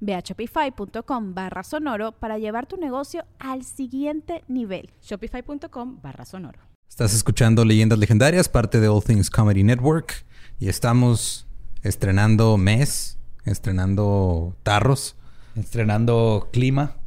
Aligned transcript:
Ve 0.00 0.14
a 0.14 0.20
shopify.com 0.20 1.34
barra 1.34 1.62
sonoro 1.62 2.12
para 2.12 2.38
llevar 2.38 2.66
tu 2.66 2.76
negocio 2.76 3.24
al 3.38 3.64
siguiente 3.64 4.44
nivel. 4.48 4.90
Shopify.com 5.02 6.00
barra 6.02 6.24
sonoro. 6.24 6.60
Estás 6.88 7.14
escuchando 7.14 7.64
Leyendas 7.64 7.98
Legendarias, 7.98 8.48
parte 8.48 8.80
de 8.80 8.88
All 8.88 9.02
Things 9.02 9.30
Comedy 9.30 9.62
Network. 9.62 10.24
Y 10.58 10.68
estamos 10.68 11.46
estrenando 11.82 12.56
mes, 12.56 13.18
estrenando 13.44 14.56
tarros. 14.62 15.16
Estrenando 15.54 16.48
clima. 16.52 16.97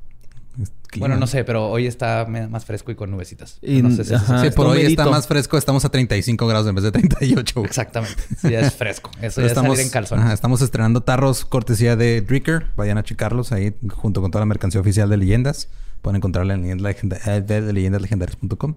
Clima. 0.91 1.07
Bueno, 1.07 1.19
no 1.19 1.25
sé, 1.25 1.43
pero 1.45 1.69
hoy 1.69 1.87
está 1.87 2.27
más 2.27 2.65
fresco 2.65 2.91
y 2.91 2.95
con 2.95 3.09
nubecitas. 3.09 3.57
Y- 3.61 3.81
no 3.81 3.89
sé 3.91 4.03
si 4.03 4.13
ajá. 4.13 4.43
Sí, 4.43 4.51
por 4.51 4.67
hoy 4.67 4.81
está 4.81 5.09
más 5.09 5.25
fresco. 5.25 5.57
Estamos 5.57 5.85
a 5.85 5.89
35 5.89 6.45
grados 6.47 6.67
en 6.67 6.75
vez 6.75 6.83
de 6.83 6.91
38. 6.91 7.53
güey. 7.61 7.65
Exactamente. 7.65 8.21
Sí, 8.39 8.53
es 8.53 8.73
fresco. 8.73 9.09
Eso 9.21 9.39
ya 9.41 9.47
es 9.47 9.53
salir 9.53 9.79
en 9.79 9.89
calzones. 9.89 10.25
ajá, 10.25 10.33
estamos 10.33 10.61
estrenando 10.61 11.01
tarros 11.01 11.45
cortesía 11.45 11.95
de 11.95 12.21
Dricker. 12.21 12.67
Vayan 12.75 12.97
a 12.97 13.03
checarlos 13.03 13.51
ahí 13.53 13.73
junto 13.89 14.21
con 14.21 14.31
toda 14.31 14.41
la 14.41 14.45
mercancía 14.47 14.81
oficial 14.81 15.09
de 15.09 15.17
leyendas. 15.17 15.69
Pueden 16.01 16.17
encontrarla 16.17 16.55
en 16.55 16.65
eh, 16.65 17.71
leyendaslegendarias.com. 17.73 18.75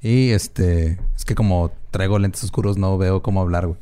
Y 0.00 0.30
este, 0.30 0.98
es 1.16 1.24
que 1.24 1.34
como 1.36 1.70
traigo 1.92 2.18
lentes 2.18 2.42
oscuros, 2.42 2.76
no 2.76 2.98
veo 2.98 3.22
cómo 3.22 3.40
hablar, 3.40 3.66
güey. 3.68 3.78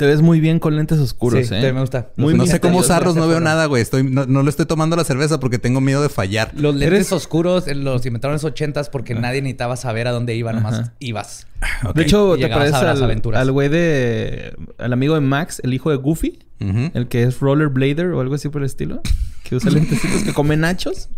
Te 0.00 0.06
ves 0.06 0.22
muy 0.22 0.40
bien 0.40 0.58
con 0.60 0.74
lentes 0.76 0.98
oscuros, 0.98 1.46
Sí, 1.48 1.54
¿eh? 1.54 1.60
te- 1.60 1.72
me 1.74 1.80
gusta. 1.80 2.08
Muy 2.16 2.32
no 2.32 2.44
bien. 2.44 2.54
sé 2.54 2.58
cómo 2.58 2.80
ese 2.80 2.94
no 3.14 3.28
veo 3.28 3.38
nada, 3.38 3.66
güey. 3.66 3.82
Estoy, 3.82 4.02
no, 4.02 4.24
no 4.24 4.42
le 4.42 4.48
estoy 4.48 4.64
tomando 4.64 4.96
la 4.96 5.04
cerveza 5.04 5.38
porque 5.38 5.58
tengo 5.58 5.82
miedo 5.82 6.00
de 6.00 6.08
fallar. 6.08 6.52
Los 6.54 6.74
lentes 6.74 6.96
Eres- 7.00 7.12
oscuros 7.12 7.68
eh, 7.68 7.74
los 7.74 8.06
inventaron 8.06 8.32
en 8.32 8.36
los 8.36 8.44
ochentas 8.44 8.88
porque 8.88 9.14
nadie 9.14 9.42
necesitaba 9.42 9.76
saber 9.76 10.08
a 10.08 10.12
dónde 10.12 10.34
iba, 10.34 10.54
nomás 10.54 10.78
Ajá. 10.78 10.94
ibas. 11.00 11.46
De 11.94 12.02
hecho, 12.04 12.34
Y 12.38 12.40
te 12.40 12.48
pareces 12.48 12.76
al, 12.76 13.02
aventuras. 13.04 13.42
al 13.42 13.52
güey 13.52 13.68
de... 13.68 14.56
Al 14.78 14.94
amigo 14.94 15.12
de 15.16 15.20
Max, 15.20 15.60
el 15.64 15.74
hijo 15.74 15.90
de 15.90 15.96
Goofy. 15.96 16.38
El 16.60 17.08
que 17.08 17.24
es 17.24 17.38
rollerblader 17.40 18.06
o 18.06 18.22
algo 18.22 18.36
así 18.36 18.48
por 18.48 18.62
el 18.62 18.66
estilo. 18.66 19.02
Que 19.44 19.56
usa 19.56 19.70
lentecitos 19.70 20.22
que 20.22 20.32
come 20.32 20.56
nachos. 20.56 21.10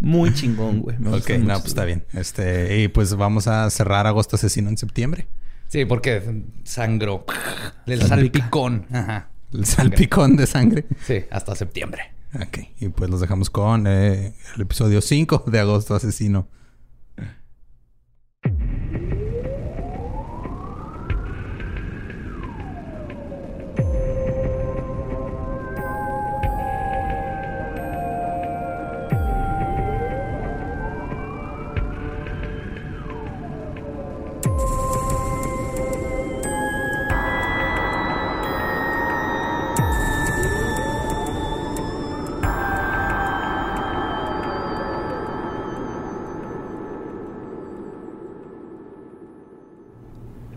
Muy 0.00 0.34
chingón, 0.34 0.80
güey. 0.80 0.98
Me 0.98 1.10
Ok, 1.16 1.30
no, 1.38 1.54
pues 1.54 1.66
está 1.68 1.86
bien. 1.86 2.04
Este, 2.12 2.82
y 2.82 2.88
pues 2.88 3.14
vamos 3.14 3.46
a 3.48 3.70
cerrar 3.70 4.06
Agosto 4.06 4.36
Asesino 4.36 4.68
en 4.68 4.76
septiembre. 4.76 5.28
Sí, 5.72 5.86
porque 5.86 6.44
sangró. 6.64 7.24
El 7.86 8.02
salpicón. 8.02 8.84
Ajá. 8.92 9.30
El 9.54 9.64
salpicón 9.64 10.36
de 10.36 10.46
sangre. 10.46 10.84
Sí, 11.06 11.24
hasta 11.30 11.54
septiembre. 11.54 12.12
Ok, 12.34 12.58
y 12.78 12.88
pues 12.90 13.08
los 13.08 13.22
dejamos 13.22 13.48
con 13.48 13.86
eh, 13.86 14.34
el 14.54 14.60
episodio 14.60 15.00
5 15.00 15.44
de 15.46 15.60
Agosto 15.60 15.94
Asesino. 15.94 16.46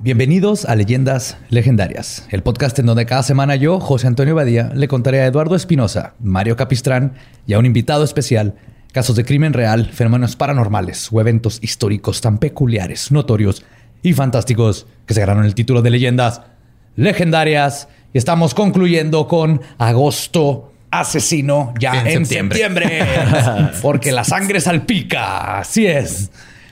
Bienvenidos 0.06 0.66
a 0.66 0.76
Leyendas 0.76 1.36
Legendarias, 1.50 2.28
el 2.30 2.44
podcast 2.44 2.78
en 2.78 2.86
donde 2.86 3.08
cada 3.08 3.24
semana 3.24 3.56
yo, 3.56 3.80
José 3.80 4.06
Antonio 4.06 4.36
Badía, 4.36 4.70
le 4.76 4.88
contaré 4.88 5.22
a 5.22 5.26
Eduardo 5.26 5.56
Espinosa, 5.56 6.14
Mario 6.20 6.56
Capistrán 6.56 7.14
y 7.48 7.54
a 7.54 7.58
un 7.58 7.66
invitado 7.66 8.04
especial 8.04 8.54
casos 8.94 9.16
de 9.16 9.26
crimen 9.26 9.54
real, 9.54 9.88
fenómenos 9.88 10.36
paranormales 10.36 11.10
o 11.12 11.20
eventos 11.20 11.58
históricos 11.64 12.22
tan 12.22 12.38
peculiares, 12.38 13.12
notorios 13.12 13.66
y 14.04 14.14
fantásticos 14.14 14.86
que 15.08 15.16
se 15.16 15.22
ganaron 15.22 15.44
el 15.44 15.56
título 15.56 15.82
de 15.82 15.90
Leyendas 15.90 16.44
Legendarias. 16.96 17.88
Y 18.14 18.20
estamos 18.20 18.54
concluyendo 18.54 19.28
con 19.28 19.60
Agosto 19.80 20.72
Asesino 20.92 21.74
ya 21.80 22.02
En 22.02 22.08
en, 22.10 22.26
septiembre. 22.28 22.60
septiembre. 22.60 23.72
porque 23.82 24.12
la 24.12 24.24
sangre 24.24 24.62
salpica. 24.62 25.58
Así 25.62 25.88
es. 25.88 26.30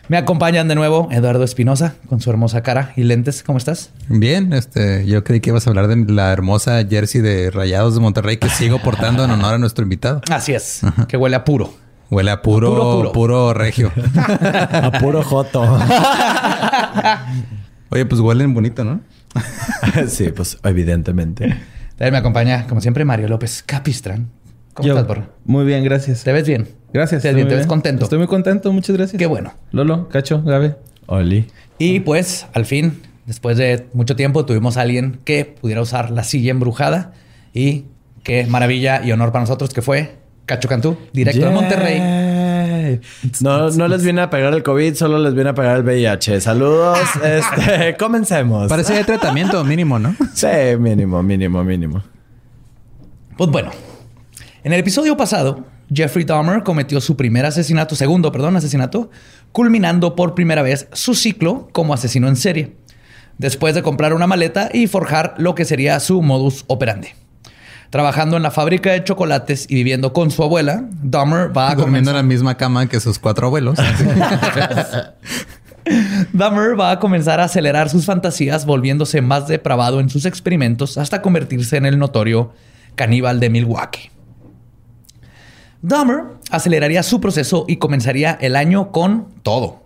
Me 0.10 0.18
acompañan 0.18 0.68
de 0.68 0.76
nuevo 0.76 1.08
Eduardo 1.12 1.44
Espinosa 1.46 1.96
con 2.10 2.20
su 2.20 2.30
hermosa 2.30 2.62
cara 2.62 2.92
y 2.98 3.04
lentes. 3.04 3.42
¿Cómo 3.42 3.58
estás? 3.58 3.90
Bien, 4.10 4.52
este, 4.52 5.06
yo 5.06 5.24
creí 5.24 5.40
que 5.40 5.50
ibas 5.52 5.66
a 5.66 5.70
hablar 5.70 5.88
de 5.88 5.96
la 6.12 6.32
hermosa 6.34 6.84
jersey 6.86 7.22
de 7.22 7.50
Rayados 7.52 7.96
de 7.96 8.02
Monterrey 8.02 8.38
que 8.38 8.50
sigo 8.50 8.80
portando 8.80 9.24
en 9.24 9.32
honor 9.32 9.54
a 9.56 9.58
nuestro 9.58 9.84
invitado. 9.84 10.22
Así 10.30 10.54
es. 10.54 10.82
Que 11.08 11.16
huele 11.16 11.38
a 11.38 11.46
puro. 11.46 11.74
Huele 12.12 12.32
a 12.32 12.42
puro, 12.42 12.70
Puro, 12.70 12.84
puro, 12.98 13.12
puro. 13.14 13.54
regio. 13.54 13.92
A 14.16 14.92
puro 15.00 15.24
joto. 15.24 15.62
Oye, 17.90 18.06
pues 18.06 18.22
huelen 18.22 18.54
bonito, 18.54 18.84
¿no? 18.84 19.02
sí, 20.08 20.30
pues 20.30 20.60
evidentemente. 20.64 21.48
También 21.96 22.12
me 22.12 22.18
acompaña, 22.18 22.68
como 22.68 22.82
siempre, 22.82 23.04
Mario 23.06 23.30
López 23.30 23.64
Capistrán. 23.66 24.30
¿Cómo 24.76 24.86
Yo- 24.88 24.94
estás, 24.94 25.08
Borra? 25.08 25.30
Muy 25.46 25.66
bien, 25.66 25.84
gracias. 25.84 26.24
¿Te 26.24 26.32
ves 26.34 26.46
bien? 26.48 26.68
Gracias. 26.94 27.24
¿Te, 27.24 27.30
estoy 27.30 27.46
¿Te 27.46 27.56
ves 27.56 27.68
contento? 27.68 28.04
Estoy 28.04 28.20
muy 28.20 28.28
contento, 28.28 28.72
muchas 28.72 28.96
gracias. 28.96 29.18
Qué 29.18 29.26
bueno. 29.26 29.54
Lolo, 29.72 30.08
Cacho, 30.10 30.44
Gabe. 30.44 30.76
Oli. 31.08 31.48
Y 31.80 32.02
pues, 32.02 32.48
al 32.54 32.66
fin, 32.66 33.02
después 33.26 33.58
de 33.58 33.88
mucho 33.94 34.16
tiempo, 34.16 34.46
tuvimos 34.46 34.78
a 34.78 34.82
alguien 34.82 35.20
que 35.26 35.46
pudiera 35.46 35.82
usar 35.82 36.12
la 36.12 36.24
silla 36.24 36.52
embrujada. 36.52 37.14
Y 37.54 37.86
qué 38.24 38.46
maravilla 38.46 39.04
y 39.04 39.12
honor 39.12 39.32
para 39.32 39.42
nosotros 39.42 39.74
que 39.74 39.82
fue 39.82 40.16
Cacho 40.46 40.68
Cantú, 40.68 40.98
directo 41.14 41.46
de 41.46 41.52
Monterrey. 41.52 43.00
No, 43.42 43.70
no 43.72 43.88
les 43.88 44.04
viene 44.04 44.22
a 44.22 44.30
pegar 44.30 44.54
el 44.54 44.62
COVID, 44.62 44.94
solo 44.94 45.18
les 45.18 45.34
viene 45.34 45.50
a 45.50 45.56
pegar 45.56 45.78
el 45.78 45.84
VIH. 45.84 46.42
Saludos. 46.42 47.00
este, 47.24 47.96
comencemos. 47.98 48.68
Parece 48.70 48.94
de 48.94 49.04
tratamiento 49.04 49.64
mínimo, 49.64 50.00
¿no? 50.00 50.16
Sí, 50.34 50.48
mínimo, 50.78 51.24
mínimo, 51.24 51.64
mínimo. 51.64 52.04
Pues 53.38 53.50
bueno, 53.50 53.72
en 54.64 54.74
el 54.74 54.80
episodio 54.80 55.18
pasado, 55.18 55.66
Jeffrey 55.94 56.26
Dahmer 56.26 56.64
cometió 56.64 57.02
su 57.02 57.18
primer 57.18 57.46
asesinato, 57.46 57.96
segundo, 57.96 58.32
perdón, 58.32 58.56
asesinato, 58.56 59.10
culminando 59.52 60.16
por 60.16 60.36
primera 60.36 60.62
vez 60.62 60.88
su 60.94 61.14
ciclo 61.14 61.70
como 61.72 61.94
asesino 61.94 62.28
en 62.28 62.36
serie, 62.36 62.76
después 63.38 63.76
de 63.76 63.84
comprar 63.84 64.14
una 64.14 64.28
maleta 64.28 64.70
y 64.74 64.88
forjar 64.88 65.36
lo 65.38 65.56
que 65.56 65.66
sería 65.66 66.00
su 66.00 66.22
modus 66.22 66.66
operandi. 66.68 67.10
Trabajando 67.90 68.38
en 68.38 68.44
la 68.44 68.50
fábrica 68.50 68.92
de 68.92 69.04
chocolates 69.04 69.68
y 69.70 69.76
viviendo 69.76 70.14
con 70.14 70.32
su 70.32 70.42
abuela, 70.42 70.86
Dahmer 71.04 71.56
va 71.56 71.70
a 71.70 71.76
Durmiendo 71.76 72.10
en 72.10 72.18
la 72.18 72.24
misma 72.24 72.58
cama 72.58 72.88
que 72.88 73.00
sus 73.00 73.20
cuatro 73.20 73.48
abuelos. 73.48 73.78
Dahmer 76.34 76.80
va 76.80 76.92
a 76.92 77.00
comenzar 77.00 77.40
a 77.40 77.44
acelerar 77.44 77.90
sus 77.90 78.06
fantasías, 78.06 78.66
volviéndose 78.66 79.22
más 79.22 79.48
depravado 79.48 80.00
en 80.00 80.10
sus 80.10 80.26
experimentos 80.26 80.98
hasta 80.98 81.22
convertirse 81.22 81.78
en 81.78 81.86
el 81.86 82.00
notorio 82.00 82.54
caníbal 82.96 83.40
de 83.40 83.52
Milwaukee. 83.52 84.13
Dahmer 85.84 86.24
aceleraría 86.50 87.04
su 87.04 87.20
proceso 87.20 87.66
y 87.68 87.76
comenzaría 87.76 88.38
el 88.40 88.56
año 88.56 88.94
con 88.94 89.28
todo. 89.44 89.84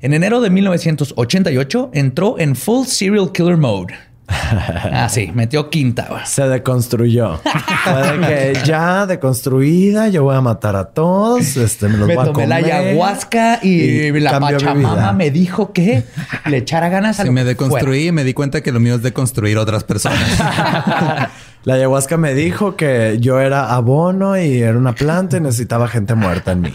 En 0.00 0.14
enero 0.14 0.40
de 0.40 0.48
1988 0.48 1.90
entró 1.92 2.38
en 2.38 2.54
Full 2.54 2.86
Serial 2.86 3.32
Killer 3.32 3.56
Mode 3.56 3.94
ah, 4.28 5.08
sí, 5.08 5.30
metió 5.34 5.70
quinta. 5.70 6.06
güey. 6.10 6.20
Se 6.26 6.46
deconstruyó. 6.48 7.38
Fue 7.84 8.18
de 8.18 8.52
que 8.54 8.60
ya 8.66 9.06
deconstruida, 9.06 10.08
yo 10.08 10.24
voy 10.24 10.36
a 10.36 10.40
matar 10.40 10.76
a 10.76 10.84
todos, 10.86 11.56
este, 11.56 11.88
me 11.88 11.96
los 11.96 12.06
Me 12.08 12.14
voy 12.16 12.24
a 12.28 12.32
tomé 12.32 12.46
la 12.46 12.60
comer. 12.60 12.72
ayahuasca 12.74 13.60
y, 13.62 13.68
y 13.70 14.20
la 14.20 14.38
pachamama 14.38 15.12
me 15.12 15.30
dijo 15.30 15.72
que 15.72 16.04
le 16.46 16.56
echara 16.58 16.88
ganas 16.88 17.18
a 17.20 17.22
Sí, 17.22 17.28
lo 17.28 17.32
me 17.32 17.44
deconstruí 17.44 18.08
y 18.08 18.12
me 18.12 18.24
di 18.24 18.34
cuenta 18.34 18.60
que 18.60 18.70
lo 18.72 18.80
mío 18.80 18.96
es 18.96 19.02
deconstruir 19.02 19.58
otras 19.58 19.84
personas. 19.84 20.18
La 21.64 21.74
ayahuasca 21.74 22.16
me 22.16 22.34
dijo 22.34 22.76
que 22.76 23.16
yo 23.20 23.40
era 23.40 23.74
abono 23.74 24.38
y 24.38 24.62
era 24.62 24.78
una 24.78 24.94
planta 24.94 25.36
y 25.36 25.40
necesitaba 25.40 25.88
gente 25.88 26.14
muerta 26.14 26.52
en 26.52 26.60
mí. 26.62 26.72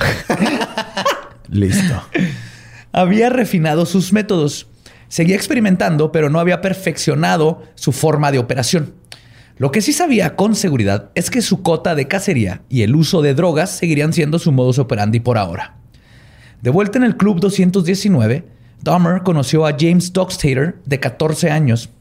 Listo. 1.49 2.03
Había 2.91 3.29
refinado 3.29 3.85
sus 3.85 4.13
métodos. 4.13 4.67
Seguía 5.13 5.35
experimentando, 5.35 6.11
pero 6.11 6.31
no 6.31 6.39
había 6.39 6.59
perfeccionado 6.59 7.61
su 7.75 7.91
forma 7.91 8.31
de 8.31 8.39
operación. 8.39 8.95
Lo 9.57 9.69
que 9.69 9.83
sí 9.83 9.93
sabía 9.93 10.35
con 10.35 10.55
seguridad 10.55 11.11
es 11.13 11.29
que 11.29 11.43
su 11.43 11.61
cota 11.61 11.93
de 11.93 12.07
cacería 12.07 12.63
y 12.67 12.81
el 12.81 12.95
uso 12.95 13.21
de 13.21 13.35
drogas 13.35 13.69
seguirían 13.69 14.11
siendo 14.11 14.39
su 14.39 14.51
modus 14.51 14.79
operandi 14.79 15.19
por 15.19 15.37
ahora. 15.37 15.75
De 16.63 16.71
vuelta 16.71 16.97
en 16.97 17.03
el 17.03 17.15
Club 17.15 17.39
219, 17.41 18.47
Dahmer 18.81 19.21
conoció 19.21 19.67
a 19.67 19.75
James 19.79 20.13
Dockstader, 20.13 20.77
de 20.83 20.99
14 20.99 21.51
años, 21.51 21.91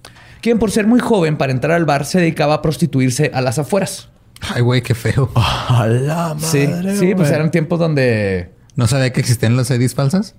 quien 0.40 0.58
por 0.58 0.70
ser 0.70 0.86
muy 0.86 0.98
joven 1.00 1.36
para 1.36 1.52
entrar 1.52 1.76
al 1.76 1.84
bar 1.84 2.06
se 2.06 2.18
dedicaba 2.18 2.54
a 2.54 2.62
prostituirse 2.62 3.30
a 3.34 3.42
las 3.42 3.58
afueras. 3.58 4.08
Ay, 4.40 4.62
güey, 4.62 4.80
qué 4.80 4.94
feo. 4.94 5.30
A 5.36 5.86
la 5.86 6.34
Sí, 6.38 6.66
madre, 6.66 6.96
sí, 6.96 7.14
pues 7.14 7.28
güey. 7.28 7.34
eran 7.34 7.50
tiempos 7.50 7.78
donde... 7.78 8.52
¿No 8.74 8.86
sabía 8.86 9.12
que 9.12 9.20
existían 9.20 9.54
las 9.54 9.70
IDs 9.70 9.94
falsas? 9.94 10.34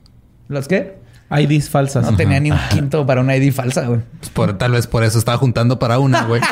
¿Las 0.48 0.68
qué? 0.68 1.03
IDs 1.32 1.70
falsas. 1.70 2.10
No 2.10 2.16
tenía 2.16 2.40
ni 2.40 2.52
un 2.52 2.60
quinto 2.70 3.06
para 3.06 3.22
una 3.22 3.36
ID 3.36 3.52
falsa, 3.52 3.86
güey. 3.88 4.02
Pues 4.20 4.30
por, 4.32 4.58
tal 4.58 4.74
vez 4.74 4.88
por 4.88 5.04
eso 5.04 5.18
estaba 5.18 5.38
juntando 5.38 5.80
para 5.80 6.00
una, 6.00 6.24
güey. 6.24 6.42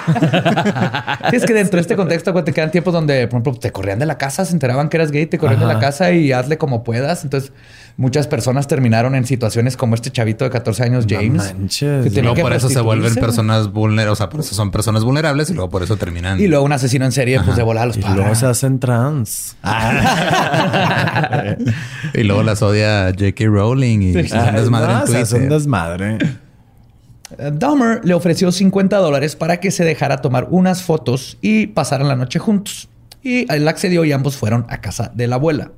Sí, 1.30 1.36
es 1.36 1.46
que 1.46 1.54
dentro 1.54 1.78
de 1.78 1.82
este 1.82 1.96
contexto, 1.96 2.32
güey, 2.34 2.44
te 2.44 2.52
quedan 2.52 2.72
tiempos 2.72 2.94
donde, 2.94 3.28
por 3.28 3.42
ejemplo, 3.42 3.60
te 3.60 3.72
corrían 3.72 4.00
de 4.00 4.06
la 4.06 4.18
casa, 4.18 4.44
se 4.44 4.54
enteraban 4.54 4.90
que 4.90 4.98
eras 4.98 5.12
gay, 5.12 5.26
te 5.28 5.38
corrían 5.38 5.60
de 5.60 5.68
la 5.68 5.80
casa 5.80 6.12
y 6.12 6.32
hazle 6.32 6.58
como 6.58 6.84
puedas. 6.84 7.24
Entonces, 7.24 7.54
muchas 7.98 8.28
personas 8.28 8.68
terminaron 8.68 9.16
en 9.16 9.26
situaciones 9.26 9.78
como 9.78 9.96
este 9.96 10.12
chavito 10.12 10.44
de 10.46 10.50
14 10.52 10.84
años, 10.84 11.06
James. 11.10 11.54
manches. 11.54 12.04
que 12.12 12.20
Y 12.20 12.22
luego 12.22 12.36
que 12.36 12.42
por 12.42 12.54
eso 12.54 12.70
se 12.70 12.82
vuelven 12.82 13.16
personas 13.16 13.72
vulnerables. 13.72 14.14
O 14.14 14.16
sea, 14.16 14.30
por 14.30 14.40
eso 14.42 14.56
son 14.56 14.72
personas 14.72 15.04
vulnerables 15.04 15.50
y 15.50 15.54
luego 15.54 15.70
por 15.70 15.84
eso 15.84 15.98
terminan. 15.98 16.40
Y 16.40 16.48
luego 16.48 16.64
un 16.66 16.72
asesino 16.74 17.06
en 17.06 17.12
serie, 17.12 17.40
pues 17.44 17.56
de 17.58 17.64
volar 17.64 17.84
a 17.84 17.86
los 17.88 17.98
Y 17.98 18.02
padres. 18.02 18.18
luego 18.18 18.36
se 18.36 18.46
hacen 18.46 18.80
trans. 18.80 19.56
Y 22.14 22.24
luego 22.24 22.44
las 22.44 22.62
odia 22.62 23.06
J.K. 23.18 23.46
Rowling 23.46 24.00
y 24.02 24.14
se 24.28 24.38
hacen 24.38 24.56
desmadre 24.56 24.94
No, 24.94 25.02
en 25.02 25.08
se 25.08 25.18
hace 25.18 25.36
un 25.36 25.42
Twitter. 25.42 25.58
desmadre. 25.58 26.18
Dahmer 27.54 28.02
le 28.04 28.14
ofreció 28.14 28.52
50 28.52 28.98
dólares 28.98 29.36
para 29.38 29.60
que 29.62 29.72
se 29.72 29.86
dejara 29.86 30.18
tomar 30.22 30.48
unas 30.50 30.84
fotos 30.84 31.38
y 31.42 31.68
pasaran 31.68 32.08
la 32.10 32.16
noche 32.16 32.40
juntos. 32.40 32.90
Y 33.24 33.52
él 33.54 33.68
accedió 33.68 34.04
y 34.04 34.12
ambos 34.12 34.36
fueron 34.36 34.66
a 34.68 34.82
casa 34.82 35.12
de 35.16 35.28
la 35.28 35.36
abuela. 35.36 35.72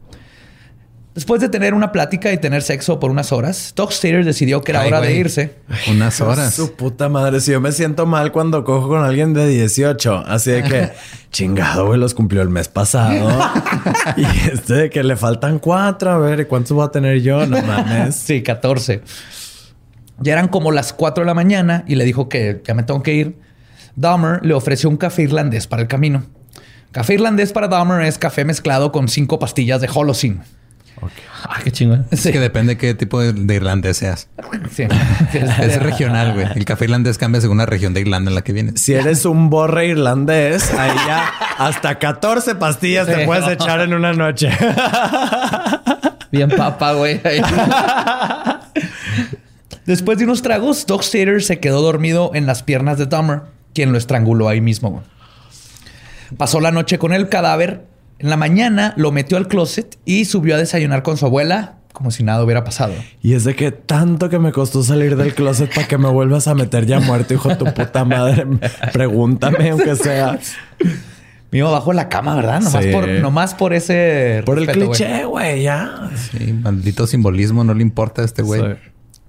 Después 1.15 1.39
de 1.39 1.49
tener 1.49 1.75
una 1.75 1.91
plática 1.91 2.31
y 2.33 2.37
tener 2.37 2.63
sexo 2.63 2.99
por 2.99 3.11
unas 3.11 3.31
horas, 3.31 3.73
Doc 3.75 3.91
Stater 3.91 4.25
decidió 4.25 4.61
que 4.61 4.71
era 4.71 4.81
Ay, 4.81 4.87
hora 4.87 5.01
de 5.01 5.15
irse. 5.15 5.55
Unas 5.91 6.19
horas. 6.21 6.55
Su 6.55 6.73
puta 6.73 7.07
madre. 7.07 7.39
Si 7.39 7.51
yo 7.51 7.61
me 7.61 7.71
siento 7.71 8.07
mal 8.07 8.31
cuando 8.31 8.63
cojo 8.63 8.87
con 8.87 9.03
alguien 9.03 9.33
de 9.35 9.47
18. 9.47 10.23
Así 10.25 10.49
de 10.49 10.63
que, 10.63 10.89
chingado, 11.31 11.85
güey, 11.85 11.99
los 11.99 12.15
cumplió 12.15 12.41
el 12.41 12.49
mes 12.49 12.67
pasado. 12.67 13.29
y 14.17 14.25
este 14.51 14.73
de 14.73 14.89
que 14.89 15.03
le 15.03 15.15
faltan 15.15 15.59
cuatro. 15.59 16.09
A 16.09 16.17
ver, 16.17 16.39
¿y 16.39 16.45
cuántos 16.45 16.71
voy 16.71 16.85
a 16.85 16.89
tener 16.89 17.21
yo? 17.21 17.45
No 17.45 17.61
mames. 17.61 18.15
Sí, 18.15 18.41
14. 18.41 19.01
Ya 20.19 20.33
eran 20.33 20.47
como 20.47 20.71
las 20.71 20.93
4 20.93 21.23
de 21.23 21.27
la 21.27 21.35
mañana 21.35 21.83
y 21.87 21.93
le 21.93 22.05
dijo 22.05 22.27
que 22.27 22.63
ya 22.65 22.73
me 22.73 22.81
tengo 22.81 23.03
que 23.03 23.13
ir. 23.13 23.37
Dahmer 23.95 24.43
le 24.43 24.55
ofreció 24.55 24.89
un 24.89 24.97
café 24.97 25.21
irlandés 25.21 25.67
para 25.67 25.83
el 25.83 25.87
camino. 25.87 26.23
Café 26.91 27.15
irlandés 27.15 27.53
para 27.53 27.67
Dahmer 27.67 28.01
es 28.01 28.17
café 28.17 28.45
mezclado 28.45 28.91
con 28.91 29.07
cinco 29.09 29.37
pastillas 29.37 29.79
de 29.79 29.89
Holocene. 29.93 30.41
Ah, 31.43 31.59
qué 31.63 31.71
chingón. 31.71 32.05
Es 32.11 32.23
que 32.23 32.39
depende 32.39 32.77
qué 32.77 32.93
tipo 32.93 33.19
de, 33.19 33.33
de 33.33 33.55
irlandés 33.55 33.97
seas. 33.97 34.29
Sí. 34.71 34.83
Es 35.33 35.81
regional, 35.81 36.33
güey. 36.33 36.47
El 36.55 36.65
café 36.65 36.85
irlandés 36.85 37.17
cambia 37.17 37.41
según 37.41 37.57
la 37.57 37.65
región 37.65 37.93
de 37.93 38.01
Irlanda 38.01 38.29
en 38.29 38.35
la 38.35 38.41
que 38.43 38.53
vienes. 38.53 38.79
Si 38.79 38.93
eres 38.93 39.25
un 39.25 39.49
borre 39.49 39.87
irlandés, 39.87 40.71
ahí 40.73 40.91
ya 41.07 41.29
hasta 41.57 41.99
14 41.99 42.55
pastillas 42.55 43.07
te 43.07 43.25
puedes 43.25 43.47
echar 43.47 43.81
en 43.81 43.93
una 43.93 44.13
noche. 44.13 44.49
Bien 46.31 46.49
papa, 46.49 46.93
güey. 46.93 47.21
Después 49.85 50.17
de 50.17 50.23
unos 50.23 50.41
tragos, 50.41 50.85
Doc 50.85 51.03
Stater 51.03 51.43
se 51.43 51.59
quedó 51.59 51.81
dormido 51.81 52.31
en 52.33 52.45
las 52.45 52.63
piernas 52.63 52.97
de 52.97 53.05
Dahmer, 53.05 53.41
quien 53.73 53.91
lo 53.91 53.97
estranguló 53.97 54.47
ahí 54.47 54.61
mismo. 54.61 54.91
güey. 54.91 55.03
Pasó 56.37 56.59
la 56.61 56.71
noche 56.71 56.97
con 56.97 57.13
el 57.13 57.29
cadáver. 57.29 57.85
En 58.23 58.29
la 58.29 58.37
mañana 58.37 58.93
lo 58.95 59.11
metió 59.11 59.35
al 59.37 59.49
closet 59.49 59.97
y 60.05 60.23
subió 60.23 60.55
a 60.55 60.57
desayunar 60.57 61.03
con 61.03 61.17
su 61.17 61.25
abuela 61.25 61.75
como 61.91 62.09
si 62.09 62.23
nada 62.23 62.43
hubiera 62.43 62.63
pasado. 62.63 62.93
Y 63.21 63.33
es 63.33 63.43
de 63.43 63.55
que 63.55 63.71
tanto 63.71 64.29
que 64.29 64.39
me 64.39 64.51
costó 64.51 64.81
salir 64.81 65.15
del 65.17 65.35
closet 65.35 65.71
para 65.75 65.87
que 65.87 65.97
me 65.99 66.09
vuelvas 66.09 66.47
a 66.47 66.55
meter 66.55 66.85
ya 66.87 66.99
muerto, 67.01 67.33
hijo 67.35 67.49
de 67.49 67.55
tu 67.57 67.65
puta 67.65 68.03
madre. 68.05 68.47
Pregúntame, 68.93 69.69
aunque 69.69 69.95
sea. 69.97 70.39
Abajo 71.61 71.91
de 71.91 71.95
la 71.97 72.09
cama, 72.09 72.35
¿verdad? 72.35 72.61
Nomás, 72.61 72.83
Sí. 72.83 72.91
por, 72.91 73.07
nomás 73.07 73.53
por 73.53 73.73
ese... 73.73 74.41
Por 74.43 74.57
el 74.57 74.65
respeto, 74.65 74.89
cliché, 74.91 75.25
güey, 75.25 75.61
ya. 75.63 76.09
Sí, 76.15 76.51
maldito 76.51 77.05
simbolismo, 77.05 77.63
no 77.63 77.75
le 77.75 77.83
importa 77.83 78.23
a 78.23 78.25
este 78.25 78.41
güey. 78.41 78.61
Sí. 78.61 78.67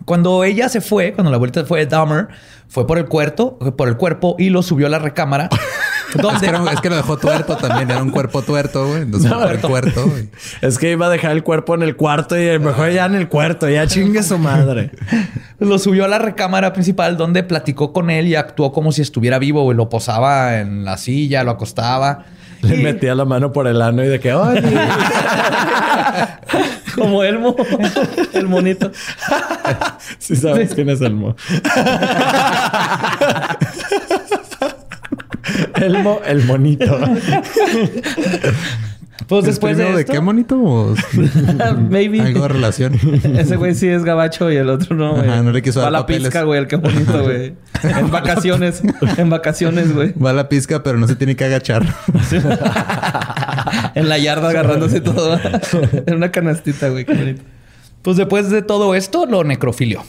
Cuando 0.04 0.44
ella 0.44 0.68
se 0.68 0.80
fue, 0.80 1.12
cuando 1.12 1.30
la 1.30 1.38
vuelta 1.38 1.64
fue 1.64 1.86
Dahmer, 1.86 2.28
fue 2.68 2.86
por 2.86 2.98
el 2.98 3.06
cuerpo, 3.06 3.58
por 3.58 3.88
el 3.88 3.96
cuerpo 3.96 4.36
y 4.38 4.50
lo 4.50 4.62
subió 4.62 4.86
a 4.86 4.90
la 4.90 4.98
recámara. 4.98 5.48
Es 6.14 6.40
que, 6.40 6.46
era- 6.46 6.62
es 6.72 6.80
que 6.80 6.90
lo 6.90 6.94
dejó 6.94 7.16
tuerto 7.16 7.56
también. 7.56 7.90
Era 7.90 8.00
un 8.00 8.10
cuerpo 8.10 8.40
tuerto, 8.42 8.86
güey. 8.86 9.02
Entonces, 9.02 9.32
por 9.32 9.50
el 9.50 9.58
cuerpo. 9.60 10.02
güey. 10.04 10.28
Es 10.60 10.78
que 10.78 10.92
iba 10.92 11.06
a 11.06 11.08
dejar 11.10 11.32
el 11.32 11.42
cuerpo 11.42 11.74
en 11.74 11.82
el 11.82 11.96
cuarto 11.96 12.40
y 12.40 12.56
mejor 12.60 12.90
ya 12.92 13.06
en 13.06 13.16
el 13.16 13.28
cuarto. 13.28 13.68
Ya 13.68 13.84
chingue 13.88 14.22
su 14.22 14.38
madre. 14.38 14.92
lo 15.58 15.76
subió 15.80 16.04
a 16.04 16.08
la 16.08 16.20
recámara 16.20 16.72
principal 16.72 17.16
donde 17.16 17.42
platicó 17.42 17.92
con 17.92 18.10
él 18.10 18.28
y 18.28 18.36
actuó 18.36 18.70
como 18.72 18.92
si 18.92 19.02
estuviera 19.02 19.40
vivo. 19.40 19.64
güey. 19.64 19.76
Lo 19.76 19.88
posaba 19.88 20.60
en 20.60 20.84
la 20.84 20.98
silla, 20.98 21.42
lo 21.42 21.50
acostaba. 21.50 22.26
Le 22.62 22.76
Y- 22.76 22.82
metía 22.84 23.16
la 23.16 23.24
mano 23.24 23.50
por 23.50 23.66
el 23.66 23.82
ano 23.82 24.04
y 24.04 24.06
de 24.06 24.20
que, 24.20 24.34
oye. 24.34 24.62
Como 26.98 27.24
Elmo. 27.24 27.56
el 28.32 28.46
monito. 28.46 28.90
Si 30.18 30.36
sabes 30.36 30.74
quién 30.74 30.90
es 30.90 31.00
Elmo. 31.00 31.34
Elmo, 35.74 36.20
el 36.24 36.44
monito. 36.44 36.98
Pues 39.28 39.44
¿El 39.44 39.50
después 39.50 39.76
de 39.76 40.00
esto... 40.00 40.12
qué 40.12 40.18
bonito? 40.18 40.58
¿O 40.60 40.94
Maybe. 41.90 42.20
Algo 42.20 42.42
de 42.42 42.48
relación. 42.48 42.94
Ese 43.36 43.56
güey 43.56 43.74
sí 43.74 43.88
es 43.88 44.04
gabacho 44.04 44.50
y 44.50 44.56
el 44.56 44.68
otro 44.68 44.96
no, 44.96 45.14
güey. 45.14 45.28
Ajá, 45.28 45.42
no 45.42 45.52
le 45.52 45.62
quiso 45.62 45.80
dar 45.80 45.92
la 45.92 46.04
pizca, 46.04 46.42
güey. 46.42 46.60
El 46.60 46.66
que 46.66 46.76
bonito, 46.76 47.22
güey. 47.22 47.54
En 47.82 48.10
vacaciones. 48.10 48.82
en 49.16 49.30
vacaciones, 49.30 49.94
güey. 49.94 50.12
Va 50.14 50.30
a 50.30 50.32
la 50.32 50.48
pizca, 50.48 50.82
pero 50.82 50.98
no 50.98 51.06
se 51.06 51.16
tiene 51.16 51.36
que 51.36 51.44
agachar. 51.44 51.84
En 53.94 54.08
la 54.08 54.18
yarda 54.18 54.50
agarrándose 54.50 55.00
todo. 55.00 55.38
en 56.06 56.14
una 56.14 56.30
canastita, 56.30 56.88
güey. 56.88 57.04
Qué 57.04 57.14
bonito. 57.14 57.42
Pues 58.02 58.16
después 58.16 58.50
de 58.50 58.62
todo 58.62 58.94
esto, 58.94 59.26
lo 59.26 59.44
necrofilió. 59.44 60.02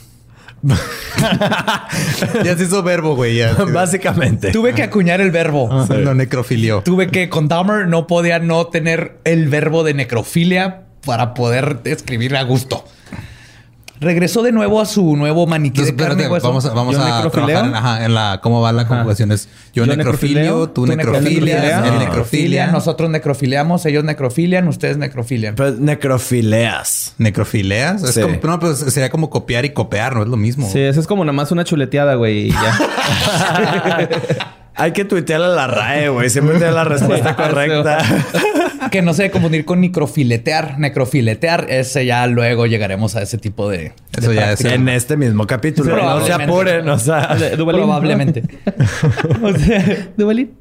ya 2.43 2.57
se 2.57 2.63
hizo 2.63 2.83
verbo, 2.83 3.15
güey. 3.15 3.37
Ya. 3.37 3.53
Básicamente. 3.53 4.51
Tuve 4.51 4.73
que 4.73 4.83
acuñar 4.83 5.21
el 5.21 5.31
verbo. 5.31 5.71
Ajá, 5.71 5.95
Lo 5.95 6.13
necrofilió. 6.13 6.81
Tuve 6.83 7.07
que, 7.07 7.29
con 7.29 7.47
Dahmer 7.47 7.87
no 7.87 8.07
podía 8.07 8.39
no 8.39 8.67
tener 8.67 9.17
el 9.23 9.47
verbo 9.49 9.83
de 9.83 9.93
necrofilia 9.93 10.85
para 11.05 11.33
poder 11.33 11.81
escribir 11.85 12.35
a 12.35 12.43
gusto. 12.43 12.85
Regresó 13.99 14.43
de 14.43 14.51
nuevo 14.51 14.81
a 14.81 14.85
su 14.85 15.15
nuevo 15.15 15.47
maniquí 15.47 15.79
Entonces, 15.79 15.95
de 15.95 16.03
carne 16.03 16.23
y 16.23 16.25
espérate, 16.25 16.33
hueso. 16.33 16.47
vamos 16.47 16.65
a, 16.65 16.73
vamos 16.73 16.93
¿Yo 16.95 17.01
a 17.01 17.29
trabajar 17.31 17.65
en, 17.65 17.75
ajá, 17.75 18.05
en 18.05 18.13
la 18.13 18.39
cómo 18.43 18.59
va 18.61 18.73
la 18.73 18.87
conjugación. 18.87 19.31
Es 19.31 19.47
yo, 19.73 19.85
¿Yo 19.85 19.95
necrofilio, 19.95 20.69
tú 20.69 20.85
necrofilias, 20.85 21.61
necrofilias, 21.63 21.87
él 21.87 21.99
necrofilia. 21.99 22.67
Nosotros 22.67 23.09
necrofiliamos, 23.09 23.85
ellos 23.85 24.03
necrofilian, 24.03 24.67
ustedes 24.67 24.97
necrofilian. 24.97 25.55
Pues 25.55 25.79
necrofileas. 25.79 27.13
¿Necrofileas? 27.19 28.03
Es 28.03 28.15
Sí. 28.15 28.21
como- 28.21 28.35
no, 28.43 28.59
pues 28.59 28.79
sería 28.79 29.09
como 29.09 29.29
copiar 29.29 29.63
y 29.65 29.69
copiar, 29.69 30.13
no 30.15 30.23
es 30.23 30.27
lo 30.29 30.37
mismo. 30.37 30.69
Sí, 30.69 30.79
eso 30.79 30.99
es 30.99 31.07
como 31.07 31.23
nada 31.23 31.33
más 31.33 31.51
una 31.53 31.63
chuleteada, 31.63 32.15
güey. 32.15 32.47
Y 32.47 32.51
ya. 32.51 32.77
Hay 34.77 34.91
que 34.91 35.05
tuitearle 35.05 35.45
a 35.45 35.49
la 35.49 35.67
RAE, 35.67 36.09
güey. 36.09 36.29
Siempre 36.29 36.57
tiene 36.57 36.73
la 36.73 36.83
respuesta 36.83 37.33
correcta. 37.37 37.99
que 38.91 39.01
no 39.01 39.13
se 39.13 39.23
debe 39.23 39.31
confundir 39.33 39.65
con 39.65 39.81
necrofiletear. 39.81 40.79
Necrofiletear, 40.79 41.67
ese 41.69 42.05
ya 42.05 42.25
luego 42.27 42.65
llegaremos 42.65 43.15
a 43.15 43.21
ese 43.21 43.37
tipo 43.37 43.69
de. 43.69 43.93
Eso 44.17 44.29
de 44.29 44.35
ya 44.35 44.41
práctica. 44.45 44.69
es- 44.69 44.75
en 44.75 44.89
este 44.89 45.17
mismo 45.17 45.45
capítulo. 45.47 45.89
No 45.91 45.95
se 45.95 46.01
Probablemente. 46.31 46.43
apuren, 46.43 46.89
o 46.89 46.99
sea. 46.99 47.35
Duvalín, 47.57 47.81
¿no? 47.81 47.87
Probablemente. 47.87 48.43
o 49.43 49.53
sea, 49.57 50.07
Duvalín. 50.17 50.51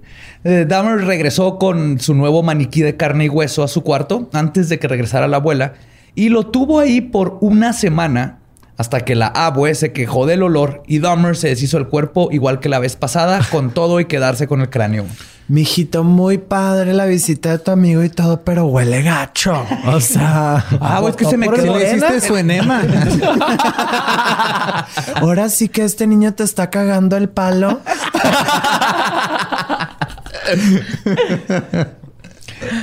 Eh, 0.44 0.66
Dahmer 0.68 1.04
regresó 1.06 1.58
con 1.58 1.98
su 2.00 2.14
nuevo 2.14 2.42
maniquí 2.42 2.82
de 2.82 2.96
carne 2.96 3.24
y 3.24 3.28
hueso 3.28 3.62
a 3.62 3.68
su 3.68 3.82
cuarto 3.82 4.28
antes 4.34 4.68
de 4.68 4.78
que 4.78 4.88
regresara 4.88 5.26
la 5.26 5.38
abuela 5.38 5.72
y 6.14 6.28
lo 6.28 6.46
tuvo 6.48 6.80
ahí 6.80 7.00
por 7.00 7.38
una 7.40 7.72
semana 7.72 8.40
Hasta 8.76 9.02
que 9.02 9.14
la 9.14 9.28
abue 9.28 9.74
se 9.76 9.92
quejó 9.92 10.26
del 10.26 10.42
olor 10.42 10.82
y 10.86 10.98
Dahmer 10.98 11.36
se 11.36 11.48
deshizo 11.48 11.78
el 11.78 11.86
cuerpo 11.86 12.28
igual 12.32 12.58
que 12.58 12.68
la 12.68 12.80
vez 12.80 12.96
pasada, 12.96 13.40
con 13.50 13.70
todo 13.70 14.00
y 14.00 14.06
quedarse 14.06 14.48
con 14.48 14.60
el 14.60 14.70
cráneo. 14.70 15.06
Mijito, 15.46 16.04
muy 16.04 16.38
padre 16.38 16.94
la 16.94 17.04
visita 17.04 17.50
de 17.50 17.58
tu 17.58 17.70
amigo 17.70 18.02
y 18.02 18.08
todo, 18.08 18.40
pero 18.40 18.64
huele 18.66 19.02
gacho. 19.02 19.64
O 19.86 20.00
sea, 20.00 20.64
Ah, 20.80 21.02
es 21.06 21.16
que 21.16 21.26
se 21.26 21.36
me 21.36 21.48
quedó 21.50 21.78
le 21.78 21.88
hiciste 21.88 22.20
su 22.20 22.36
enema. 22.36 22.82
Ahora 25.16 25.48
sí 25.50 25.68
que 25.68 25.84
este 25.84 26.06
niño 26.06 26.32
te 26.34 26.44
está 26.44 26.70
cagando 26.70 27.16
el 27.16 27.28
palo. 27.28 27.80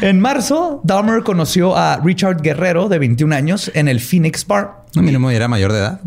En 0.01 0.19
marzo, 0.19 0.81
Dahmer 0.83 1.23
conoció 1.23 1.75
a 1.77 1.97
Richard 2.03 2.41
Guerrero, 2.41 2.89
de 2.89 2.99
21 2.99 3.35
años, 3.35 3.71
en 3.73 3.87
el 3.87 3.99
Phoenix 3.99 4.45
Bar. 4.45 4.81
No, 4.95 5.01
mínimo 5.01 5.29
era 5.31 5.47
mayor 5.47 5.71
de 5.73 5.79
edad. 5.79 5.99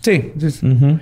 Sí. 0.00 0.32
sí, 0.38 0.50
sí. 0.50 0.98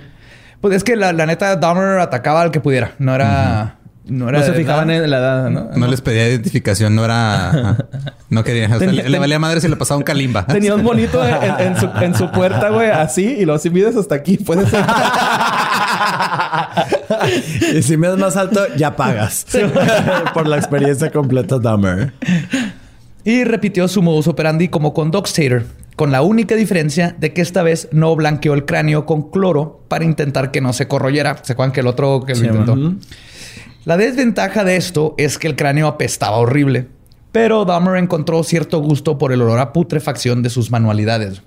Pues 0.61 0.75
es 0.77 0.83
que 0.83 0.95
la, 0.95 1.11
la 1.13 1.25
neta, 1.25 1.55
Dahmer 1.57 1.99
atacaba 1.99 2.41
al 2.41 2.51
que 2.51 2.59
pudiera. 2.59 2.93
No 2.99 3.13
era... 3.15 3.77
No, 4.05 4.27
era 4.27 4.39
No 4.39 4.45
se 4.45 4.51
fijaban 4.53 4.91
en 4.91 5.09
la 5.09 5.17
edad, 5.17 5.49
¿no? 5.49 5.69
No 5.77 5.87
les 5.87 6.01
pedía 6.01 6.27
identificación, 6.27 6.93
no 6.93 7.05
era... 7.05 7.77
No 8.29 8.43
quería. 8.43 8.65
o 8.65 8.69
sea, 8.69 8.79
Tenía- 8.79 9.03
le, 9.03 9.09
le 9.09 9.19
valía 9.19 9.39
madre 9.39 9.61
si 9.61 9.67
le 9.69 9.75
pasaba 9.77 9.97
un 9.97 10.03
calimba. 10.03 10.45
Tenía 10.45 10.75
un 10.75 10.83
monito 10.83 11.25
en, 11.25 11.35
en 11.59 11.77
su, 11.77 11.89
en 12.01 12.13
su 12.15 12.29
puerta, 12.31 12.69
güey, 12.69 12.89
así, 12.89 13.23
y 13.25 13.45
lo 13.45 13.57
si 13.59 13.69
mides 13.69 13.95
hasta 13.95 14.15
aquí, 14.15 14.37
puede 14.37 14.65
ser. 14.69 14.83
Y 17.75 17.81
si 17.81 17.97
me 17.97 18.07
das 18.07 18.17
más 18.17 18.35
alto, 18.37 18.61
ya 18.75 18.95
pagas. 18.95 19.45
Por 20.33 20.47
la 20.47 20.57
experiencia 20.57 21.11
completa, 21.11 21.59
Dahmer. 21.59 22.13
Y 23.23 23.43
repitió 23.43 23.87
su 23.87 24.01
modus 24.01 24.27
operandi 24.27 24.67
como 24.67 24.93
con 24.93 25.11
Dogstater, 25.11 25.65
con 25.95 26.11
la 26.11 26.21
única 26.21 26.55
diferencia 26.55 27.15
de 27.19 27.33
que 27.33 27.41
esta 27.41 27.63
vez 27.63 27.87
no 27.91 28.15
blanqueó 28.15 28.53
el 28.53 28.65
cráneo 28.65 29.05
con 29.05 29.29
cloro 29.29 29.81
para 29.87 30.03
intentar 30.05 30.51
que 30.51 30.61
no 30.61 30.73
se 30.73 30.87
corroyera. 30.87 31.37
¿Se 31.43 31.53
acuerdan 31.53 31.71
que 31.71 31.79
el 31.81 31.87
otro 31.87 32.23
que 32.25 32.33
lo 32.33 32.39
Sí, 32.39 32.45
intentó? 32.47 32.77
La 33.85 33.97
desventaja 33.97 34.63
de 34.63 34.75
esto 34.77 35.13
es 35.17 35.37
que 35.37 35.47
el 35.47 35.55
cráneo 35.55 35.87
apestaba 35.87 36.37
horrible, 36.37 36.87
pero 37.31 37.65
Dahmer 37.65 37.97
encontró 37.97 38.43
cierto 38.43 38.79
gusto 38.79 39.17
por 39.17 39.31
el 39.33 39.41
olor 39.41 39.59
a 39.59 39.73
putrefacción 39.73 40.41
de 40.41 40.49
sus 40.49 40.71
manualidades. 40.71 41.41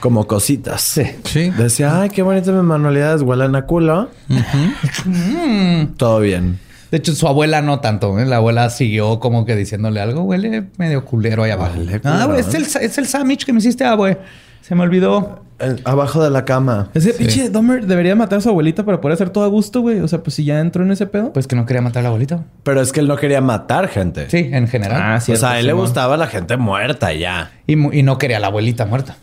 Como 0.00 0.26
cositas. 0.26 0.82
Sí. 0.82 1.04
Sí. 1.24 1.50
Decía, 1.50 2.00
ay, 2.00 2.10
qué 2.10 2.22
bonitas 2.22 2.54
mis 2.54 2.62
manualidades 2.62 3.22
huelen 3.22 3.56
a 3.56 3.66
culo. 3.66 4.08
Todo 5.96 6.20
bien. 6.20 6.58
De 6.90 6.98
hecho, 6.98 7.14
su 7.14 7.28
abuela 7.28 7.60
no 7.60 7.80
tanto. 7.80 8.18
¿eh? 8.18 8.24
La 8.24 8.36
abuela 8.36 8.70
siguió 8.70 9.20
como 9.20 9.44
que 9.44 9.54
diciéndole 9.56 10.00
algo. 10.00 10.22
Huele 10.22 10.68
medio 10.78 11.04
culero 11.04 11.44
ahí 11.44 11.50
abajo. 11.50 11.78
Huele 11.78 12.00
ah, 12.04 12.24
güey, 12.26 12.40
es 12.40 12.54
el, 12.54 12.62
es 12.62 12.98
el 12.98 13.06
sandwich 13.06 13.44
que 13.44 13.52
me 13.52 13.58
hiciste, 13.58 13.84
ah, 13.84 13.94
güey. 13.94 14.16
Se 14.62 14.74
me 14.74 14.82
olvidó. 14.82 15.44
Abajo 15.84 16.22
de 16.22 16.30
la 16.30 16.44
cama. 16.44 16.88
Ese 16.94 17.12
pinche 17.12 17.50
Dahmer 17.50 17.84
debería 17.84 18.14
matar 18.14 18.38
a 18.38 18.40
su 18.40 18.48
abuelita 18.48 18.84
para 18.84 19.00
poder 19.00 19.14
hacer 19.14 19.30
todo 19.30 19.44
a 19.44 19.48
gusto, 19.48 19.80
güey. 19.80 19.98
O 20.00 20.08
sea, 20.08 20.22
pues 20.22 20.34
si 20.34 20.44
ya 20.44 20.60
entró 20.60 20.84
en 20.84 20.92
ese 20.92 21.06
pedo. 21.06 21.32
Pues 21.32 21.46
que 21.46 21.56
no 21.56 21.66
quería 21.66 21.82
matar 21.82 22.00
a 22.00 22.02
la 22.04 22.08
abuelita. 22.10 22.44
Pero 22.62 22.80
es 22.80 22.92
que 22.92 23.00
él 23.00 23.08
no 23.08 23.16
quería 23.16 23.40
matar 23.40 23.88
gente. 23.88 24.30
Sí, 24.30 24.48
en 24.52 24.68
general. 24.68 25.02
Ah, 25.02 25.16
o 25.16 25.20
cierto, 25.20 25.40
sea, 25.40 25.52
a 25.52 25.60
él 25.60 25.66
le 25.66 25.72
gustaba 25.72 26.16
la 26.16 26.28
gente 26.28 26.56
muerta 26.56 27.12
ya. 27.12 27.50
Y, 27.66 27.72
y 27.72 28.02
no 28.02 28.18
quería 28.18 28.36
a 28.36 28.40
la 28.40 28.46
abuelita 28.46 28.86
muerta. 28.86 29.16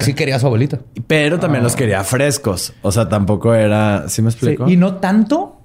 Sí 0.00 0.14
quería 0.14 0.36
a 0.36 0.38
su 0.38 0.46
abuelita. 0.46 0.78
Pero 1.06 1.38
también 1.38 1.62
los 1.62 1.76
quería 1.76 2.02
frescos. 2.02 2.72
O 2.82 2.90
sea, 2.92 3.08
tampoco 3.08 3.54
era... 3.54 4.08
¿Sí 4.08 4.22
me 4.22 4.30
Sí, 4.30 4.36
explico? 4.36 4.68
y 4.68 4.76
no 4.76 4.96
tanto, 4.96 5.60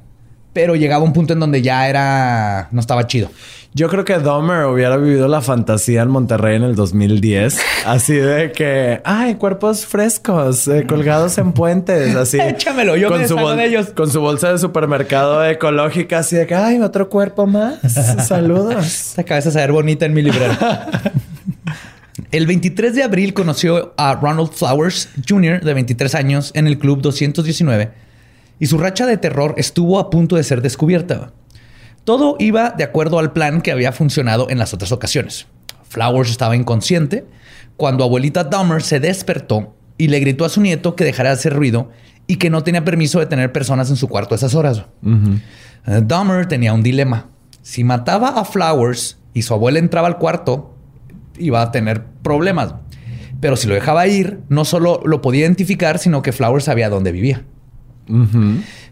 pero 0.53 0.75
llegaba 0.75 1.03
un 1.03 1.13
punto 1.13 1.34
en 1.34 1.39
donde 1.39 1.62
ya 1.62 1.88
era... 1.88 2.68
No 2.72 2.80
estaba 2.82 3.08
chido. 3.08 3.30
Yo 3.74 3.88
creo 3.88 4.03
que 4.03 4.20
Dahmer 4.20 4.65
hubiera 4.65 4.98
vivido 4.98 5.30
la 5.30 5.39
fantasía 5.39 6.01
en 6.01 6.10
Monterrey 6.10 6.58
en 6.58 6.63
el 6.63 6.75
2010. 6.75 7.58
Así 7.86 8.15
de 8.15 8.51
que... 8.51 9.01
Ay, 9.06 9.36
cuerpos 9.36 9.86
frescos. 9.86 10.68
eh, 10.68 10.86
colgados 10.86 11.38
en 11.38 11.53
puentes. 11.53 12.13
Así. 12.18 12.38
Échamelo, 12.41 12.98
yo 12.98 13.10
me 13.10 13.25
su 13.30 13.38
de 13.38 13.65
ellos. 13.65 13.91
Con 13.96 14.12
su 14.12 14.20
bolsa 14.20 14.51
de 14.51 14.58
supermercado 14.60 15.46
ecológica. 15.46 16.20
Así 16.20 16.36
de 16.36 16.46
que... 16.48 16.53
Ay, 16.53 16.82
otro 16.82 17.08
cuerpo 17.10 17.48
más. 17.48 17.75
Saludos. 18.27 18.86
Esta 18.86 19.24
cabeza 19.24 19.51
se 19.51 19.60
ver 19.60 19.72
bonita 19.72 20.06
en 20.06 20.13
mi 20.13 20.22
librero. 20.22 20.53
El 22.31 22.47
23 22.47 22.95
de 22.95 23.03
abril 23.03 23.33
conoció 23.33 23.93
a 23.97 24.15
Ronald 24.15 24.51
Flowers 24.53 25.09
Jr., 25.27 25.59
de 25.61 25.73
23 25.73 26.15
años, 26.15 26.51
en 26.53 26.65
el 26.65 26.77
Club 26.79 27.01
219, 27.01 27.91
y 28.57 28.67
su 28.67 28.77
racha 28.77 29.05
de 29.05 29.17
terror 29.17 29.53
estuvo 29.57 30.00
a 30.00 30.09
punto 30.09 30.38
de 30.38 30.45
ser 30.45 30.61
descubierta. 30.61 31.33
Todo 32.05 32.38
iba 32.39 32.69
de 32.69 32.85
acuerdo 32.85 33.19
al 33.19 33.33
plan 33.33 33.61
que 33.61 33.73
había 33.73 33.91
funcionado 33.91 34.50
en 34.50 34.59
las 34.59 34.73
otras 34.73 34.93
ocasiones. 34.93 35.47
Flowers 35.89 36.31
estaba 36.31 36.55
inconsciente 36.55 37.25
cuando 37.75 38.05
abuelita 38.05 38.45
Dahmer 38.45 38.81
se 38.81 39.01
despertó 39.01 39.75
y 39.97 40.07
le 40.07 40.21
gritó 40.21 40.45
a 40.45 40.50
su 40.50 40.61
nieto 40.61 40.95
que 40.95 41.03
dejara 41.03 41.31
de 41.31 41.35
hacer 41.35 41.53
ruido 41.53 41.91
y 42.27 42.38
que 42.38 42.50
no 42.50 42.63
tenía 42.63 42.85
permiso 42.85 43.19
de 43.19 43.25
tener 43.25 43.51
personas 43.51 43.89
en 43.89 43.97
su 43.97 44.07
cuarto 44.07 44.35
a 44.35 44.38
esas 44.38 44.55
horas. 44.55 44.85
Eh, 45.05 46.01
Dahmer 46.01 46.45
tenía 46.45 46.71
un 46.71 46.81
dilema. 46.81 47.27
Si 47.61 47.83
mataba 47.83 48.29
a 48.29 48.45
Flowers 48.45 49.17
y 49.33 49.41
su 49.41 49.53
abuela 49.53 49.79
entraba 49.79 50.07
al 50.07 50.17
cuarto, 50.17 50.70
iba 51.41 51.62
a 51.62 51.71
tener 51.71 52.03
problemas. 52.21 52.75
Pero 53.39 53.55
si 53.55 53.67
lo 53.67 53.74
dejaba 53.74 54.05
ir, 54.07 54.39
no 54.50 54.65
solo 54.65 55.01
lo 55.03 55.21
podía 55.21 55.41
identificar, 55.41 55.98
sino 55.98 56.21
que 56.21 56.31
Flowers 56.31 56.65
sabía 56.65 56.89
dónde 56.89 57.12
vivía. 57.12 57.43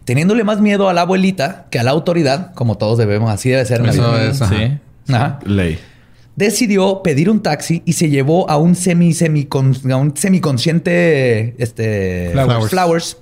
Teniéndole 0.04 0.44
más 0.44 0.60
miedo 0.60 0.88
a 0.88 0.92
la 0.94 1.02
abuelita 1.02 1.66
que 1.70 1.78
a 1.78 1.82
la 1.82 1.90
autoridad, 1.90 2.52
como 2.54 2.76
todos 2.78 2.98
debemos, 2.98 3.30
así 3.30 3.50
debe 3.50 3.64
ser. 3.64 3.80
en 3.80 3.86
la 3.86 3.92
Eso 3.92 4.10
vida. 4.12 4.24
es, 4.30 4.42
ajá. 4.42 4.56
Sí. 4.56 5.12
Ajá. 5.14 5.38
Ley. 5.44 5.78
Decidió 6.36 7.02
pedir 7.02 7.28
un 7.28 7.42
taxi 7.42 7.82
y 7.84 7.92
se 7.94 8.08
llevó 8.08 8.48
a 8.48 8.56
un 8.56 8.74
semi 8.74 9.12
semi 9.12 9.46
a 9.52 9.96
un 9.96 10.16
semiconsciente 10.16 11.54
este 11.62 12.30
Flowers. 12.32 12.70
Flowers 12.70 13.16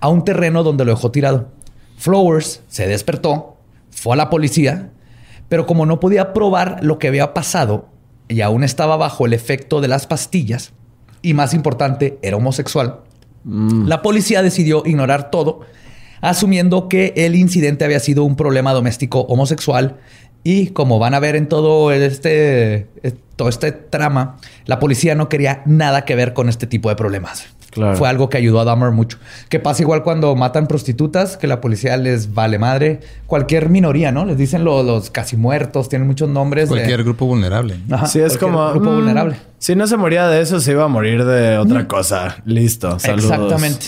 a 0.00 0.08
un 0.08 0.24
terreno 0.24 0.62
donde 0.62 0.84
lo 0.84 0.92
dejó 0.92 1.10
tirado. 1.10 1.50
Flowers 1.96 2.62
se 2.68 2.88
despertó, 2.88 3.56
fue 3.90 4.14
a 4.14 4.16
la 4.16 4.28
policía, 4.30 4.90
pero 5.48 5.66
como 5.66 5.86
no 5.86 6.00
podía 6.00 6.32
probar 6.32 6.80
lo 6.82 6.98
que 6.98 7.08
había 7.08 7.32
pasado 7.32 7.88
y 8.34 8.40
aún 8.40 8.64
estaba 8.64 8.96
bajo 8.96 9.26
el 9.26 9.32
efecto 9.32 9.80
de 9.80 9.86
las 9.86 10.08
pastillas 10.08 10.72
y 11.22 11.34
más 11.34 11.54
importante 11.54 12.18
era 12.20 12.36
homosexual, 12.36 13.00
la 13.44 14.02
policía 14.02 14.42
decidió 14.42 14.82
ignorar 14.86 15.30
todo, 15.30 15.60
asumiendo 16.20 16.88
que 16.88 17.12
el 17.16 17.36
incidente 17.36 17.84
había 17.84 18.00
sido 18.00 18.24
un 18.24 18.34
problema 18.34 18.72
doméstico 18.72 19.20
homosexual 19.20 19.98
y 20.42 20.68
como 20.68 20.98
van 20.98 21.14
a 21.14 21.20
ver 21.20 21.36
en 21.36 21.48
todo 21.48 21.92
este, 21.92 22.88
eh, 23.02 23.12
todo 23.36 23.48
este 23.48 23.70
trama, 23.70 24.38
la 24.66 24.80
policía 24.80 25.14
no 25.14 25.28
quería 25.28 25.62
nada 25.64 26.04
que 26.04 26.16
ver 26.16 26.34
con 26.34 26.48
este 26.48 26.66
tipo 26.66 26.88
de 26.88 26.96
problemas. 26.96 27.46
Claro. 27.74 27.96
Fue 27.96 28.08
algo 28.08 28.28
que 28.30 28.36
ayudó 28.38 28.60
a 28.60 28.64
Dahmer 28.64 28.92
mucho. 28.92 29.18
Que 29.48 29.58
pasa 29.58 29.82
igual 29.82 30.02
cuando 30.04 30.34
matan 30.36 30.66
prostitutas, 30.68 31.36
que 31.36 31.46
la 31.48 31.60
policía 31.60 31.96
les 31.96 32.32
vale 32.32 32.58
madre. 32.58 33.00
Cualquier 33.26 33.68
minoría, 33.68 34.12
¿no? 34.12 34.24
Les 34.24 34.38
dicen 34.38 34.62
lo- 34.64 34.82
los 34.84 35.10
casi 35.10 35.36
muertos, 35.36 35.88
tienen 35.88 36.06
muchos 36.06 36.28
nombres. 36.28 36.68
de- 36.68 36.76
Cualquier 36.76 37.02
grupo 37.02 37.26
vulnerable. 37.26 37.76
Ajá, 37.90 38.06
Sí, 38.06 38.20
es 38.20 38.38
como... 38.38 38.70
grupo 38.70 38.90
mm, 38.90 38.94
vulnerable. 38.94 39.36
Si 39.58 39.74
no 39.74 39.86
se 39.88 39.96
moría 39.96 40.28
de 40.28 40.40
eso, 40.40 40.60
se 40.60 40.70
iba 40.70 40.84
a 40.84 40.88
morir 40.88 41.24
de 41.24 41.58
otra 41.58 41.88
cosa. 41.88 42.36
Listo. 42.44 42.98
Saludos. 43.00 43.24
Exactamente. 43.32 43.86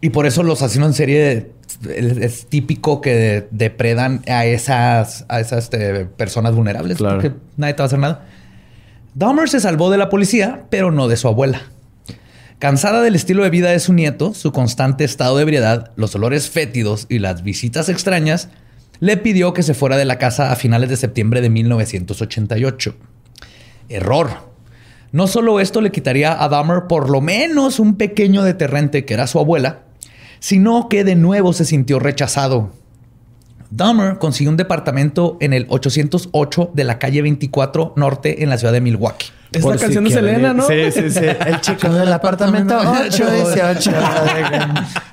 Y 0.00 0.10
por 0.10 0.26
eso 0.26 0.42
los 0.42 0.62
asesinos 0.62 0.88
en 0.88 0.94
serie 0.94 1.50
es, 1.88 2.16
es 2.16 2.46
típico 2.46 3.00
que 3.00 3.46
depredan 3.50 4.22
a 4.28 4.46
esas, 4.46 5.26
a 5.28 5.40
esas 5.40 5.64
este, 5.64 6.06
personas 6.06 6.54
vulnerables. 6.54 6.96
Claro. 6.98 7.20
Porque 7.20 7.36
nadie 7.56 7.74
te 7.74 7.78
va 7.78 7.84
a 7.84 7.86
hacer 7.86 7.98
nada. 7.98 8.24
Dahmer 9.14 9.48
se 9.48 9.60
salvó 9.60 9.90
de 9.90 9.98
la 9.98 10.08
policía, 10.08 10.62
pero 10.70 10.90
no 10.90 11.06
de 11.06 11.16
su 11.18 11.28
abuela. 11.28 11.60
Cansada 12.62 13.02
del 13.02 13.16
estilo 13.16 13.42
de 13.42 13.50
vida 13.50 13.70
de 13.70 13.80
su 13.80 13.92
nieto, 13.92 14.34
su 14.34 14.52
constante 14.52 15.02
estado 15.02 15.34
de 15.34 15.42
ebriedad, 15.42 15.90
los 15.96 16.14
olores 16.14 16.48
fétidos 16.48 17.06
y 17.08 17.18
las 17.18 17.42
visitas 17.42 17.88
extrañas, 17.88 18.50
le 19.00 19.16
pidió 19.16 19.52
que 19.52 19.64
se 19.64 19.74
fuera 19.74 19.96
de 19.96 20.04
la 20.04 20.16
casa 20.16 20.52
a 20.52 20.54
finales 20.54 20.88
de 20.88 20.96
septiembre 20.96 21.40
de 21.40 21.50
1988. 21.50 22.94
Error. 23.88 24.48
No 25.10 25.26
solo 25.26 25.58
esto 25.58 25.80
le 25.80 25.90
quitaría 25.90 26.40
a 26.40 26.48
Dahmer 26.48 26.84
por 26.88 27.10
lo 27.10 27.20
menos 27.20 27.80
un 27.80 27.96
pequeño 27.96 28.44
deterrente 28.44 29.04
que 29.04 29.14
era 29.14 29.26
su 29.26 29.40
abuela, 29.40 29.80
sino 30.38 30.88
que 30.88 31.02
de 31.02 31.16
nuevo 31.16 31.52
se 31.54 31.64
sintió 31.64 31.98
rechazado. 31.98 32.70
Dahmer 33.74 34.18
consiguió 34.18 34.50
un 34.50 34.58
departamento 34.58 35.38
en 35.40 35.54
el 35.54 35.64
808 35.70 36.72
de 36.74 36.84
la 36.84 36.98
calle 36.98 37.22
24 37.22 37.94
Norte 37.96 38.42
en 38.42 38.50
la 38.50 38.58
ciudad 38.58 38.70
de 38.72 38.82
Milwaukee. 38.82 39.30
Es 39.50 39.62
Por 39.62 39.74
si 39.78 39.80
canción 39.80 40.04
de 40.04 40.10
quieren 40.10 40.30
Selena. 40.34 40.52
¿no? 40.52 40.66
Sí, 40.66 40.92
sí, 40.92 41.10
sí. 41.10 41.20
El 41.46 41.60
chico 41.62 41.88
del 41.88 42.12
apartamento 42.12 42.76
818. 42.76 43.90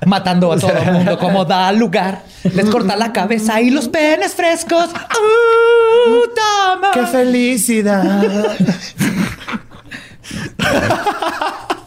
Matando 0.06 0.52
a 0.52 0.58
todo 0.58 0.74
el 0.74 0.92
mundo 0.92 1.18
como 1.20 1.46
da 1.46 1.72
lugar. 1.72 2.24
Les 2.54 2.70
corta 2.70 2.98
la 2.98 3.14
cabeza 3.14 3.62
y 3.62 3.70
los 3.70 3.88
penes 3.88 4.36
frescos. 4.36 4.90
¡Uh, 4.90 6.28
Dahmer! 6.36 6.92
¡Qué 6.94 7.06
felicidad! 7.08 8.58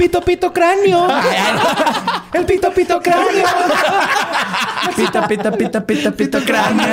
Pito, 0.02 0.20
pito, 0.20 0.52
cráneo. 0.52 1.06
El 2.32 2.44
pito, 2.44 2.72
pito, 2.72 3.00
cráneo. 3.00 3.44
Pita, 4.96 5.26
pita, 5.28 5.50
pita, 5.52 5.80
pita, 5.86 6.10
pita, 6.10 6.40
cráneo. 6.44 6.86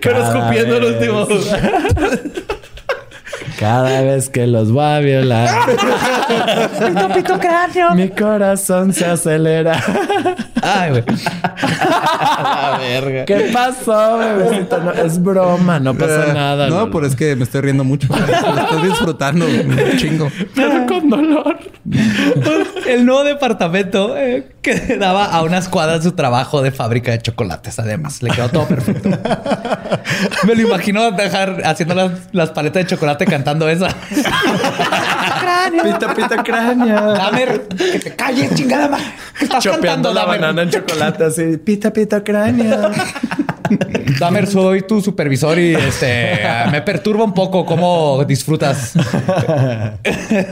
Pero 0.00 0.22
escupiendo 0.22 0.76
el 0.76 0.84
último. 0.84 1.26
Cada 3.58 4.00
vez 4.02 4.28
que 4.30 4.46
los 4.46 4.74
va 4.76 4.96
a 4.96 5.00
violar, 5.00 5.48
Pito, 5.66 7.08
pito, 7.14 7.38
cráneo. 7.38 7.90
mi 7.94 8.08
corazón 8.08 8.92
se 8.92 9.04
acelera. 9.06 9.82
Ay, 10.62 10.90
güey. 10.90 11.04
La 12.42 12.78
verga. 12.78 13.24
¿Qué 13.24 13.50
pasó, 13.52 14.18
bebecito? 14.18 14.78
No, 14.78 14.92
es 14.92 15.22
broma, 15.22 15.78
no 15.78 15.94
pasa 15.94 16.32
nada. 16.32 16.68
No, 16.68 16.80
Lolo. 16.80 16.92
pero 16.92 17.06
es 17.06 17.16
que 17.16 17.36
me 17.36 17.44
estoy 17.44 17.60
riendo 17.62 17.84
mucho. 17.84 18.08
Lo 18.08 18.16
estoy 18.62 18.88
disfrutando 18.88 19.46
un 19.46 19.96
chingo. 19.96 20.30
Pero 20.54 20.86
con 20.86 21.08
dolor. 21.08 21.58
El 22.86 23.06
nuevo 23.06 23.24
departamento 23.24 24.16
eh, 24.16 24.52
que 24.62 24.96
daba 24.96 25.26
a 25.26 25.42
unas 25.42 25.68
cuadras 25.68 26.02
su 26.02 26.12
trabajo 26.12 26.62
de 26.62 26.70
fábrica 26.72 27.12
de 27.12 27.20
chocolates. 27.20 27.78
Además, 27.78 28.22
le 28.22 28.30
quedó 28.30 28.48
todo 28.48 28.66
perfecto. 28.66 29.10
Me 30.46 30.54
lo 30.54 30.62
imagino 30.62 31.10
dejar 31.12 31.62
haciendo 31.64 31.94
las, 31.94 32.12
las 32.32 32.50
paletas 32.50 32.84
de 32.84 32.88
chocolate 32.88 33.26
cantando 33.26 33.68
esa. 33.68 33.88
Pita, 35.82 36.14
pita, 36.14 36.42
cráneo. 36.42 37.12
Dahmer, 37.12 37.68
que 37.68 37.98
te 37.98 38.16
calles, 38.16 38.54
chingada 38.54 38.88
madre. 38.88 39.04
¿Qué 39.38 39.44
estás 39.44 39.62
Chopeando 39.62 40.08
cantando, 40.08 40.14
la 40.14 40.20
Dahmer? 40.20 40.40
Banana 40.50 40.62
en 40.62 40.70
chocolate 40.70 41.24
así. 41.24 41.56
Pita, 41.58 41.92
pita, 41.92 42.22
cráneo. 42.22 42.90
Dahmer, 44.18 44.46
soy 44.48 44.82
tu 44.82 45.00
supervisor 45.00 45.56
y 45.58 45.74
este 45.76 46.40
me 46.72 46.82
perturba 46.82 47.22
un 47.24 47.32
poco 47.34 47.64
cómo 47.64 48.24
disfrutas 48.26 48.94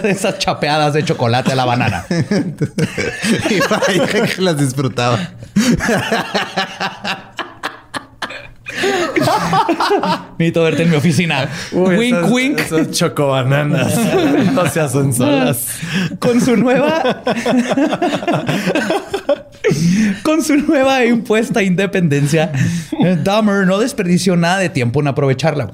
esas 0.04 0.38
chapeadas 0.38 0.92
de 0.94 1.04
chocolate 1.04 1.52
a 1.52 1.56
la 1.56 1.64
banana. 1.64 2.04
Y 3.50 3.58
vaya 3.60 4.06
que 4.26 4.40
las 4.42 4.56
disfrutaba. 4.58 5.18
Necesito 10.38 10.62
verte 10.62 10.82
en 10.84 10.90
mi 10.90 10.96
oficina. 10.96 11.48
Uy, 11.72 11.96
wink, 11.96 12.14
esas- 12.16 12.30
wink. 12.30 12.60
Esas 12.60 12.90
chocobananas. 12.92 13.92
no 14.52 14.66
se 14.68 14.80
hacen 14.80 15.12
solas. 15.12 15.66
Con 16.20 16.40
su 16.40 16.56
nueva. 16.56 17.22
Con 20.22 20.42
su 20.42 20.56
nueva 20.56 21.02
e 21.02 21.08
impuesta 21.08 21.62
independencia, 21.62 22.52
eh, 23.04 23.16
Dahmer 23.22 23.66
no 23.66 23.78
desperdició 23.78 24.36
nada 24.36 24.58
de 24.58 24.68
tiempo 24.68 25.00
en 25.00 25.08
aprovecharla. 25.08 25.70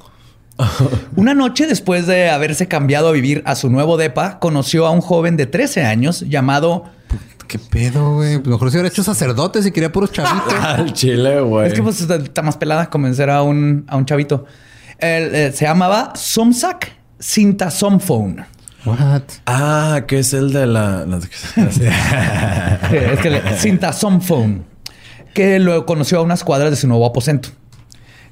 Una 1.16 1.34
noche 1.34 1.66
después 1.66 2.06
de 2.06 2.30
haberse 2.30 2.68
cambiado 2.68 3.08
a 3.08 3.12
vivir 3.12 3.42
a 3.44 3.54
su 3.56 3.70
nuevo 3.70 3.96
depa, 3.96 4.38
conoció 4.38 4.86
a 4.86 4.90
un 4.90 5.00
joven 5.00 5.36
de 5.36 5.46
13 5.46 5.84
años 5.84 6.20
llamado. 6.20 6.84
¿Qué 7.48 7.58
pedo, 7.58 8.14
güey? 8.14 8.40
Mejor 8.42 8.70
se 8.70 8.76
hubiera 8.76 8.88
hecho 8.88 9.02
sacerdote 9.02 9.62
si 9.62 9.70
quería 9.70 9.92
puros 9.92 10.12
chavitos. 10.12 10.54
Al 10.62 10.92
chile, 10.92 11.40
güey. 11.40 11.68
Es 11.68 11.74
que 11.74 11.82
pues 11.82 12.00
está, 12.00 12.16
está 12.16 12.42
más 12.42 12.56
pelada 12.56 12.88
convencer 12.88 13.30
a 13.30 13.42
un, 13.42 13.84
a 13.86 13.96
un 13.96 14.06
chavito. 14.06 14.46
Él, 14.98 15.34
eh, 15.34 15.52
se 15.52 15.64
llamaba 15.64 16.12
Somsak 16.14 16.92
Sintasomphone. 17.18 18.44
What? 18.86 19.22
Ah, 19.46 20.02
que 20.06 20.18
es 20.18 20.34
el 20.34 20.52
de 20.52 20.66
la... 20.66 21.06
es 21.56 23.20
que 23.20 23.30
le- 23.30 23.58
Sintasomphone, 23.58 24.64
que 25.34 25.58
lo 25.58 25.86
conoció 25.86 26.18
a 26.18 26.22
unas 26.22 26.44
cuadras 26.44 26.70
de 26.70 26.76
su 26.76 26.86
nuevo 26.88 27.06
aposento. 27.06 27.48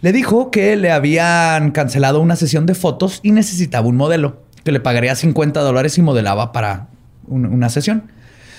Le 0.03 0.13
dijo 0.13 0.51
que 0.51 0.77
le 0.77 0.91
habían 0.93 1.71
cancelado 1.71 2.21
una 2.21 2.37
sesión 2.37 2.67
de 2.67 2.75
fotos 2.75 3.21
y 3.23 3.31
necesitaba 3.33 3.87
un 3.87 3.97
modelo, 3.97 4.43
que 4.65 4.73
le 4.73 4.81
pagaría 4.81 5.15
50 5.15 5.61
dólares 5.61 5.97
y 5.99 6.03
modelaba 6.03 6.53
para 6.53 6.89
un- 7.27 7.47
una 7.47 7.69
sesión. 7.69 8.11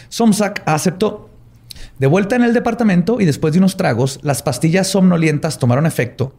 Somsak 0.09 0.63
aceptó. 0.65 1.29
De 2.00 2.07
vuelta 2.07 2.35
en 2.35 2.43
el 2.43 2.53
departamento 2.53 3.19
y 3.21 3.25
después 3.25 3.53
de 3.53 3.59
unos 3.59 3.77
tragos, 3.77 4.19
las 4.23 4.41
pastillas 4.41 4.88
somnolientas 4.88 5.59
tomaron 5.59 5.85
efecto, 5.85 6.35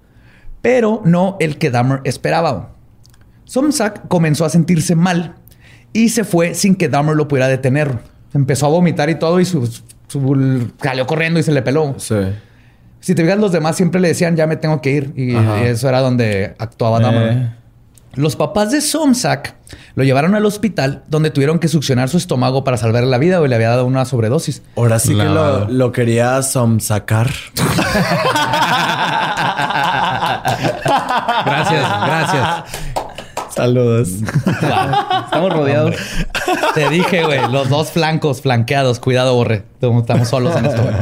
pero 0.62 1.00
no 1.04 1.36
el 1.38 1.58
que 1.58 1.70
Dahmer 1.70 2.00
esperaba. 2.04 2.70
Somsak 3.44 4.08
comenzó 4.08 4.44
a 4.46 4.50
sentirse 4.50 4.94
mal 4.94 5.34
y 5.94 6.10
se 6.10 6.24
fue 6.24 6.54
sin 6.54 6.74
que 6.76 6.90
Dahmer 6.90 7.16
lo 7.16 7.26
pudiera 7.26 7.48
detener. 7.48 7.98
Empezó 8.34 8.66
a 8.66 8.68
vomitar 8.68 9.08
y 9.08 9.14
todo 9.14 9.40
y 9.40 9.46
su, 9.46 9.66
su- 10.08 10.68
salió 10.82 11.06
corriendo 11.06 11.40
y 11.40 11.42
se 11.42 11.52
le 11.52 11.62
peló. 11.62 11.94
Sí. 11.96 12.16
Si 13.00 13.14
te 13.14 13.22
fijas, 13.22 13.38
los 13.38 13.52
demás 13.52 13.76
siempre 13.76 14.00
le 14.00 14.08
decían, 14.08 14.34
ya 14.36 14.46
me 14.46 14.56
tengo 14.56 14.80
que 14.82 14.90
ir. 14.90 15.12
Y 15.16 15.34
eso 15.66 15.88
era 15.88 16.00
donde 16.00 16.54
actuaba 16.58 17.00
Dahmer. 17.00 17.28
Eh. 17.32 17.50
Los 18.16 18.36
papás 18.36 18.70
de 18.70 18.80
Somsak 18.80 19.54
lo 19.96 20.04
llevaron 20.04 20.34
al 20.36 20.46
hospital 20.46 21.02
donde 21.08 21.30
tuvieron 21.30 21.58
que 21.58 21.66
succionar 21.66 22.08
su 22.08 22.16
estómago 22.16 22.62
para 22.62 22.76
salvarle 22.76 23.10
la 23.10 23.18
vida 23.18 23.40
o 23.40 23.46
le 23.46 23.54
había 23.56 23.70
dado 23.70 23.86
una 23.86 24.04
sobredosis. 24.04 24.62
Ahora 24.76 24.98
sí 25.00 25.16
que 25.16 25.24
lo, 25.24 25.68
lo 25.68 25.90
quería 25.92 26.40
somsacar. 26.42 27.30
Gracias, 31.46 31.88
gracias. 32.06 32.64
Saludos. 33.54 34.08
Estamos 35.24 35.52
rodeados. 35.52 35.94
Te 36.74 36.88
dije, 36.90 37.24
güey, 37.24 37.40
los 37.50 37.68
dos 37.68 37.90
flancos 37.90 38.40
flanqueados. 38.42 38.98
Cuidado, 38.98 39.34
Borre. 39.34 39.64
Estamos 39.80 40.28
solos 40.28 40.56
en 40.56 40.66
esto, 40.66 40.82
güey. 40.82 40.94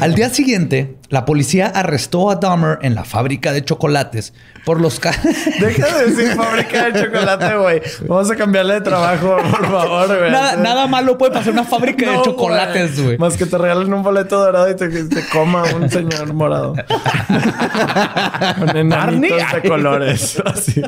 Al 0.00 0.14
día 0.14 0.30
siguiente, 0.30 0.96
la 1.08 1.24
policía 1.24 1.66
arrestó 1.66 2.30
a 2.30 2.36
Dahmer 2.36 2.78
en 2.82 2.94
la 2.94 3.04
fábrica 3.04 3.52
de 3.52 3.64
chocolates 3.64 4.34
por 4.64 4.80
los 4.80 5.00
Deja 5.60 5.98
de 5.98 6.10
decir 6.10 6.34
fábrica 6.34 6.90
de 6.90 7.04
chocolate, 7.04 7.56
güey. 7.56 7.82
Vamos 8.08 8.30
a 8.30 8.36
cambiarle 8.36 8.74
de 8.74 8.80
trabajo, 8.80 9.36
por 9.50 9.70
favor, 9.70 10.18
güey. 10.18 10.30
nada, 10.30 10.56
nada 10.56 10.86
malo 10.86 11.16
puede 11.16 11.32
pasar 11.32 11.52
una 11.52 11.64
fábrica 11.64 12.10
de 12.10 12.22
chocolates, 12.22 13.00
güey. 13.02 13.18
Más 13.18 13.36
que 13.36 13.46
te 13.46 13.56
regalen 13.56 13.92
un 13.92 14.02
boleto 14.02 14.38
dorado 14.38 14.70
y 14.70 14.76
te, 14.76 14.88
te 14.88 15.28
coma 15.28 15.64
un 15.74 15.88
señor 15.88 16.32
morado. 16.32 16.74
Con 18.58 18.76
enanitos 18.76 19.42
de 19.52 19.68
colores. 19.68 20.42
Así. 20.44 20.82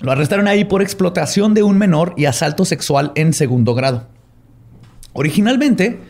Lo 0.00 0.12
arrestaron 0.12 0.48
ahí 0.48 0.64
por 0.64 0.82
explotación 0.82 1.54
de 1.54 1.62
un 1.62 1.76
menor 1.78 2.14
y 2.16 2.24
asalto 2.24 2.64
sexual 2.64 3.12
en 3.14 3.32
segundo 3.32 3.74
grado. 3.74 4.08
Originalmente, 5.20 6.00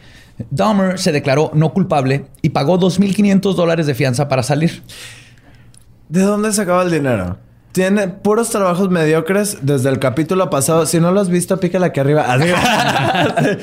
Dahmer 0.51 0.99
se 1.01 1.11
declaró 1.11 1.51
no 1.53 1.73
culpable 1.73 2.27
y 2.43 2.51
pagó 2.51 2.79
2.500 2.79 3.55
dólares 3.55 3.87
de 3.87 3.95
fianza 3.95 4.29
para 4.29 4.43
salir. 4.45 4.83
¿De 6.09 6.21
dónde 6.23 6.53
sacaba 6.53 6.83
el 6.85 6.91
dinero? 6.93 7.37
Tiene 7.73 8.07
puros 8.09 8.51
trabajos 8.51 8.89
mediocres 8.91 9.59
desde 9.63 9.89
el 9.91 9.99
capítulo 9.99 10.49
pasado. 10.49 10.87
Si 10.87 10.99
no 11.01 11.11
lo 11.13 11.21
has 11.21 11.29
visto, 11.29 11.59
pícale 11.59 11.87
aquí 11.87 11.99
arriba. 12.01 12.23
Arriba. 12.23 12.59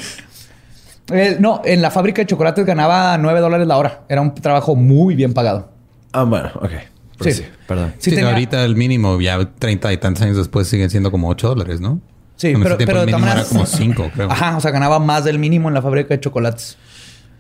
Eh, 1.10 1.38
no, 1.40 1.62
en 1.64 1.82
la 1.82 1.90
fábrica 1.90 2.22
de 2.22 2.26
chocolates 2.26 2.66
ganaba 2.66 3.18
9 3.18 3.40
dólares 3.40 3.66
la 3.66 3.78
hora. 3.78 4.04
Era 4.10 4.20
un 4.22 4.36
trabajo 4.36 4.76
muy 4.76 5.16
bien 5.16 5.34
pagado. 5.34 5.70
ah, 6.12 6.24
bueno, 6.24 6.50
ok. 6.56 6.72
Pues 7.18 7.38
sí. 7.38 7.46
perdón. 7.66 7.94
Sí 7.98 8.10
Sí, 8.10 8.16
tenía- 8.18 8.32
ahorita 8.32 8.64
el 8.66 8.76
mínimo, 8.76 9.18
ya 9.22 9.40
30 9.58 9.94
y 9.94 9.98
tantos 9.98 10.22
años 10.24 10.36
después, 10.36 10.68
siguen 10.68 10.90
siendo 10.90 11.10
como 11.10 11.30
8 11.30 11.48
dólares, 11.48 11.80
¿no? 11.80 12.02
Sí, 12.38 12.48
En 12.48 12.54
ese 12.56 12.64
pero, 12.64 12.78
tiempo 12.78 12.92
pero 12.94 13.00
el 13.02 13.06
de 13.08 13.12
todas 13.12 13.22
mínimo 13.22 13.28
maneras- 13.28 13.52
era 13.52 13.58
como 13.58 13.66
5, 13.66 14.12
creo. 14.14 14.32
Ajá, 14.32 14.58
o 14.58 14.62
sea, 14.62 14.72
ganaba 14.72 15.00
más 15.00 15.24
del 15.26 15.40
mínimo 15.40 15.68
en 15.68 15.74
la 15.74 15.82
fábrica 15.82 16.14
de 16.14 16.20
chocolates. 16.22 16.78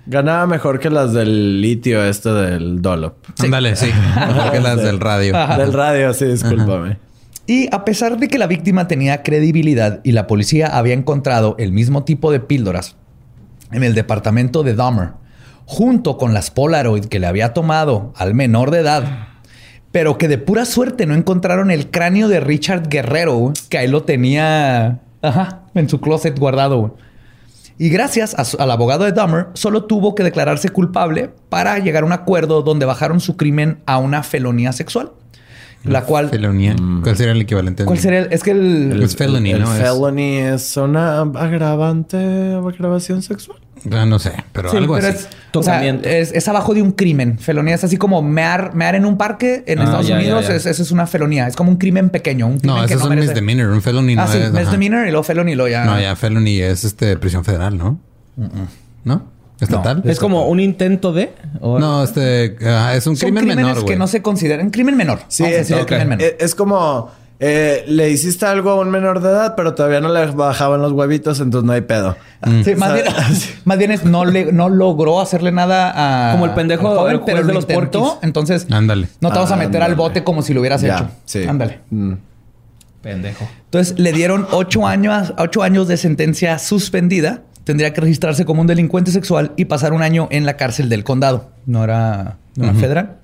Ganaba 0.05 0.47
mejor 0.47 0.79
que 0.79 0.89
las 0.89 1.13
del 1.13 1.61
litio, 1.61 2.03
este 2.03 2.29
del 2.29 2.81
Dolop. 2.81 3.15
Ándale, 3.43 3.75
sí. 3.75 3.87
Mejor 4.15 4.51
que 4.51 4.59
las 4.61 4.77
del 4.81 4.99
radio. 4.99 5.35
Ajá. 5.35 5.57
Del 5.57 5.73
radio, 5.73 6.13
sí, 6.13 6.25
discúlpame. 6.25 6.97
Y 7.45 7.67
a 7.73 7.83
pesar 7.85 8.17
de 8.17 8.27
que 8.27 8.37
la 8.37 8.47
víctima 8.47 8.87
tenía 8.87 9.21
credibilidad 9.23 9.99
y 10.03 10.13
la 10.13 10.25
policía 10.27 10.67
había 10.77 10.93
encontrado 10.93 11.55
el 11.59 11.71
mismo 11.73 12.03
tipo 12.03 12.31
de 12.31 12.39
píldoras 12.39 12.95
en 13.71 13.83
el 13.83 13.93
departamento 13.95 14.63
de 14.63 14.75
Dahmer, 14.75 15.09
junto 15.65 16.17
con 16.17 16.33
las 16.33 16.51
Polaroid 16.51 17.05
que 17.05 17.19
le 17.19 17.27
había 17.27 17.53
tomado 17.53 18.13
al 18.15 18.33
menor 18.33 18.71
de 18.71 18.79
edad, 18.79 19.27
pero 19.97 20.19
que 20.19 20.27
de 20.27 20.37
pura 20.37 20.65
suerte 20.65 21.07
no 21.07 21.15
encontraron 21.15 21.71
el 21.71 21.89
cráneo 21.89 22.27
de 22.27 22.39
Richard 22.39 22.87
Guerrero, 22.87 23.51
que 23.67 23.79
ahí 23.79 23.87
lo 23.87 24.03
tenía 24.03 24.99
ajá, 25.23 25.61
en 25.73 25.89
su 25.89 25.99
closet 25.99 26.37
guardado. 26.37 26.95
Y 27.79 27.89
gracias 27.89 28.35
a 28.37 28.45
su- 28.45 28.57
al 28.61 28.69
abogado 28.69 29.05
de 29.05 29.11
Dahmer, 29.11 29.47
solo 29.55 29.85
tuvo 29.85 30.13
que 30.13 30.21
declararse 30.21 30.69
culpable 30.69 31.31
para 31.49 31.79
llegar 31.79 32.03
a 32.03 32.05
un 32.05 32.11
acuerdo 32.11 32.61
donde 32.61 32.85
bajaron 32.85 33.19
su 33.19 33.37
crimen 33.37 33.79
a 33.87 33.97
una 33.97 34.21
felonía 34.21 34.71
sexual. 34.71 35.13
La 35.83 36.03
cual... 36.03 36.29
Felonía. 36.29 36.75
¿Cuál 37.01 37.17
sería 37.17 37.31
el 37.31 37.41
equivalente? 37.41 37.83
¿Cuál 37.85 37.97
sería? 37.97 38.19
el- 38.19 38.27
Es 38.31 38.43
que 38.43 38.51
el... 38.51 39.01
Es 39.01 39.15
felony, 39.15 39.47
el 39.53 39.61
¿no? 39.61 39.73
Es- 39.75 39.81
felony 39.81 40.37
es 40.53 40.77
una 40.77 41.21
agravante 41.21 42.53
agravación 42.53 43.23
sexual. 43.23 43.57
Ah, 43.91 44.05
no 44.05 44.19
sé, 44.19 44.31
pero 44.53 44.69
Sí, 44.71 44.77
algo 44.77 44.95
pero 44.95 45.07
así. 45.07 45.17
es, 45.17 45.25
o 45.25 45.63
sea, 45.63 45.73
Tocamiento. 45.75 46.07
es, 46.09 46.31
es 46.33 46.47
abajo 46.47 46.73
de 46.73 46.81
un 46.81 46.91
crimen. 46.91 47.37
Felonía 47.39 47.75
es 47.75 47.83
así 47.83 47.97
como 47.97 48.21
mear, 48.21 48.73
mear 48.75 48.95
en 48.95 49.05
un 49.05 49.17
parque 49.17 49.63
en 49.67 49.79
Ah, 49.79 49.83
Estados 49.83 50.07
ya, 50.07 50.15
ya, 50.15 50.21
Unidos. 50.21 50.47
ya. 50.47 50.55
Es, 50.55 50.65
eso 50.65 50.83
es 50.83 50.91
una 50.91 51.07
felonía. 51.07 51.47
Es 51.47 51.55
como 51.55 51.71
un 51.71 51.77
crimen 51.77 52.09
pequeño. 52.09 52.47
Un 52.47 52.59
crimen 52.59 52.75
No, 52.75 52.81
que 52.87 52.93
ese 52.93 52.95
es 52.95 53.01
un 53.03 53.09
merece- 53.15 53.27
misdemeanor. 53.27 53.69
Un 53.71 53.81
felony 53.81 54.15
no 54.15 54.21
Ah, 54.23 54.27
sí, 54.27 54.37
es... 54.37 54.45
ajá. 54.49 54.59
misdemeanor 54.59 55.07
y 55.07 55.11
luego 55.11 55.23
felony 55.23 55.49
y 55.51 55.55
luego 55.55 55.69
ya. 55.69 55.85
No, 55.85 55.99
ya 55.99 56.15
felony 56.15 56.59
es 56.61 56.83
este 56.83 57.17
prisión 57.17 57.43
federal, 57.45 57.77
¿no? 57.77 57.99
¿No? 59.03 59.37
¿Estatal? 59.59 60.03
Es 60.05 60.19
como 60.19 60.47
un 60.47 60.59
intento 60.59 61.13
de. 61.13 61.33
o- 61.61 61.79
No, 61.79 62.03
este... 62.03 62.57
ah, 62.67 62.93
es 62.95 63.07
un 63.07 63.15
Son 63.15 63.27
crimen 63.29 63.45
crímenes 63.45 63.65
menor, 63.65 63.77
que 63.79 63.85
güey. 63.85 63.97
no 63.97 64.05
se 64.07 64.21
consideran. 64.21 64.69
Crimen 64.69 64.95
menor. 64.95 65.21
Sí, 65.29 65.43
es, 65.45 65.67
decir 65.67 65.77
ok. 65.77 65.87
crimen 65.87 66.09
menor. 66.09 66.23
es- 66.25 66.35
es 66.39 66.55
como 66.55 67.09
eh, 67.39 67.85
le 67.87 68.09
hiciste 68.09 68.47
algo 68.47 68.71
a 68.71 68.75
un 68.79 68.89
menor 68.89 69.21
de 69.21 69.29
edad, 69.29 69.53
pero 69.55 69.75
todavía 69.75 70.01
no 70.01 70.11
le 70.11 70.25
bajaban 70.27 70.81
los 70.81 70.91
huevitos, 70.91 71.39
entonces 71.39 71.65
no 71.67 71.73
hay 71.73 71.81
pedo. 71.81 72.17
Sí, 72.63 72.75
más, 72.75 72.93
bien, 72.93 73.05
más 73.65 73.77
bien 73.77 73.91
es 73.91 74.05
no, 74.05 74.25
le, 74.25 74.51
no 74.51 74.69
logró 74.69 75.21
hacerle 75.21 75.51
nada 75.51 76.29
a. 76.29 76.31
Como 76.31 76.45
el 76.45 76.51
pendejo 76.51 76.95
joven, 76.95 77.21
pero 77.25 77.43
de 77.45 77.53
lo 77.53 77.61
los. 77.61 78.17
Entonces, 78.23 78.67
Ándale. 78.71 79.07
no 79.21 79.29
te 79.29 79.35
vamos 79.35 79.51
a 79.51 79.55
meter 79.55 79.83
al 79.83 79.95
bote 79.95 80.23
como 80.23 80.41
si 80.41 80.53
lo 80.53 80.61
hubieras 80.61 80.81
ya, 80.81 80.95
hecho. 80.95 81.09
sí. 81.25 81.43
Ándale. 81.43 81.79
Mm. 81.91 82.13
Pendejo. 83.01 83.47
Entonces 83.65 83.99
le 83.99 84.11
dieron 84.11 84.47
ocho 84.51 84.87
años, 84.87 85.33
ocho 85.37 85.61
años 85.61 85.87
de 85.87 85.97
sentencia 85.97 86.57
suspendida. 86.57 87.43
Tendría 87.63 87.93
que 87.93 88.01
registrarse 88.01 88.45
como 88.45 88.61
un 88.61 88.67
delincuente 88.67 89.11
sexual 89.11 89.51
y 89.57 89.65
pasar 89.65 89.93
un 89.93 90.01
año 90.01 90.27
en 90.31 90.45
la 90.45 90.55
cárcel 90.57 90.89
del 90.89 91.03
condado. 91.03 91.51
No 91.65 91.83
era, 91.83 92.37
no 92.55 92.63
era 92.63 92.73
federal. 92.73 93.17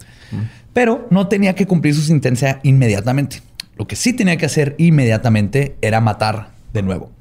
Pero 0.74 1.08
no 1.12 1.28
tenía 1.28 1.56
que 1.56 1.66
cumplir 1.66 1.96
su 1.96 2.02
sentencia 2.02 2.60
inmediatamente. 2.64 3.42
Lo 3.78 3.88
que 3.88 3.96
sí 3.96 4.14
tenía 4.14 4.38
que 4.38 4.46
hacer 4.46 4.76
inmediatamente 4.78 5.76
era 5.82 6.00
matar 6.02 6.50
de 6.74 6.82
nuevo. 6.84 7.12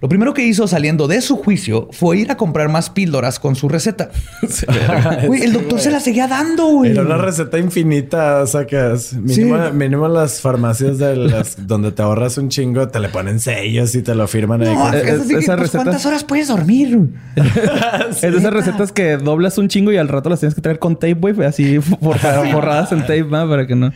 Lo 0.00 0.08
primero 0.08 0.32
que 0.32 0.46
hizo 0.46 0.68
saliendo 0.68 1.08
de 1.08 1.20
su 1.20 1.36
juicio 1.36 1.88
fue 1.90 2.18
ir 2.18 2.30
a 2.30 2.36
comprar 2.36 2.68
más 2.68 2.88
píldoras 2.88 3.40
con 3.40 3.56
su 3.56 3.68
receta. 3.68 4.10
Güey, 5.26 5.42
el 5.42 5.52
doctor 5.52 5.80
se 5.80 5.90
la 5.90 5.98
seguía 5.98 6.28
dando, 6.28 6.66
güey. 6.68 6.92
Era 6.92 7.02
una 7.02 7.16
receta 7.18 7.58
infinita, 7.58 8.46
sacas. 8.46 9.12
Mínimo, 9.14 9.56
Sí. 9.56 9.72
mínimo 9.72 10.06
las 10.06 10.40
farmacias 10.40 10.98
de 10.98 11.16
las 11.16 11.66
donde 11.66 11.90
te 11.90 12.00
ahorras 12.02 12.38
un 12.38 12.48
chingo, 12.48 12.86
te 12.86 13.00
le 13.00 13.08
ponen 13.08 13.40
sellos 13.40 13.92
y 13.96 14.02
te 14.02 14.14
lo 14.14 14.28
firman 14.28 14.62
ahí. 14.62 14.72
No, 14.72 14.82
con- 14.82 14.94
es 14.94 15.02
que 15.02 15.10
es- 15.10 15.20
así 15.20 15.28
que, 15.34 15.38
esa 15.40 15.56
pues, 15.56 15.72
receta- 15.72 15.82
¿Cuántas 15.82 16.06
horas 16.06 16.22
puedes 16.22 16.46
dormir? 16.46 16.96
Es 18.10 18.20
de 18.20 18.28
esas 18.38 18.52
recetas 18.52 18.92
que 18.92 19.16
doblas 19.16 19.58
un 19.58 19.66
chingo 19.66 19.90
y 19.90 19.96
al 19.96 20.06
rato 20.06 20.30
las 20.30 20.38
tienes 20.38 20.54
que 20.54 20.60
traer 20.60 20.78
con 20.78 20.94
tape, 20.94 21.14
güey. 21.32 21.42
Así 21.44 21.80
forra- 21.80 22.48
forradas 22.52 22.92
en 22.92 23.00
tape, 23.00 23.24
¿no? 23.24 23.48
Para 23.48 23.66
que 23.66 23.74
no... 23.74 23.92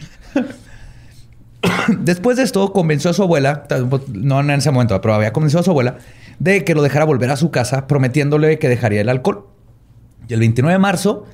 Después 2.01 2.37
de 2.37 2.43
esto, 2.43 2.73
convenció 2.73 3.11
a 3.11 3.15
su 3.15 3.23
abuela, 3.23 3.65
no 4.13 4.41
en 4.41 4.51
ese 4.51 4.71
momento, 4.71 5.01
pero 5.01 5.15
había 5.15 5.33
convencido 5.33 5.61
a 5.61 5.65
su 5.65 5.71
abuela 5.71 5.99
de 6.39 6.65
que 6.65 6.75
lo 6.75 6.83
dejara 6.83 7.05
volver 7.05 7.31
a 7.31 7.37
su 7.37 7.51
casa, 7.51 7.87
prometiéndole 7.87 8.59
que 8.59 8.69
dejaría 8.69 9.01
el 9.01 9.09
alcohol. 9.09 9.47
Y 10.29 10.35
el 10.35 10.41
29 10.41 10.73
de 10.73 10.79
marzo 10.79 11.27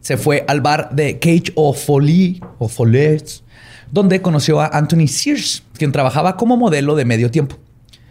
se 0.00 0.16
fue 0.16 0.44
al 0.48 0.60
bar 0.60 0.90
de 0.92 1.18
Cage 1.18 1.52
o 1.54 1.72
Folie, 1.72 2.40
o 2.58 2.68
Follets, 2.68 3.44
donde 3.90 4.22
conoció 4.22 4.60
a 4.60 4.66
Anthony 4.66 5.08
Sears, 5.08 5.64
quien 5.76 5.92
trabajaba 5.92 6.36
como 6.36 6.56
modelo 6.56 6.94
de 6.94 7.04
medio 7.04 7.30
tiempo. 7.30 7.56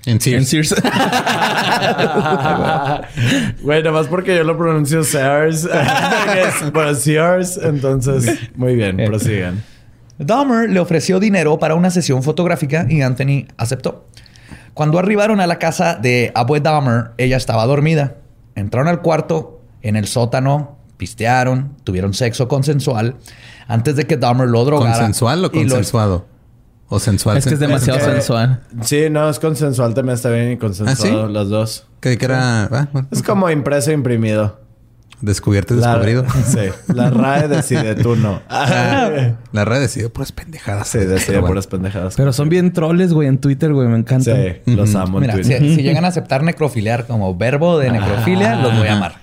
En 0.05 0.21
Sears. 0.21 0.53
En 0.53 0.65
Sears. 0.65 0.82
Güey, 3.62 3.84
nomás 3.84 4.08
porque 4.08 4.36
yo 4.36 4.43
lo 4.43 4.58
pronuncio 4.58 5.03
Sears. 5.03 5.67
bueno, 6.73 6.95
Sears. 6.95 7.60
Entonces, 7.62 8.39
muy 8.55 8.75
bien, 8.75 8.97
prosigan. 8.97 9.63
Dahmer 10.19 10.69
le 10.69 10.79
ofreció 10.79 11.19
dinero 11.19 11.58
para 11.60 11.75
una 11.75 11.89
sesión 11.89 12.21
fotográfica 12.23 12.86
y 12.89 13.01
Anthony 13.01 13.45
aceptó. 13.58 14.05
Cuando 14.73 14.99
arribaron 14.99 15.39
a 15.41 15.47
la 15.47 15.58
casa 15.60 15.95
de 15.95 16.32
Abue 16.36 16.60
Dahmer, 16.62 17.12
ella 17.17 17.38
estaba 17.38 17.65
dormida. 17.65 18.15
Entraron 18.55 18.88
al 18.88 19.01
cuarto, 19.01 19.62
en 19.82 19.95
el 19.95 20.08
sótano, 20.08 20.77
pistearon, 20.97 21.75
tuvieron 21.84 22.13
sexo 22.13 22.47
consensual 22.47 23.15
antes 23.67 23.95
de 23.95 24.05
que 24.05 24.17
Dahmer 24.17 24.49
lo 24.49 24.63
drogara. 24.65 24.95
¿Consensual 24.97 25.39
o 25.39 25.41
lo- 25.43 25.51
consensuado? 25.51 26.25
O 26.91 26.99
sensual. 26.99 27.38
es 27.38 27.45
que 27.45 27.53
es 27.53 27.60
demasiado 27.60 27.99
que- 27.99 28.05
sensual. 28.05 28.62
Sí, 28.82 29.10
no, 29.12 29.29
es 29.29 29.39
consensual 29.39 29.93
también 29.93 30.15
está 30.15 30.29
bien 30.32 30.51
y 30.53 30.58
consensuado 30.58 31.23
¿Ah, 31.23 31.27
sí? 31.27 31.34
las 31.34 31.47
dos. 31.49 31.88
Que, 32.01 32.17
que 32.17 32.25
era... 32.25 32.63
ah, 32.63 32.67
bueno, 32.91 33.08
Es 33.12 33.21
como 33.21 33.49
impreso 33.49 33.91
e 33.91 33.93
imprimido. 33.93 34.60
Descubierto 35.21 35.73
y 35.75 35.77
La- 35.77 35.89
descubrido. 35.97 36.25
Sí. 36.45 36.93
La 36.93 37.10
RAE 37.10 37.47
decide, 37.47 37.95
tú 37.95 38.15
no. 38.15 38.41
Ah, 38.49 39.10
la 39.51 39.65
red 39.65 39.82
decidió 39.82 40.12
puras 40.13 40.32
pendejadas. 40.32 40.88
Sí, 40.88 40.99
decide 40.99 41.25
Pero 41.27 41.41
bueno. 41.41 41.47
puras 41.53 41.67
pendejadas. 41.67 42.15
Pero 42.15 42.32
son 42.34 42.47
bien 42.49 42.71
troles, 42.71 43.12
güey, 43.13 43.27
en 43.27 43.38
Twitter, 43.39 43.73
güey. 43.73 43.88
Me 43.88 43.97
encanta. 43.97 44.34
Sí, 44.36 44.75
los 44.75 44.95
amo 44.95 45.17
en 45.17 45.21
Mira, 45.23 45.34
Twitter. 45.34 45.60
si 45.60 45.82
llegan 45.82 46.05
a 46.05 46.10
aceptar 46.10 46.43
necrofiliar 46.43 47.05
como 47.08 47.36
verbo 47.36 47.77
de 47.79 47.91
necrofilia, 47.91 48.55
los 48.55 48.77
voy 48.77 48.88
a 48.88 48.93
amar. 48.95 49.15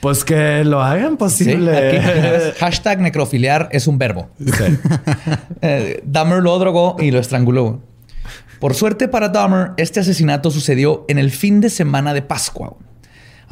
Pues 0.00 0.22
que 0.24 0.64
lo 0.64 0.82
hagan 0.82 1.12
Sí, 1.12 1.16
posible. 1.16 1.76
aquí, 1.76 2.52
hashtag 2.60 3.00
necrofiliar 3.00 3.68
es 3.72 3.86
un 3.86 3.98
verbo. 3.98 4.28
Sí. 4.38 4.78
Eh, 5.62 6.02
Dahmer 6.04 6.42
lo 6.42 6.58
drogó 6.58 6.96
y 7.00 7.10
lo 7.10 7.18
estranguló. 7.18 7.80
Por 8.60 8.74
suerte 8.74 9.08
para 9.08 9.28
Dahmer, 9.30 9.72
este 9.76 10.00
asesinato 10.00 10.50
sucedió 10.50 11.04
en 11.08 11.18
el 11.18 11.30
fin 11.30 11.60
de 11.60 11.70
semana 11.70 12.12
de 12.14 12.22
Pascua. 12.22 12.76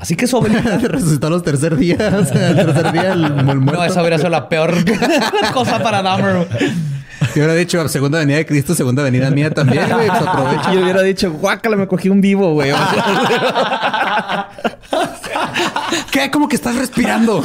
Así 0.02 0.16
que 0.16 0.26
su 0.26 0.36
abuelita... 0.36 0.78
Resucitó 0.82 1.28
a 1.28 1.30
los 1.30 1.44
tercer 1.44 1.76
días. 1.76 2.12
O 2.12 2.24
sea, 2.24 2.48
el 2.48 2.56
tercer 2.56 2.90
día 2.90 3.12
el, 3.12 3.24
el 3.24 3.60
muerto. 3.60 3.80
No, 3.80 3.84
esa 3.84 4.00
hubiera 4.00 4.18
sido 4.18 4.30
la 4.30 4.48
peor 4.48 4.74
cosa 5.54 5.80
para 5.80 6.02
Dahmer. 6.02 6.48
Yo 6.48 6.56
hubiera 7.36 7.54
dicho 7.54 7.88
segunda 7.88 8.18
venida 8.18 8.38
de 8.38 8.46
Cristo, 8.46 8.74
segunda 8.74 9.04
venida 9.04 9.30
mía 9.30 9.54
también, 9.54 9.88
güey. 9.88 10.08
Pues 10.08 10.22
aprovecha. 10.22 10.74
Yo 10.74 10.82
hubiera 10.82 11.02
dicho, 11.02 11.30
guácala, 11.30 11.76
me 11.76 11.86
cogí 11.86 12.08
un 12.08 12.20
vivo, 12.20 12.52
güey. 12.52 12.72
¿Qué? 16.10 16.32
¿Cómo 16.32 16.48
que 16.48 16.56
estás 16.56 16.74
respirando? 16.74 17.40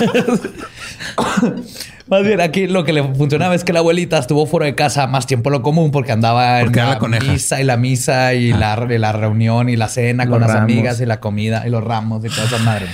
Más 2.10 2.24
bien, 2.24 2.40
aquí 2.40 2.68
lo 2.68 2.86
que 2.86 2.94
le 2.94 3.04
funcionaba 3.04 3.54
es 3.54 3.64
que 3.66 3.74
la 3.74 3.80
abuelita 3.80 4.18
estuvo 4.18 4.46
fuera 4.46 4.66
de 4.66 4.76
casa 4.76 5.08
más 5.08 5.28
tiempo 5.28 5.50
lo 5.50 5.62
común 5.62 5.92
porque 5.92 6.14
andaba 6.14 6.62
Porque 6.62 6.80
en 6.80 7.12
la 7.12 7.20
misa 7.20 7.60
y 7.60 7.64
la 7.66 7.76
misa 7.78 8.34
y 8.34 8.54
la, 8.54 8.88
y 8.90 8.98
la 8.98 9.12
reunión 9.12 9.68
y 9.68 9.76
la 9.76 9.90
cena 9.90 10.24
Los 10.24 10.32
con 10.34 10.42
las 10.42 10.52
ramos. 10.52 10.64
amigas 10.72 11.02
y 11.02 11.06
la 11.06 11.20
comida 11.20 11.68
y 11.68 11.70
los 11.70 11.84
ramos 11.84 12.24
y 12.24 12.30
toda 12.30 12.46
esa 12.46 12.60
madre. 12.60 12.86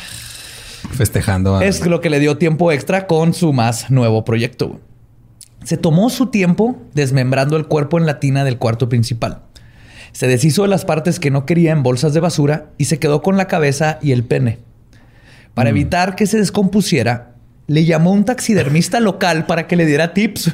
Festejando. 0.91 1.57
a- 1.57 1.65
Es 1.65 1.85
lo 1.85 2.01
que 2.01 2.09
le 2.09 2.19
dio 2.19 2.37
tiempo 2.37 2.71
extra 2.71 3.05
con 3.07 3.33
su 3.33 3.53
más 3.53 3.91
nuevo 3.91 4.25
proyecto. 4.25 4.79
Se 5.63 5.77
tomó 5.77 6.09
su 6.09 6.27
tiempo 6.27 6.77
desmembrando 6.93 7.55
el 7.55 7.67
cuerpo 7.67 7.97
en 7.99 8.05
la 8.05 8.19
tina 8.19 8.43
del 8.43 8.57
cuarto 8.57 8.89
principal. 8.89 9.41
Se 10.11 10.27
deshizo 10.27 10.63
de 10.63 10.67
las 10.69 10.85
partes 10.85 11.19
que 11.19 11.31
no 11.31 11.45
quería 11.45 11.71
en 11.71 11.83
bolsas 11.83 12.13
de 12.13 12.19
basura 12.19 12.65
y 12.77 12.85
se 12.85 12.99
quedó 12.99 13.21
con 13.21 13.37
la 13.37 13.47
cabeza 13.47 13.97
y 14.01 14.11
el 14.11 14.23
pene. 14.23 14.59
Para 15.53 15.69
evitar 15.69 16.15
que 16.15 16.25
se 16.27 16.37
descompusiera, 16.37 17.32
le 17.67 17.85
llamó 17.85 18.11
a 18.11 18.13
un 18.13 18.25
taxidermista 18.25 18.99
local 18.99 19.45
para 19.45 19.67
que 19.67 19.75
le 19.75 19.85
diera 19.85 20.13
tips. 20.13 20.51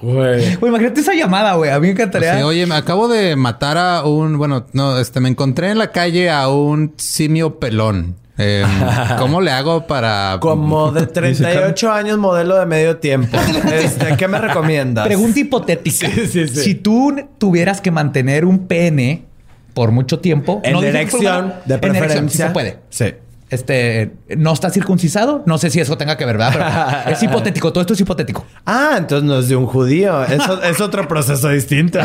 Güey. 0.00 0.56
Güey, 0.56 0.70
imagínate 0.70 1.00
esa 1.00 1.14
llamada, 1.14 1.54
güey. 1.54 1.70
A 1.70 1.78
mí 1.78 1.86
me 1.86 1.92
encantaría. 1.92 2.36
Sí, 2.38 2.42
oye, 2.42 2.66
me 2.66 2.74
acabo 2.74 3.06
de 3.06 3.36
matar 3.36 3.78
a 3.78 4.04
un... 4.04 4.36
Bueno, 4.36 4.66
no, 4.72 4.98
este... 4.98 5.20
Me 5.20 5.28
encontré 5.28 5.70
en 5.70 5.78
la 5.78 5.92
calle 5.92 6.28
a 6.28 6.48
un 6.48 6.94
simio 6.96 7.60
pelón. 7.60 8.16
Eh, 8.36 8.64
¿Cómo 9.18 9.40
le 9.40 9.52
hago 9.52 9.86
para...? 9.86 10.38
Como 10.40 10.90
de 10.90 11.06
38 11.06 11.92
años, 11.92 12.18
modelo 12.18 12.58
de 12.58 12.66
medio 12.66 12.96
tiempo. 12.96 13.38
Este, 13.72 14.16
¿Qué 14.16 14.26
me 14.26 14.38
recomiendas? 14.40 15.06
Pregunta 15.06 15.38
hipotética. 15.38 16.08
Sí, 16.08 16.26
sí, 16.26 16.48
sí. 16.48 16.56
Si 16.60 16.74
tú 16.74 17.14
tuvieras 17.38 17.80
que 17.80 17.92
mantener 17.92 18.44
un 18.44 18.66
pene 18.66 19.26
por 19.72 19.92
mucho 19.92 20.18
tiempo, 20.18 20.60
En 20.64 20.72
no 20.72 20.78
fue- 20.80 20.90
de 20.90 20.98
en 20.98 21.08
preferencia. 21.08 21.98
erección, 22.04 22.28
sí 22.28 22.38
se 22.38 22.50
puede. 22.50 22.78
Sí. 22.90 23.04
Este, 23.52 24.12
no 24.36 24.52
está 24.54 24.70
circuncisado. 24.70 25.42
No 25.46 25.58
sé 25.58 25.68
si 25.70 25.78
eso 25.78 25.96
tenga 25.98 26.16
que 26.16 26.24
ver, 26.24 26.38
¿verdad? 26.38 27.02
Pero 27.04 27.14
es 27.14 27.22
hipotético. 27.22 27.70
Todo 27.72 27.82
esto 27.82 27.92
es 27.92 28.00
hipotético. 28.00 28.44
Ah, 28.64 28.94
entonces 28.96 29.28
no 29.28 29.38
es 29.38 29.48
de 29.48 29.56
un 29.56 29.66
judío. 29.66 30.24
Eso 30.24 30.62
es 30.64 30.80
otro 30.80 31.06
proceso 31.06 31.48
distinto. 31.50 31.98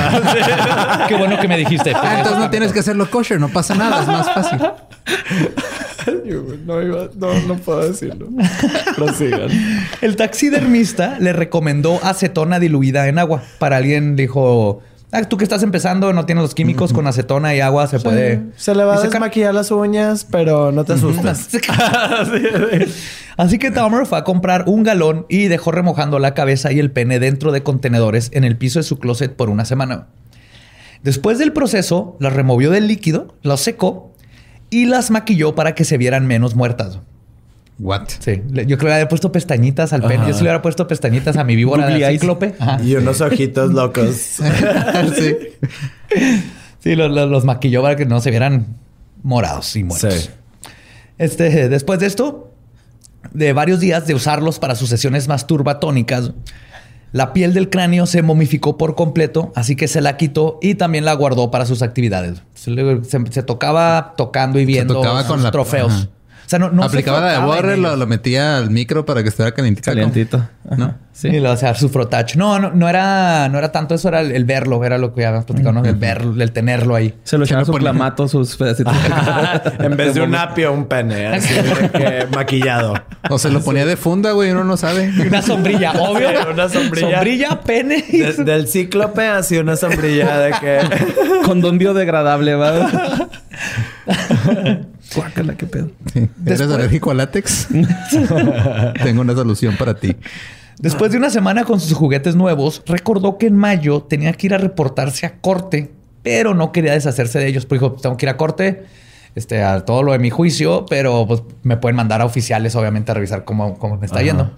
Qué 1.08 1.16
bueno 1.16 1.40
que 1.40 1.48
me 1.48 1.58
dijiste. 1.58 1.94
Ah, 1.96 2.16
entonces 2.18 2.40
no 2.40 2.50
tienes 2.50 2.74
que 2.74 2.80
hacerlo 2.82 3.10
kosher. 3.10 3.40
No 3.40 3.48
pasa 3.50 3.74
nada. 3.76 4.02
Es 4.02 4.08
más 4.08 4.30
fácil. 4.34 4.60
no, 6.66 6.82
iba- 6.82 7.10
no, 7.16 7.34
no 7.48 7.56
puedo 7.56 7.88
decirlo. 7.88 8.28
Prosigan. 8.96 9.50
El 10.02 10.16
taxidermista 10.16 11.18
le 11.20 11.34
recomendó 11.34 12.00
acetona 12.04 12.60
diluida 12.60 13.08
en 13.08 13.20
agua. 13.20 13.42
Para 13.60 13.78
alguien 13.78 14.16
dijo, 14.16 14.82
ah, 15.12 15.24
tú 15.24 15.38
que 15.38 15.43
estás 15.43 15.63
empezando, 15.63 16.13
no 16.13 16.26
tienes 16.26 16.41
los 16.41 16.56
químicos 16.56 16.93
con 16.93 17.08
acetona 17.08 17.56
y 17.56 17.62
agua, 17.62 17.88
se 17.88 18.00
puede... 18.00 18.43
Se 18.56 18.76
le 18.76 18.84
va 18.84 18.96
a 18.96 19.02
desmaquillar 19.02 19.54
las 19.54 19.72
uñas, 19.72 20.26
pero 20.30 20.72
no 20.72 20.84
te 20.86 20.93
asustes. 20.93 21.50
Así 23.38 23.60
que 23.60 23.72
Dahmer 23.72 24.06
fue 24.06 24.17
a 24.17 24.24
comprar 24.24 24.65
un 24.67 24.84
galón 24.84 25.26
y 25.30 25.48
dejó 25.48 25.72
remojando 25.72 26.20
la 26.20 26.34
cabeza 26.34 26.72
y 26.72 26.80
el 26.80 26.91
pene 26.91 27.20
dentro 27.20 27.52
de 27.52 27.63
contenedores 27.63 28.30
en 28.34 28.43
el 28.43 28.58
piso 28.58 28.80
de 28.80 28.84
su 28.84 29.00
closet 29.00 29.36
por 29.36 29.50
una 29.50 29.65
semana. 29.65 30.08
Después 31.04 31.38
del 31.38 31.54
proceso, 31.54 32.17
las 32.20 32.34
removió 32.34 32.72
del 32.72 32.88
líquido, 32.88 33.36
las 33.43 33.62
secó 33.62 34.13
y 34.70 34.86
las 34.86 35.12
maquilló 35.12 35.56
para 35.56 35.76
que 35.76 35.86
se 35.86 35.98
vieran 35.98 36.26
menos 36.26 36.56
muertas. 36.56 37.00
What? 37.80 38.08
Sí, 38.20 38.42
yo 38.52 38.63
creo 38.66 38.78
que 38.78 38.86
le 38.86 38.94
había 38.94 39.08
puesto 39.08 39.32
pestañitas 39.32 39.94
al 39.94 40.02
pene. 40.02 40.26
Yo 40.28 40.34
sí 40.34 40.40
le 40.40 40.44
hubiera 40.50 40.62
puesto 40.63 40.88
pestañitas 40.88 41.38
a 41.38 41.44
mi 41.44 41.56
víbora 41.56 41.88
de 41.88 42.10
cíclope. 42.12 42.56
Ajá. 42.60 42.82
Y 42.84 42.96
unos 42.96 43.22
ojitos 43.22 43.72
locos. 43.72 44.16
sí. 45.16 45.36
Sí, 46.80 46.96
los, 46.96 47.12
los- 47.12 47.30
los 47.30 47.46
maquilló 47.46 47.82
para 47.82 47.96
que 47.96 48.06
no 48.06 48.20
se 48.22 48.30
vieran 48.32 48.78
morados 49.24 49.76
y 49.76 49.84
muertos. 49.84 50.13
Sí. 50.13 50.30
Este, 51.18 51.70
después 51.70 52.00
de 52.00 52.06
esto, 52.08 52.52
de 53.34 53.54
varios 53.54 53.80
días 53.80 54.08
de 54.08 54.13
usarlos 54.13 54.60
para 54.60 54.76
sus 54.76 54.90
sesiones 54.90 55.28
masturbatónicas, 55.28 56.32
la 57.12 57.34
piel 57.34 57.54
del 57.54 57.70
cráneo 57.70 58.06
se 58.06 58.22
momificó 58.22 58.78
por 58.78 58.96
completo, 58.96 59.52
así 59.56 59.76
que 59.76 59.88
se 59.88 60.02
la 60.02 60.18
quitó 60.18 60.60
y 60.62 60.76
también 60.76 61.06
la 61.06 61.13
guardó 61.13 61.50
para 61.52 61.66
sus 61.66 61.82
actividades. 61.82 62.42
Se, 62.54 62.72
le- 62.72 63.04
se- 63.06 63.32
se 63.32 63.44
tocaba 63.44 64.13
tocando 64.18 64.60
y 64.60 64.66
viendo 64.66 64.96
tocaba 64.96 65.22
sus 65.22 65.28
con 65.32 65.44
la- 65.44 65.52
trofeos. 65.52 65.92
ajá. 65.94 66.10
O 66.48 66.50
sea, 66.50 66.60
no, 66.60 66.70
no 66.70 66.82
Aplicaba 66.84 67.20
la 67.20 67.34
de 67.34 67.40
Borre, 67.40 67.76
lo, 67.76 67.98
lo 67.98 68.08
metía 68.08 68.56
al 68.58 68.70
micro 68.72 69.06
para 69.06 69.22
que 69.22 69.28
estuviera 69.28 69.54
calientito. 69.54 69.92
Calientito. 69.92 70.48
¿No? 70.78 70.96
Sí. 71.12 71.28
Y 71.28 71.40
lo, 71.42 71.52
o 71.52 71.58
sea, 71.58 71.76
su 71.76 71.90
frotacho. 71.90 72.40
No, 72.40 72.58
no, 72.58 72.72
no 72.72 72.88
era, 72.88 73.50
no 73.50 73.58
era 73.58 73.74
tanto 73.74 73.96
eso, 73.96 74.08
era 74.08 74.22
el, 74.22 74.32
el 74.32 74.46
verlo, 74.46 74.82
era 74.86 74.98
lo 74.98 75.14
que 75.14 75.22
ya 75.24 75.28
habíamos 75.28 75.46
platicado, 75.46 75.74
¿no? 75.74 75.84
El 75.84 75.96
verlo, 75.96 76.42
el 76.42 76.52
tenerlo 76.54 76.96
ahí. 76.96 77.14
Se 77.26 77.38
lo 77.38 77.44
echaba 77.44 77.66
su 77.66 77.74
ponía- 77.74 77.90
clamato, 77.92 78.30
sus 78.30 78.56
pedacitos. 78.56 78.94
en 79.80 79.98
vez 79.98 80.14
de 80.14 80.22
un 80.22 80.36
apio, 80.36 80.72
un 80.72 80.86
pene. 80.86 81.28
Así 81.28 81.54
de 81.54 81.90
que 81.90 82.28
maquillado. 82.34 82.94
O 83.30 83.38
se 83.38 83.50
lo 83.50 83.60
ponía 83.62 83.86
de 83.86 83.98
funda, 83.98 84.32
güey, 84.32 84.52
uno 84.52 84.64
no 84.64 84.78
sabe. 84.78 85.12
Una 85.28 85.42
sombrilla, 85.42 85.92
obvio. 86.00 86.30
Una 86.50 86.70
sombrilla. 86.70 87.16
Sombrilla, 87.18 87.60
pene. 87.60 88.06
De- 88.10 88.44
del 88.46 88.70
cíclope, 88.70 89.28
así 89.28 89.58
una 89.58 89.76
sombrilla 89.76 90.38
de 90.40 90.52
que... 90.62 90.80
Condón 91.44 91.78
biodegradable, 91.78 92.56
¿va? 92.56 93.28
Guácala, 95.15 95.56
qué 95.56 95.65
pedo. 95.65 95.91
Sí. 96.13 96.20
¿Eres 96.20 96.30
Después- 96.60 96.72
alérgico 96.72 97.12
al 97.12 97.17
látex? 97.17 97.67
Tengo 99.04 99.22
una 99.22 99.34
solución 99.34 99.76
para 99.78 99.96
ti. 99.96 100.15
Después 100.80 101.12
de 101.12 101.17
una 101.17 101.30
semana 101.30 101.63
con 101.63 101.80
sus 101.80 101.93
juguetes 101.93 102.36
nuevos, 102.36 102.84
recordó 102.86 103.38
que 103.38 103.48
en 103.48 103.56
mayo 103.58 104.04
tenía 104.04 104.32
que 104.34 104.48
ir 104.48 104.54
a 104.54 104.58
reportarse 104.60 105.26
a 105.26 105.39
corte, 105.39 105.91
pero 106.22 106.54
no 106.54 106.72
quería 106.72 106.93
deshacerse 106.93 107.39
de 107.39 107.48
ellos. 107.48 107.65
Pues 107.65 107.82
dijo, 107.82 107.93
tengo 107.93 108.15
que 108.17 108.26
ir 108.26 108.30
a 108.30 108.38
corte, 108.38 108.86
este, 109.34 109.63
a 109.63 109.86
todo 109.86 110.04
lo 110.04 110.12
de 110.12 110.20
mi 110.20 110.30
juicio, 110.30 110.86
pero 110.88 111.26
pues, 111.28 111.41
me 111.63 111.78
pueden 111.78 111.96
mandar 111.96 112.22
a 112.22 112.26
oficiales, 112.26 112.76
obviamente, 112.76 113.10
a 113.12 113.15
revisar 113.15 113.43
cómo, 113.43 113.78
cómo 113.80 113.98
me 113.98 114.06
está 114.06 114.22
yendo. 114.22 114.52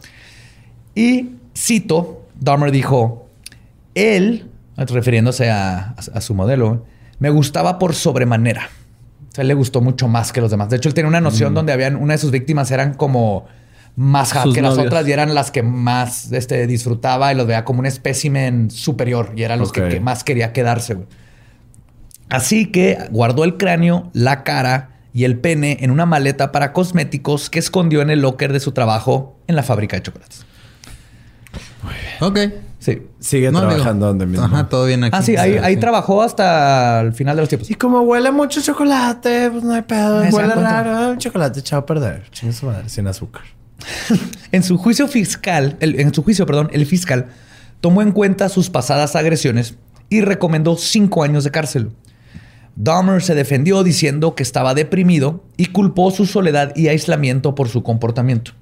Y 0.93 1.35
cito, 1.55 2.25
Dahmer 2.39 2.71
dijo, 2.71 3.29
él, 3.95 4.49
refiriéndose 4.75 5.49
a, 5.51 5.77
a- 5.91 5.95
a 6.15 6.21
su 6.21 6.33
modelo, 6.33 6.85
me 7.19 7.29
gustaba 7.29 7.79
por 7.79 7.95
sobremanera. 7.95 8.69
O 9.31 9.35
sea, 9.35 9.41
él 9.43 9.47
le 9.47 9.53
gustó 9.53 9.81
mucho 9.81 10.07
más 10.07 10.31
que 10.33 10.41
los 10.41 10.51
demás. 10.51 10.69
De 10.69 10.77
hecho, 10.77 10.89
él 10.89 10.93
tenía 10.95 11.07
una 11.09 11.21
noción 11.21 11.53
donde 11.53 11.71
habían, 11.73 11.95
una 11.95 12.13
de 12.13 12.17
sus 12.17 12.31
víctimas 12.31 12.71
eran 12.71 12.93
como 12.95 13.45
más 13.95 14.31
hot 14.33 14.53
que 14.55 14.61
las 14.61 14.77
otras 14.87 15.07
y 15.07 15.11
eran 15.11 15.35
las 15.35 15.51
que 15.51 15.61
más 15.63 16.31
este, 16.31 16.65
disfrutaba 16.67 17.31
y 17.31 17.35
los 17.35 17.45
veía 17.47 17.65
como 17.65 17.79
un 17.79 17.85
espécimen 17.85 18.71
superior 18.71 19.33
y 19.35 19.43
eran 19.43 19.59
los 19.59 19.71
que- 19.71 19.99
más 19.99 20.23
quería 20.23 20.53
quedarse. 20.53 20.93
güey. 20.95 21.07
Así 22.29 22.67
que 22.67 22.97
guardó 23.11 23.43
el 23.43 23.57
cráneo, 23.57 24.09
la 24.13 24.43
cara 24.43 24.91
y 25.13 25.23
el 25.25 25.37
pene 25.39 25.77
en 25.81 25.89
una 25.91 26.05
maleta 26.05 26.51
para 26.51 26.71
cosméticos 26.73 27.49
que 27.49 27.59
escondió 27.59 28.01
en 28.01 28.09
el 28.11 28.21
locker 28.21 28.53
de 28.53 28.59
su 28.59 28.71
trabajo 28.71 29.37
en 29.47 29.55
la 29.55 29.63
fábrica 29.63 29.95
de 29.97 30.03
chocolates. 30.03 30.45
Ok. 32.19 32.39
Sí. 32.79 33.01
Sigue 33.19 33.51
No, 33.51 33.59
trabajando 33.59 34.05
digo, 34.05 34.07
donde 34.07 34.25
mismo. 34.25 34.45
Ajá, 34.45 34.69
todo 34.69 34.85
bien 34.85 35.03
aquí. 35.03 35.15
Ah, 35.17 35.21
sí, 35.21 35.35
ahí, 35.35 35.57
ahí 35.57 35.73
Sí. 35.75 35.79
trabajó 35.81 36.21
hasta 36.21 37.01
el 37.01 37.13
final 37.13 37.35
de 37.35 37.41
los 37.41 37.49
tiempos. 37.49 37.69
Y 37.69 37.75
como 37.75 37.99
huele 38.01 38.31
mucho 38.31 38.61
chocolate, 38.61 39.49
pues 39.51 39.63
no 39.63 39.73
hay 39.73 39.81
pedo. 39.81 40.21
Huele 40.31 40.55
raro. 40.55 41.11
Un 41.11 41.17
chocolate 41.17 41.59
echado 41.59 41.81
a 41.81 41.85
perder. 41.85 42.23
Chingue 42.31 42.53
su 42.53 42.65
madre, 42.65 42.87
sin 42.89 43.05
azúcar. 43.07 43.43
En 44.51 44.63
su 44.63 44.77
juicio 44.77 45.07
fiscal, 45.07 45.77
el- 45.79 45.99
en 45.99 46.13
su 46.13 46.23
juicio, 46.23 46.45
perdón, 46.45 46.69
el 46.73 46.85
fiscal 46.85 47.27
tomó 47.81 48.01
en 48.01 48.11
cuenta 48.11 48.49
sus 48.49 48.69
pasadas 48.69 49.15
agresiones 49.15 49.75
y 50.09 50.21
recomendó 50.21 50.75
cinco 50.75 51.23
años 51.23 51.43
de 51.43 51.51
cárcel. 51.51 51.91
Dahmer 52.75 53.21
se 53.21 53.35
defendió 53.35 53.83
diciendo 53.83 54.35
que 54.35 54.43
estaba 54.43 54.73
deprimido 54.73 55.43
y 55.57 55.67
culpó 55.67 56.11
su 56.11 56.25
soledad 56.25 56.71
y 56.75 56.87
aislamiento 56.87 57.53
por 57.55 57.67
su 57.69 57.83
comportamiento. 57.83 58.53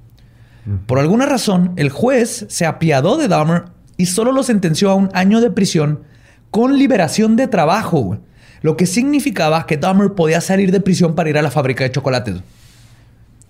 Por 0.87 0.99
alguna 0.99 1.25
razón, 1.25 1.71
el 1.77 1.89
juez 1.89 2.45
se 2.49 2.65
apiadó 2.65 3.15
de 3.17 3.27
Dahmer 3.29 3.65
y 3.97 4.05
solo 4.05 4.31
lo 4.31 4.43
sentenció 4.43 4.91
a 4.91 4.95
un 4.95 5.09
año 5.13 5.41
de 5.41 5.51
prisión 5.51 6.03
con 6.51 6.77
liberación 6.77 7.35
de 7.35 7.47
trabajo, 7.47 8.19
lo 8.61 8.77
que 8.77 8.85
significaba 8.85 9.65
que 9.65 9.77
Dahmer 9.77 10.13
podía 10.13 10.41
salir 10.41 10.71
de 10.71 10.79
prisión 10.79 11.15
para 11.15 11.29
ir 11.29 11.37
a 11.37 11.41
la 11.41 11.51
fábrica 11.51 11.83
de 11.83 11.91
chocolates. 11.91 12.35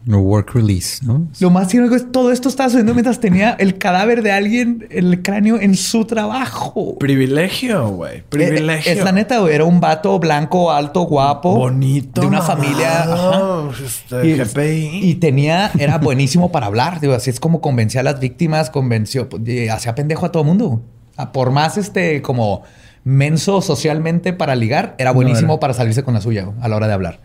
No 0.08 0.20
work 0.20 0.54
release, 0.56 1.06
¿no? 1.06 1.28
Lo 1.42 1.50
más 1.50 1.74
irónico 1.74 1.96
es 1.96 2.12
todo 2.12 2.32
esto 2.32 2.48
estaba 2.48 2.70
sucediendo 2.70 2.94
mientras 2.94 3.20
tenía 3.20 3.52
el 3.60 3.78
cadáver 3.78 4.24
de 4.24 4.32
alguien 4.32 4.88
en 4.90 5.06
el 5.06 5.22
cráneo 5.22 5.60
en 5.60 5.76
su 5.76 6.06
trabajo. 6.06 6.98
Privilegio, 6.98 7.90
güey. 7.90 8.24
Privilegio. 8.30 8.92
Eh, 8.92 8.98
Es 8.98 9.04
la 9.04 9.12
neta, 9.12 9.40
güey. 9.40 9.54
Era 9.54 9.66
un 9.66 9.82
vato 9.82 10.18
blanco, 10.18 10.72
alto, 10.72 11.02
guapo. 11.02 11.56
Bonito. 11.58 12.22
De 12.22 12.28
una 12.28 12.40
mamado. 12.40 12.58
familia. 12.62 13.04
ajá. 13.04 13.64
Este, 13.86 14.36
GPI. 14.38 15.00
y 15.04 15.16
tenía, 15.16 15.72
era 15.78 15.98
buenísimo 15.98 16.52
para 16.54 16.68
hablar. 16.68 17.02
Digo, 17.02 17.14
así 17.14 17.30
es 17.30 17.40
como 17.42 17.60
convencía 17.60 18.00
a 18.02 18.04
las 18.06 18.20
víctimas, 18.22 18.70
convenció, 18.70 19.28
y 19.46 19.68
hacía 19.68 19.94
pendejo 19.94 20.26
a 20.26 20.32
todo 20.32 20.44
mundo. 20.46 20.82
Ah, 21.18 21.34
Por 21.34 21.52
más 21.52 21.78
este, 21.78 22.22
como 22.22 22.64
menso 23.04 23.62
socialmente 23.62 24.32
para 24.34 24.56
ligar, 24.56 24.96
era 25.00 25.12
buenísimo 25.12 25.54
era. 25.54 25.60
para 25.60 25.74
salirse 25.74 26.04
con 26.04 26.14
la 26.14 26.22
suya 26.22 26.50
a 26.62 26.68
la 26.70 26.76
hora 26.78 26.88
de 26.88 26.94
hablar. 26.94 27.20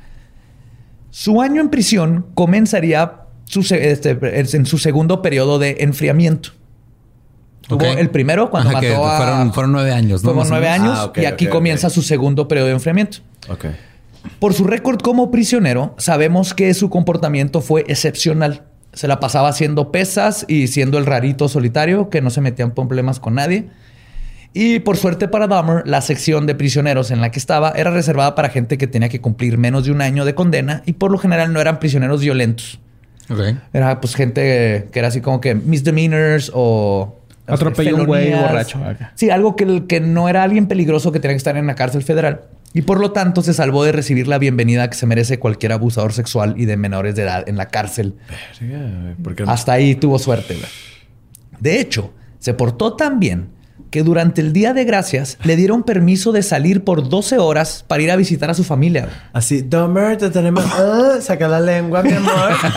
Su 1.14 1.42
año 1.42 1.60
en 1.60 1.68
prisión 1.68 2.24
comenzaría 2.34 3.16
su 3.44 3.60
este, 3.74 4.18
en 4.50 4.64
su 4.64 4.78
segundo 4.78 5.20
periodo 5.20 5.58
de 5.58 5.76
enfriamiento. 5.80 6.50
Tuvo 7.68 7.76
Ok. 7.84 7.98
el 7.98 8.08
primero 8.08 8.48
cuando 8.50 8.70
Ajá, 8.70 8.80
mató 8.80 9.06
a... 9.06 9.16
Fueron, 9.18 9.52
fueron 9.52 9.72
nueve 9.72 9.92
años, 9.92 10.24
¿no? 10.24 10.32
Fueron 10.32 10.48
nueve 10.48 10.68
años 10.68 10.98
Ah, 10.98 11.12
y 11.14 11.26
aquí 11.26 11.46
comienza 11.48 11.90
su 11.90 12.00
segundo 12.00 12.48
periodo 12.48 12.68
de 12.68 12.72
enfriamiento. 12.72 13.18
Ok. 13.50 13.66
Por 14.38 14.54
su 14.54 14.64
récord 14.64 15.00
como 15.02 15.30
prisionero, 15.30 15.94
sabemos 15.98 16.54
que 16.54 16.72
su 16.72 16.88
comportamiento 16.88 17.60
fue 17.60 17.84
excepcional. 17.88 18.62
Se 18.94 19.06
la 19.06 19.20
pasaba 19.20 19.48
haciendo 19.48 19.92
pesas 19.92 20.46
y 20.48 20.68
siendo 20.68 20.96
el 20.96 21.04
rarito 21.04 21.46
solitario 21.48 22.08
que 22.08 22.22
no 22.22 22.30
se 22.30 22.40
metía 22.40 22.64
en 22.64 22.70
problemas 22.70 23.20
con 23.20 23.34
nadie. 23.34 23.68
Y 24.54 24.80
por 24.80 24.96
suerte 24.98 25.28
para 25.28 25.46
Dahmer, 25.46 25.82
la 25.86 26.02
sección 26.02 26.46
de 26.46 26.54
prisioneros 26.54 27.10
en 27.10 27.20
la 27.20 27.30
que 27.30 27.38
estaba 27.38 27.70
era 27.70 27.90
reservada 27.90 28.34
para 28.34 28.50
gente 28.50 28.76
que 28.76 28.86
tenía 28.86 29.08
que 29.08 29.20
cumplir 29.20 29.56
menos 29.56 29.84
de 29.84 29.92
un 29.92 30.02
año 30.02 30.24
de 30.24 30.34
condena 30.34 30.82
y 30.84 30.94
por 30.94 31.10
lo 31.10 31.18
general 31.18 31.52
no 31.52 31.60
eran 31.60 31.78
prisioneros 31.78 32.20
violentos. 32.20 32.78
Ok. 33.30 33.40
Era 33.72 34.00
pues 34.00 34.14
gente 34.14 34.88
que 34.92 34.98
era 34.98 35.08
así 35.08 35.20
como 35.20 35.40
que 35.40 35.54
misdemeanors 35.54 36.50
o... 36.54 37.18
Atropelló 37.46 37.96
un 37.96 38.06
güey 38.06 38.32
borracho 38.32 38.78
acá. 38.84 39.12
Sí, 39.14 39.30
algo 39.30 39.56
que, 39.56 39.84
que 39.86 40.00
no 40.00 40.28
era 40.28 40.42
alguien 40.42 40.66
peligroso 40.68 41.12
que 41.12 41.18
tenía 41.18 41.34
que 41.34 41.38
estar 41.38 41.56
en 41.56 41.66
la 41.66 41.74
cárcel 41.74 42.02
federal. 42.02 42.42
Y 42.74 42.82
por 42.82 43.00
lo 43.00 43.12
tanto 43.12 43.42
se 43.42 43.52
salvó 43.52 43.84
de 43.84 43.92
recibir 43.92 44.28
la 44.28 44.38
bienvenida 44.38 44.88
que 44.88 44.96
se 44.96 45.06
merece 45.06 45.38
cualquier 45.38 45.72
abusador 45.72 46.12
sexual 46.12 46.54
y 46.56 46.66
de 46.66 46.76
menores 46.76 47.14
de 47.16 47.22
edad 47.22 47.48
en 47.48 47.56
la 47.56 47.68
cárcel. 47.68 48.14
Verga, 48.60 49.00
güey, 49.02 49.14
¿Por 49.14 49.34
qué 49.34 49.44
no? 49.44 49.50
Hasta 49.50 49.72
ahí 49.72 49.94
tuvo 49.94 50.18
suerte. 50.18 50.54
güey. 50.54 50.66
De 51.60 51.80
hecho, 51.80 52.12
se 52.38 52.54
portó 52.54 52.94
tan 52.94 53.18
bien 53.20 53.48
que 53.92 54.02
durante 54.02 54.40
el 54.40 54.52
Día 54.52 54.72
de 54.72 54.84
Gracias 54.84 55.38
le 55.44 55.54
dieron 55.54 55.82
permiso 55.84 56.32
de 56.32 56.42
salir 56.42 56.82
por 56.82 57.08
12 57.08 57.38
horas 57.38 57.84
para 57.86 58.02
ir 58.02 58.10
a 58.10 58.16
visitar 58.16 58.50
a 58.50 58.54
su 58.54 58.64
familia. 58.64 59.08
Así, 59.34 59.60
Dumber, 59.62 60.16
te 60.16 60.30
tenemos. 60.30 60.64
Ah, 60.74 61.18
saca 61.20 61.46
la 61.46 61.60
lengua, 61.60 62.02
mi 62.02 62.12
amor. 62.12 62.32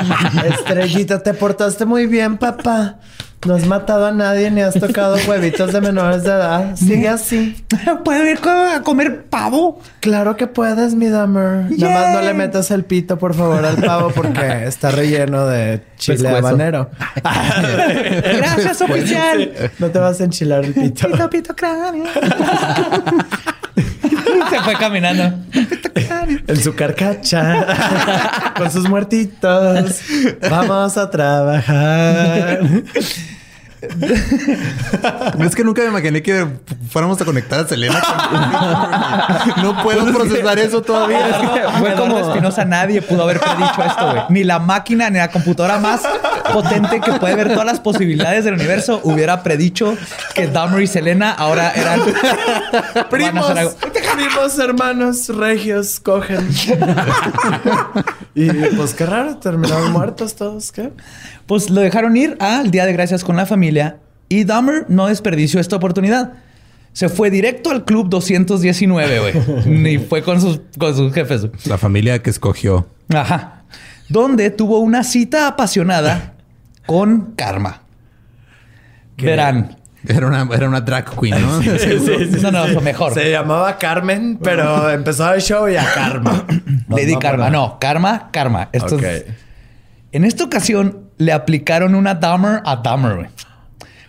Estrellita, 0.46 1.24
te 1.24 1.34
portaste 1.34 1.86
muy 1.86 2.06
bien, 2.08 2.38
papá. 2.38 3.00
No 3.46 3.54
has 3.56 3.66
matado 3.68 4.08
a 4.08 4.12
nadie 4.12 4.50
ni 4.50 4.62
has 4.62 4.74
tocado 4.74 5.18
huevitos 5.28 5.72
de 5.72 5.80
menores 5.82 6.24
de 6.24 6.32
edad. 6.32 6.76
Sigue 6.76 7.08
así. 7.08 7.64
¿Puedo 8.04 8.26
ir 8.26 8.40
a 8.48 8.82
comer 8.82 9.26
pavo? 9.26 9.80
Claro 10.00 10.36
que 10.36 10.48
puedes, 10.48 10.96
mi 10.96 11.08
Dumber. 11.08 11.66
Nada 11.78 11.94
más 11.94 12.14
no 12.16 12.22
le 12.22 12.34
metas 12.34 12.72
el 12.72 12.84
pito, 12.84 13.18
por 13.20 13.36
favor, 13.36 13.64
al 13.64 13.78
pavo 13.78 14.10
porque 14.10 14.64
está 14.66 14.90
relleno 14.92 15.46
de 15.46 15.82
chile 15.98 16.18
Pescuezo. 16.18 16.38
habanero. 16.48 16.90
Gracias, 18.38 18.82
oficial. 18.82 19.52
No 19.80 19.90
te 19.90 20.00
vas 20.00 20.20
a 20.22 20.24
enchilar 20.24 20.66
el 20.66 20.74
pito. 20.74 21.08
Pito, 21.12 21.30
pito, 21.30 21.56
cráneo. 21.56 22.06
Se 24.50 24.60
fue 24.62 24.76
caminando. 24.76 25.34
En 26.48 26.62
su 26.62 26.76
carcacha. 26.76 28.54
con 28.58 28.72
sus 28.72 28.88
muertitos. 28.90 30.02
Vamos 30.50 30.98
a 30.98 31.10
trabajar. 31.10 32.60
Es 35.40 35.56
que 35.56 35.64
nunca 35.64 35.82
me 35.84 35.90
imaginé 35.90 36.24
que 36.24 36.48
fuéramos 36.90 37.22
a 37.22 37.26
conectar 37.26 37.60
a 37.60 37.68
Selena. 37.68 38.02
con- 39.54 39.64
no 39.64 39.84
puedo 39.84 40.06
procesar 40.12 40.58
eso 40.58 40.82
todavía. 40.82 41.20
Fue 41.80 41.92
Eduardo 41.92 42.16
como 42.16 42.20
Espinosa, 42.32 42.66
nadie 42.66 43.02
pudo 43.04 43.24
haber 43.24 43.40
predicho 43.40 43.84
esto, 43.84 44.10
güey. 44.12 44.24
Ni 44.30 44.44
la 44.44 44.58
máquina, 44.60 45.10
ni 45.12 45.20
la 45.20 45.30
computadora 45.30 45.78
más 45.78 46.02
potente 46.52 47.00
que 47.00 47.12
puede 47.14 47.36
ver 47.36 47.50
todas 47.50 47.66
las 47.66 47.80
posibilidades 47.80 48.44
del 48.46 48.56
universo 48.56 49.02
hubiera 49.04 49.44
predicho 49.44 49.96
que 50.34 50.48
Dahmer 50.48 50.82
y 50.82 50.88
Selena 50.88 51.32
ahora 51.32 51.72
eran 51.76 52.00
van 52.00 52.96
a 52.96 53.10
Primos, 53.10 53.46
hacer 53.46 53.58
algo. 53.60 53.76
Primos, 54.16 54.60
hermanos, 54.60 55.30
regios, 55.30 56.00
cogen. 56.00 56.48
y 58.36 58.50
pues 58.76 58.94
qué 58.94 59.06
raro, 59.06 59.38
terminaron 59.38 59.92
muertos 59.92 60.36
todos, 60.36 60.72
¿qué? 60.72 60.92
Pues 61.46 61.70
lo 61.70 61.82
dejaron 61.82 62.16
ir 62.18 62.38
al 62.40 62.72
Día 62.72 62.86
de 62.86 62.94
Gracias 62.94 63.24
con 63.24 63.36
la 63.36 63.46
familia 63.46 63.98
y 64.30 64.44
Dahmer 64.44 64.86
no 64.90 65.08
desperdició 65.08 65.60
esta 65.60 65.76
oportunidad. 65.76 66.34
Se 66.94 67.10
fue 67.10 67.30
directo 67.30 67.72
al 67.72 67.84
Club 67.84 68.10
219, 68.10 69.20
güey. 69.20 69.34
Ni 69.66 69.98
fue 69.98 70.24
con 70.24 70.40
sus, 70.40 70.62
con 70.78 70.96
sus 70.96 71.14
jefes. 71.14 71.48
La 71.66 71.78
familia 71.78 72.24
que 72.24 72.30
escogió. 72.30 72.88
Ajá. 73.14 73.64
Donde 74.08 74.50
tuvo 74.50 74.80
una 74.80 75.04
cita 75.04 75.48
apasionada 75.48 76.36
con 76.86 77.34
Karma. 77.36 77.82
Verán. 79.18 79.78
Era 80.08 80.28
una, 80.28 80.48
era 80.54 80.68
una 80.68 80.82
drag 80.82 81.10
queen, 81.20 81.42
¿no? 81.42 81.62
No, 82.42 82.52
no, 82.52 82.68
lo 82.68 82.82
mejor. 82.82 83.14
Se 83.14 83.32
llamaba 83.32 83.78
Carmen, 83.78 84.40
pero 84.42 84.90
empezó 84.90 85.34
el 85.34 85.42
show 85.42 85.68
y 85.68 85.76
a 85.76 85.86
Karma. 85.94 86.46
Lady 86.90 87.08
Vamos 87.14 87.22
Karma. 87.22 87.50
No, 87.50 87.78
Karma, 87.80 88.30
Karma. 88.32 88.70
Esto 88.72 88.96
Ok. 88.96 89.04
es 89.04 89.26
En 90.12 90.24
esta 90.26 90.44
ocasión 90.44 91.10
le 91.18 91.32
aplicaron 91.32 91.96
una 91.96 92.16
Dahmer 92.16 92.62
a 92.66 92.78
Dahmer. 92.78 93.30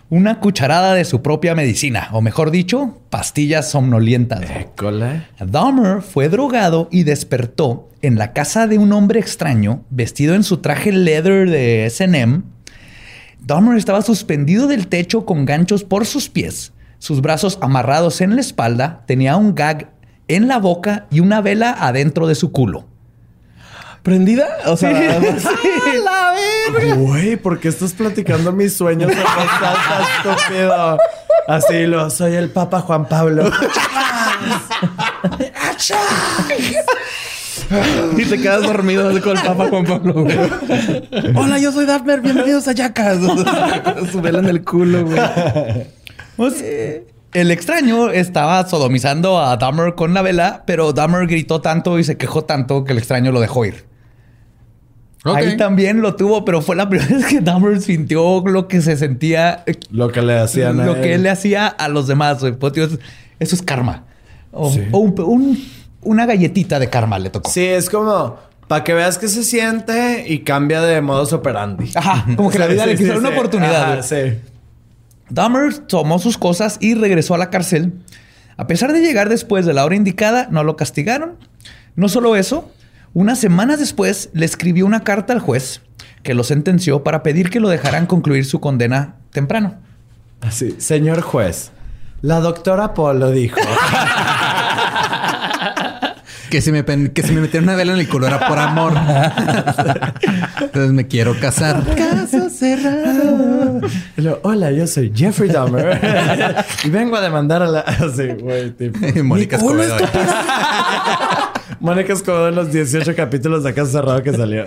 Una 0.09 0.39
cucharada 0.39 0.93
de 0.93 1.03
su 1.03 1.21
propia 1.21 1.53
medicina, 1.53 2.07
o 2.13 2.21
mejor 2.21 2.49
dicho, 2.49 2.97
pastillas 3.09 3.69
somnolientas. 3.69 4.41
École. 4.49 5.23
Dahmer 5.37 6.01
fue 6.01 6.29
drogado 6.29 6.87
y 6.91 7.03
despertó 7.03 7.89
en 8.01 8.17
la 8.17 8.31
casa 8.31 8.67
de 8.67 8.77
un 8.77 8.93
hombre 8.93 9.19
extraño 9.19 9.81
vestido 9.89 10.33
en 10.35 10.43
su 10.43 10.57
traje 10.59 10.93
leather 10.93 11.49
de 11.49 11.85
SM. 11.89 12.41
Dahmer 13.47 13.77
estaba 13.77 14.01
suspendido 14.01 14.67
del 14.67 14.87
techo 14.89 15.25
con 15.25 15.45
ganchos 15.45 15.85
por 15.85 16.05
sus 16.05 16.27
pies, 16.27 16.73
sus 16.99 17.21
brazos 17.21 17.57
amarrados 17.61 18.19
en 18.19 18.35
la 18.35 18.41
espalda, 18.41 19.03
tenía 19.07 19.37
un 19.37 19.55
gag 19.55 19.89
en 20.27 20.49
la 20.49 20.57
boca 20.57 21.07
y 21.09 21.21
una 21.21 21.39
vela 21.39 21.71
adentro 21.71 22.27
de 22.27 22.35
su 22.35 22.51
culo. 22.51 22.85
¿Prendida? 24.03 24.49
O 24.65 24.75
sea, 24.75 24.91
Güey, 26.97 27.37
¿por 27.37 27.61
qué 27.61 27.69
estás 27.69 27.93
platicando 27.93 28.51
mis 28.51 28.75
sueños 28.75 29.09
en 29.09 29.17
voz 29.17 30.35
estúpido? 30.35 30.97
Así 31.47 31.85
lo 31.85 32.09
soy 32.09 32.35
el 32.35 32.49
Papa 32.49 32.81
Juan 32.81 33.07
Pablo. 33.07 33.49
y 38.17 38.25
te 38.25 38.37
quedas 38.39 38.63
dormido 38.63 39.09
con 39.21 39.37
el 39.37 39.43
Papa 39.43 39.67
Juan 39.69 39.85
Pablo. 39.85 40.13
güey. 40.23 40.37
Hola, 41.35 41.59
yo 41.59 41.71
soy 41.71 41.85
Dahmer. 41.85 42.21
Bienvenidos 42.21 42.67
a 42.67 42.73
Yacas. 42.73 43.17
Su 44.11 44.21
vela 44.21 44.39
en 44.39 44.47
el 44.47 44.63
culo, 44.63 45.05
güey. 45.05 45.17
Pues, 46.35 46.63
el 47.33 47.51
extraño 47.51 48.09
estaba 48.09 48.67
sodomizando 48.67 49.39
a 49.39 49.57
Dahmer 49.57 49.95
con 49.95 50.13
la 50.13 50.21
vela, 50.21 50.63
pero 50.65 50.93
Dahmer 50.93 51.27
gritó 51.27 51.61
tanto 51.61 51.99
y 51.99 52.03
se 52.03 52.17
quejó 52.17 52.43
tanto 52.45 52.83
que 52.83 52.91
el 52.93 52.97
extraño 52.99 53.31
lo 53.31 53.39
dejó 53.39 53.65
ir. 53.65 53.85
Ok. 55.25 55.35
Ahí 55.35 55.57
también 55.57 56.01
lo 56.01 56.15
tuvo, 56.15 56.45
pero 56.45 56.61
fue 56.61 56.75
la 56.75 56.87
primera 56.87 57.09
vez 57.15 57.25
que 57.25 57.41
Dahmer 57.41 57.81
sintió 57.81 58.43
lo 58.45 58.67
que 58.67 58.81
se 58.81 58.95
sentía, 58.97 59.63
Lo 59.91 60.09
que 60.09 60.21
le 60.21 60.37
hacían 60.37 60.79
a 60.79 60.85
lo 60.85 60.95
que 60.95 61.15
él. 61.15 61.23
le 61.23 61.29
hacía 61.29 61.67
a 61.67 61.89
los 61.89 62.07
demás. 62.07 62.39
güey. 62.39 62.53
Pues, 62.53 62.73
eso 63.39 63.55
es 63.55 63.61
karma. 63.61 64.03
O, 64.51 64.71
Sí. 64.71 64.81
o 64.91 64.99
un- 64.99 65.19
un- 65.21 65.63
una 66.01 66.25
galletita 66.25 66.79
de 66.79 66.89
karma 66.89 67.19
le 67.19 67.29
tocó. 67.29 67.49
Sí, 67.49 67.65
es 67.65 67.89
como 67.89 68.37
para 68.67 68.83
que 68.83 68.93
veas 68.93 69.17
que 69.17 69.27
se 69.27 69.43
siente 69.43 70.25
y 70.27 70.39
cambia 70.39 70.81
de 70.81 70.99
modus 71.01 71.33
operandi. 71.33 71.91
Ajá, 71.95 72.25
como 72.35 72.49
que 72.49 72.59
la 72.59 72.67
vida 72.67 72.83
Sí, 72.83 72.89
le 72.89 72.95
quiso 72.97 73.13
sí. 73.13 73.17
una 73.19 73.29
oportunidad. 73.29 73.93
Ajá, 73.93 74.03
sí. 74.03 74.39
Dahmer 75.29 75.77
tomó 75.79 76.19
sus 76.19 76.37
cosas 76.37 76.77
y 76.79 76.93
regresó 76.95 77.33
a 77.35 77.37
la 77.37 77.49
cárcel. 77.49 77.93
A 78.57 78.67
pesar 78.67 78.91
de 78.93 79.01
llegar 79.01 79.29
después 79.29 79.65
de 79.65 79.73
la 79.73 79.85
hora 79.85 79.95
indicada, 79.95 80.47
no 80.51 80.63
lo 80.63 80.75
castigaron. 80.75 81.35
No 81.95 82.09
solo 82.09 82.35
eso, 82.35 82.71
unas 83.13 83.39
semanas 83.39 83.79
después 83.79 84.29
le 84.33 84.45
escribió 84.45 84.85
una 84.85 85.03
carta 85.03 85.33
al 85.33 85.39
juez 85.39 85.81
que 86.23 86.33
lo 86.33 86.43
sentenció 86.43 87.03
para 87.03 87.23
pedir 87.23 87.49
que 87.49 87.59
lo 87.59 87.69
dejaran 87.69 88.05
concluir 88.05 88.45
su 88.45 88.59
condena 88.59 89.15
temprano. 89.31 89.75
Así, 90.41 90.75
señor 90.79 91.21
juez, 91.21 91.71
la 92.21 92.39
doctora 92.39 92.93
Polo 92.93 93.31
dijo. 93.31 93.59
Que 96.49 96.61
si, 96.61 96.71
me, 96.71 96.83
que 96.85 97.23
si 97.23 97.33
me 97.33 97.41
metieron 97.41 97.65
una 97.65 97.75
vela 97.75 97.93
en 97.93 97.99
el 97.99 98.07
culo 98.07 98.27
era 98.27 98.47
por 98.47 98.57
amor. 98.57 98.93
Entonces 100.61 100.91
me 100.91 101.07
quiero 101.07 101.37
casar. 101.39 101.83
Caso 101.95 102.49
cerrado. 102.49 103.81
Hola, 104.43 104.71
yo 104.71 104.87
soy 104.87 105.11
Jeffrey 105.13 105.49
Dahmer. 105.49 105.99
y 106.83 106.89
vengo 106.89 107.17
a 107.17 107.21
demandar 107.21 107.63
a 107.63 107.67
la. 107.67 107.79
Así, 107.81 108.27
güey, 108.39 108.71
tipo. 108.71 108.99
Mónica 109.23 109.57
Escobedo. 109.57 109.97
Mónica 111.79 112.13
Escobedo 112.13 112.49
en 112.49 112.55
los 112.55 112.71
18 112.71 113.15
capítulos 113.15 113.63
de 113.63 113.73
Caso 113.73 113.91
Cerrado 113.91 114.23
que 114.23 114.33
salió. 114.33 114.63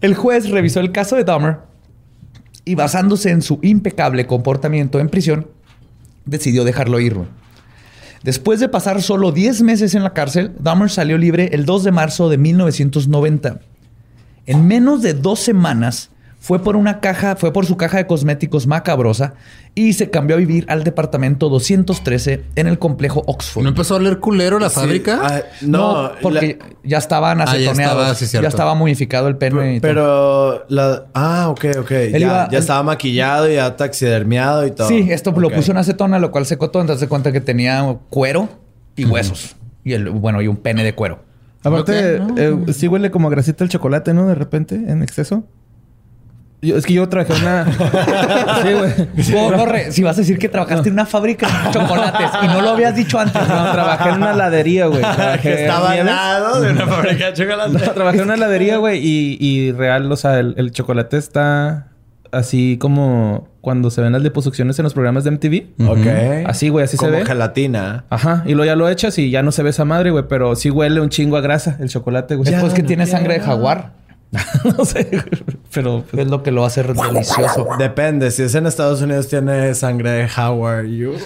El 0.00 0.14
juez 0.14 0.50
revisó 0.50 0.80
el 0.80 0.92
caso 0.92 1.16
de 1.16 1.24
Dahmer 1.24 1.58
y 2.66 2.74
basándose 2.74 3.30
en 3.30 3.42
su 3.42 3.58
impecable 3.62 4.26
comportamiento 4.26 5.00
en 5.00 5.08
prisión, 5.08 5.46
decidió 6.26 6.64
dejarlo 6.64 7.00
ir. 7.00 7.16
Después 8.22 8.60
de 8.60 8.68
pasar 8.68 9.02
solo 9.02 9.32
10 9.32 9.62
meses 9.62 9.94
en 9.94 10.02
la 10.02 10.12
cárcel, 10.12 10.52
Dahmer 10.58 10.90
salió 10.90 11.18
libre 11.18 11.50
el 11.52 11.64
2 11.64 11.84
de 11.84 11.92
marzo 11.92 12.28
de 12.28 12.38
1990. 12.38 13.60
En 14.46 14.66
menos 14.66 15.02
de 15.02 15.14
dos 15.14 15.40
semanas 15.40 16.10
fue 16.46 16.62
por 16.62 16.76
una 16.76 17.00
caja, 17.00 17.34
fue 17.34 17.52
por 17.52 17.66
su 17.66 17.76
caja 17.76 17.96
de 17.96 18.06
cosméticos 18.06 18.68
macabrosa 18.68 19.34
y 19.74 19.94
se 19.94 20.10
cambió 20.10 20.36
a 20.36 20.38
vivir 20.38 20.64
al 20.68 20.84
departamento 20.84 21.48
213 21.48 22.44
en 22.54 22.66
el 22.68 22.78
complejo 22.78 23.24
Oxford. 23.26 23.64
¿No 23.64 23.70
empezó 23.70 23.94
a 23.94 23.96
oler 23.96 24.20
culero 24.20 24.60
la 24.60 24.70
fábrica? 24.70 25.18
Ah, 25.22 25.42
no, 25.62 26.12
porque 26.22 26.56
la- 26.60 26.66
ya 26.84 26.98
estaban 26.98 27.40
Ah, 27.40 27.46
ya 27.46 27.50
acetoneados. 27.50 27.96
estaba, 27.96 28.14
sí, 28.14 28.38
ya 28.40 28.46
estaba 28.48 28.74
modificado 28.76 29.26
el 29.26 29.36
pene. 29.36 29.74
y 29.74 29.80
todo. 29.80 29.88
pero 29.90 30.64
la. 30.68 31.06
Ah, 31.14 31.48
ok, 31.48 31.64
ok. 31.80 31.90
Ya, 32.12 32.18
iba- 32.18 32.48
ya 32.48 32.58
estaba 32.60 32.82
maquillado, 32.84 33.48
ya 33.50 33.74
taxidermiado 33.74 34.64
y 34.66 34.70
todo. 34.70 34.86
Sí, 34.86 35.08
esto 35.10 35.32
lo 35.32 35.50
puso 35.50 35.72
en 35.72 35.78
acetona, 35.78 36.20
lo 36.20 36.30
cual 36.30 36.46
secó 36.46 36.70
todo. 36.70 36.80
Entonces 36.82 37.00
se 37.00 37.08
cuenta 37.08 37.32
que 37.32 37.40
tenía 37.40 37.84
cuero 38.08 38.48
y 38.94 39.04
huesos. 39.04 39.56
Y 39.82 39.94
el, 39.94 40.10
bueno, 40.10 40.40
y 40.42 40.46
un 40.46 40.56
pene 40.58 40.84
de 40.84 40.94
cuero. 40.94 41.24
Aparte, 41.64 42.20
no. 42.20 42.34
eh, 42.68 42.72
sí 42.72 42.86
huele 42.86 43.10
como 43.10 43.26
a 43.26 43.30
grasita 43.32 43.64
el 43.64 43.70
chocolate, 43.70 44.14
¿no? 44.14 44.28
De 44.28 44.36
repente, 44.36 44.76
en 44.76 45.02
exceso. 45.02 45.42
Yo- 46.62 46.76
es 46.76 46.86
que 46.86 46.94
yo 46.94 47.08
trabajé 47.08 47.34
en 47.34 47.42
una... 47.42 47.64
sí, 48.62 48.72
güey. 48.72 49.92
Si 49.92 50.02
vas 50.02 50.16
a 50.16 50.20
decir 50.20 50.38
que 50.38 50.48
trabajaste 50.48 50.88
en 50.88 50.94
una 50.94 51.06
fábrica 51.06 51.46
de 51.46 51.70
chocolates 51.72 52.30
y 52.42 52.46
no 52.48 52.60
lo 52.62 52.70
habías 52.70 52.94
dicho 52.96 53.18
antes. 53.18 53.40
No, 53.46 53.72
trabajé 53.72 54.08
en 54.08 54.16
una 54.16 54.32
heladería, 54.32 54.86
güey. 54.86 55.00
Trabajé 55.16 55.40
Que 55.42 55.60
estaba 55.62 55.94
en 55.96 56.00
al 56.08 56.14
lado 56.16 56.60
de 56.60 56.72
una 56.72 56.86
fábrica 56.86 57.26
de 57.26 57.32
chocolate. 57.34 57.72
No, 57.72 57.78
trabajé 57.92 58.18
en 58.18 58.24
una 58.24 58.34
heladería, 58.34 58.78
güey, 58.78 58.98
y, 59.06 59.36
y 59.40 59.72
real, 59.72 60.10
o 60.10 60.16
sea, 60.16 60.38
el, 60.38 60.54
el 60.56 60.70
chocolate 60.72 61.16
está 61.18 61.88
así 62.32 62.76
como 62.80 63.48
cuando 63.60 63.90
se 63.90 64.00
ven 64.00 64.12
las 64.12 64.22
liposucciones 64.22 64.78
en 64.78 64.82
los 64.84 64.94
programas 64.94 65.24
de 65.24 65.30
MTV. 65.32 65.88
Ok. 65.88 66.46
Así, 66.46 66.68
güey, 66.68 66.84
así 66.84 66.96
Como 66.96 67.12
se 67.12 67.18
ve. 67.18 67.24
gelatina. 67.26 68.04
Ajá, 68.10 68.42
y 68.46 68.50
luego 68.54 68.64
ya 68.64 68.76
lo 68.76 68.88
echas 68.88 69.18
y 69.18 69.30
ya 69.30 69.42
no 69.42 69.52
se 69.52 69.62
ve 69.62 69.70
esa 69.70 69.84
madre, 69.84 70.10
güey, 70.10 70.24
pero 70.28 70.54
sí 70.56 70.70
huele 70.70 71.00
un 71.00 71.08
chingo 71.08 71.36
a 71.36 71.40
grasa 71.40 71.76
el 71.80 71.88
chocolate, 71.88 72.34
güey. 72.36 72.52
Es 72.52 72.60
pues 72.60 72.72
que 72.74 72.82
no 72.82 72.88
tiene 72.88 73.06
sangre 73.06 73.34
de 73.34 73.40
jaguar. 73.40 73.92
no 74.76 74.84
sé, 74.84 75.08
pero 75.72 76.04
pues, 76.10 76.24
Es 76.24 76.30
lo 76.30 76.42
que 76.42 76.50
lo 76.50 76.64
hace 76.64 76.82
delicioso. 76.82 77.68
Depende. 77.78 78.30
Si 78.30 78.42
es 78.42 78.54
en 78.54 78.66
Estados 78.66 79.02
Unidos, 79.02 79.28
tiene 79.28 79.74
sangre 79.74 80.10
de 80.10 80.28
Howard 80.36 80.86
You. 80.86 81.14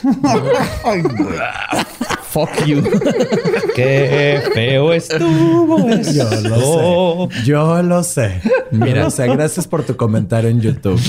fuck 2.31 2.65
you. 2.65 2.83
Qué 3.75 4.43
feo 4.55 4.93
estuvo 4.93 5.89
eso. 5.89 6.13
Yo 6.13 6.31
lo 6.43 7.29
sé. 7.29 7.45
Yo 7.45 7.83
lo 7.83 8.03
sé. 8.05 8.41
Mira, 8.71 9.07
o 9.07 9.11
sea, 9.11 9.27
gracias 9.27 9.67
por 9.67 9.83
tu 9.83 9.97
comentario 9.97 10.51
en 10.51 10.61
YouTube. 10.61 11.01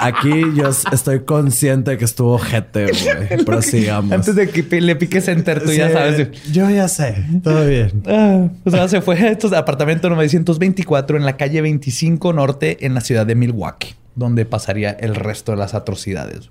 Aquí 0.00 0.44
yo 0.54 0.68
estoy 0.68 1.20
consciente 1.20 1.92
de 1.92 1.98
que 1.98 2.04
estuvo 2.04 2.38
jete, 2.38 2.86
güey. 2.86 3.44
Prosigamos. 3.44 4.12
Antes 4.12 4.34
de 4.34 4.48
que 4.48 4.80
le 4.80 4.96
piques 4.96 5.28
enter, 5.28 5.62
tú 5.62 5.72
ya 5.72 5.90
sabes. 5.92 6.28
Yo 6.52 6.70
ya 6.70 6.88
sé. 6.88 7.24
Todo 7.42 7.66
bien. 7.66 8.02
Ah, 8.10 8.48
o 8.64 8.70
sea, 8.70 8.88
se 8.88 9.00
fue 9.00 9.16
a 9.16 9.30
estos 9.30 9.52
apartamento 9.52 10.08
924 10.08 11.16
en 11.18 11.24
la 11.24 11.36
calle 11.36 11.60
25 11.60 12.32
Norte 12.32 12.86
en 12.86 12.94
la 12.94 13.00
ciudad 13.00 13.26
de 13.26 13.34
Milwaukee, 13.34 13.94
donde 14.14 14.44
pasaría 14.44 14.90
el 14.90 15.14
resto 15.14 15.52
de 15.52 15.58
las 15.58 15.74
atrocidades. 15.74 16.50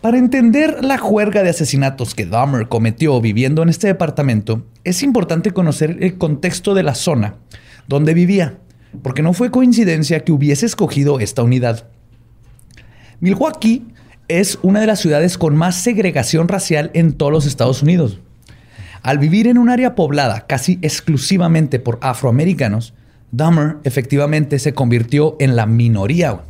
Para 0.00 0.18
entender 0.18 0.82
la 0.82 0.98
juerga 0.98 1.42
de 1.42 1.50
asesinatos 1.50 2.14
que 2.14 2.26
Dahmer 2.26 2.68
cometió 2.68 3.20
viviendo 3.20 3.62
en 3.62 3.68
este 3.68 3.86
departamento, 3.86 4.64
es 4.84 5.02
importante 5.02 5.52
conocer 5.52 5.98
el 6.00 6.16
contexto 6.16 6.74
de 6.74 6.82
la 6.82 6.94
zona 6.94 7.36
donde 7.86 8.14
vivía, 8.14 8.58
porque 9.02 9.22
no 9.22 9.32
fue 9.32 9.50
coincidencia 9.50 10.20
que 10.20 10.32
hubiese 10.32 10.64
escogido 10.64 11.20
esta 11.20 11.42
unidad. 11.42 11.88
Milwaukee 13.20 13.86
es 14.28 14.58
una 14.62 14.80
de 14.80 14.86
las 14.86 15.00
ciudades 15.00 15.36
con 15.36 15.54
más 15.54 15.76
segregación 15.76 16.48
racial 16.48 16.90
en 16.94 17.12
todos 17.12 17.32
los 17.32 17.46
Estados 17.46 17.82
Unidos. 17.82 18.18
Al 19.02 19.18
vivir 19.18 19.46
en 19.46 19.58
un 19.58 19.68
área 19.68 19.94
poblada 19.94 20.46
casi 20.46 20.78
exclusivamente 20.82 21.78
por 21.78 21.98
afroamericanos, 22.00 22.94
Dahmer 23.30 23.76
efectivamente 23.84 24.58
se 24.58 24.72
convirtió 24.72 25.36
en 25.38 25.54
la 25.54 25.66
minoría. 25.66 26.40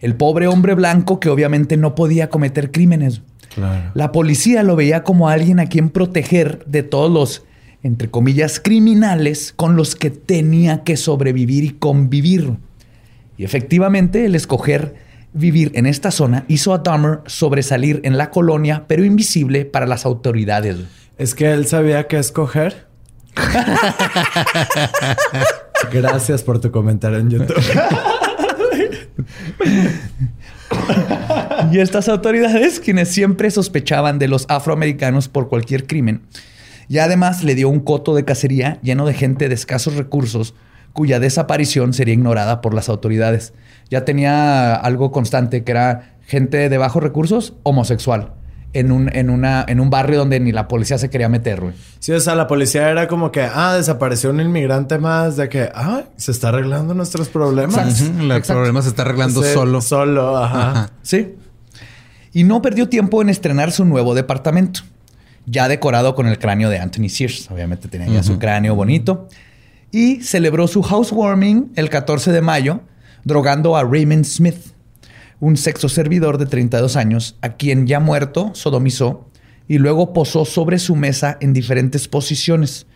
El 0.00 0.14
pobre 0.14 0.46
hombre 0.46 0.74
blanco 0.74 1.20
que 1.20 1.28
obviamente 1.28 1.76
no 1.76 1.94
podía 1.94 2.30
cometer 2.30 2.70
crímenes. 2.70 3.22
Claro. 3.54 3.90
La 3.94 4.12
policía 4.12 4.62
lo 4.62 4.76
veía 4.76 5.02
como 5.02 5.28
alguien 5.28 5.58
a 5.58 5.66
quien 5.66 5.90
proteger 5.90 6.64
de 6.66 6.82
todos 6.82 7.10
los, 7.10 7.44
entre 7.82 8.10
comillas, 8.10 8.60
criminales 8.60 9.52
con 9.54 9.76
los 9.76 9.96
que 9.96 10.10
tenía 10.10 10.84
que 10.84 10.96
sobrevivir 10.96 11.64
y 11.64 11.70
convivir. 11.70 12.54
Y 13.36 13.44
efectivamente, 13.44 14.24
el 14.24 14.34
escoger 14.34 15.09
vivir 15.32 15.72
en 15.74 15.86
esta 15.86 16.10
zona 16.10 16.44
hizo 16.48 16.74
a 16.74 16.78
Dahmer 16.78 17.20
sobresalir 17.26 18.00
en 18.04 18.18
la 18.18 18.30
colonia, 18.30 18.84
pero 18.86 19.04
invisible 19.04 19.64
para 19.64 19.86
las 19.86 20.04
autoridades. 20.04 20.76
Es 21.18 21.34
que 21.34 21.52
él 21.52 21.66
sabía 21.66 22.06
qué 22.06 22.18
escoger. 22.18 22.88
Gracias 25.92 26.42
por 26.42 26.60
tu 26.60 26.70
comentario 26.70 27.18
en 27.18 27.30
YouTube. 27.30 27.62
Y 31.72 31.78
estas 31.78 32.08
autoridades, 32.08 32.80
quienes 32.80 33.08
siempre 33.08 33.50
sospechaban 33.50 34.18
de 34.18 34.28
los 34.28 34.46
afroamericanos 34.48 35.28
por 35.28 35.48
cualquier 35.48 35.86
crimen, 35.86 36.22
Y 36.88 36.98
además 36.98 37.44
le 37.44 37.54
dio 37.54 37.68
un 37.68 37.78
coto 37.78 38.16
de 38.16 38.24
cacería 38.24 38.80
lleno 38.82 39.06
de 39.06 39.14
gente 39.14 39.48
de 39.48 39.54
escasos 39.54 39.94
recursos 39.94 40.54
cuya 40.92 41.20
desaparición 41.20 41.92
sería 41.92 42.14
ignorada 42.14 42.60
por 42.60 42.74
las 42.74 42.88
autoridades. 42.88 43.52
Ya 43.90 44.04
tenía 44.04 44.74
algo 44.74 45.10
constante 45.10 45.64
que 45.64 45.72
era 45.72 46.14
gente 46.26 46.68
de 46.68 46.78
bajos 46.78 47.02
recursos 47.02 47.54
homosexual 47.64 48.32
en 48.72 48.92
un, 48.92 49.14
en 49.14 49.30
una, 49.30 49.64
en 49.66 49.80
un 49.80 49.90
barrio 49.90 50.18
donde 50.20 50.38
ni 50.38 50.52
la 50.52 50.68
policía 50.68 50.96
se 50.98 51.10
quería 51.10 51.28
meter, 51.28 51.60
güey. 51.60 51.74
Sí, 51.98 52.12
o 52.12 52.20
sea, 52.20 52.34
la 52.34 52.46
policía 52.46 52.88
era 52.88 53.08
como 53.08 53.32
que, 53.32 53.42
ah, 53.42 53.74
desapareció 53.74 54.30
un 54.30 54.40
inmigrante 54.40 54.98
más, 54.98 55.36
de 55.36 55.48
que, 55.48 55.68
ah, 55.74 56.04
se 56.16 56.30
está 56.30 56.50
arreglando 56.50 56.94
nuestros 56.94 57.28
problemas. 57.28 58.00
El 58.00 58.42
problema 58.42 58.82
se 58.82 58.90
está 58.90 59.02
arreglando 59.02 59.42
Sí, 59.42 59.52
solo. 59.52 59.80
Solo, 59.80 60.36
ajá. 60.36 60.70
Ajá. 60.70 60.90
Sí. 61.02 61.34
Y 62.32 62.44
no 62.44 62.62
perdió 62.62 62.88
tiempo 62.88 63.22
en 63.22 63.28
estrenar 63.28 63.72
su 63.72 63.84
nuevo 63.84 64.14
departamento, 64.14 64.80
ya 65.46 65.66
decorado 65.66 66.14
con 66.14 66.28
el 66.28 66.38
cráneo 66.38 66.70
de 66.70 66.78
Anthony 66.78 67.08
Sears. 67.08 67.50
Obviamente 67.50 67.88
tenía 67.88 68.06
ya 68.06 68.22
su 68.22 68.38
cráneo 68.38 68.76
bonito. 68.76 69.26
Y 69.90 70.22
celebró 70.22 70.68
su 70.68 70.82
housewarming 70.82 71.72
el 71.74 71.90
14 71.90 72.30
de 72.30 72.40
mayo, 72.40 72.82
drogando 73.24 73.76
a 73.76 73.84
Raymond 73.84 74.24
Smith, 74.24 74.74
un 75.40 75.56
sexo 75.56 75.88
servidor 75.88 76.38
de 76.38 76.46
32 76.46 76.96
años, 76.96 77.36
a 77.40 77.50
quien 77.50 77.86
ya 77.86 78.00
muerto 78.00 78.50
sodomizó 78.54 79.28
y 79.68 79.78
luego 79.78 80.12
posó 80.12 80.44
sobre 80.44 80.78
su 80.78 80.96
mesa 80.96 81.38
en 81.40 81.52
diferentes 81.52 82.08
posiciones. 82.08 82.86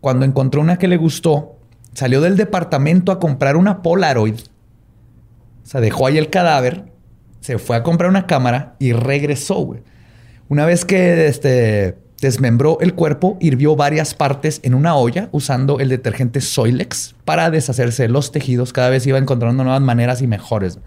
Cuando 0.00 0.24
encontró 0.24 0.60
una 0.60 0.78
que 0.78 0.88
le 0.88 0.96
gustó, 0.96 1.56
salió 1.94 2.20
del 2.20 2.36
departamento 2.36 3.12
a 3.12 3.18
comprar 3.18 3.56
una 3.56 3.82
Polaroid. 3.82 4.36
O 4.36 5.66
sea, 5.66 5.80
dejó 5.80 6.06
ahí 6.06 6.18
el 6.18 6.30
cadáver, 6.30 6.92
se 7.40 7.58
fue 7.58 7.76
a 7.76 7.82
comprar 7.82 8.08
una 8.08 8.26
cámara 8.26 8.76
y 8.78 8.92
regresó, 8.92 9.56
güey. 9.56 9.82
Una 10.48 10.66
vez 10.66 10.84
que 10.84 11.26
este, 11.26 11.98
desmembró 12.22 12.78
el 12.80 12.94
cuerpo, 12.94 13.36
hirvió 13.40 13.74
varias 13.74 14.14
partes 14.14 14.60
en 14.62 14.74
una 14.74 14.94
olla 14.94 15.28
usando 15.32 15.80
el 15.80 15.88
detergente 15.88 16.40
Soilex 16.40 17.16
para 17.24 17.50
deshacerse 17.50 18.04
de 18.04 18.08
los 18.08 18.30
tejidos. 18.30 18.72
Cada 18.72 18.90
vez 18.90 19.04
iba 19.06 19.18
encontrando 19.18 19.64
nuevas 19.64 19.82
maneras 19.82 20.22
y 20.22 20.28
mejores, 20.28 20.78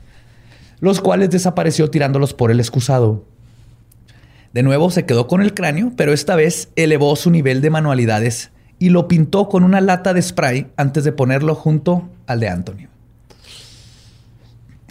los 0.80 1.02
cuales 1.02 1.30
desapareció 1.30 1.92
tirándolos 1.92 2.34
por 2.34 2.52
el 2.52 2.62
excusado. 2.62 3.26
De 4.54 4.64
nuevo 4.64 4.90
se 4.90 5.06
quedó 5.06 5.28
con 5.28 5.42
el 5.42 5.54
cráneo, 5.54 5.92
pero 5.98 6.14
esta 6.14 6.38
vez 6.38 6.70
elevó 6.78 7.14
su 7.18 7.30
nivel 7.30 7.60
de 7.60 7.70
manualidades 7.70 8.52
y 8.80 8.90
lo 8.90 9.10
pintó 9.10 9.50
con 9.50 9.66
una 9.66 9.82
lata 9.82 10.14
de 10.14 10.22
spray 10.22 10.68
antes 10.78 11.04
de 11.04 11.12
ponerlo 11.12 11.54
junto 11.54 12.08
al 12.28 12.40
de 12.40 12.48
Antonio. 12.48 12.90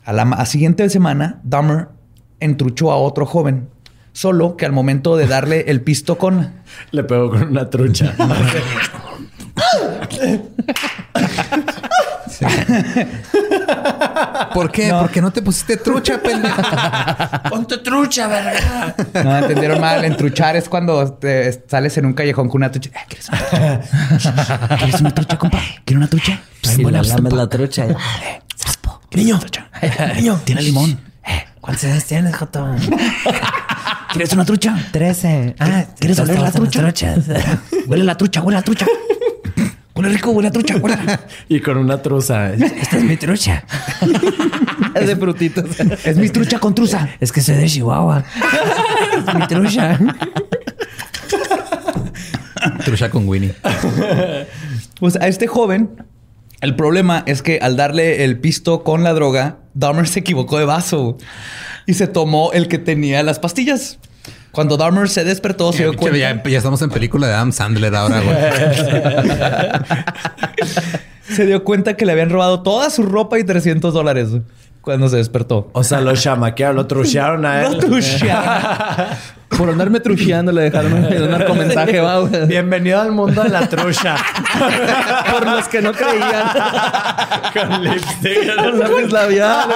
A 0.05 0.13
la 0.13 0.45
siguiente 0.45 0.91
semana, 0.91 1.41
Dahmer 1.43 1.89
entruchó 2.39 2.93
a 2.93 2.97
otro 2.97 3.25
joven, 3.25 3.69
solo 4.15 4.57
que 4.57 4.65
al 4.65 4.73
momento 4.73 5.19
de 5.19 5.27
darle 5.27 5.65
el 5.69 5.83
pisto 5.83 6.17
con... 6.17 6.55
Le 6.93 7.05
pegó 7.05 7.29
con 7.31 7.43
una 7.43 7.69
trucha. 7.69 8.15
¿Por 14.55 14.71
qué? 14.71 14.91
¿Por 14.91 15.11
qué 15.11 15.21
no 15.21 15.33
te 15.33 15.43
pusiste 15.43 15.77
trucha, 15.77 16.21
pendejo? 16.23 16.63
¡Ponte 17.51 17.79
trucha, 17.79 18.27
verga! 18.29 18.95
No, 19.23 19.37
entendieron 19.39 19.81
mal. 19.81 20.05
Entruchar 20.05 20.57
es 20.57 20.69
cuando 20.69 21.15
te 21.15 21.65
sales 21.69 21.97
en 21.99 22.07
un 22.07 22.15
callejón 22.15 22.49
con 22.49 22.61
una 22.61 22.71
trucha. 22.71 22.91
Eh, 22.91 23.05
¿Quieres 23.09 23.29
una 23.29 23.41
trucha? 23.41 24.77
¿Quieres 24.79 25.01
una 25.01 25.15
trucha, 25.15 25.39
compa? 25.39 25.61
¿Quieres 25.85 25.99
una 25.99 26.09
trucha? 26.09 26.41
Le 26.77 26.91
lames 26.91 27.33
la 27.33 27.49
trucha. 27.49 27.87
Niño. 29.13 29.41
Niño, 30.17 30.41
Tiene 30.45 30.63
limón. 30.63 30.99
¿cuántos 31.61 31.85
años 31.85 32.05
tienes, 32.05 32.37
Joto? 32.37 32.67
¿Quieres 34.13 34.33
una 34.33 34.45
trucha? 34.45 34.77
Trece. 34.93 35.55
Ah, 35.59 35.85
¿Quieres 35.99 36.17
¿te 36.17 36.23
oler 36.23 36.41
la 36.41 36.53
trucha? 36.53 36.81
Huele 37.87 38.05
la 38.05 38.17
trucha, 38.17 38.43
huele 38.43 38.59
la 38.59 38.63
trucha. 38.63 38.87
Huele 39.95 40.09
rico, 40.11 40.31
huele 40.31 40.49
la 40.49 40.53
trucha, 40.53 40.77
huele. 40.77 40.97
y 41.49 41.61
con 41.61 41.77
una 41.77 42.01
truza. 42.03 42.53
Esta 42.53 42.97
es 42.97 43.05
mi 43.05 43.17
trucha. 43.17 43.65
Es 44.95 45.09
de 45.09 45.17
frutitos. 45.17 45.65
Es 46.05 46.17
mi 46.17 46.29
trucha 46.29 46.61
con 46.61 46.73
truza. 46.73 47.09
Es 47.19 47.33
que 47.33 47.41
soy 47.41 47.57
de 47.57 47.67
Chihuahua. 47.67 48.23
Es 49.27 49.35
mi 49.35 49.47
trucha. 49.49 49.99
trucha 52.85 53.11
con 53.11 53.29
Winnie. 53.29 53.55
Pues 55.01 55.17
a 55.17 55.27
este 55.27 55.49
joven, 55.49 55.91
el 56.61 56.77
problema 56.77 57.25
es 57.27 57.43
que 57.43 57.59
al 57.61 57.77
darle 57.77 58.25
el 58.25 58.39
pisto 58.39 58.85
con 58.85 59.03
la 59.03 59.13
droga, 59.15 59.59
Dahmer 59.75 60.07
se 60.07 60.21
equivocó 60.21 60.59
de 60.59 60.65
vaso 60.65 61.19
y 61.87 61.95
se 61.95 62.07
tomó 62.07 62.53
el 62.53 62.69
que 62.69 62.79
tenía 62.79 63.23
las 63.23 63.39
pastillas. 63.39 63.99
Cuando 64.53 64.77
Dahmer 64.77 65.09
se 65.09 65.25
despertó, 65.25 65.73
se 65.73 65.83
dio 65.83 65.97
cuenta. 65.97 66.17
Ya, 66.17 66.43
ya 66.43 66.59
estamos 66.59 66.81
en 66.83 66.91
película 66.91 67.27
de 67.27 67.35
Adam 67.35 67.53
Sandler 67.53 67.95
ahora, 67.95 68.21
güey. 68.21 68.37
se 71.35 71.47
dio 71.47 71.65
cuenta 71.65 71.97
que 71.97 72.07
le 72.07 72.13
habían 72.13 72.31
robado 72.31 72.63
toda 72.63 72.89
su 72.91 73.03
ropa 73.03 73.39
y 73.39 73.45
300 73.45 73.93
dólares 73.93 74.29
cuando 74.85 75.09
se 75.09 75.17
despertó. 75.17 75.71
O 75.73 75.83
sea, 75.83 76.01
lo 76.01 76.15
chamaquearon, 76.15 76.77
lo 76.77 76.87
truchearon 76.87 77.45
a 77.47 77.63
él. 77.63 77.73
Lo 77.73 77.79
truchearon. 77.79 79.07
Por 79.57 79.71
andarme 79.71 80.01
trucheando 80.01 80.51
le 80.51 80.63
dejaron 80.63 80.93
un, 80.93 81.31
narcomensaje, 81.31 82.01
va, 82.01 82.19
güey. 82.21 82.47
Bienvenido 82.47 83.01
al 83.01 83.13
mundo 83.13 83.43
de 83.43 83.51
la 83.51 83.69
trucha. 83.69 84.17
Por 85.31 85.47
los 85.47 85.69
que 85.69 85.81
no 85.81 85.93
creían. 85.93 86.49
con 87.53 87.85
lipstick. 87.85 88.57
Con 88.57 88.79
lápiz 88.81 89.13
labial. 89.13 89.69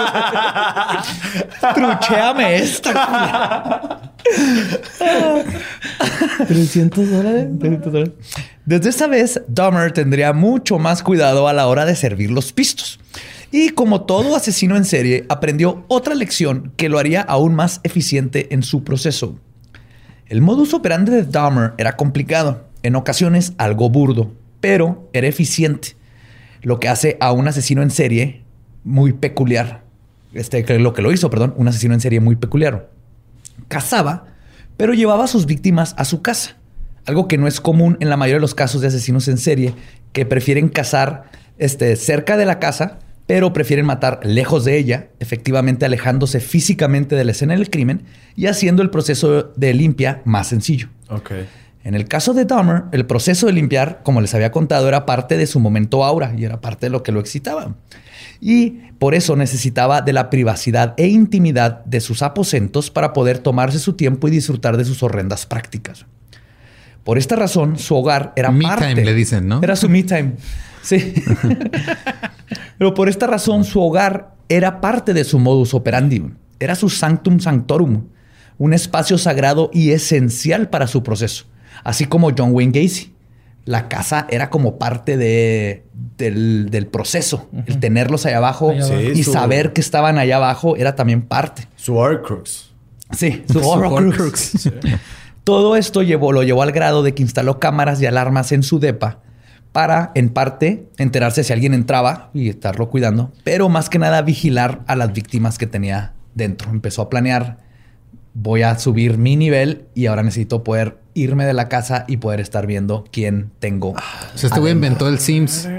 Trucheame 1.75 2.57
esta. 2.57 4.01
300 6.49 7.11
dólares. 7.11 7.47
Desde 8.65 8.91
esa 8.91 9.07
vez, 9.07 9.41
Dahmer 9.47 9.93
tendría 9.93 10.33
mucho 10.33 10.79
más 10.79 11.05
cuidado 11.05 11.47
a 11.47 11.53
la 11.53 11.69
hora 11.69 11.85
de 11.85 11.95
servir 11.95 12.33
los 12.33 12.53
pistos. 12.53 12.99
Y 13.51 13.71
como 13.71 14.03
todo 14.03 14.37
asesino 14.37 14.77
en 14.77 14.85
serie, 14.85 15.25
aprendió 15.29 15.85
otra 15.89 16.15
lección 16.15 16.73
que 16.77 16.89
lo 16.89 16.99
haría 16.99 17.23
aún 17.23 17.55
más 17.55 17.81
eficiente 17.83 18.53
en 18.53 18.63
su 18.63 18.85
proceso. 18.85 19.39
El 20.27 20.43
modus 20.43 20.75
operandi 20.75 21.11
de 21.11 21.23
Dahmer 21.23 21.73
era 21.79 21.97
complicado, 21.97 22.67
en 22.83 22.95
ocasiones 22.95 23.55
algo 23.57 23.89
burdo, 23.89 24.33
pero 24.61 25.09
era 25.15 25.27
eficiente, 25.27 25.97
lo 26.61 26.79
que 26.79 26.89
hace 26.89 27.17
a 27.21 27.33
un 27.33 27.49
asesino 27.49 27.83
en 27.83 27.91
serie 27.91 28.45
muy 28.85 29.15
peculiar. 29.15 29.83
Este, 30.35 30.79
lo 30.79 30.93
que 30.93 31.01
lo 31.01 31.11
hizo, 31.11 31.31
perdón, 31.31 31.55
un 31.57 31.69
asesino 31.69 31.95
en 31.95 32.01
serie 32.01 32.21
muy 32.21 32.37
peculiar. 32.37 32.91
Cazaba, 33.69 34.27
pero 34.77 34.93
llevaba 34.93 35.25
a 35.25 35.29
sus 35.29 35.47
víctimas 35.47 35.95
a 35.97 36.05
su 36.05 36.21
casa. 36.21 36.57
Algo 37.07 37.27
que 37.27 37.39
no 37.39 37.47
es 37.47 37.63
común 37.63 37.97
en 38.01 38.11
la 38.11 38.19
mayoría 38.19 38.37
de 38.37 38.43
los 38.43 38.55
casos 38.55 38.83
de 38.83 38.89
asesinos 38.89 39.29
en 39.29 39.39
serie, 39.39 39.73
que 40.13 40.27
prefieren 40.27 40.69
cazar 40.69 41.31
este, 41.57 41.97
cerca 41.97 42.37
de 42.37 42.45
la 42.45 42.59
casa, 42.59 42.99
pero 43.29 43.53
prefieren 43.53 43.85
matar 43.85 44.21
lejos 44.23 44.65
de 44.65 44.79
ella, 44.79 45.09
efectivamente 45.21 45.85
alejándose 45.85 46.41
físicamente 46.41 47.15
de 47.15 47.25
la 47.25 47.33
escena 47.33 47.53
del 47.55 47.69
crimen 47.69 48.05
y 48.35 48.47
haciendo 48.47 48.81
el 48.81 48.89
proceso 48.89 49.53
de 49.55 49.75
limpia 49.75 50.23
más 50.25 50.47
sencillo. 50.47 50.89
Ok. 51.11 51.33
En 51.85 51.95
el 51.95 52.09
caso 52.09 52.33
de 52.33 52.47
Dahmer, 52.47 52.85
el 52.91 53.05
proceso 53.05 53.45
de 53.45 53.53
limpiar, 53.53 54.01
como 54.03 54.23
les 54.23 54.35
había 54.35 54.51
contado, 54.51 54.89
era 54.89 55.05
parte 55.05 55.37
de 55.37 55.47
su 55.47 55.61
momento 55.61 56.07
aura 56.07 56.33
y 56.39 56.47
era 56.47 56.63
parte 56.63 56.87
de 56.87 56.91
lo 56.91 57.03
que 57.03 57.13
lo 57.13 57.21
excitaba. 57.21 57.75
Y 58.41 58.71
por 58.99 59.15
eso 59.15 59.37
necesitaba 59.37 60.01
de 60.01 60.15
la 60.15 60.31
privacidad 60.31 60.95
e 60.97 61.09
intimidad 61.09 61.85
de 61.85 62.01
sus 62.01 62.23
aposentos 62.23 62.91
para 62.91 63.13
poder 63.13 63.41
tomarse 63.41 63.79
su 63.79 63.93
tiempo 63.93 64.29
y 64.29 64.31
disfrutar 64.31 64.79
de 64.79 64.87
sus 64.87 65.03
horrendas 65.03 65.45
prácticas. 65.45 66.07
Por 67.05 67.19
esta 67.19 67.37
razón, 67.37 67.79
su 67.79 67.95
hogar 67.95 68.33
era 68.37 68.51
Me 68.51 68.65
parte. 68.65 68.89
time, 68.89 69.05
le 69.05 69.13
dicen, 69.13 69.49
¿no? 69.49 69.61
Era 69.63 69.77
su 69.77 69.91
me 69.91 70.03
time. 70.03 70.33
Sí. 70.89 71.15
Pero 72.79 72.95
por 72.95 73.09
esta 73.09 73.27
razón, 73.27 73.65
su 73.65 73.81
hogar 73.81 74.35
era 74.49 74.81
parte 74.81 75.13
de 75.15 75.25
su 75.25 75.39
modus 75.39 75.75
operandi. 75.75 76.25
Era 76.61 76.75
su 76.75 76.89
sanctum 76.89 77.41
sanctorum, 77.41 78.05
un 78.57 78.73
espacio 78.75 79.19
sagrado 79.19 79.71
y 79.73 79.91
esencial 79.91 80.69
para 80.71 80.87
su 80.87 81.03
proceso. 81.03 81.45
Así 81.85 82.07
como 82.07 82.31
John 82.37 82.51
Wayne 82.53 82.81
Gacy. 82.83 83.15
La 83.65 83.89
casa 83.89 84.27
era 84.31 84.49
como 84.49 84.79
parte 84.79 85.19
de, 85.19 85.85
del, 86.17 86.71
del 86.71 86.87
proceso. 86.87 87.51
El 87.67 87.79
tenerlos 87.81 88.25
allá 88.25 88.39
abajo 88.39 88.71
Allá 88.71 88.87
abajo. 88.87 89.01
y 89.15 89.23
su- 89.25 89.33
saber 89.33 89.75
que 89.75 89.83
estaban 89.83 90.17
allá 90.19 90.37
abajo 90.37 90.75
era 90.77 90.97
también 90.97 91.21
parte. 91.21 91.69
Su 91.77 91.97
Horcrux. 91.97 92.71
Sí, 93.15 93.43
su 93.47 93.61
Su 93.61 93.69
Horcrux. 93.69 94.71
Todo 95.45 95.77
esto 95.77 96.03
llevó, 96.03 96.33
lo 96.33 96.43
llevó 96.45 96.63
al 96.63 96.73
grado 96.73 97.03
de 97.03 97.13
que 97.15 97.23
instaló 97.23 97.59
cámaras 97.61 98.01
y 98.01 98.07
alarmas 98.07 98.53
en 98.53 98.63
su 98.63 98.79
depa 98.81 99.21
para, 99.79 100.11
en 100.17 100.31
parte, 100.31 100.89
enterarse 100.97 101.45
si 101.45 101.53
alguien 101.53 101.73
entraba 101.73 102.31
y 102.35 102.49
estarlo 102.49 102.91
cuidando, 102.91 103.31
pero 103.45 103.69
más 103.69 103.89
que 103.89 104.01
nada 104.01 104.23
vigilar 104.23 104.81
a 104.89 104.97
las 104.97 105.13
víctimas 105.13 105.57
que 105.57 105.69
tenía 105.69 106.15
dentro. 106.35 106.73
Empezó 106.73 107.03
a 107.03 107.09
planear, 107.09 107.59
voy 108.35 108.63
a 108.63 108.77
subir 108.77 109.19
mi 109.19 109.37
nivel 109.37 109.85
y 109.95 110.07
ahora 110.07 110.25
necesito 110.25 110.65
poder 110.65 110.99
irme 111.15 111.47
de 111.47 111.53
la 111.53 111.69
casa 111.69 112.07
y 112.09 112.17
poder 112.17 112.41
estar 112.41 112.67
viendo 112.67 113.05
quién 113.13 113.53
tengo. 113.61 113.91
O 113.91 113.95
sea, 114.35 114.49
este 114.49 114.59
güey 114.59 114.73
inventó 114.73 115.09
el 115.09 115.21
Sims. 115.21 115.65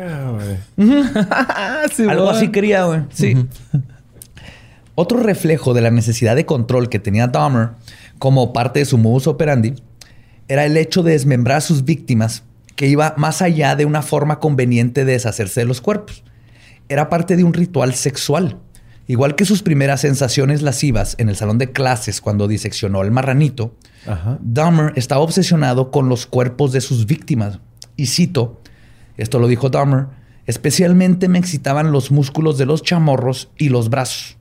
Algo 2.07 2.29
así 2.29 2.47
quería, 2.51 2.85
güey. 2.85 3.01
Sí. 3.11 3.35
Otro 4.95 5.19
reflejo 5.19 5.73
de 5.73 5.81
la 5.81 5.91
necesidad 5.91 6.37
de 6.37 6.45
control 6.45 6.87
que 6.87 6.99
tenía 6.99 7.27
Dahmer 7.27 7.71
como 8.17 8.53
parte 8.53 8.79
de 8.79 8.85
su 8.85 8.97
modus 8.97 9.27
operandi 9.27 9.73
era 10.47 10.65
el 10.65 10.77
hecho 10.77 11.03
de 11.03 11.11
desmembrar 11.11 11.57
a 11.57 11.61
sus 11.61 11.83
víctimas, 11.83 12.43
que 12.79 12.87
iba 12.87 13.13
más 13.17 13.41
allá 13.41 13.75
de 13.75 13.83
una 13.83 14.01
forma 14.01 14.39
conveniente 14.39 15.03
de 15.03 15.11
deshacerse 15.11 15.59
de 15.59 15.65
los 15.65 15.81
cuerpos. 15.81 16.23
Era 16.87 17.09
parte 17.09 17.35
de 17.35 17.43
un 17.43 17.51
ritual 17.51 17.93
sexual. 17.93 18.57
Igual 19.05 19.35
que 19.35 19.43
sus 19.43 19.63
primeras 19.63 19.99
sensaciones 19.99 20.61
lascivas 20.61 21.15
en 21.17 21.27
el 21.27 21.35
salón 21.35 21.57
de 21.57 21.73
clases 21.73 22.21
cuando 22.21 22.47
diseccionó 22.47 23.01
al 23.01 23.11
marranito, 23.11 23.75
Ajá. 24.07 24.37
Dahmer 24.41 24.93
estaba 24.95 25.19
obsesionado 25.19 25.91
con 25.91 26.07
los 26.07 26.25
cuerpos 26.25 26.71
de 26.71 26.79
sus 26.79 27.05
víctimas. 27.05 27.59
Y 27.97 28.05
cito, 28.05 28.61
esto 29.17 29.39
lo 29.39 29.49
dijo 29.49 29.69
Dahmer, 29.69 30.05
especialmente 30.45 31.27
me 31.27 31.37
excitaban 31.37 31.91
los 31.91 32.11
músculos 32.11 32.57
de 32.57 32.65
los 32.65 32.81
chamorros 32.81 33.51
y 33.57 33.67
los 33.67 33.89
brazos. 33.89 34.37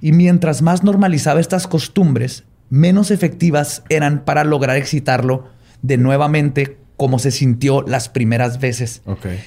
Y 0.00 0.12
mientras 0.12 0.62
más 0.62 0.84
normalizaba 0.84 1.40
estas 1.40 1.66
costumbres, 1.66 2.44
menos 2.70 3.10
efectivas 3.10 3.82
eran 3.88 4.24
para 4.24 4.44
lograr 4.44 4.76
excitarlo 4.76 5.48
de 5.82 5.96
nuevamente 5.96 6.78
como 6.98 7.18
se 7.18 7.30
sintió 7.30 7.82
las 7.82 8.10
primeras 8.10 8.60
veces. 8.60 9.02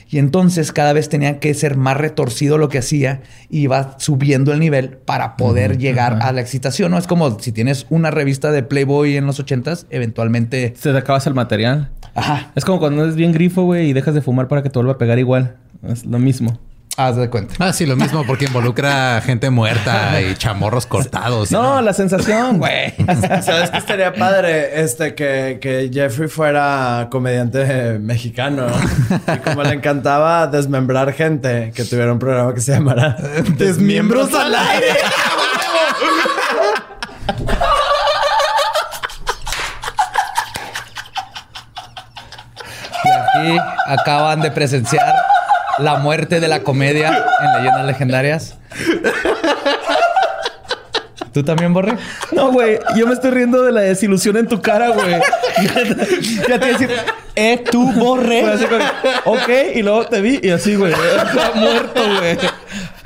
Y 0.09 0.17
entonces 0.17 0.71
cada 0.71 0.93
vez 0.93 1.09
tenía 1.09 1.39
que 1.39 1.53
ser 1.53 1.77
más 1.77 1.97
retorcido 1.97 2.57
lo 2.57 2.69
que 2.69 2.79
hacía 2.79 3.21
y 3.49 3.59
iba 3.59 3.99
subiendo 3.99 4.53
el 4.53 4.59
nivel 4.59 4.91
para 4.91 5.35
poder 5.35 5.77
llegar 5.77 6.17
a 6.21 6.31
la 6.31 6.41
excitación. 6.41 6.91
¿no? 6.91 6.97
Es 6.97 7.07
como 7.07 7.39
si 7.39 7.51
tienes 7.51 7.85
una 7.89 8.09
revista 8.09 8.51
de 8.51 8.63
Playboy 8.63 9.17
en 9.17 9.27
los 9.27 9.39
ochentas, 9.39 9.85
eventualmente... 9.89 10.73
Se 10.79 10.91
te 10.91 10.97
acabas 10.97 11.27
el 11.27 11.33
material. 11.33 11.91
Ajá, 12.15 12.51
Es 12.55 12.65
como 12.65 12.79
cuando 12.79 13.03
eres 13.03 13.15
bien 13.15 13.33
grifo, 13.33 13.63
güey, 13.63 13.89
y 13.89 13.93
dejas 13.93 14.15
de 14.15 14.21
fumar 14.21 14.47
para 14.47 14.63
que 14.63 14.69
te 14.69 14.79
vuelva 14.79 14.93
a 14.93 14.97
pegar 14.97 15.19
igual. 15.19 15.57
Es 15.87 16.05
lo 16.05 16.19
mismo. 16.19 16.57
Haz 16.97 17.15
de 17.15 17.29
cuenta. 17.29 17.55
Ah, 17.59 17.73
sí, 17.73 17.85
lo 17.85 17.95
mismo 17.95 18.25
porque 18.25 18.45
involucra 18.45 19.21
gente 19.21 19.49
muerta 19.49 20.21
y 20.21 20.35
chamorros 20.35 20.85
cortados. 20.85 21.51
No, 21.51 21.81
la 21.81 21.93
sensación, 21.93 22.57
güey. 22.59 22.93
¿Sabes 23.41 23.71
qué 23.71 23.77
estaría 23.77 24.13
padre? 24.13 24.81
Este, 24.81 25.15
que, 25.15 25.59
que 25.61 25.89
Jeffrey 25.93 26.27
fuera 26.27 27.07
comediante 27.11 27.99
mexicano. 27.99 28.67
Y 29.33 29.37
como 29.39 29.63
le 29.63 29.73
encantaba 29.73 30.47
desmembrar 30.47 31.13
gente, 31.13 31.71
que 31.75 31.83
tuviera 31.85 32.11
un 32.11 32.19
programa 32.19 32.53
que 32.53 32.61
se 32.61 32.73
llamara 32.73 33.15
Desmiembros 33.57 34.33
al 34.33 34.53
aire. 34.53 34.87
Y 43.03 43.09
aquí 43.09 43.57
acaban 43.87 44.41
de 44.41 44.51
presenciar 44.51 45.30
la 45.81 45.97
muerte 45.97 46.39
de 46.39 46.47
la 46.47 46.61
comedia 46.61 47.25
en 47.41 47.53
Leyendas 47.57 47.85
Legendarias. 47.85 48.57
¿Tú 51.33 51.43
también, 51.43 51.73
Borre? 51.73 51.97
No, 52.33 52.51
güey. 52.51 52.77
Yo 52.95 53.07
me 53.07 53.13
estoy 53.13 53.31
riendo 53.31 53.63
de 53.63 53.71
la 53.71 53.81
desilusión 53.81 54.35
en 54.35 54.47
tu 54.47 54.61
cara, 54.61 54.89
güey. 54.89 55.15
ya 56.49 56.59
te 56.59 56.65
iba 56.65 56.65
a 56.65 56.69
decir, 56.69 56.89
eh, 57.35 57.63
tú 57.71 57.91
borré. 57.93 58.43
ok, 59.23 59.49
y 59.75 59.81
luego 59.81 60.05
te 60.07 60.19
vi 60.21 60.39
y 60.43 60.49
así, 60.49 60.75
güey. 60.75 60.93
Está 61.27 61.51
muerto, 61.55 62.01
güey. 62.17 62.37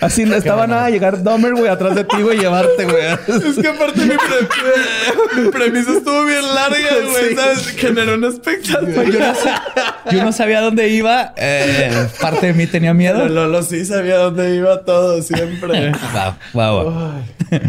Así 0.02 0.26
no 0.26 0.36
estaba 0.36 0.68
nada 0.68 0.90
llegar 0.90 1.24
Dahmer, 1.24 1.54
güey, 1.54 1.68
atrás 1.68 1.96
de 1.96 2.04
ti, 2.04 2.18
güey, 2.22 2.38
y 2.38 2.42
llevarte, 2.42 2.84
güey. 2.86 3.06
Es 3.06 3.56
que 3.62 3.68
aparte 3.68 4.02
mi, 4.02 4.10
pre- 4.10 5.42
mi 5.44 5.50
premisa 5.52 5.92
estuvo 5.94 6.26
bien 6.26 6.42
larga, 6.54 6.78
güey. 7.12 7.36
¿Sabes? 7.36 7.68
Generó 7.70 8.16
una 8.16 8.28
expectativa. 8.28 9.04
Yo 9.04 9.20
no, 9.20 9.36
sa- 9.36 9.64
yo 10.12 10.24
no 10.24 10.32
sabía 10.34 10.62
dónde 10.62 10.90
iba. 10.90 11.34
Eh, 11.38 12.08
parte 12.20 12.48
de 12.48 12.54
mí 12.54 12.68
tenía 12.68 12.94
miedo. 12.94 13.20
Pero 13.22 13.30
Lolo 13.34 13.64
sí 13.64 13.86
sabía 13.86 14.18
dónde 14.18 14.56
iba 14.56 14.84
todo 14.84 15.22
siempre. 15.22 15.92
Wow, 15.92 16.34
wow, 16.54 16.84
wow. 16.92 17.12
Ay, 17.52 17.66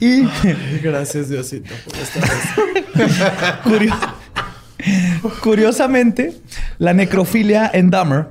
Y 0.00 0.22
gracias, 0.82 1.28
Diosito, 1.28 1.74
por 1.84 1.96
esta 1.96 2.20
vez. 2.20 3.60
curio- 3.64 3.96
curiosamente, 5.42 6.34
la 6.78 6.92
necrofilia 6.94 7.70
en 7.72 7.90
Dahmer 7.90 8.26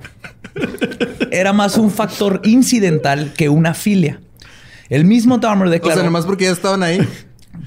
era 1.32 1.54
más 1.54 1.78
un 1.78 1.92
factor 1.92 2.42
incidental 2.44 3.34
que 3.36 3.50
una 3.50 3.74
filia. 3.74 4.20
El 4.90 5.06
mismo 5.06 5.38
Dahmer 5.38 5.68
O 5.68 5.72
declaró, 5.72 5.96
sea, 5.96 6.06
nomás 6.06 6.26
porque 6.26 6.46
ya 6.46 6.52
estaban 6.52 6.84
ahí. 6.84 7.00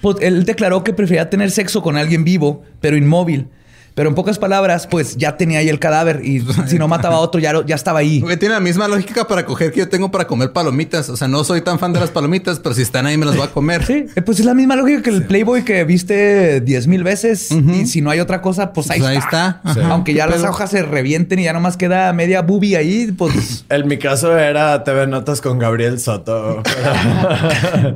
pues, 0.00 0.16
él 0.20 0.44
declaró 0.44 0.82
que 0.84 0.92
prefería 0.92 1.28
tener 1.28 1.50
sexo 1.50 1.82
con 1.82 1.96
alguien 1.96 2.24
vivo, 2.24 2.62
pero 2.80 2.96
inmóvil. 2.96 3.48
Pero 3.94 4.08
en 4.08 4.14
pocas 4.14 4.38
palabras, 4.38 4.86
pues 4.86 5.16
ya 5.16 5.36
tenía 5.36 5.58
ahí 5.58 5.68
el 5.68 5.78
cadáver 5.78 6.24
y 6.24 6.40
si 6.66 6.78
no 6.78 6.88
mataba 6.88 7.16
a 7.16 7.18
otro, 7.20 7.40
ya, 7.40 7.64
ya 7.66 7.74
estaba 7.74 7.98
ahí. 8.00 8.20
Güey, 8.20 8.36
tiene 8.36 8.54
la 8.54 8.60
misma 8.60 8.88
lógica 8.88 9.26
para 9.26 9.44
coger 9.44 9.72
que 9.72 9.80
yo 9.80 9.88
tengo 9.88 10.10
para 10.10 10.26
comer 10.26 10.52
palomitas. 10.52 11.08
O 11.08 11.16
sea, 11.16 11.28
no 11.28 11.44
soy 11.44 11.60
tan 11.62 11.78
fan 11.78 11.92
de 11.92 12.00
las 12.00 12.10
palomitas, 12.10 12.60
pero 12.60 12.74
si 12.74 12.82
están 12.82 13.06
ahí 13.06 13.16
me 13.16 13.26
las 13.26 13.36
voy 13.36 13.46
a 13.46 13.50
comer. 13.50 13.84
Sí, 13.90 14.06
eh, 14.14 14.22
pues 14.22 14.38
es 14.38 14.46
la 14.46 14.54
misma 14.54 14.76
lógica 14.76 15.02
que 15.02 15.10
el 15.10 15.24
Playboy 15.24 15.64
que 15.64 15.82
viste 15.84 16.60
10 16.60 16.86
mil 16.86 17.02
veces 17.02 17.50
y 17.50 17.86
si 17.86 18.00
no 18.02 18.10
hay 18.10 18.20
otra 18.20 18.40
cosa, 18.40 18.72
pues 18.72 18.88
ahí 18.90 19.00
Pues 19.00 19.10
ahí 19.10 19.16
está. 19.16 19.60
está. 19.66 19.88
Aunque 19.88 20.14
ya 20.14 20.26
¿Qué 20.26 20.32
las 20.38 20.44
hojas 20.44 20.70
se 20.70 20.82
revienten 20.82 21.38
y 21.40 21.44
ya 21.44 21.52
nomás 21.52 21.76
queda 21.76 22.12
media 22.12 22.42
boobie 22.42 22.76
ahí, 22.76 23.10
pues... 23.10 23.64
En 23.68 23.88
mi 23.88 23.98
caso 23.98 24.38
era 24.38 24.84
TV 24.84 25.06
Notas 25.08 25.40
con 25.40 25.58
Gabriel 25.58 25.98
Soto. 25.98 26.62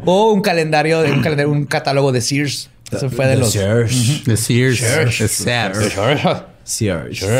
o 0.04 0.32
un 0.32 0.40
calendario, 0.40 1.00
un 1.00 1.22
calendario, 1.22 1.52
un 1.52 1.64
catálogo 1.66 2.10
de 2.12 2.20
Sears. 2.20 2.70
Eso 2.90 3.10
fue 3.10 3.26
de 3.26 3.36
los... 3.36 3.52
Sears. 3.52 4.24
De 4.24 4.36
Sears. 4.36 4.80
De 4.80 5.28
Sears. 5.28 5.94
Sears. 6.64 7.24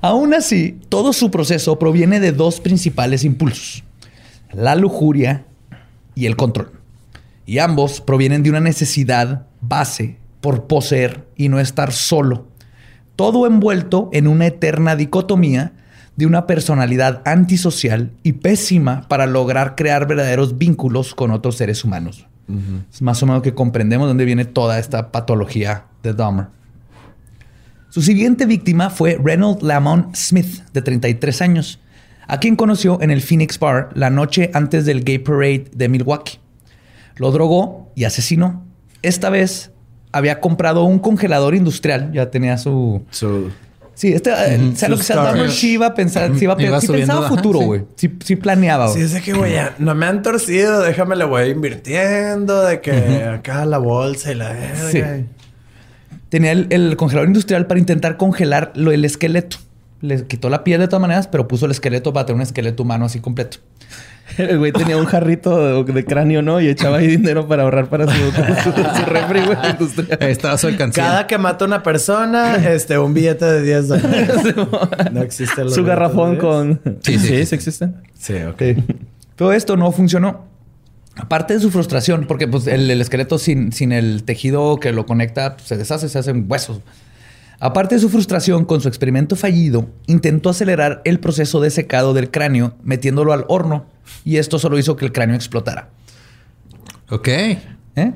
Aún 0.00 0.34
así, 0.34 0.78
todo 0.88 1.12
su 1.12 1.30
proceso 1.30 1.78
proviene 1.78 2.20
de 2.20 2.32
dos 2.32 2.60
principales 2.60 3.24
impulsos. 3.24 3.84
La 4.52 4.74
lujuria 4.74 5.46
y 6.14 6.26
el 6.26 6.36
control. 6.36 6.72
Y 7.46 7.58
ambos 7.58 8.00
provienen 8.00 8.42
de 8.42 8.50
una 8.50 8.60
necesidad 8.60 9.46
base 9.60 10.18
por 10.40 10.66
poseer 10.66 11.26
y 11.36 11.48
no 11.48 11.60
estar 11.60 11.92
solo. 11.92 12.48
Todo 13.16 13.46
envuelto 13.46 14.10
en 14.12 14.26
una 14.26 14.46
eterna 14.46 14.96
dicotomía 14.96 15.72
de 16.16 16.26
una 16.26 16.46
personalidad 16.46 17.22
antisocial 17.24 18.12
y 18.22 18.32
pésima 18.34 19.02
para 19.08 19.26
lograr 19.26 19.74
crear 19.74 20.06
verdaderos 20.06 20.58
vínculos 20.58 21.14
con 21.14 21.30
otros 21.32 21.56
seres 21.56 21.84
humanos. 21.84 22.26
Es 22.92 23.00
más 23.02 23.22
o 23.22 23.26
menos 23.26 23.42
que 23.42 23.54
comprendemos 23.54 24.06
dónde 24.06 24.24
viene 24.26 24.44
toda 24.44 24.78
esta 24.78 25.10
patología 25.10 25.86
de 26.02 26.12
Dahmer. 26.12 26.46
Su 27.88 28.02
siguiente 28.02 28.44
víctima 28.46 28.90
fue 28.90 29.18
Reynold 29.22 29.62
Lamont 29.62 30.14
Smith, 30.14 30.62
de 30.72 30.82
33 30.82 31.42
años, 31.42 31.80
a 32.26 32.38
quien 32.40 32.56
conoció 32.56 33.00
en 33.00 33.10
el 33.10 33.22
Phoenix 33.22 33.58
Bar 33.58 33.90
la 33.94 34.10
noche 34.10 34.50
antes 34.52 34.84
del 34.84 35.04
Gay 35.04 35.18
Parade 35.18 35.70
de 35.74 35.88
Milwaukee. 35.88 36.38
Lo 37.16 37.30
drogó 37.30 37.92
y 37.94 38.04
asesinó. 38.04 38.64
Esta 39.02 39.30
vez 39.30 39.70
había 40.10 40.40
comprado 40.40 40.84
un 40.84 40.98
congelador 40.98 41.54
industrial, 41.54 42.12
ya 42.12 42.30
tenía 42.30 42.58
su... 42.58 43.04
Su- 43.10 43.50
Sí, 43.94 44.12
este, 44.12 44.30
sea 44.74 44.88
lo 44.88 44.96
que 44.96 45.02
sea, 45.02 45.16
Dahmer 45.16 45.34
storage. 45.34 45.56
sí 45.56 45.72
iba 45.72 45.86
a 45.86 45.94
pensar, 45.94 46.30
sí, 46.36 46.44
iba 46.44 46.54
a 46.54 46.62
Iba 46.62 46.80
sí 46.80 46.88
pensaba 46.88 47.28
futuro, 47.28 47.60
sí. 47.60 47.64
güey. 47.64 47.84
Sí, 47.96 48.12
sí 48.24 48.36
planeaba. 48.36 48.88
Sí, 48.88 49.00
es 49.00 49.12
de 49.12 49.22
que, 49.22 49.32
güey, 49.32 49.52
ya 49.52 49.74
no 49.78 49.94
me 49.94 50.06
han 50.06 50.22
torcido, 50.22 50.82
déjame 50.82 51.16
le 51.16 51.24
voy 51.24 51.50
invirtiendo, 51.50 52.62
de 52.64 52.80
que 52.80 53.22
acá 53.24 53.64
la 53.64 53.78
bolsa 53.78 54.32
y 54.32 54.34
la 54.34 54.52
verga. 54.52 54.90
Sí. 54.90 55.26
Tenía 56.28 56.52
el, 56.52 56.66
el 56.70 56.96
congelador 56.96 57.28
industrial 57.28 57.66
para 57.66 57.78
intentar 57.78 58.16
congelar 58.16 58.72
lo, 58.74 58.90
el 58.90 59.04
esqueleto. 59.04 59.58
Le 60.00 60.26
quitó 60.26 60.50
la 60.50 60.64
piel 60.64 60.80
de 60.80 60.88
todas 60.88 61.00
maneras, 61.00 61.28
pero 61.28 61.46
puso 61.48 61.66
el 61.66 61.70
esqueleto 61.70 62.12
para 62.12 62.26
tener 62.26 62.36
un 62.36 62.42
esqueleto 62.42 62.82
humano 62.82 63.04
así 63.06 63.20
completo. 63.20 63.58
El 64.38 64.58
güey 64.58 64.72
tenía 64.72 64.96
un 64.96 65.04
jarrito 65.04 65.84
de, 65.84 65.92
de 65.92 66.04
cráneo, 66.04 66.42
¿no? 66.42 66.60
Y 66.60 66.68
echaba 66.68 66.98
ahí 66.98 67.06
dinero 67.06 67.46
para 67.46 67.62
ahorrar 67.62 67.88
para 67.88 68.06
su, 68.06 68.12
su, 68.12 68.72
su 68.96 69.06
refri, 69.06 69.42
güey, 69.42 69.58
industrial. 69.70 70.18
Estaba 70.22 70.58
su 70.58 70.66
alcancía. 70.66 71.04
Cada 71.04 71.26
que 71.26 71.38
mata 71.38 71.64
una 71.64 71.82
persona, 71.82 72.56
este, 72.56 72.98
un 72.98 73.14
billete 73.14 73.44
de 73.44 73.62
10 73.62 73.88
dólares. 73.88 74.30
no 75.12 75.22
existe 75.22 75.62
el 75.62 75.70
Su 75.70 75.84
garrafón 75.84 76.36
con... 76.36 76.80
Sí, 77.02 77.18
sí, 77.18 77.28
sí, 77.28 77.46
sí. 77.46 77.54
existen. 77.54 77.96
Sí, 78.18 78.34
ok. 78.42 78.62
Pero 79.36 79.52
esto 79.52 79.76
no 79.76 79.92
funcionó. 79.92 80.46
Aparte 81.16 81.54
de 81.54 81.60
su 81.60 81.70
frustración, 81.70 82.26
porque 82.26 82.48
pues, 82.48 82.66
el, 82.66 82.90
el 82.90 83.00
esqueleto 83.00 83.38
sin, 83.38 83.72
sin 83.72 83.92
el 83.92 84.24
tejido 84.24 84.80
que 84.80 84.92
lo 84.92 85.06
conecta 85.06 85.56
pues, 85.56 85.68
se 85.68 85.76
deshace, 85.76 86.08
se 86.08 86.18
hacen 86.18 86.46
huesos. 86.48 86.80
Aparte 87.60 87.94
de 87.94 88.00
su 88.00 88.08
frustración 88.10 88.64
con 88.64 88.80
su 88.80 88.88
experimento 88.88 89.36
fallido, 89.36 89.88
intentó 90.06 90.50
acelerar 90.50 91.00
el 91.04 91.20
proceso 91.20 91.60
de 91.60 91.70
secado 91.70 92.12
del 92.12 92.30
cráneo 92.30 92.74
metiéndolo 92.82 93.32
al 93.32 93.44
horno 93.48 93.86
y 94.24 94.36
esto 94.36 94.58
solo 94.58 94.78
hizo 94.78 94.96
que 94.96 95.04
el 95.06 95.12
cráneo 95.12 95.36
explotara. 95.36 95.88
Ok. 97.10 97.28
¿Eh? 97.28 98.12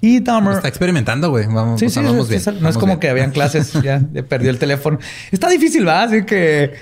Y 0.00 0.20
Dahmer... 0.20 0.56
Está 0.56 0.68
experimentando, 0.68 1.30
güey. 1.30 1.46
Vamos, 1.46 1.78
Sí, 1.78 1.86
o 1.86 1.90
sí, 1.90 2.00
vamos 2.00 2.28
bien. 2.28 2.42
no 2.60 2.68
es 2.68 2.74
como 2.76 2.86
bien. 2.94 3.00
que 3.00 3.08
habían 3.08 3.30
clases, 3.32 3.72
ya 3.82 4.00
perdió 4.28 4.50
el 4.50 4.58
teléfono. 4.58 4.98
Está 5.30 5.48
difícil, 5.48 5.86
¿va? 5.86 6.02
Así 6.02 6.24
que... 6.24 6.72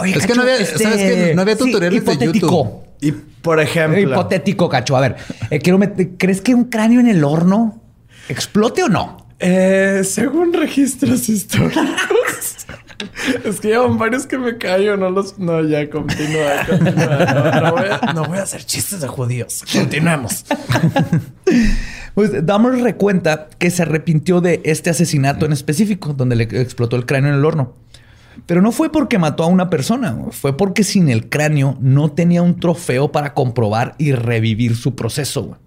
Oye, 0.00 0.16
Es 0.16 0.26
que 0.26 0.34
no 0.34 0.42
había- 0.42 0.64
¿sabes 0.64 0.96
qué? 0.96 1.32
No 1.34 1.42
había 1.42 1.56
tutoriales 1.56 2.04
de 2.04 2.12
hipotético. 2.12 2.46
YouTube. 2.46 2.88
Y 3.00 3.12
por 3.12 3.60
ejemplo, 3.60 4.00
Hipotético, 4.00 4.68
cacho. 4.68 4.96
A 4.96 5.00
ver, 5.00 5.16
eh, 5.50 5.60
quiero 5.60 5.78
meter- 5.78 6.10
¿crees 6.18 6.40
que 6.40 6.54
un 6.54 6.64
cráneo 6.64 6.98
en 7.00 7.06
el 7.06 7.22
horno 7.22 7.80
explote 8.28 8.82
o 8.82 8.88
no? 8.88 9.27
Eh, 9.40 10.02
según 10.04 10.52
registros 10.52 11.28
históricos, 11.28 11.86
es 13.44 13.60
que 13.60 13.68
llevan 13.68 13.98
varios 13.98 14.26
que 14.26 14.38
me 14.38 14.58
callo, 14.58 14.96
no 14.96 15.10
los. 15.10 15.38
No, 15.38 15.62
ya 15.62 15.88
continúa. 15.88 16.66
continúa. 16.68 17.52
No, 17.52 17.60
no 17.62 17.72
voy 17.72 17.88
a, 17.90 18.12
no 18.12 18.24
voy 18.24 18.38
a 18.38 18.42
hacer 18.42 18.64
chistes 18.64 19.00
de 19.00 19.08
judíos. 19.08 19.64
Continuemos. 19.72 20.44
Pues 22.18 22.44
Dahmer 22.44 22.82
recuenta 22.82 23.48
que 23.58 23.70
se 23.70 23.82
arrepintió 23.82 24.40
de 24.40 24.60
este 24.64 24.90
asesinato 24.90 25.46
en 25.46 25.52
específico, 25.52 26.14
donde 26.14 26.34
le 26.34 26.44
explotó 26.60 26.96
el 26.96 27.06
cráneo 27.06 27.30
en 27.30 27.38
el 27.38 27.44
horno. 27.44 27.74
Pero 28.44 28.60
no 28.60 28.72
fue 28.72 28.90
porque 28.90 29.18
mató 29.18 29.44
a 29.44 29.46
una 29.46 29.70
persona, 29.70 30.16
fue 30.32 30.56
porque 30.56 30.82
sin 30.82 31.10
el 31.10 31.28
cráneo 31.28 31.76
no 31.80 32.10
tenía 32.10 32.42
un 32.42 32.58
trofeo 32.58 33.12
para 33.12 33.34
comprobar 33.34 33.94
y 33.98 34.10
revivir 34.10 34.74
su 34.74 34.96
proceso. 34.96 35.58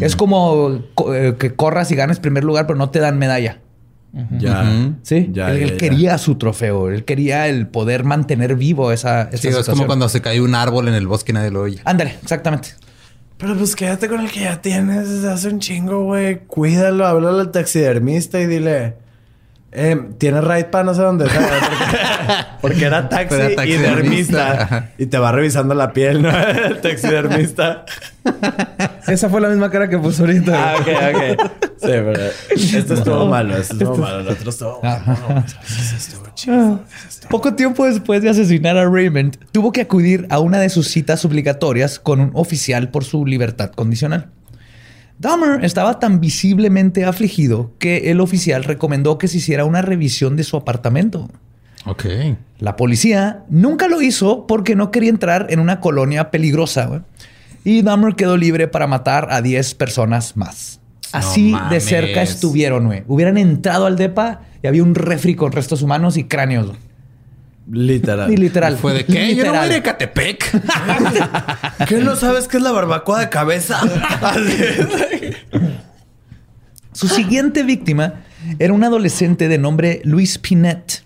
Es 0.00 0.16
como 0.16 0.82
co- 0.94 1.14
eh, 1.14 1.36
que 1.38 1.54
corras 1.54 1.90
y 1.90 1.96
ganes 1.96 2.20
primer 2.20 2.44
lugar, 2.44 2.66
pero 2.66 2.78
no 2.78 2.90
te 2.90 2.98
dan 3.00 3.18
medalla. 3.18 3.58
Ya. 4.38 4.94
Sí, 5.02 5.28
Ya, 5.32 5.50
él, 5.52 5.58
ya, 5.58 5.64
él 5.64 5.70
ya. 5.72 5.76
quería 5.76 6.18
su 6.18 6.36
trofeo, 6.36 6.88
él 6.90 7.04
quería 7.04 7.46
el 7.46 7.66
poder 7.68 8.04
mantener 8.04 8.56
vivo 8.56 8.90
esa, 8.90 9.22
esa 9.32 9.36
Sí, 9.36 9.48
es 9.48 9.66
como 9.68 9.86
cuando 9.86 10.08
se 10.08 10.20
cae 10.22 10.40
un 10.40 10.54
árbol 10.54 10.88
en 10.88 10.94
el 10.94 11.06
bosque 11.06 11.32
y 11.32 11.34
nadie 11.34 11.50
lo 11.50 11.60
oye. 11.62 11.80
Ándale, 11.84 12.16
exactamente. 12.22 12.70
Pero 13.36 13.54
pues 13.54 13.76
quédate 13.76 14.08
con 14.08 14.20
el 14.20 14.30
que 14.30 14.40
ya 14.40 14.60
tienes 14.60 15.08
desde 15.08 15.30
hace 15.30 15.48
un 15.48 15.60
chingo, 15.60 16.02
güey. 16.04 16.40
Cuídalo, 16.46 17.06
háblale 17.06 17.40
al 17.40 17.50
taxidermista 17.52 18.40
y 18.40 18.46
dile... 18.46 18.94
Eh, 19.70 20.00
¿Tienes 20.16 20.42
ride 20.44 20.64
para 20.64 20.84
no 20.84 20.94
sé 20.94 21.02
dónde? 21.02 21.28
¿sabes? 21.28 21.48
Porque, 22.60 22.74
porque 22.80 22.84
era 22.84 23.08
taxi 23.08 23.34
Era 23.34 23.52
y 23.52 23.56
taxidermista. 23.56 24.54
dermista. 24.54 24.90
Y 24.98 25.06
te 25.06 25.18
va 25.18 25.30
revisando 25.30 25.74
la 25.74 25.92
piel, 25.92 26.22
¿no? 26.22 26.30
El 26.38 26.80
taxidermista. 26.80 27.84
Esa 29.06 29.28
fue 29.28 29.40
la 29.40 29.48
misma 29.48 29.70
cara 29.70 29.88
que 29.88 29.98
puso 29.98 30.24
ahorita. 30.24 30.72
Ah, 30.72 30.76
ok, 30.78 30.88
ok. 31.14 31.50
Sí, 31.76 31.86
pero... 31.86 32.12
Esto 32.50 32.94
estuvo 32.94 33.26
malo. 33.26 33.56
Esto 33.56 33.74
estuvo 33.74 33.96
malo. 33.96 34.20
El 34.20 34.28
otro 34.28 34.50
estuvo... 34.50 34.80
Ah. 34.82 35.00
Poco 37.30 37.54
tiempo 37.54 37.86
después 37.86 38.22
de 38.22 38.30
asesinar 38.30 38.76
a 38.76 38.88
Raymond, 38.88 39.38
tuvo 39.52 39.72
que 39.72 39.82
acudir 39.82 40.26
a 40.30 40.38
una 40.40 40.58
de 40.58 40.68
sus 40.68 40.88
citas 40.88 41.24
obligatorias 41.24 41.98
con 41.98 42.20
un 42.20 42.30
oficial 42.34 42.90
por 42.90 43.04
su 43.04 43.24
libertad 43.24 43.70
condicional. 43.70 44.30
Dahmer 45.18 45.64
estaba 45.64 45.98
tan 45.98 46.20
visiblemente 46.20 47.04
afligido 47.04 47.72
que 47.78 48.10
el 48.10 48.20
oficial 48.20 48.64
recomendó 48.64 49.18
que 49.18 49.28
se 49.28 49.38
hiciera 49.38 49.64
una 49.64 49.82
revisión 49.82 50.36
de 50.36 50.44
su 50.44 50.56
apartamento. 50.56 51.28
Ok. 51.86 52.04
La 52.58 52.76
policía 52.76 53.44
nunca 53.48 53.88
lo 53.88 54.00
hizo 54.00 54.46
porque 54.46 54.76
no 54.76 54.90
quería 54.90 55.10
entrar 55.10 55.46
en 55.50 55.58
una 55.60 55.80
colonia 55.80 56.30
peligrosa. 56.30 57.02
Y 57.64 57.82
Dahmer 57.82 58.14
quedó 58.14 58.36
libre 58.36 58.68
para 58.68 58.86
matar 58.86 59.28
a 59.30 59.42
10 59.42 59.74
personas 59.74 60.36
más. 60.36 60.80
Así 61.12 61.54
de 61.70 61.80
cerca 61.80 62.22
estuvieron, 62.22 62.86
güey. 62.86 63.02
Hubieran 63.08 63.38
entrado 63.38 63.86
al 63.86 63.96
depa 63.96 64.42
y 64.62 64.66
había 64.66 64.82
un 64.82 64.94
refri 64.94 65.34
con 65.34 65.52
restos 65.52 65.82
humanos 65.82 66.16
y 66.16 66.24
cráneos. 66.24 66.72
Literal. 67.70 68.32
Y 68.32 68.36
literal. 68.36 68.76
¿Fue 68.78 68.94
de 68.94 69.04
qué? 69.04 69.34
Yo 69.34 69.44
no 69.44 69.50
voy 69.50 69.58
a 69.60 69.66
Literal. 69.66 69.70
ir 69.72 69.76
a 69.76 69.82
Catepec. 69.82 70.50
¿Qué 71.88 72.00
no 72.00 72.16
sabes 72.16 72.48
qué 72.48 72.56
es 72.56 72.62
la 72.62 72.72
barbacoa 72.72 73.20
de 73.20 73.28
cabeza? 73.28 73.78
Su 76.92 77.08
siguiente 77.08 77.62
víctima 77.62 78.14
era 78.58 78.72
un 78.72 78.82
adolescente 78.84 79.48
de 79.48 79.58
nombre 79.58 80.00
Luis 80.04 80.38
Pinet. 80.38 81.02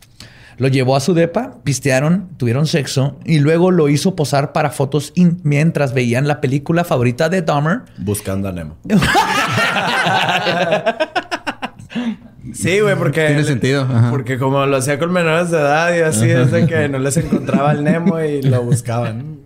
Lo 0.59 0.69
llevó 0.69 0.95
a 0.97 1.01
su 1.01 1.15
depa, 1.15 1.57
pistearon, 1.65 2.29
tuvieron 2.37 2.67
sexo 2.67 3.19
y 3.25 3.41
luego 3.41 3.71
lo 3.73 3.89
hizo 3.89 4.15
posar 4.15 4.53
para 4.53 4.71
fotos 4.71 5.13
in- 5.17 5.41
mientras 5.43 5.93
veían 5.95 6.29
la 6.29 6.41
película 6.41 6.85
favorita 6.85 7.29
de 7.29 7.43
Dahmer, 7.43 7.81
Buscando 7.99 8.49
a 8.49 8.53
Nemo. 8.53 8.77
Sí, 12.53 12.81
güey, 12.81 12.97
porque... 12.97 13.27
Tiene 13.27 13.45
sentido, 13.45 13.83
ajá. 13.83 14.11
Porque 14.11 14.39
como 14.39 14.65
lo 14.67 14.77
hacía 14.77 14.99
con 14.99 15.13
menores 15.13 15.51
de 15.51 15.59
edad 15.59 15.95
y 15.95 16.01
así, 16.01 16.29
es 16.31 16.51
de 16.51 16.67
que 16.67 16.89
no 16.89 16.99
les 16.99 17.17
encontraba 17.17 17.73
el 17.73 17.85
Nemo 17.85 18.21
y 18.21 18.43
lo 18.43 18.63
buscaban. 18.65 19.39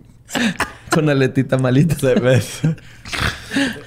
Con 0.91 1.09
aletita 1.09 1.57
malita. 1.57 1.95
Se. 1.95 2.15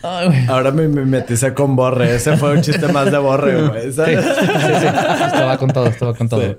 Ay, 0.02 0.26
güey. 0.26 0.46
Ahora 0.48 0.70
me, 0.70 0.88
me 0.88 1.04
metice 1.04 1.52
con 1.54 1.76
Borre. 1.76 2.14
Ese 2.14 2.36
fue 2.36 2.52
un 2.52 2.62
chiste 2.62 2.88
más 2.88 3.10
de 3.10 3.18
Borre, 3.18 3.68
güey. 3.68 3.82
Sí, 3.86 3.92
¿sabes? 3.92 4.24
sí, 4.24 4.46
sí. 4.46 4.86
Esto 5.26 5.46
va 5.46 5.58
con 5.58 5.70
todo, 5.70 5.86
esto 5.86 6.06
va 6.06 6.14
con 6.14 6.28
todo. 6.28 6.56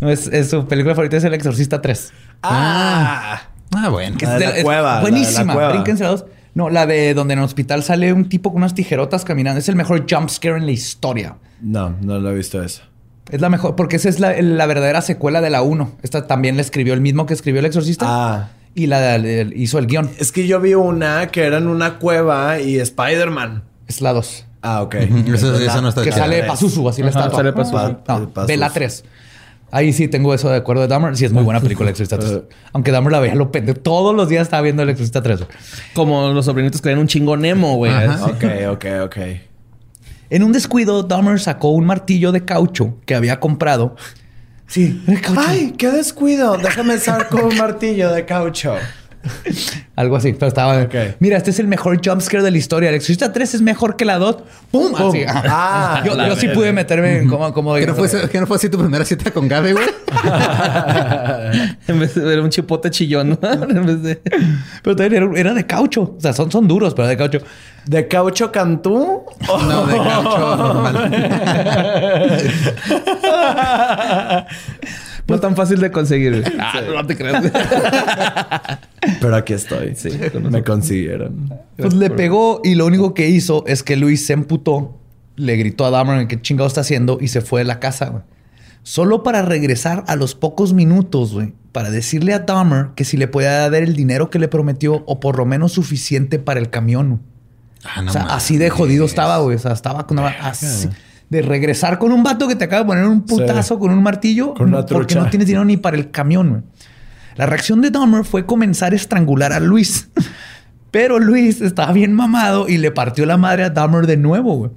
No, 0.00 0.10
Es, 0.10 0.26
es 0.26 0.50
su 0.50 0.66
película 0.66 0.94
favorita 0.94 1.16
es 1.16 1.24
El 1.24 1.34
Exorcista 1.34 1.80
3. 1.80 2.12
Ah. 2.42 3.42
Ah, 3.74 3.88
bueno. 3.88 4.16
Que 4.18 4.24
es 4.24 4.30
de 4.32 4.38
la 4.40 4.62
cueva, 4.62 4.82
la 4.82 4.88
de 4.88 4.94
la 4.96 5.00
Buenísima. 5.00 5.52
cueva. 5.54 5.68
Brínquense 5.70 6.04
la 6.04 6.10
dos. 6.10 6.24
No, 6.54 6.70
la 6.70 6.86
de 6.86 7.14
donde 7.14 7.34
en 7.34 7.40
el 7.40 7.44
hospital 7.44 7.82
sale 7.82 8.12
un 8.12 8.28
tipo 8.28 8.50
con 8.50 8.58
unas 8.62 8.74
tijerotas 8.74 9.24
caminando. 9.24 9.58
Es 9.58 9.68
el 9.68 9.76
mejor 9.76 10.06
jump 10.08 10.28
scare 10.30 10.56
en 10.56 10.66
la 10.66 10.72
historia. 10.72 11.36
No, 11.60 11.90
no 12.00 12.18
lo 12.20 12.30
he 12.30 12.34
visto 12.34 12.62
eso. 12.62 12.82
Es 13.30 13.40
la 13.40 13.48
mejor, 13.48 13.74
porque 13.74 13.96
esa 13.96 14.08
es 14.08 14.20
la, 14.20 14.40
la 14.40 14.66
verdadera 14.66 15.00
secuela 15.00 15.40
de 15.40 15.50
la 15.50 15.62
1. 15.62 15.96
Esta 16.02 16.26
también 16.26 16.56
la 16.56 16.62
escribió 16.62 16.94
el 16.94 17.00
mismo 17.00 17.26
que 17.26 17.34
escribió 17.34 17.60
El 17.60 17.66
Exorcista. 17.66 18.04
Ah. 18.08 18.50
Y 18.74 18.86
la, 18.86 19.18
hizo 19.18 19.78
el 19.78 19.86
guion. 19.86 20.10
Es 20.18 20.30
que 20.32 20.46
yo 20.46 20.60
vi 20.60 20.74
una 20.74 21.28
que 21.28 21.44
era 21.44 21.58
en 21.58 21.68
una 21.68 21.98
cueva 21.98 22.60
y 22.60 22.78
Spider-Man. 22.78 23.62
Es 23.86 24.00
la 24.00 24.12
2. 24.12 24.46
Ah, 24.62 24.82
ok. 24.82 24.94
Eso 24.94 25.82
no 25.82 25.88
está 25.88 26.02
Que 26.02 26.10
sale 26.12 26.42
Pazuzu, 26.44 26.88
así 26.88 27.02
la 27.02 27.08
Ajá, 27.10 27.18
estatua. 27.20 27.38
sale 27.38 27.52
Pazuzu. 27.52 27.88
No, 27.88 28.04
Pazuzu. 28.04 28.46
ve 28.46 28.56
la 28.56 28.70
3. 28.70 29.04
Ahí 29.74 29.92
sí 29.92 30.06
tengo 30.06 30.32
eso 30.32 30.48
de 30.48 30.56
acuerdo 30.56 30.82
de 30.82 30.88
Dahmer. 30.88 31.16
Sí, 31.16 31.24
es 31.24 31.32
muy 31.32 31.42
buena 31.42 31.60
película 31.60 31.88
El 31.88 31.94
Exorcista 31.94 32.16
3. 32.16 32.42
Aunque 32.72 32.92
Dahmer 32.92 33.10
la 33.10 33.18
veía 33.18 33.34
lo 33.34 33.50
pende. 33.50 33.74
Todos 33.74 34.14
los 34.14 34.28
días 34.28 34.42
estaba 34.42 34.62
viendo 34.62 34.84
El 34.84 34.90
Exorcista 34.90 35.20
3. 35.20 35.38
güey. 35.40 35.50
Como 35.94 36.28
los 36.28 36.44
sobrinitos 36.44 36.80
que 36.80 36.90
ven 36.90 36.98
un 36.98 37.08
chingo 37.08 37.36
Nemo, 37.36 37.74
güey. 37.74 37.92
Ok, 37.92 38.44
ok, 38.70 38.84
ok. 39.02 39.16
En 40.30 40.44
un 40.44 40.52
descuido, 40.52 41.02
Dahmer 41.02 41.40
sacó 41.40 41.70
un 41.70 41.86
martillo 41.86 42.30
de 42.30 42.44
caucho 42.44 42.98
que 43.04 43.16
había 43.16 43.40
comprado. 43.40 43.96
Sí, 44.68 45.02
de 45.08 45.20
caucho. 45.20 45.40
Ay, 45.44 45.74
qué 45.76 45.90
descuido. 45.90 46.56
Déjame 46.56 46.96
sacar 46.98 47.44
un 47.44 47.56
martillo 47.56 48.12
de 48.12 48.24
caucho. 48.24 48.76
Algo 49.96 50.16
así, 50.16 50.32
pero 50.32 50.48
estaba. 50.48 50.88
Mira, 51.20 51.36
este 51.36 51.50
es 51.50 51.58
el 51.58 51.68
mejor 51.68 52.00
jumpscare 52.04 52.42
de 52.42 52.50
la 52.50 52.58
historia. 52.58 52.88
El 52.88 52.96
Exorcista 52.96 53.32
3 53.32 53.54
es 53.54 53.62
mejor 53.62 53.96
que 53.96 54.04
la 54.04 54.18
2. 54.18 54.36
¡Pum! 54.70 54.94
Así. 54.94 55.24
Ah, 55.28 56.02
yo 56.04 56.16
yo 56.16 56.36
sí 56.36 56.48
pude 56.48 56.72
meterme 56.72 57.18
en 57.18 57.28
como, 57.28 57.52
como 57.52 57.74
¿Qué 57.76 57.86
no, 57.86 57.94
fue, 57.94 58.08
¿Qué 58.28 58.40
no 58.40 58.46
fue 58.46 58.56
así 58.56 58.68
tu 58.68 58.78
primera 58.78 59.04
cita 59.04 59.30
con 59.30 59.48
Gaby, 59.48 59.72
güey? 59.72 59.86
en 61.88 62.00
vez 62.00 62.14
de 62.14 62.24
ver 62.24 62.40
un 62.40 62.50
chipote 62.50 62.90
chillón. 62.90 63.38
¿no? 63.40 63.52
en 63.52 63.86
vez 63.86 64.02
de... 64.02 64.20
Pero 64.82 64.96
también 64.96 65.22
era, 65.22 65.40
era 65.40 65.54
de 65.54 65.66
caucho. 65.66 66.14
O 66.16 66.20
sea, 66.20 66.32
son, 66.32 66.50
son 66.50 66.66
duros, 66.66 66.94
pero 66.94 67.08
de 67.08 67.16
caucho. 67.16 67.40
¿De 67.86 68.08
caucho 68.08 68.50
cantú? 68.50 69.24
No, 69.46 69.86
de 69.86 69.96
caucho 69.96 70.56
normal. 70.56 71.10
No 75.26 75.40
tan 75.40 75.56
fácil 75.56 75.80
de 75.80 75.90
conseguir. 75.90 76.44
Ah, 76.58 76.80
no 76.94 77.06
te 77.06 77.16
creas. 77.16 77.44
Pero 79.20 79.36
aquí 79.36 79.52
estoy. 79.52 79.94
Sí, 79.96 80.08
me 80.50 80.62
consiguieron. 80.64 81.50
pues 81.76 81.94
le 81.94 82.10
pegó 82.10 82.60
y 82.64 82.74
lo 82.74 82.86
único 82.86 83.14
que 83.14 83.28
hizo 83.28 83.64
es 83.66 83.82
que 83.82 83.96
Luis 83.96 84.26
se 84.26 84.32
emputó, 84.32 84.98
le 85.36 85.56
gritó 85.56 85.84
a 85.84 85.90
Dahmer 85.90 86.26
qué 86.28 86.40
chingado 86.40 86.66
está 86.68 86.82
haciendo 86.82 87.18
y 87.20 87.28
se 87.28 87.40
fue 87.40 87.60
de 87.60 87.64
la 87.64 87.80
casa, 87.80 88.06
güey. 88.10 88.22
Solo 88.82 89.22
para 89.22 89.42
regresar 89.42 90.04
a 90.08 90.14
los 90.16 90.34
pocos 90.34 90.74
minutos, 90.74 91.32
güey, 91.32 91.54
para 91.72 91.90
decirle 91.90 92.34
a 92.34 92.40
Dahmer 92.40 92.88
que 92.94 93.04
si 93.04 93.16
le 93.16 93.28
podía 93.28 93.52
dar 93.70 93.74
el 93.82 93.96
dinero 93.96 94.28
que 94.30 94.38
le 94.38 94.48
prometió 94.48 95.02
o 95.06 95.20
por 95.20 95.38
lo 95.38 95.46
menos 95.46 95.72
suficiente 95.72 96.38
para 96.38 96.60
el 96.60 96.68
camión. 96.70 97.22
Ah, 97.82 98.02
no 98.02 98.10
o 98.10 98.12
sea, 98.12 98.22
así 98.24 98.56
de 98.58 98.70
jodido 98.70 99.04
estaba, 99.06 99.38
güey. 99.38 99.56
O 99.56 99.58
sea, 99.58 99.72
estaba 99.72 100.06
con 100.06 100.18
una- 100.18 100.28
así- 100.28 100.88
de 101.30 101.40
regresar 101.42 101.98
con 101.98 102.12
un 102.12 102.22
vato 102.22 102.46
que 102.46 102.54
te 102.54 102.64
acaba 102.64 102.82
de 102.82 102.86
poner 102.86 103.04
un 103.06 103.22
putazo 103.22 103.78
con 103.78 103.90
un 103.90 104.02
martillo 104.02 104.52
Con 104.54 104.68
una 104.68 104.84
porque 104.86 105.14
no 105.14 105.30
tienes 105.30 105.48
dinero 105.48 105.64
ni 105.64 105.76
para 105.78 105.96
el 105.96 106.10
camión, 106.10 106.48
güey. 106.50 106.62
La 107.36 107.46
reacción 107.46 107.80
de 107.80 107.90
Dahmer 107.90 108.24
fue 108.24 108.46
comenzar 108.46 108.92
a 108.92 108.96
estrangular 108.96 109.52
a 109.52 109.60
Luis. 109.60 110.08
Pero 110.90 111.18
Luis 111.18 111.60
estaba 111.60 111.92
bien 111.92 112.12
mamado 112.12 112.68
y 112.68 112.78
le 112.78 112.92
partió 112.92 113.26
la 113.26 113.36
madre 113.36 113.64
a 113.64 113.70
Dahmer 113.70 114.06
de 114.06 114.16
nuevo. 114.16 114.70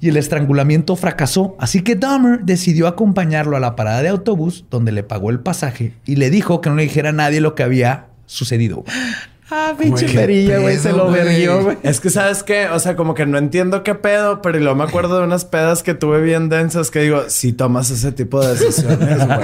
Y 0.00 0.08
el 0.08 0.16
estrangulamiento 0.16 0.94
fracasó. 0.94 1.56
Así 1.58 1.82
que 1.82 1.96
Dahmer 1.96 2.40
decidió 2.44 2.86
acompañarlo 2.86 3.56
a 3.56 3.60
la 3.60 3.74
parada 3.74 4.02
de 4.02 4.08
autobús 4.08 4.64
donde 4.70 4.92
le 4.92 5.02
pagó 5.02 5.30
el 5.30 5.40
pasaje 5.40 5.94
y 6.06 6.16
le 6.16 6.30
dijo 6.30 6.60
que 6.60 6.70
no 6.70 6.76
le 6.76 6.84
dijera 6.84 7.08
a 7.08 7.12
nadie 7.12 7.40
lo 7.40 7.56
que 7.56 7.64
había 7.64 8.06
sucedido. 8.26 8.84
Ah, 9.50 9.74
pinche 9.78 10.04
Güey, 10.04 10.14
perilla, 10.16 10.58
güey. 10.58 10.76
Se 10.76 10.92
lo 10.92 11.10
verguió, 11.10 11.62
güey. 11.62 11.78
Es 11.82 12.00
que, 12.00 12.10
¿sabes 12.10 12.42
qué? 12.42 12.66
O 12.68 12.78
sea, 12.78 12.96
como 12.96 13.14
que 13.14 13.24
no 13.24 13.38
entiendo 13.38 13.82
qué 13.82 13.94
pedo, 13.94 14.42
pero 14.42 14.58
y 14.58 14.60
luego 14.60 14.76
me 14.76 14.84
acuerdo 14.84 15.18
de 15.18 15.24
unas 15.24 15.44
pedas 15.46 15.82
que 15.82 15.94
tuve 15.94 16.20
bien 16.20 16.48
densas 16.50 16.90
que 16.90 17.00
digo, 17.00 17.24
si 17.28 17.52
tomas 17.54 17.90
ese 17.90 18.12
tipo 18.12 18.44
de 18.44 18.54
decisiones, 18.54 19.26
güey. 19.26 19.38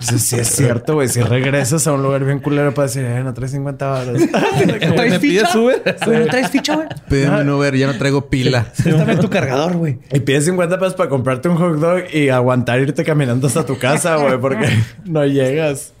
Sí, 0.00 0.18
sí 0.18 0.36
es 0.36 0.48
cierto, 0.48 0.94
güey. 0.94 1.08
Si 1.08 1.20
regresas 1.20 1.86
a 1.86 1.92
un 1.92 2.02
lugar 2.02 2.24
bien 2.24 2.38
culero 2.38 2.72
para 2.72 2.86
decir, 2.88 3.04
eh, 3.04 3.22
no 3.22 3.34
traes 3.34 3.52
50 3.52 3.86
baros. 3.86 4.22
¿Traes 4.30 5.12
¿Me 5.12 5.20
pides 5.20 5.48
ficha? 5.48 6.06
¿no 6.06 6.26
traes 6.26 6.48
ficha, 6.50 6.74
güey? 6.76 6.88
Pídeme 7.08 7.42
un 7.42 7.50
Uber, 7.50 7.76
ya 7.76 7.86
no 7.86 7.98
traigo 7.98 8.28
pila. 8.30 8.72
Préstame 8.82 9.16
tu 9.16 9.28
cargador, 9.28 9.76
güey. 9.76 9.98
y 10.10 10.20
pides 10.20 10.46
50 10.46 10.78
pesos 10.78 10.94
para 10.94 11.10
comprarte 11.10 11.48
un 11.48 11.56
hot 11.56 11.76
dog 11.78 12.02
y 12.14 12.30
aguantar 12.30 12.80
irte 12.80 13.04
caminando 13.04 13.46
hasta 13.46 13.66
tu 13.66 13.78
casa, 13.78 14.16
güey, 14.16 14.38
porque 14.38 14.68
no 15.04 15.26
llegas. 15.26 15.92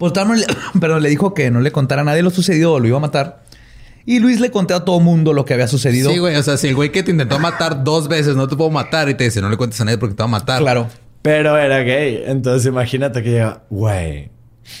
Pues 0.00 0.14
perdón, 0.80 1.02
le 1.02 1.10
dijo 1.10 1.34
que 1.34 1.50
no 1.50 1.60
le 1.60 1.70
contara 1.72 2.00
a 2.00 2.04
nadie 2.04 2.22
lo 2.22 2.30
sucedido 2.30 2.72
o 2.72 2.80
lo 2.80 2.88
iba 2.88 2.96
a 2.96 3.00
matar. 3.00 3.42
Y 4.06 4.18
Luis 4.18 4.40
le 4.40 4.50
contó 4.50 4.74
a 4.74 4.82
todo 4.82 4.98
mundo 4.98 5.34
lo 5.34 5.44
que 5.44 5.52
había 5.52 5.68
sucedido. 5.68 6.10
Sí, 6.10 6.18
güey. 6.18 6.34
O 6.36 6.42
sea, 6.42 6.56
si 6.56 6.68
el 6.68 6.74
güey 6.74 6.90
que 6.90 7.02
te 7.02 7.10
intentó 7.10 7.38
matar 7.38 7.84
dos 7.84 8.08
veces 8.08 8.34
no 8.34 8.48
te 8.48 8.56
puedo 8.56 8.70
matar 8.70 9.10
y 9.10 9.14
te 9.14 9.24
dice 9.24 9.42
no 9.42 9.50
le 9.50 9.58
cuentes 9.58 9.78
a 9.82 9.84
nadie 9.84 9.98
porque 9.98 10.14
te 10.14 10.22
va 10.22 10.24
a 10.24 10.28
matar. 10.28 10.62
Claro. 10.62 10.88
Pero 11.20 11.54
era 11.58 11.80
gay. 11.80 12.22
Entonces 12.24 12.66
imagínate 12.66 13.22
que 13.22 13.30
llega, 13.30 13.62
güey. 13.68 14.30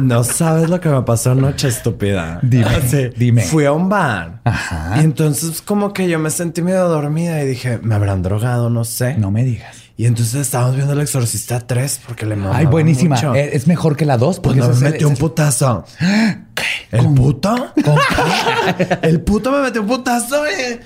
No 0.00 0.22
sabes 0.22 0.70
lo 0.70 0.80
que 0.80 0.88
me 0.88 1.02
pasó 1.02 1.32
anoche, 1.32 1.66
estúpida. 1.66 2.38
Dime, 2.42 2.68
dime. 3.16 3.42
Fui 3.42 3.64
a 3.64 3.72
un 3.72 3.88
bar. 3.88 4.40
Ajá. 4.44 5.00
Y 5.00 5.04
entonces 5.04 5.60
como 5.60 5.92
que 5.92 6.08
yo 6.08 6.20
me 6.20 6.30
sentí 6.30 6.62
medio 6.62 6.86
dormida 6.88 7.42
y 7.42 7.48
dije, 7.48 7.80
me 7.82 7.96
habrán 7.96 8.22
drogado, 8.22 8.70
no 8.70 8.84
sé. 8.84 9.16
No 9.16 9.32
me 9.32 9.42
digas. 9.42 9.81
Y 9.96 10.06
entonces 10.06 10.34
estábamos 10.36 10.74
viendo 10.76 10.92
El 10.94 11.00
Exorcista 11.00 11.60
3 11.60 12.00
porque 12.06 12.24
le 12.26 12.34
mamaba 12.36 12.56
Ay, 12.58 12.66
buenísima. 12.66 13.16
mucho. 13.16 13.34
Eh, 13.34 13.50
Es 13.54 13.66
mejor 13.66 13.96
que 13.96 14.04
la 14.06 14.16
2 14.16 14.40
Pues 14.40 14.54
porque 14.56 14.60
no, 14.60 14.70
esa 14.70 14.80
me 14.84 14.90
metió 14.90 15.08
un 15.08 15.16
putazo. 15.16 15.84
¿El 16.90 17.06
puto? 17.14 17.72
El 19.02 19.20
puto 19.20 19.50
me 19.52 19.60
metió 19.62 19.82
un 19.82 19.86
putazo 19.88 20.44
y 20.46 20.78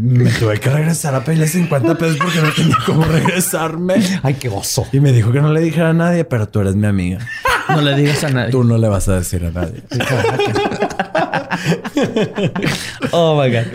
me 0.00 0.30
tuve 0.30 0.60
que 0.60 0.70
regresar 0.70 1.14
a 1.14 1.24
pedirle 1.24 1.48
50 1.48 1.96
pesos 1.96 2.18
porque 2.22 2.40
no 2.40 2.52
tenía 2.52 2.76
cómo 2.86 3.04
regresarme. 3.04 3.94
Ay, 4.22 4.34
qué 4.34 4.48
oso. 4.48 4.86
Y 4.92 5.00
me 5.00 5.12
dijo 5.12 5.32
que 5.32 5.40
no 5.40 5.52
le 5.52 5.60
dijera 5.60 5.90
a 5.90 5.94
nadie, 5.94 6.24
pero 6.24 6.48
tú 6.48 6.60
eres 6.60 6.76
mi 6.76 6.86
amiga. 6.86 7.18
No 7.68 7.80
le 7.80 7.96
digas 7.96 8.22
a 8.24 8.28
nadie. 8.30 8.50
Tú 8.50 8.64
no 8.64 8.78
le 8.78 8.88
vas 8.88 9.08
a 9.08 9.16
decir 9.18 9.44
a 9.44 9.50
nadie. 9.50 9.82
Oh 13.12 13.40
my 13.40 13.50
God. 13.50 13.64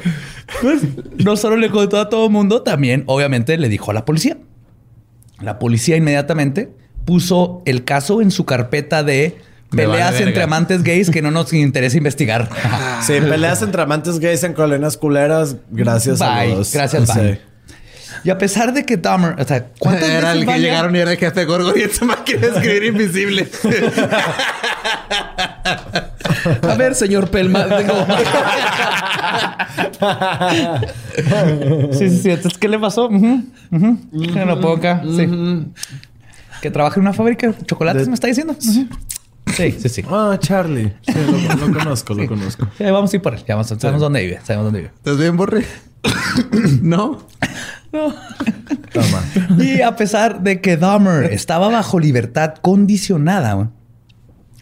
Pues 0.62 0.82
no 1.24 1.36
solo 1.36 1.58
le 1.58 1.70
contó 1.72 2.00
a 2.00 2.10
todo 2.10 2.26
el 2.26 2.32
mundo, 2.32 2.62
también 2.62 3.04
obviamente 3.08 3.58
le 3.58 3.70
dijo 3.70 3.90
a 3.90 3.94
la 3.94 4.06
policía. 4.06 4.38
La 5.44 5.60
policía 5.60 5.98
inmediatamente 5.98 6.72
puso 7.06 7.62
el 7.66 7.84
caso 7.84 8.22
en 8.22 8.32
su 8.32 8.46
carpeta 8.46 9.04
de 9.04 9.38
vale 9.72 9.92
peleas 9.92 10.20
entre 10.22 10.44
amantes 10.44 10.84
gays 10.84 11.10
que 11.10 11.22
no 11.22 11.32
nos 11.32 11.52
interesa 11.54 11.98
investigar. 11.98 12.50
Sí, 13.02 13.14
peleas 13.20 13.62
entre 13.62 13.82
amantes 13.82 14.20
gays 14.20 14.44
en 14.44 14.54
colonias 14.54 14.98
culeras. 14.98 15.58
Gracias 15.70 16.22
a 16.22 16.40
Bye. 16.42 16.56
los... 16.56 16.74
Gracias, 16.74 17.10
Sí. 17.10 17.38
Y 18.24 18.30
a 18.30 18.38
pesar 18.38 18.74
de 18.74 18.86
que 18.86 18.96
Dahmer, 18.98 19.36
o 19.40 19.44
sea, 19.46 19.66
¿cuántas 19.80 20.10
Era 20.10 20.20
veces 20.30 20.34
el 20.36 20.40
que 20.42 20.46
vaya? 20.46 20.62
llegaron 20.62 20.96
y 20.96 21.00
era 21.00 21.12
el 21.12 21.18
jefe 21.18 21.46
gordo 21.46 21.74
y 21.78 21.82
esa 21.82 22.06
máquina 22.06 22.40
de 22.40 22.48
escribir 22.48 22.84
invisible. 22.86 23.50
A 26.62 26.76
ver, 26.76 26.96
señor 26.96 27.30
Pelma. 27.30 27.66
Sí, 31.92 32.10
sí, 32.10 32.18
sí. 32.18 32.30
Entonces, 32.32 32.58
¿qué 32.58 32.68
le 32.68 32.80
pasó? 32.80 33.10
Que 33.10 33.16
no 34.46 34.60
puedo 34.60 34.76
acá. 34.76 35.02
Sí. 35.04 35.28
Que 36.62 36.72
trabaja 36.72 36.96
en 36.96 37.02
una 37.02 37.14
fábrica 37.14 37.48
de 37.48 37.66
chocolates, 37.66 38.04
De- 38.04 38.08
me 38.10 38.14
está 38.16 38.28
diciendo. 38.28 38.56
Sí, 38.60 38.88
sí, 39.80 39.90
sí. 39.90 40.04
Ah, 40.10 40.38
Charlie. 40.40 40.94
Sí, 41.06 41.14
lo, 41.60 41.68
lo 41.68 41.78
conozco, 41.80 42.14
lo 42.14 42.26
conozco. 42.28 42.68
Ya 42.80 42.92
vamos 42.92 43.12
a 43.14 43.16
ir 43.18 43.22
por 43.22 43.34
él. 43.34 43.44
Ya 43.48 43.56
vamos, 43.56 43.68
sabemos 43.68 44.02
dónde 44.02 44.22
vive. 44.22 44.40
Sabemos 44.44 44.66
dónde 44.68 44.80
vive. 44.80 44.92
¿Estás 44.96 45.18
bien, 45.18 45.36
Borre? 45.38 45.66
no. 46.82 47.28
Toma. 48.94 49.24
Y 49.64 49.82
a 49.82 49.96
pesar 49.96 50.42
de 50.42 50.62
que 50.62 50.78
Dahmer 50.78 51.32
estaba 51.32 51.70
bajo 51.70 52.00
libertad 52.00 52.56
condicionada, 52.62 53.54
güey, 53.54 53.68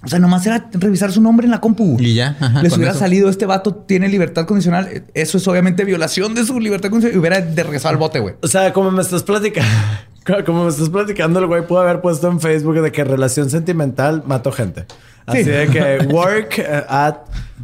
o 0.03 0.07
sea, 0.07 0.17
nomás 0.17 0.45
era 0.47 0.67
revisar 0.73 1.11
su 1.11 1.21
nombre 1.21 1.45
en 1.45 1.51
la 1.51 1.61
compu. 1.61 1.97
Y 1.99 2.15
ya, 2.15 2.35
ajá, 2.39 2.63
Les 2.63 2.75
hubiera 2.75 2.91
eso. 2.91 2.99
salido, 3.01 3.29
este 3.29 3.45
vato 3.45 3.75
tiene 3.75 4.09
libertad 4.09 4.47
condicional. 4.47 5.03
Eso 5.13 5.37
es 5.37 5.47
obviamente 5.47 5.85
violación 5.85 6.33
de 6.33 6.43
su 6.43 6.59
libertad 6.59 6.89
condicional. 6.89 7.15
Y 7.15 7.19
hubiera 7.19 7.39
de 7.39 7.63
regresar 7.63 7.91
al 7.91 7.97
bote, 7.97 8.19
güey. 8.19 8.33
O 8.41 8.47
sea, 8.47 8.73
como 8.73 8.89
me 8.91 9.01
estás 9.01 9.23
platicando... 9.23 9.69
Como 10.45 10.65
me 10.65 10.69
estás 10.69 10.89
platicando, 10.89 11.39
el 11.39 11.47
güey 11.47 11.65
pudo 11.65 11.79
haber 11.79 11.99
puesto 11.99 12.29
en 12.29 12.39
Facebook 12.39 12.79
de 12.79 12.91
que 12.91 13.03
relación 13.03 13.49
sentimental 13.49 14.21
mató 14.27 14.51
gente. 14.51 14.85
Así 15.25 15.43
Sí. 15.43 15.49
de 15.49 15.67
que 15.67 15.97
work 16.07 16.59
eh, 16.59 16.83
at... 16.87 17.15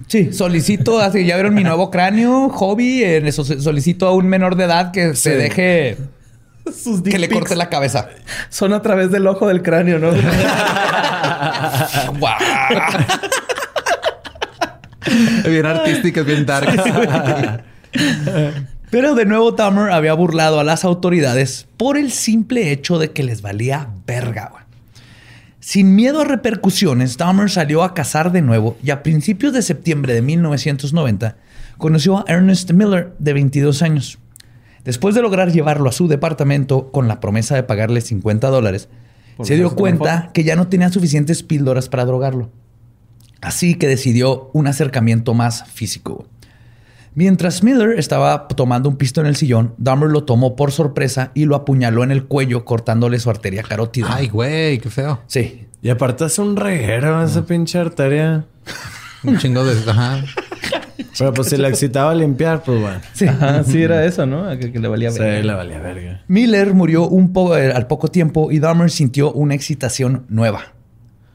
Sí, 0.08 0.32
solicito, 0.32 1.00
así 1.00 1.26
ya 1.26 1.36
vieron 1.36 1.54
mi 1.54 1.64
nuevo 1.64 1.90
cráneo, 1.92 2.50
hobby. 2.50 3.04
en 3.04 3.28
eso 3.28 3.44
solicito 3.44 4.08
a 4.08 4.14
un 4.14 4.28
menor 4.28 4.56
de 4.56 4.66
edad 4.66 4.92
que 4.92 5.16
se 5.16 5.36
deje 5.36 5.98
sus 6.84 7.02
que 7.02 7.18
le 7.20 7.28
corte 7.30 7.56
la 7.56 7.68
cabeza. 7.70 8.08
Son 8.50 8.74
a 8.74 8.82
través 8.82 9.12
del 9.12 9.26
ojo 9.28 9.48
del 9.48 9.62
cráneo, 9.64 10.00
¿no? 10.00 10.12
Bien 15.46 15.66
artística, 15.66 16.22
bien 16.22 16.46
dark. 16.46 17.64
Pero 18.90 19.16
de 19.16 19.26
nuevo 19.26 19.52
Dahmer 19.52 19.92
había 19.92 20.14
burlado 20.14 20.60
a 20.60 20.64
las 20.64 20.86
autoridades 20.86 21.68
por 21.78 21.98
el 21.98 22.12
simple 22.12 22.72
hecho 22.72 23.00
de 23.00 23.12
que 23.12 23.24
les 23.24 23.42
valía 23.42 23.90
verga. 24.06 24.50
güey. 24.52 24.64
Sin 25.68 25.96
miedo 25.96 26.22
a 26.22 26.24
repercusiones, 26.24 27.18
Dahmer 27.18 27.50
salió 27.50 27.84
a 27.84 27.94
cazar 27.94 28.32
de 28.32 28.42
nuevo 28.42 28.78
y 28.82 28.92
a 28.92 29.04
principios 29.04 29.52
de 29.52 29.62
septiembre 29.62 30.14
de 30.14 30.22
1990 30.22 31.36
conoció 31.78 32.20
a 32.20 32.26
Ernest 32.30 32.72
Miller 32.72 33.14
de 33.20 33.34
22 33.34 33.82
años. 33.82 34.18
Después 34.86 35.14
de 35.14 35.22
lograr 35.22 35.52
llevarlo 35.52 35.90
a 35.90 35.92
su 35.92 36.08
departamento 36.08 36.90
con 36.90 37.10
la 37.10 37.20
promesa 37.20 37.56
de 37.56 37.64
pagarle 37.64 38.00
50 38.00 38.48
dólares, 38.48 38.88
se 39.42 39.56
dio 39.56 39.76
cuenta 39.76 40.32
que 40.34 40.46
ya 40.46 40.56
no 40.56 40.70
tenía 40.70 40.90
suficientes 40.90 41.44
píldoras 41.44 41.90
para 41.90 42.06
drogarlo. 42.06 42.50
Así 43.42 43.76
que 43.76 43.90
decidió 43.90 44.50
un 44.54 44.68
acercamiento 44.68 45.34
más 45.34 45.66
físico. 45.66 46.30
Mientras 47.18 47.64
Miller 47.64 47.98
estaba 47.98 48.48
tomando 48.48 48.88
un 48.90 48.96
pisto 48.96 49.22
en 49.22 49.26
el 49.26 49.36
sillón, 49.36 49.74
Dahmer 49.80 50.08
lo 50.12 50.24
tomó 50.24 50.56
por 50.56 50.72
sorpresa 50.72 51.32
y 51.34 51.46
lo 51.46 51.56
apuñaló 51.56 52.04
en 52.04 52.12
el 52.12 52.26
cuello 52.26 52.64
cortándole 52.64 53.18
su 53.18 53.32
arteria 53.32 53.64
carótida. 53.64 54.06
Ay, 54.12 54.28
güey, 54.28 54.78
qué 54.78 54.92
feo. 54.92 55.22
Sí. 55.26 55.66
Y 55.82 55.90
aparte 55.90 56.26
un 56.38 56.56
reguero 56.56 57.24
esa 57.24 57.44
pinche 57.44 57.80
arteria. 57.80 58.46
Un 59.24 59.40
chingo 59.40 59.66
de. 59.66 59.90
Ajá. 59.90 60.24
Pero 61.18 61.34
pues 61.34 61.48
si 61.50 61.58
la 61.58 61.70
excitaba 61.70 62.12
a 62.12 62.14
limpiar, 62.14 62.62
pues 62.62 62.80
bueno. 62.80 63.00
Sí. 63.14 63.26
Ajá, 63.26 63.64
sí 63.64 63.82
era 63.82 64.06
eso, 64.06 64.28
¿no? 64.28 64.48
Que, 64.60 64.72
que 64.72 64.78
le 64.78 64.88
valía 64.88 65.10
Sí, 65.10 65.18
ver. 65.18 65.44
le 65.44 65.54
valía 65.56 65.80
verga. 65.80 66.22
Miller 66.28 66.76
murió 66.76 67.08
un 67.08 67.34
poco 67.34 67.56
al 67.56 67.88
poco 67.88 68.10
tiempo 68.10 68.52
y 68.52 68.60
Dahmer 68.60 68.92
sintió 68.92 69.32
una 69.32 69.56
excitación 69.56 70.28
nueva. 70.30 70.66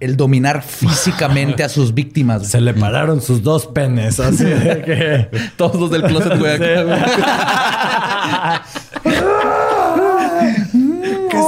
El 0.03 0.16
dominar 0.16 0.64
físicamente 0.64 1.62
a 1.62 1.68
sus 1.68 1.94
víctimas. 1.94 2.38
güey. 2.40 2.50
Se 2.50 2.61
le 2.61 2.74
pararon 2.74 3.22
sus 3.22 3.40
dos 3.40 3.68
penes, 3.68 4.18
así 4.18 4.42
de 4.42 4.82
que... 4.82 5.28
Todos 5.57 5.80
los 5.80 5.92
del 5.92 6.03
closet, 6.03 6.40
güey. 6.40 6.59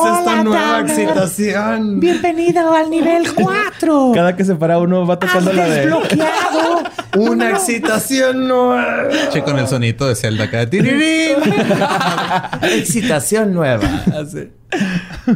esta 0.06 0.44
nueva 0.44 0.80
excitación? 0.80 2.00
Bienvenido 2.00 2.72
al 2.72 2.90
nivel 2.90 3.32
4. 3.34 4.12
Cada 4.14 4.36
que 4.36 4.44
se 4.44 4.54
para 4.56 4.78
uno 4.78 5.06
va 5.06 5.18
tocando 5.18 5.52
la 5.52 5.64
de... 5.66 5.80
Desbloqueado. 5.80 6.82
Una 7.18 7.50
excitación 7.50 8.48
nueva. 8.48 9.08
Che, 9.30 9.42
con 9.42 9.58
el 9.58 9.68
sonito 9.68 10.06
de 10.06 10.14
Zelda 10.14 10.44
acá. 10.44 10.68
Tirirín. 10.68 11.36
excitación 12.62 13.54
nueva. 13.54 13.88
Así. 14.20 14.50
Sí, 14.72 15.30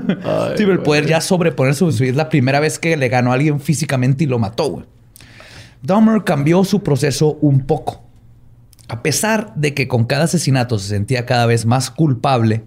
pero 0.56 0.72
el 0.72 0.80
poder 0.80 1.06
ya 1.06 1.20
sobreponer 1.20 1.74
su 1.74 1.88
es 1.88 2.16
la 2.16 2.28
primera 2.28 2.60
vez 2.60 2.78
que 2.78 2.96
le 2.96 3.08
ganó 3.08 3.30
a 3.30 3.34
alguien 3.34 3.60
físicamente 3.60 4.24
y 4.24 4.26
lo 4.26 4.38
mató, 4.38 4.70
güey. 4.70 4.84
Dahmer 5.82 6.24
cambió 6.24 6.64
su 6.64 6.82
proceso 6.82 7.38
un 7.40 7.64
poco. 7.64 8.02
A 8.88 9.02
pesar 9.02 9.52
de 9.54 9.74
que 9.74 9.86
con 9.86 10.06
cada 10.06 10.24
asesinato 10.24 10.78
se 10.78 10.88
sentía 10.88 11.26
cada 11.26 11.46
vez 11.46 11.66
más 11.66 11.90
culpable, 11.90 12.64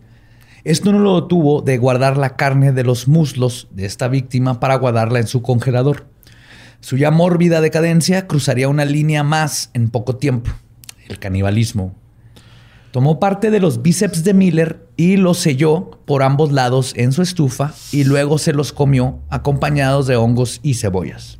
esto 0.63 0.91
no 0.91 0.99
lo 0.99 1.21
detuvo 1.21 1.61
de 1.61 1.77
guardar 1.77 2.17
la 2.17 2.35
carne 2.35 2.71
de 2.71 2.83
los 2.83 3.07
muslos 3.07 3.67
de 3.71 3.85
esta 3.85 4.07
víctima 4.07 4.59
para 4.59 4.75
guardarla 4.75 5.19
en 5.19 5.27
su 5.27 5.41
congelador. 5.41 6.05
Su 6.81 6.97
ya 6.97 7.11
mórbida 7.11 7.61
decadencia 7.61 8.27
cruzaría 8.27 8.67
una 8.67 8.85
línea 8.85 9.23
más 9.23 9.71
en 9.73 9.89
poco 9.89 10.17
tiempo, 10.17 10.51
el 11.07 11.19
canibalismo. 11.19 11.95
Tomó 12.91 13.19
parte 13.19 13.51
de 13.51 13.59
los 13.59 13.81
bíceps 13.81 14.23
de 14.23 14.33
Miller 14.33 14.85
y 14.97 15.15
los 15.15 15.39
selló 15.39 15.99
por 16.05 16.23
ambos 16.23 16.51
lados 16.51 16.93
en 16.97 17.11
su 17.11 17.21
estufa 17.21 17.73
y 17.91 18.03
luego 18.03 18.37
se 18.37 18.53
los 18.53 18.73
comió 18.73 19.19
acompañados 19.29 20.07
de 20.07 20.17
hongos 20.17 20.59
y 20.61 20.73
cebollas. 20.73 21.39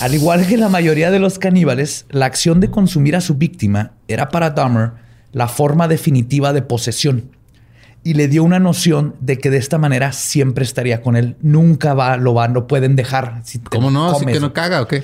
Al 0.00 0.14
igual 0.14 0.46
que 0.46 0.58
la 0.58 0.68
mayoría 0.68 1.10
de 1.10 1.20
los 1.20 1.38
caníbales, 1.38 2.04
la 2.10 2.26
acción 2.26 2.60
de 2.60 2.70
consumir 2.70 3.16
a 3.16 3.20
su 3.20 3.36
víctima 3.36 3.92
era 4.08 4.28
para 4.28 4.50
Dahmer 4.50 4.92
la 5.32 5.48
forma 5.48 5.86
definitiva 5.88 6.52
de 6.52 6.62
posesión 6.62 7.35
y 8.06 8.14
le 8.14 8.28
dio 8.28 8.44
una 8.44 8.60
noción 8.60 9.16
de 9.18 9.36
que 9.36 9.50
de 9.50 9.56
esta 9.56 9.78
manera 9.78 10.12
siempre 10.12 10.62
estaría 10.62 11.02
con 11.02 11.16
él. 11.16 11.34
Nunca 11.42 11.92
va, 11.92 12.16
lo 12.16 12.34
van, 12.34 12.54
lo 12.54 12.68
pueden 12.68 12.94
dejar. 12.94 13.40
Si 13.42 13.58
¿Cómo 13.58 13.90
no? 13.90 14.10
¿Así 14.10 14.24
que 14.24 14.38
no 14.38 14.52
caga 14.52 14.80
o 14.80 14.86
qué? 14.86 15.02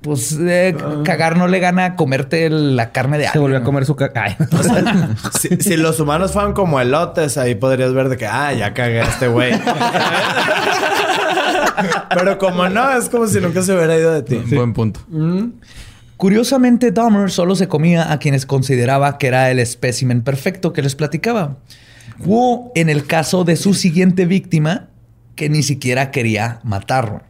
Pues 0.00 0.36
eh, 0.40 0.76
cagar 1.04 1.36
no 1.36 1.46
le 1.46 1.60
gana 1.60 1.84
a 1.84 1.94
comerte 1.94 2.50
la 2.50 2.90
carne 2.90 3.18
de 3.18 3.22
Se 3.22 3.28
alguien. 3.28 3.42
volvió 3.42 3.58
a 3.58 3.62
comer 3.62 3.86
su 3.86 3.94
caca. 3.94 4.36
Si, 5.38 5.50
si 5.60 5.76
los 5.76 6.00
humanos 6.00 6.32
fueran 6.32 6.52
como 6.52 6.80
elotes, 6.80 7.38
ahí 7.38 7.54
podrías 7.54 7.92
ver 7.92 8.08
de 8.08 8.16
que, 8.16 8.26
ah, 8.26 8.52
ya 8.52 8.74
cagué 8.74 9.02
a 9.02 9.04
este 9.04 9.28
güey. 9.28 9.52
Pero 12.12 12.38
como 12.38 12.68
no, 12.68 12.90
es 12.90 13.08
como 13.08 13.28
si 13.28 13.40
nunca 13.40 13.62
se 13.62 13.72
hubiera 13.72 13.96
ido 13.96 14.12
de 14.12 14.22
ti. 14.22 14.42
Buen 14.52 14.72
punto. 14.72 14.98
Curiosamente, 16.16 16.90
Dahmer 16.90 17.30
solo 17.30 17.54
se 17.54 17.68
comía 17.68 18.10
a 18.10 18.18
quienes 18.18 18.46
consideraba 18.46 19.16
que 19.16 19.28
era 19.28 19.48
el 19.52 19.60
espécimen 19.60 20.22
perfecto 20.22 20.72
que 20.72 20.82
les 20.82 20.96
platicaba. 20.96 21.58
O 22.26 22.72
en 22.74 22.88
el 22.88 23.06
caso 23.06 23.44
de 23.44 23.56
su 23.56 23.74
siguiente 23.74 24.24
víctima, 24.26 24.88
que 25.34 25.48
ni 25.48 25.62
siquiera 25.62 26.10
quería 26.10 26.60
matarlo. 26.62 27.22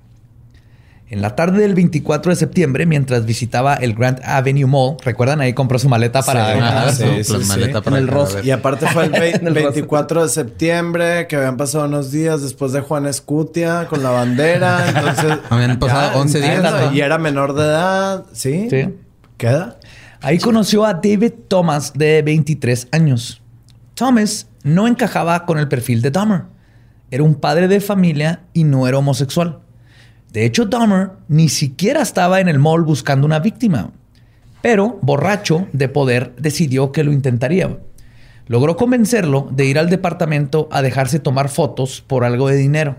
En 1.08 1.22
la 1.22 1.36
tarde 1.36 1.60
del 1.60 1.74
24 1.76 2.30
de 2.30 2.36
septiembre, 2.36 2.84
mientras 2.84 3.26
visitaba 3.26 3.74
el 3.76 3.94
Grand 3.94 4.20
Avenue 4.24 4.66
Mall, 4.66 4.96
¿recuerdan? 5.04 5.40
Ahí 5.40 5.52
compró 5.52 5.78
su 5.78 5.88
maleta 5.88 6.20
para... 6.22 6.90
Sí, 6.90 7.04
sí, 7.18 7.24
su- 7.24 7.34
sí, 7.34 7.38
la 7.38 7.44
sí. 7.44 7.48
maleta 7.48 7.78
En 7.78 7.84
para 7.84 7.98
el 7.98 8.08
Ross. 8.08 8.34
vez. 8.34 8.44
Y 8.44 8.50
aparte 8.50 8.88
fue 8.88 9.04
el 9.04 9.14
el 9.46 9.54
24 9.54 10.24
de 10.24 10.28
septiembre, 10.28 11.28
que 11.28 11.36
habían 11.36 11.56
pasado 11.56 11.84
unos 11.84 12.10
días 12.10 12.42
después 12.42 12.72
de 12.72 12.80
Juan 12.80 13.06
Escutia 13.06 13.86
con 13.88 14.02
la 14.02 14.10
bandera. 14.10 14.88
Entonces. 14.88 15.38
Habían 15.48 15.78
pasado 15.78 16.18
11 16.20 16.40
días. 16.40 16.92
Y 16.92 17.00
era 17.00 17.18
menor 17.18 17.54
de 17.54 17.62
edad. 17.62 18.24
¿Sí? 18.32 18.66
Sí. 18.68 18.88
¿Queda? 19.36 19.76
Ahí 20.22 20.38
conoció 20.38 20.84
a 20.84 20.94
David 20.94 21.34
Thomas 21.46 21.92
de 21.94 22.22
23 22.22 22.88
años. 22.90 23.40
Thomas 23.94 24.48
no 24.66 24.88
encajaba 24.88 25.46
con 25.46 25.58
el 25.58 25.68
perfil 25.68 26.02
de 26.02 26.10
Dahmer. 26.10 26.42
Era 27.12 27.22
un 27.22 27.36
padre 27.36 27.68
de 27.68 27.80
familia 27.80 28.42
y 28.52 28.64
no 28.64 28.88
era 28.88 28.98
homosexual. 28.98 29.60
De 30.32 30.44
hecho, 30.44 30.64
Dahmer 30.64 31.12
ni 31.28 31.48
siquiera 31.48 32.02
estaba 32.02 32.40
en 32.40 32.48
el 32.48 32.58
mall 32.58 32.82
buscando 32.82 33.26
una 33.26 33.38
víctima. 33.38 33.92
Pero, 34.62 34.98
borracho 35.02 35.68
de 35.72 35.88
poder, 35.88 36.34
decidió 36.36 36.90
que 36.90 37.04
lo 37.04 37.12
intentaría. 37.12 37.78
Logró 38.48 38.76
convencerlo 38.76 39.48
de 39.52 39.66
ir 39.66 39.78
al 39.78 39.88
departamento 39.88 40.68
a 40.72 40.82
dejarse 40.82 41.20
tomar 41.20 41.48
fotos 41.48 42.02
por 42.04 42.24
algo 42.24 42.48
de 42.48 42.56
dinero. 42.56 42.96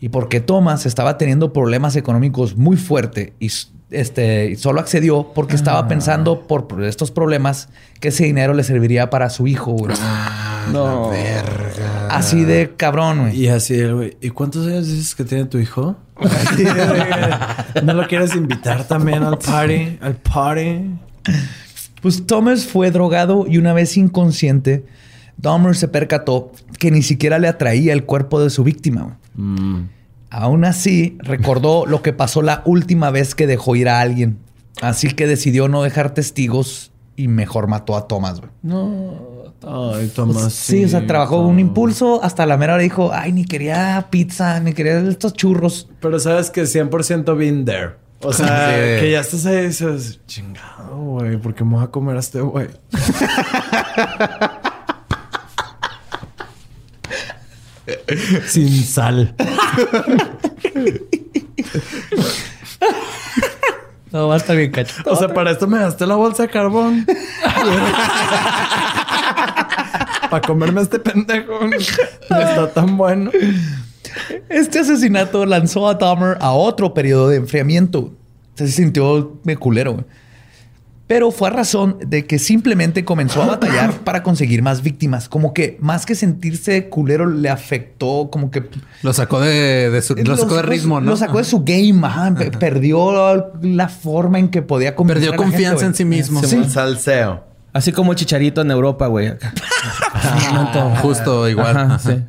Y 0.00 0.10
porque 0.10 0.40
Thomas 0.40 0.84
estaba 0.84 1.16
teniendo 1.16 1.54
problemas 1.54 1.96
económicos 1.96 2.58
muy 2.58 2.76
fuerte 2.76 3.32
y 3.38 3.50
este, 3.90 4.56
solo 4.56 4.80
accedió 4.80 5.32
porque 5.34 5.56
estaba 5.56 5.88
pensando 5.88 6.46
por 6.46 6.68
por 6.68 6.84
estos 6.84 7.10
problemas 7.10 7.68
que 8.00 8.08
ese 8.08 8.24
dinero 8.24 8.54
le 8.54 8.62
serviría 8.62 9.10
para 9.10 9.30
su 9.30 9.46
hijo. 9.46 9.72
güey. 9.72 9.94
No. 10.72 11.10
Así 12.08 12.44
de 12.44 12.72
cabrón, 12.76 13.20
güey. 13.20 13.44
Y 13.44 13.48
así, 13.48 13.82
güey. 13.84 14.16
¿Y 14.20 14.30
cuántos 14.30 14.66
años 14.66 14.86
dices 14.86 15.14
que 15.14 15.24
tiene 15.24 15.44
tu 15.46 15.58
hijo? 15.58 15.96
¿No 17.82 17.94
lo 17.94 18.06
quieres 18.06 18.34
invitar 18.36 18.86
también 18.86 19.22
al 19.22 19.38
party? 19.38 19.98
Al 20.00 20.14
party. 20.16 20.90
Pues 22.02 22.26
Thomas 22.26 22.66
fue 22.66 22.90
drogado 22.90 23.46
y 23.48 23.58
una 23.58 23.72
vez 23.72 23.96
inconsciente, 23.96 24.84
Dahmer 25.36 25.76
se 25.76 25.88
percató 25.88 26.52
que 26.78 26.90
ni 26.90 27.02
siquiera 27.02 27.38
le 27.38 27.48
atraía 27.48 27.92
el 27.92 28.04
cuerpo 28.04 28.42
de 28.42 28.50
su 28.50 28.64
víctima. 28.64 29.18
güey. 29.36 29.84
Aún 30.30 30.64
así, 30.64 31.18
recordó 31.20 31.86
lo 31.86 32.02
que 32.02 32.12
pasó 32.12 32.40
la 32.42 32.62
última 32.64 33.10
vez 33.10 33.34
que 33.34 33.46
dejó 33.46 33.74
ir 33.76 33.88
a 33.88 34.00
alguien. 34.00 34.38
Así 34.80 35.08
que 35.10 35.26
decidió 35.26 35.68
no 35.68 35.82
dejar 35.82 36.14
testigos 36.14 36.92
y 37.16 37.28
mejor 37.28 37.66
mató 37.66 37.96
a 37.96 38.06
Thomas. 38.08 38.40
güey. 38.40 38.50
Ay, 39.66 40.08
Tomás. 40.14 40.52
Sí, 40.54 40.84
o 40.84 40.88
sea, 40.88 41.06
trabajó 41.06 41.40
un 41.40 41.58
impulso 41.58 42.22
hasta 42.24 42.46
la 42.46 42.56
mera 42.56 42.74
hora 42.74 42.82
dijo, 42.82 43.10
ay, 43.12 43.32
ni 43.32 43.44
quería 43.44 44.06
pizza, 44.08 44.58
ni 44.60 44.72
quería 44.72 45.00
estos 45.00 45.34
churros. 45.34 45.88
Pero 46.00 46.18
sabes 46.18 46.48
que 46.50 46.62
100% 46.62 47.36
been 47.36 47.64
there. 47.66 47.96
O 48.22 48.32
sea, 48.32 48.70
Sí. 48.70 49.00
que 49.00 49.10
ya 49.12 49.20
estás 49.20 49.44
ahí 49.46 49.56
y 49.58 49.66
dices, 49.66 50.20
chingado, 50.26 50.96
güey, 50.96 51.36
¿por 51.38 51.54
qué 51.54 51.64
me 51.64 51.74
voy 51.74 51.84
a 51.84 51.88
comer 51.88 52.16
a 52.16 52.20
este 52.20 52.40
güey? 52.40 52.68
Sin 58.46 58.84
sal. 58.84 59.34
No, 64.12 64.28
va 64.28 64.34
a 64.34 64.36
estar 64.38 64.56
bien 64.56 64.72
cacho. 64.72 64.94
O 65.06 65.14
sea, 65.16 65.28
para 65.28 65.52
esto 65.52 65.68
me 65.68 65.78
gasté 65.78 66.06
la 66.06 66.16
bolsa 66.16 66.42
de 66.42 66.48
carbón. 66.48 67.06
para 70.30 70.46
comerme 70.46 70.80
este 70.82 70.98
pendejo. 70.98 71.60
No 71.60 72.40
está 72.40 72.72
tan 72.72 72.96
bueno. 72.96 73.30
Este 74.48 74.80
asesinato 74.80 75.46
lanzó 75.46 75.88
a 75.88 75.94
Dahmer 75.94 76.38
a 76.40 76.50
otro 76.52 76.92
periodo 76.92 77.28
de 77.28 77.36
enfriamiento. 77.36 78.12
Se 78.54 78.66
sintió 78.68 79.38
me 79.44 79.56
culero. 79.56 80.04
Pero 81.10 81.32
fue 81.32 81.48
a 81.48 81.50
razón 81.50 81.96
de 82.06 82.24
que 82.24 82.38
simplemente 82.38 83.04
comenzó 83.04 83.42
a 83.42 83.46
batallar 83.46 83.92
para 84.04 84.22
conseguir 84.22 84.62
más 84.62 84.80
víctimas. 84.84 85.28
Como 85.28 85.52
que 85.52 85.76
más 85.80 86.06
que 86.06 86.14
sentirse 86.14 86.88
culero 86.88 87.26
le 87.28 87.48
afectó, 87.48 88.28
como 88.30 88.52
que... 88.52 88.62
Lo 89.02 89.12
sacó 89.12 89.40
de, 89.40 89.90
de 89.90 90.02
su- 90.02 90.14
lo 90.14 90.36
sacó 90.36 90.54
de 90.54 90.62
ritmo, 90.62 91.00
¿no? 91.00 91.10
Lo 91.10 91.16
sacó 91.16 91.38
de 91.38 91.44
su 91.44 91.64
game, 91.64 92.06
ajá. 92.06 92.32
Pe- 92.36 92.52
Perdió 92.52 93.50
la 93.60 93.88
forma 93.88 94.38
en 94.38 94.50
que 94.50 94.62
podía 94.62 94.94
Perdió 94.94 95.30
a 95.30 95.32
la 95.32 95.38
gente, 95.38 95.50
confianza 95.50 95.84
en 95.86 95.94
sí 95.96 96.04
mismo. 96.04 96.44
Sí. 96.44 96.62
Salseo. 96.68 97.42
Así 97.72 97.90
como 97.90 98.14
Chicharito 98.14 98.60
en 98.60 98.70
Europa, 98.70 99.08
güey. 99.08 99.32
Justo 101.02 101.48
igual. 101.48 101.76
Ajá, 101.76 101.94
Ajá. 101.94 101.98
sí. 101.98 102.22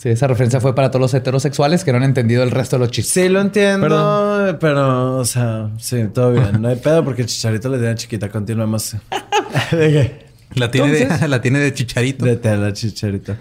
Sí, 0.00 0.08
esa 0.08 0.26
referencia 0.26 0.60
fue 0.62 0.74
para 0.74 0.90
todos 0.90 1.02
los 1.02 1.12
heterosexuales 1.14 1.84
que 1.84 1.90
no 1.92 1.98
han 1.98 2.04
entendido 2.04 2.42
el 2.42 2.50
resto 2.50 2.76
de 2.76 2.80
los 2.80 2.90
chistes. 2.90 3.12
Sí, 3.22 3.28
lo 3.28 3.38
entiendo, 3.40 3.82
Perdón. 3.86 4.56
pero, 4.58 5.18
o 5.18 5.24
sea, 5.26 5.68
sí, 5.78 6.04
todo 6.14 6.32
bien. 6.32 6.62
No 6.62 6.68
hay 6.68 6.76
pedo 6.76 7.04
porque 7.04 7.26
Chicharito 7.26 7.68
le 7.68 7.76
tiene 7.78 7.94
chiquita. 7.96 8.30
Continuemos. 8.30 8.96
¿De 9.72 9.76
qué? 9.92 10.26
La 10.58 10.70
tiene, 10.70 10.92
de, 10.92 11.28
la 11.28 11.42
tiene 11.42 11.58
de 11.58 11.74
chicharito. 11.74 12.24
De 12.24 12.36
tela, 12.36 12.72
Chicharito. 12.72 13.36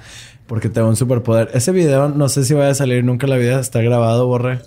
Porque 0.48 0.68
tengo 0.68 0.90
un 0.90 0.98
superpoder. 0.98 1.50
Ese 1.54 1.72
video, 1.72 2.10
no 2.10 2.28
sé 2.28 2.44
si 2.44 2.54
vaya 2.54 2.72
a 2.72 2.76
salir 2.76 3.06
nunca 3.06 3.26
en 3.26 3.30
la 3.30 3.38
vida. 3.38 3.60
Está 3.62 3.82
grabado, 3.82 4.28
Borre. 4.28 4.60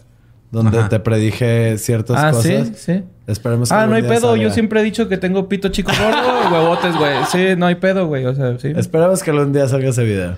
Donde 0.50 0.78
Ajá. 0.78 0.88
te 0.88 0.98
predije 1.00 1.76
ciertas 1.78 2.16
Ah, 2.18 2.30
cosas. 2.30 2.68
sí, 2.68 2.72
sí. 2.76 3.02
Esperemos 3.26 3.68
que 3.68 3.74
Ah, 3.74 3.86
no 3.86 3.96
hay 3.96 4.02
pedo. 4.02 4.30
salga. 4.30 4.42
Yo 4.42 4.50
siempre 4.50 4.80
he 4.80 4.82
dicho 4.84 5.08
que 5.10 5.18
tengo 5.18 5.46
pito 5.48 5.68
chico 5.68 5.92
gordo 6.02 6.48
y 6.48 6.52
huevotes, 6.52 6.96
güey. 6.96 7.12
Sí, 7.30 7.54
no 7.56 7.66
hay 7.66 7.74
pedo, 7.74 8.06
güey. 8.06 8.24
O 8.24 8.34
sea, 8.34 8.58
sí. 8.58 8.72
Esperemos 8.74 9.22
que 9.22 9.30
algún 9.30 9.52
día 9.52 9.68
salga 9.68 9.90
ese 9.90 10.04
video. 10.04 10.36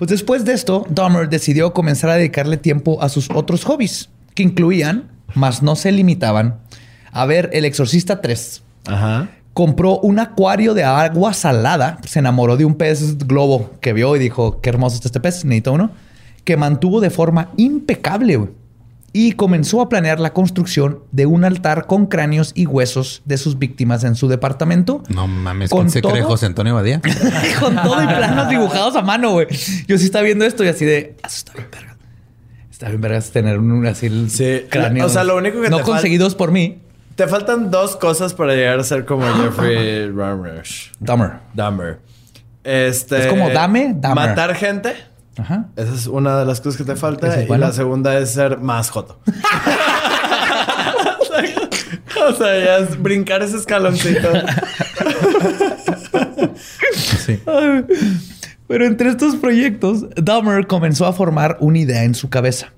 Pues 0.00 0.08
después 0.08 0.46
de 0.46 0.54
esto, 0.54 0.86
Dahmer 0.88 1.28
decidió 1.28 1.74
comenzar 1.74 2.08
a 2.08 2.14
dedicarle 2.14 2.56
tiempo 2.56 3.02
a 3.02 3.10
sus 3.10 3.28
otros 3.34 3.64
hobbies, 3.64 4.08
que 4.34 4.42
incluían, 4.42 5.10
mas 5.34 5.62
no 5.62 5.76
se 5.76 5.92
limitaban, 5.92 6.58
a 7.12 7.26
ver 7.26 7.50
El 7.52 7.66
Exorcista 7.66 8.22
3. 8.22 8.62
Ajá. 8.86 9.28
Compró 9.52 9.98
un 9.98 10.18
acuario 10.18 10.72
de 10.72 10.84
agua 10.84 11.34
salada, 11.34 11.98
se 12.06 12.18
enamoró 12.18 12.56
de 12.56 12.64
un 12.64 12.76
pez 12.76 13.18
globo 13.18 13.72
que 13.82 13.92
vio 13.92 14.16
y 14.16 14.18
dijo, 14.18 14.62
qué 14.62 14.70
hermoso 14.70 14.94
está 14.94 15.08
este 15.08 15.20
pez, 15.20 15.44
necesito 15.44 15.74
uno, 15.74 15.90
que 16.44 16.56
mantuvo 16.56 17.02
de 17.02 17.10
forma 17.10 17.50
impecable, 17.58 18.36
güey. 18.36 18.50
Y 19.12 19.32
comenzó 19.32 19.80
a 19.80 19.88
planear 19.88 20.20
la 20.20 20.32
construcción 20.32 21.00
de 21.10 21.26
un 21.26 21.44
altar 21.44 21.86
con 21.86 22.06
cráneos 22.06 22.52
y 22.54 22.66
huesos 22.66 23.22
de 23.24 23.38
sus 23.38 23.58
víctimas 23.58 24.04
en 24.04 24.14
su 24.14 24.28
departamento. 24.28 25.02
No 25.08 25.26
mames, 25.26 25.70
Con 25.70 25.80
¿con 25.80 25.90
se 25.90 26.00
cree 26.00 26.18
todo- 26.20 26.28
José 26.28 26.46
Antonio 26.46 26.74
Badía? 26.76 27.00
con 27.60 27.74
todo 27.74 28.00
y 28.02 28.06
planos 28.06 28.48
dibujados 28.48 28.94
a 28.94 29.02
mano, 29.02 29.32
güey. 29.32 29.48
Yo 29.88 29.98
sí 29.98 30.04
estaba 30.04 30.22
viendo 30.24 30.44
esto 30.44 30.62
y 30.64 30.68
así 30.68 30.84
de, 30.84 31.16
"Ah, 31.22 31.26
eso 31.26 31.38
está 31.38 31.52
bien 31.54 31.68
verga. 31.72 31.96
Está 32.70 32.88
bien 32.88 33.00
vergas 33.00 33.30
tener 33.32 33.58
un 33.58 33.84
así 33.86 34.06
el 34.06 34.30
Sí, 34.30 34.62
cráneo. 34.70 35.04
o 35.06 35.08
sea, 35.08 35.24
lo 35.24 35.36
único 35.36 35.60
que 35.60 35.70
no 35.70 35.78
te 35.78 35.82
conseguidos 35.82 36.34
por 36.36 36.52
mí. 36.52 36.78
Te 37.16 37.26
faltan 37.26 37.70
dos 37.70 37.96
cosas 37.96 38.32
para 38.32 38.54
llegar 38.54 38.78
a 38.78 38.84
ser 38.84 39.04
como 39.04 39.26
Jeffrey 39.26 40.08
Rush. 40.08 40.90
Dahmer. 41.00 41.32
Dahmer. 41.52 41.98
Este... 42.62 43.18
Es 43.22 43.26
como 43.26 43.50
dame, 43.50 43.92
Dahmer. 43.96 44.28
Matar 44.30 44.54
gente. 44.54 44.94
Ajá. 45.36 45.68
Esa 45.76 45.94
es 45.94 46.06
una 46.06 46.38
de 46.38 46.44
las 46.44 46.60
cosas 46.60 46.76
que 46.76 46.84
te 46.84 46.96
falta. 46.96 47.34
Es 47.34 47.44
y 47.44 47.46
bueno. 47.46 47.66
la 47.66 47.72
segunda 47.72 48.18
es 48.18 48.32
ser 48.32 48.58
más 48.58 48.90
joto. 48.90 49.20
o 52.28 52.34
sea, 52.34 52.58
ya 52.58 52.78
es 52.78 53.00
brincar 53.00 53.42
ese 53.42 53.56
escaloncito. 53.56 54.28
Sí. 56.94 57.40
Pero 58.66 58.86
entre 58.86 59.10
estos 59.10 59.36
proyectos, 59.36 60.06
Dahmer 60.16 60.66
comenzó 60.66 61.06
a 61.06 61.12
formar 61.12 61.56
una 61.60 61.78
idea 61.78 62.04
en 62.04 62.14
su 62.14 62.30
cabeza. 62.30 62.72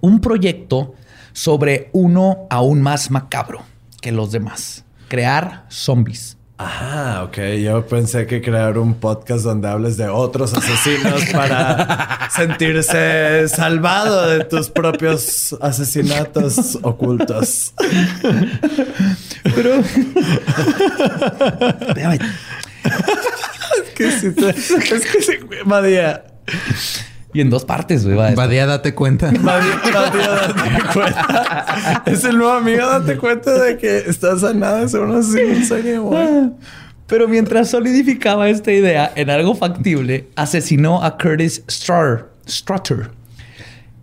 Un 0.00 0.20
proyecto 0.20 0.94
sobre 1.32 1.90
uno 1.92 2.46
aún 2.50 2.82
más 2.82 3.10
macabro 3.10 3.62
que 4.00 4.12
los 4.12 4.32
demás. 4.32 4.84
Crear 5.08 5.64
zombies. 5.68 6.36
Ah, 6.56 7.24
ok. 7.26 7.36
Yo 7.62 7.84
pensé 7.86 8.26
que 8.26 8.40
crear 8.40 8.78
un 8.78 8.94
podcast 8.94 9.42
donde 9.44 9.66
hables 9.68 9.96
de 9.96 10.08
otros 10.08 10.54
asesinos 10.54 11.24
para 11.32 12.28
sentirse 12.30 13.48
salvado 13.48 14.28
de 14.28 14.44
tus 14.44 14.70
propios 14.70 15.56
asesinatos 15.60 16.78
ocultos. 16.82 17.74
Pero... 19.54 19.74
Espérame. 21.80 22.18
Que 23.96 24.10
sí 24.12 24.30
te- 24.32 24.50
es 24.50 25.06
que 25.10 25.22
sí, 25.22 25.32
Madía. 25.64 26.24
Y 27.34 27.40
en 27.40 27.50
dos 27.50 27.64
partes, 27.64 28.06
güey. 28.06 28.34
Badía, 28.34 28.64
date 28.64 28.94
cuenta. 28.94 29.30
Date 29.32 29.40
cuenta. 30.94 32.02
Es 32.06 32.24
el 32.24 32.38
nuevo 32.38 32.52
amigo, 32.52 32.86
date 32.86 33.18
cuenta 33.18 33.52
de 33.60 33.76
que 33.76 33.98
estás 33.98 34.44
a 34.44 34.54
nada 34.54 34.80
de 34.80 34.88
ser 34.88 35.00
un 35.00 35.16
asesino 35.16 35.52
en 35.52 35.64
serie, 35.66 35.98
güey. 35.98 36.52
Pero 37.08 37.28
mientras 37.28 37.68
solidificaba 37.68 38.48
esta 38.48 38.72
idea 38.72 39.12
en 39.16 39.30
algo 39.30 39.54
factible, 39.56 40.28
asesinó 40.36 41.02
a 41.02 41.18
Curtis 41.18 41.64
Strutter, 41.68 42.26
Strutter, 42.48 43.10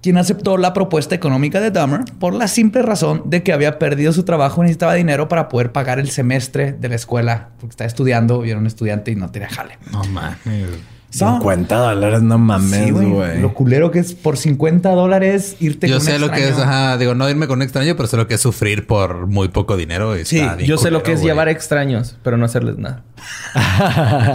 quien 0.02 0.18
aceptó 0.18 0.58
la 0.58 0.74
propuesta 0.74 1.16
económica 1.16 1.62
de 1.62 1.72
Dahmer 1.72 2.02
por 2.20 2.34
la 2.34 2.48
simple 2.50 2.82
razón 2.82 3.24
de 3.26 3.44
que 3.44 3.54
había 3.54 3.80
perdido 3.80 4.12
su 4.14 4.24
trabajo 4.24 4.62
y 4.62 4.64
necesitaba 4.64 4.94
dinero 4.94 5.30
para 5.30 5.48
poder 5.48 5.72
pagar 5.72 6.00
el 6.00 6.10
semestre 6.12 6.74
de 6.74 6.90
la 6.90 6.96
escuela, 6.96 7.50
porque 7.60 7.72
estaba 7.72 7.88
estudiando 7.88 8.46
y 8.46 8.52
era 8.52 8.60
un 8.60 8.68
estudiante 8.68 9.12
y 9.12 9.16
no 9.16 9.32
tenía 9.32 9.50
jale. 9.50 9.78
No 9.92 10.04
mames. 10.04 10.68
50 11.12 11.76
dólares, 11.76 12.22
no 12.22 12.38
mames, 12.38 12.86
Sí, 12.86 12.92
güey. 12.92 13.40
Lo 13.42 13.54
culero 13.54 13.92
que 13.92 14.00
es 14.00 14.14
por 14.14 14.38
50 14.38 14.90
dólares 14.92 15.58
irte 15.60 15.88
Yo 15.88 15.96
con 15.98 16.02
un 16.08 16.12
sé 16.14 16.20
lo 16.20 16.32
que 16.32 16.40
es, 16.44 16.48
extraño. 16.52 16.72
ajá, 16.72 16.98
digo, 16.98 17.16
no 17.16 17.30
irme 17.30 17.48
con 17.48 17.58
un 17.60 17.64
extraño, 17.64 17.96
pero 17.98 18.08
sé 18.08 18.16
lo 18.18 18.28
que 18.28 18.36
es 18.36 18.42
sufrir 18.42 18.88
por 18.88 19.28
muy 19.28 19.50
poco 19.50 19.76
dinero. 19.78 20.18
y 20.18 20.24
Sí, 20.26 20.40
está 20.40 20.56
bien 20.56 20.70
yo 20.70 20.78
sé 20.78 20.90
lo 20.90 21.04
que 21.04 21.12
es 21.14 21.22
llevar 21.22 21.50
extraños, 21.50 22.18
pero 22.24 22.38
no 22.38 22.46
hacerles 22.46 22.78
nada. 22.78 23.04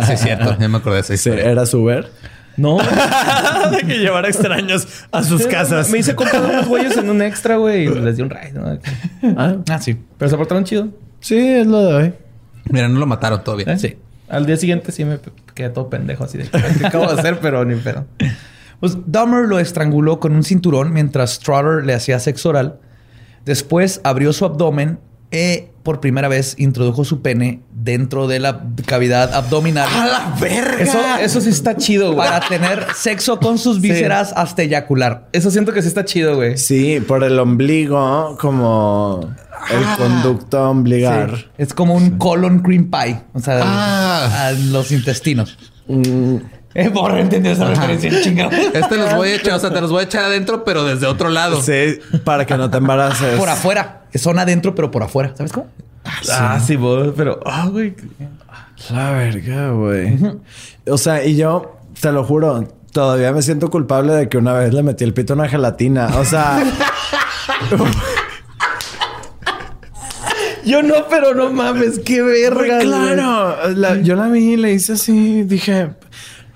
Sí, 0.07 0.12
es 0.12 0.20
cierto. 0.20 0.57
Ya 0.59 0.68
me 0.68 0.77
acordé 0.79 0.97
de 0.97 1.01
esa 1.03 1.14
historia. 1.14 1.45
¿Era 1.51 1.64
su 1.66 1.83
ver? 1.83 2.11
No. 2.57 2.79
de 3.70 3.79
que 3.87 3.99
llevar 3.99 4.24
extraños 4.27 4.87
a 5.12 5.22
sus 5.22 5.47
casas. 5.47 5.91
Me 5.91 5.99
hice 5.99 6.14
comprar 6.14 6.43
unos 6.43 6.66
güeyes 6.68 6.97
en 6.97 7.11
un 7.11 7.20
extra, 7.22 7.57
güey, 7.57 7.85
y 7.85 7.89
les 8.01 8.16
di 8.16 8.22
un 8.22 8.31
ride. 8.31 8.53
¿no? 8.55 8.79
Ah, 9.37 9.57
Ah, 9.70 9.79
sí. 9.81 9.97
Pero 10.18 10.31
se 10.31 10.37
portaron 10.37 10.64
chido. 10.64 10.89
sí, 11.20 11.37
es 11.39 11.66
lo 11.66 11.81
de 11.85 11.95
hoy. 11.95 12.12
Mira, 12.70 12.89
no 12.89 12.99
lo 12.99 13.07
mataron 13.07 13.45
todavía. 13.45 13.72
¿eh? 13.74 13.79
Sí. 13.79 13.97
Al 14.29 14.47
día 14.47 14.57
siguiente 14.57 14.93
sí 14.93 15.05
me 15.05 15.18
quedé 15.55 15.70
todo 15.70 15.89
pendejo 15.89 16.24
así 16.24 16.39
de 16.39 16.49
¿qué 16.49 16.87
acabo 16.87 17.07
de 17.07 17.18
hacer? 17.18 17.39
Pero 17.43 17.64
ni 17.64 17.77
pedo. 17.77 18.07
Pues 18.81 18.99
Dahmer 19.07 19.47
lo 19.47 19.59
estranguló 19.59 20.20
con 20.20 20.35
un 20.35 20.43
cinturón 20.43 20.93
mientras 20.93 21.35
Strutter 21.35 21.85
le 21.85 21.95
hacía 21.95 22.18
sexo 22.18 22.51
oral. 22.51 22.81
Después 23.45 24.01
abrió 24.05 24.33
su 24.33 24.45
abdomen 24.45 24.99
e 25.31 25.70
por 25.83 26.01
primera 26.01 26.29
vez 26.29 26.55
introdujo 26.59 27.05
su 27.05 27.22
pene 27.22 27.61
dentro 27.72 28.27
de 28.27 28.41
la 28.41 28.64
cavidad 28.87 29.33
abdominal. 29.35 29.89
Eso, 30.81 30.99
eso 31.20 31.41
sí 31.41 31.51
está 31.51 31.77
chido, 31.77 32.12
güey. 32.14 32.29
Para 32.29 32.47
tener 32.49 32.87
sexo 32.95 33.39
con 33.39 33.59
sus 33.59 33.81
vísceras 33.81 34.33
hasta 34.37 34.62
eyacular. 34.62 35.29
Eso 35.33 35.51
siento 35.51 35.72
que 35.72 35.83
sí 35.83 35.89
está 35.89 36.05
chido, 36.05 36.35
güey. 36.37 36.57
Sí, 36.59 37.01
por 37.07 37.22
el 37.22 37.39
ombligo, 37.39 38.37
como 38.41 39.33
el 39.70 39.85
conducto 39.97 40.70
ombligar. 40.70 41.37
Sí. 41.37 41.45
Es 41.59 41.74
como 41.74 41.95
un 41.95 42.18
colon 42.18 42.61
cream 42.61 42.91
pie. 42.91 43.20
O 43.33 43.39
sea, 43.41 43.61
Ah. 43.62 44.49
a 44.49 44.53
los 44.53 44.91
intestinos. 44.91 45.57
Mm, 45.89 46.37
Eh, 46.79 46.89
borra, 46.91 47.20
entendió 47.20 47.53
esa 47.53 47.64
referencia, 47.68 48.20
chingado. 48.22 48.51
Este 48.51 48.97
los 48.99 49.14
voy 49.14 49.31
a 49.31 49.37
echar, 49.37 49.55
o 49.55 49.59
sea, 49.59 49.70
te 49.72 49.81
los 49.81 49.91
voy 49.91 50.01
a 50.01 50.05
echar 50.05 50.24
adentro, 50.24 50.62
pero 50.64 50.85
desde 50.85 51.07
otro 51.07 51.31
lado. 51.31 51.62
sí, 51.62 51.99
para 52.24 52.45
que 52.45 52.55
no 52.59 52.68
te 52.70 52.77
embaraces. 52.77 53.39
Por 53.39 53.49
afuera. 53.49 54.03
Son 54.14 54.39
adentro, 54.39 54.74
pero 54.74 54.91
por 54.91 55.03
afuera. 55.03 55.33
¿Sabes 55.37 55.53
cómo? 55.53 55.68
Ah, 56.31 56.61
sí, 56.64 56.77
vos, 56.77 57.14
pero, 57.16 57.41
ah, 57.47 57.66
güey. 57.70 57.95
La 58.91 59.11
verga, 59.12 59.70
güey. 59.70 60.18
O 60.87 60.99
sea, 60.99 61.24
y 61.24 61.37
yo, 61.37 61.79
te 62.01 62.12
lo 62.12 62.24
juro, 62.24 62.68
todavía 62.93 63.33
me 63.33 63.41
siento 63.43 63.70
culpable 63.70 64.12
de 64.12 64.29
que 64.29 64.37
una 64.37 64.53
vez 64.53 64.74
le 64.74 64.83
metí 64.83 65.03
el 65.05 65.14
pito 65.14 65.33
a 65.33 65.37
una 65.37 65.49
gelatina. 65.49 66.09
O 66.18 66.24
sea, 66.27 66.62
Yo 70.64 70.83
no, 70.83 70.95
pero 71.09 71.33
no 71.35 71.51
mames, 71.51 72.01
qué 72.01 72.22
verga. 72.22 72.81
claro. 72.81 73.72
la- 73.74 74.01
yo 74.01 74.16
la 74.16 74.27
vi 74.29 74.55
y 74.55 74.57
le 74.57 74.72
hice 74.72 74.95
así, 74.95 75.45
dije, 75.45 75.91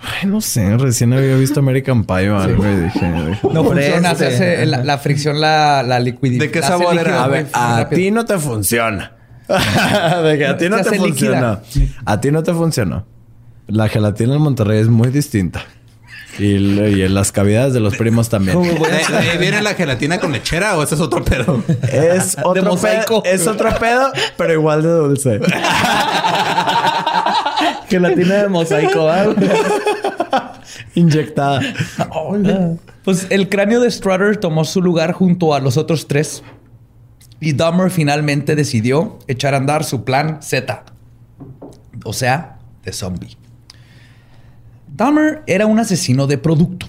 ay, 0.02 0.28
no 0.28 0.40
sé, 0.40 0.76
recién 0.78 1.12
había 1.12 1.36
visto 1.36 1.60
American 1.60 2.04
Pie 2.04 2.30
o 2.30 2.38
algo 2.38 2.64
y 2.64 2.76
dije, 2.76 3.12
dije, 3.28 3.48
No 3.52 3.64
funciona. 3.64 4.14
Se 4.14 4.26
hace 4.26 4.66
la, 4.66 4.84
la 4.84 4.98
fricción, 4.98 5.40
la, 5.40 5.82
la 5.82 6.00
liquidez. 6.00 6.38
¿De 6.38 6.50
qué 6.50 6.62
sabor 6.62 6.98
era? 6.98 7.24
a 7.24 7.28
ver, 7.28 7.46
a 7.52 7.88
ti 7.88 8.10
no 8.10 8.24
te 8.24 8.38
funciona. 8.38 9.12
de 10.22 10.38
que 10.38 10.46
a 10.46 10.56
ti 10.56 10.68
no 10.68 10.78
Se 10.78 10.90
te 10.90 10.98
líquida. 10.98 11.62
A 12.04 12.20
ti 12.20 12.30
no 12.30 12.42
te 12.42 12.52
funcionó. 12.54 13.06
La 13.66 13.88
gelatina 13.88 14.34
en 14.34 14.42
Monterrey 14.42 14.80
es 14.80 14.88
muy 14.88 15.08
distinta. 15.08 15.62
Y, 16.40 17.02
en 17.02 17.14
las 17.14 17.32
cavidades 17.32 17.74
de 17.74 17.80
los 17.80 17.96
primos 17.96 18.30
también. 18.30 18.58
Eh, 18.64 18.78
eh, 19.34 19.36
¿Viene 19.38 19.60
la 19.60 19.74
gelatina 19.74 20.18
con 20.18 20.32
lechera 20.32 20.78
o 20.78 20.82
ese 20.82 20.94
es 20.94 21.00
otro 21.00 21.22
pedo? 21.22 21.62
Es 21.92 22.36
otro 22.44 22.62
mosaico. 22.64 23.22
pedo. 23.22 23.34
Es 23.34 23.46
otro 23.46 23.68
pedo, 23.78 24.10
pero 24.38 24.54
igual 24.54 24.82
de 24.82 24.88
dulce. 24.88 25.40
Gelatina 27.88 28.36
de 28.36 28.48
mosaico. 28.48 29.10
Inyectada. 30.94 31.60
Pues 33.04 33.26
el 33.30 33.48
cráneo 33.50 33.80
de 33.80 33.90
Strutter 33.90 34.38
tomó 34.38 34.64
su 34.64 34.80
lugar 34.80 35.12
junto 35.12 35.54
a 35.54 35.60
los 35.60 35.76
otros 35.76 36.08
tres. 36.08 36.42
Y 37.40 37.52
Dahmer 37.52 37.90
finalmente 37.90 38.54
decidió 38.54 39.18
echar 39.26 39.54
a 39.54 39.58
andar 39.58 39.84
su 39.84 40.04
plan 40.04 40.42
Z. 40.42 40.84
O 42.04 42.12
sea, 42.12 42.58
de 42.84 42.92
zombie. 42.92 43.39
Dahmer 45.00 45.42
era 45.46 45.64
un 45.64 45.78
asesino 45.78 46.26
de 46.26 46.36
producto. 46.36 46.86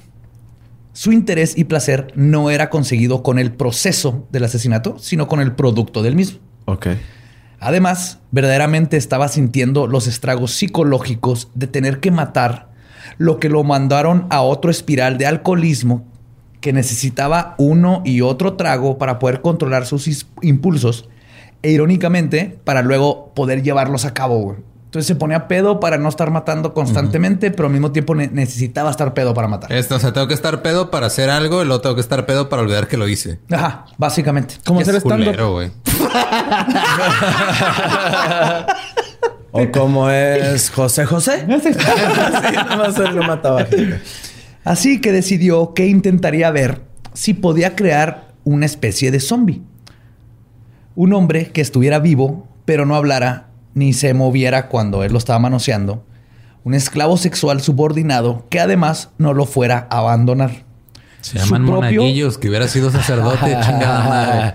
Su 0.91 1.13
interés 1.13 1.57
y 1.57 1.63
placer 1.63 2.11
no 2.13 2.49
era 2.49 2.69
conseguido 2.69 3.23
con 3.23 3.39
el 3.39 3.53
proceso 3.53 4.27
del 4.33 4.43
asesinato, 4.43 4.99
sino 4.99 5.29
con 5.29 5.39
el 5.39 5.53
producto 5.53 6.03
del 6.03 6.17
mismo. 6.17 6.39
Ok. 6.65 6.87
Además, 7.61 8.19
verdaderamente 8.31 8.97
estaba 8.97 9.29
sintiendo 9.29 9.87
los 9.87 10.07
estragos 10.07 10.51
psicológicos 10.51 11.51
de 11.55 11.67
tener 11.67 12.01
que 12.01 12.11
matar, 12.11 12.71
lo 13.17 13.39
que 13.39 13.47
lo 13.47 13.63
mandaron 13.63 14.27
a 14.29 14.41
otro 14.41 14.71
espiral 14.71 15.17
de 15.17 15.27
alcoholismo 15.27 16.05
que 16.59 16.73
necesitaba 16.73 17.55
uno 17.59 18.01
y 18.03 18.19
otro 18.19 18.55
trago 18.57 18.97
para 18.97 19.19
poder 19.19 19.39
controlar 19.39 19.85
sus 19.85 20.27
impulsos 20.41 21.07
e 21.61 21.71
irónicamente 21.71 22.59
para 22.65 22.81
luego 22.81 23.31
poder 23.33 23.63
llevarlos 23.63 24.03
a 24.03 24.13
cabo. 24.13 24.57
Entonces 24.91 25.07
se 25.07 25.15
ponía 25.15 25.47
pedo 25.47 25.79
para 25.79 25.97
no 25.97 26.09
estar 26.09 26.31
matando 26.31 26.73
constantemente, 26.73 27.49
pero 27.49 27.67
al 27.67 27.71
mismo 27.71 27.93
tiempo 27.93 28.13
ne- 28.13 28.27
necesitaba 28.27 28.91
estar 28.91 29.13
pedo 29.13 29.33
para 29.33 29.47
matar. 29.47 29.71
Esto, 29.71 29.95
o 29.95 29.99
sea, 29.99 30.11
tengo 30.11 30.27
que 30.27 30.33
estar 30.33 30.61
pedo 30.61 30.91
para 30.91 31.07
hacer 31.07 31.29
algo 31.29 31.61
y 31.61 31.65
luego 31.65 31.79
tengo 31.79 31.95
que 31.95 32.01
estar 32.01 32.25
pedo 32.25 32.49
para 32.49 32.61
olvidar 32.61 32.89
que 32.89 32.97
lo 32.97 33.07
hice. 33.07 33.39
Ajá, 33.49 33.85
básicamente. 33.97 34.55
¿Cómo 34.65 34.79
Yes. 34.81 34.89
hacer 34.89 34.99
stand-up? 35.01 35.25
Culero, 35.27 35.51
güey. 35.53 35.71
O 39.53 39.69
como 39.71 40.09
es 40.09 40.69
José 40.69 41.05
José. 41.05 41.45
sí, 41.61 41.69
nomás 42.69 42.97
él 42.97 43.15
lo 43.15 43.23
mataba. 43.23 43.65
Así 44.63 45.01
que 45.01 45.11
decidió 45.11 45.73
que 45.73 45.87
intentaría 45.87 46.49
ver 46.51 46.81
si 47.13 47.33
podía 47.33 47.75
crear 47.75 48.29
una 48.45 48.65
especie 48.65 49.11
de 49.11 49.19
zombie. 49.19 49.61
Un 50.95 51.13
hombre 51.13 51.51
que 51.51 51.59
estuviera 51.61 51.99
vivo, 51.99 52.47
pero 52.65 52.85
no 52.85 52.95
hablara 52.95 53.47
ni 53.73 53.93
se 53.93 54.13
moviera 54.13 54.67
cuando 54.67 55.03
él 55.03 55.11
lo 55.11 55.17
estaba 55.17 55.39
manoseando. 55.39 56.05
Un 56.63 56.73
esclavo 56.73 57.17
sexual 57.17 57.61
subordinado 57.61 58.45
que 58.49 58.59
además 58.59 59.09
no 59.17 59.33
lo 59.33 59.45
fuera 59.45 59.87
a 59.89 59.99
abandonar. 59.99 60.70
Se 61.21 61.37
llaman 61.37 61.65
propio- 61.67 61.75
monaguillos, 62.01 62.37
que 62.37 62.49
hubiera 62.49 62.67
sido 62.67 62.89
sacerdote, 62.91 63.45
chingada 63.65 64.03
madre. 64.09 64.53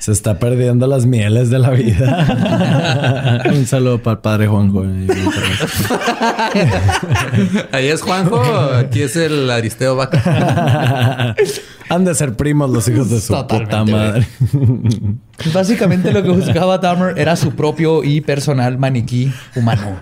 Se 0.00 0.12
está 0.12 0.38
perdiendo 0.38 0.86
las 0.86 1.06
mieles 1.06 1.48
de 1.50 1.58
la 1.60 1.70
vida. 1.70 3.42
Un 3.54 3.66
saludo 3.66 4.02
para 4.02 4.14
el 4.14 4.18
padre 4.20 4.46
Juanjo. 4.48 4.84
Ahí 7.72 7.86
es 7.88 8.02
Juanjo, 8.02 8.42
aquí 8.76 9.02
es 9.02 9.16
el 9.16 9.50
Aristeo 9.50 9.96
Vaca. 9.96 11.34
Han 11.90 12.04
de 12.04 12.14
ser 12.14 12.34
primos 12.36 12.70
los 12.70 12.86
hijos 12.88 13.08
de 13.10 13.20
su 13.20 13.32
Totalmente, 13.32 13.76
puta 13.76 13.84
madre. 13.96 14.26
Básicamente 15.54 16.12
lo 16.12 16.22
que 16.22 16.30
buscaba 16.30 16.76
Dahmer 16.78 17.18
era 17.18 17.34
su 17.36 17.52
propio 17.52 18.04
y 18.04 18.20
personal 18.20 18.76
maniquí 18.76 19.32
humano. 19.54 20.00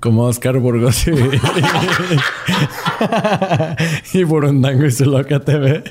Como 0.00 0.24
Oscar 0.24 0.58
Burgos 0.58 1.06
y, 1.06 1.12
y 4.18 4.24
Burundango 4.24 4.84
y 4.84 4.90
su 4.90 5.06
loca 5.06 5.40
TV. 5.40 5.82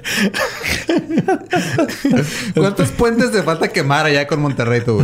¿Cuántos 2.53 2.89
puentes 2.91 3.32
te 3.32 3.41
falta 3.43 3.69
quemar 3.69 4.05
allá 4.05 4.28
con 4.28 4.41
Monterrey 4.41 4.82
tú? 4.82 5.01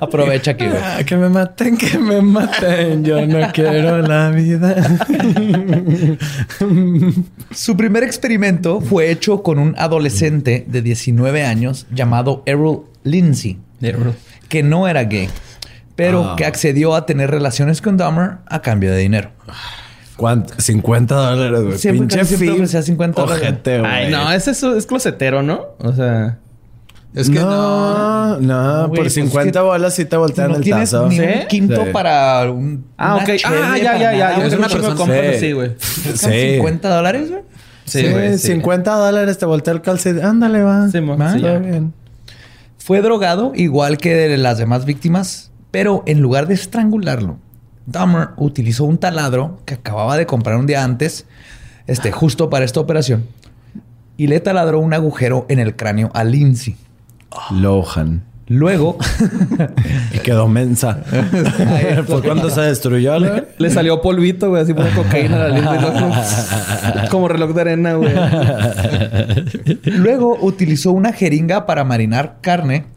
Aprovecha 0.00 0.52
aquí. 0.52 0.64
Ah, 0.66 1.02
que 1.04 1.16
me 1.16 1.28
maten, 1.28 1.76
que 1.76 1.98
me 1.98 2.20
maten. 2.20 3.04
Yo 3.04 3.24
no 3.26 3.52
quiero 3.52 3.98
la 3.98 4.30
vida. 4.30 4.98
Su 7.50 7.76
primer 7.76 8.02
experimento 8.02 8.80
fue 8.80 9.10
hecho 9.10 9.42
con 9.42 9.58
un 9.58 9.74
adolescente 9.78 10.64
de 10.66 10.82
19 10.82 11.44
años 11.44 11.86
llamado 11.92 12.42
Errol 12.46 12.84
Lindsay, 13.02 13.58
que 14.48 14.62
no 14.62 14.88
era 14.88 15.04
gay, 15.04 15.28
pero 15.96 16.24
Ah. 16.30 16.36
que 16.36 16.44
accedió 16.44 16.94
a 16.94 17.06
tener 17.06 17.30
relaciones 17.30 17.80
con 17.80 17.96
Dahmer 17.96 18.38
a 18.46 18.60
cambio 18.62 18.90
de 18.92 18.98
dinero. 18.98 19.30
¿Cuánto? 20.16 20.54
50 20.58 21.14
dólares, 21.14 21.62
güey. 21.62 21.78
Siempre- 21.78 22.00
Pinche 22.06 22.24
siempre 22.24 22.46
fee 22.48 22.54
ofrecía 22.54 22.82
50 22.82 23.20
dólares. 23.22 23.54
Ay, 23.84 24.10
no, 24.12 24.30
ese 24.32 24.52
es, 24.52 24.62
es 24.62 24.86
closetero, 24.86 25.42
¿no? 25.42 25.68
O 25.78 25.92
sea, 25.92 26.38
Es 27.14 27.28
que 27.30 27.40
no. 27.40 28.38
no, 28.38 28.40
no, 28.40 28.78
güey, 28.88 28.88
por 28.90 28.98
pues 29.00 29.14
50 29.14 29.48
es 29.48 29.52
que 29.52 29.60
bolas 29.60 29.94
sí 29.94 30.04
te 30.04 30.16
voltean 30.16 30.50
no 30.50 30.56
el 30.58 30.62
tienes 30.62 30.90
tazo. 30.92 31.08
ni 31.08 31.16
¿Sí? 31.16 31.22
un 31.24 31.46
quinto 31.48 31.84
Sí. 31.84 31.90
para 31.92 32.48
un. 32.50 32.84
ah, 32.96 33.16
ok. 33.16 33.28
Ah, 33.44 33.76
ya, 33.76 33.98
ya, 33.98 34.12
ya. 34.14 34.48
Yo 34.48 34.56
una 34.58 34.68
persona- 34.68 34.94
compas 34.94 35.36
sí. 35.40 35.52
güey. 35.52 35.72
Sí. 35.78 36.54
50 36.56 36.88
dólares, 36.94 37.30
güey. 37.30 37.42
Sí, 37.84 38.00
Sí, 38.00 38.08
güey. 38.12 38.38
sí. 38.38 38.46
50 38.52 38.94
dólares 38.96 39.36
te 39.38 39.46
voltea 39.46 39.74
el 39.74 39.82
calcetín. 39.82 40.24
Ándale, 40.24 40.62
va. 40.62 40.88
Sí. 40.90 41.00
Va, 41.00 41.36
todo 41.36 41.60
bien. 41.60 41.92
Fue 42.78 43.00
drogado 43.00 43.52
igual 43.56 43.98
que 43.98 44.14
de 44.14 44.36
las 44.36 44.58
demás 44.58 44.84
víctimas, 44.84 45.50
pero 45.74 46.04
en 46.06 46.20
lugar 46.20 46.46
de 46.46 46.54
estrangularlo, 46.54 47.36
Dahmer 47.84 48.28
utilizó 48.36 48.84
un 48.84 48.96
taladro 48.96 49.58
que 49.64 49.74
acababa 49.74 50.16
de 50.16 50.24
comprar 50.24 50.56
un 50.56 50.68
día 50.68 50.84
antes, 50.84 51.26
este, 51.88 52.12
justo 52.12 52.48
para 52.48 52.64
esta 52.64 52.78
operación, 52.78 53.24
y 54.16 54.28
le 54.28 54.38
taladró 54.38 54.78
un 54.78 54.94
agujero 54.94 55.46
en 55.48 55.58
el 55.58 55.74
cráneo 55.74 56.12
a 56.14 56.22
Lindsay. 56.22 56.76
Lohan. 57.50 58.22
Luego, 58.46 58.98
quedó 60.22 60.46
mensa. 60.46 61.02
Fue 62.06 62.22
cuando 62.22 62.50
se 62.50 62.60
destruyó. 62.60 63.18
Le 63.58 63.70
salió 63.70 64.00
polvito, 64.00 64.50
güey, 64.50 64.62
así 64.62 64.74
por 64.74 64.88
cocaína 64.90 65.46
a 65.46 65.48
la. 65.48 67.08
Como 67.10 67.26
reloj 67.26 67.52
de 67.52 67.60
arena, 67.60 67.94
güey. 67.94 68.12
Luego 69.86 70.38
utilizó 70.40 70.92
una 70.92 71.12
jeringa 71.12 71.66
para 71.66 71.82
marinar 71.82 72.36
carne 72.42 72.93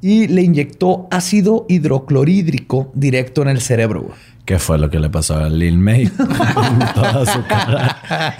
y 0.00 0.28
le 0.28 0.42
inyectó 0.42 1.08
ácido 1.10 1.66
hidroclorhídrico 1.68 2.90
directo 2.94 3.42
en 3.42 3.48
el 3.48 3.60
cerebro. 3.60 4.02
güey. 4.02 4.14
¿Qué 4.44 4.58
fue 4.58 4.78
lo 4.78 4.88
que 4.88 4.98
le 4.98 5.10
pasó 5.10 5.36
a 5.36 5.48
Lil 5.48 5.78
May? 5.78 6.06
Toda 6.94 7.26
su 7.32 7.44
cara. 7.46 8.38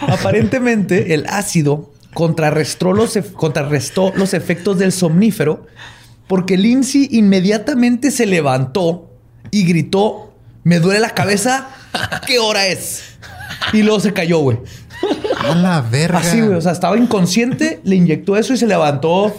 Aparentemente, 0.00 1.14
el 1.14 1.26
ácido 1.28 1.92
contrarrestó 2.12 2.92
los, 2.92 3.18
contrarrestó 3.34 4.12
los 4.14 4.32
efectos 4.34 4.78
del 4.78 4.92
somnífero 4.92 5.66
porque 6.26 6.56
Lindsay 6.56 7.08
inmediatamente 7.10 8.10
se 8.10 8.26
levantó 8.26 9.10
y 9.50 9.64
gritó: 9.64 10.32
Me 10.62 10.78
duele 10.78 11.00
la 11.00 11.10
cabeza, 11.10 11.68
¿qué 12.26 12.38
hora 12.38 12.66
es? 12.66 13.02
Y 13.72 13.82
luego 13.82 14.00
se 14.00 14.12
cayó, 14.12 14.38
güey. 14.38 14.58
A 15.48 15.54
la 15.54 15.80
verga. 15.82 16.18
Así, 16.18 16.40
güey. 16.40 16.54
O 16.54 16.60
sea, 16.60 16.72
estaba 16.72 16.96
inconsciente, 16.96 17.80
le 17.84 17.96
inyectó 17.96 18.36
eso 18.36 18.52
y 18.54 18.56
se 18.56 18.66
levantó. 18.66 19.34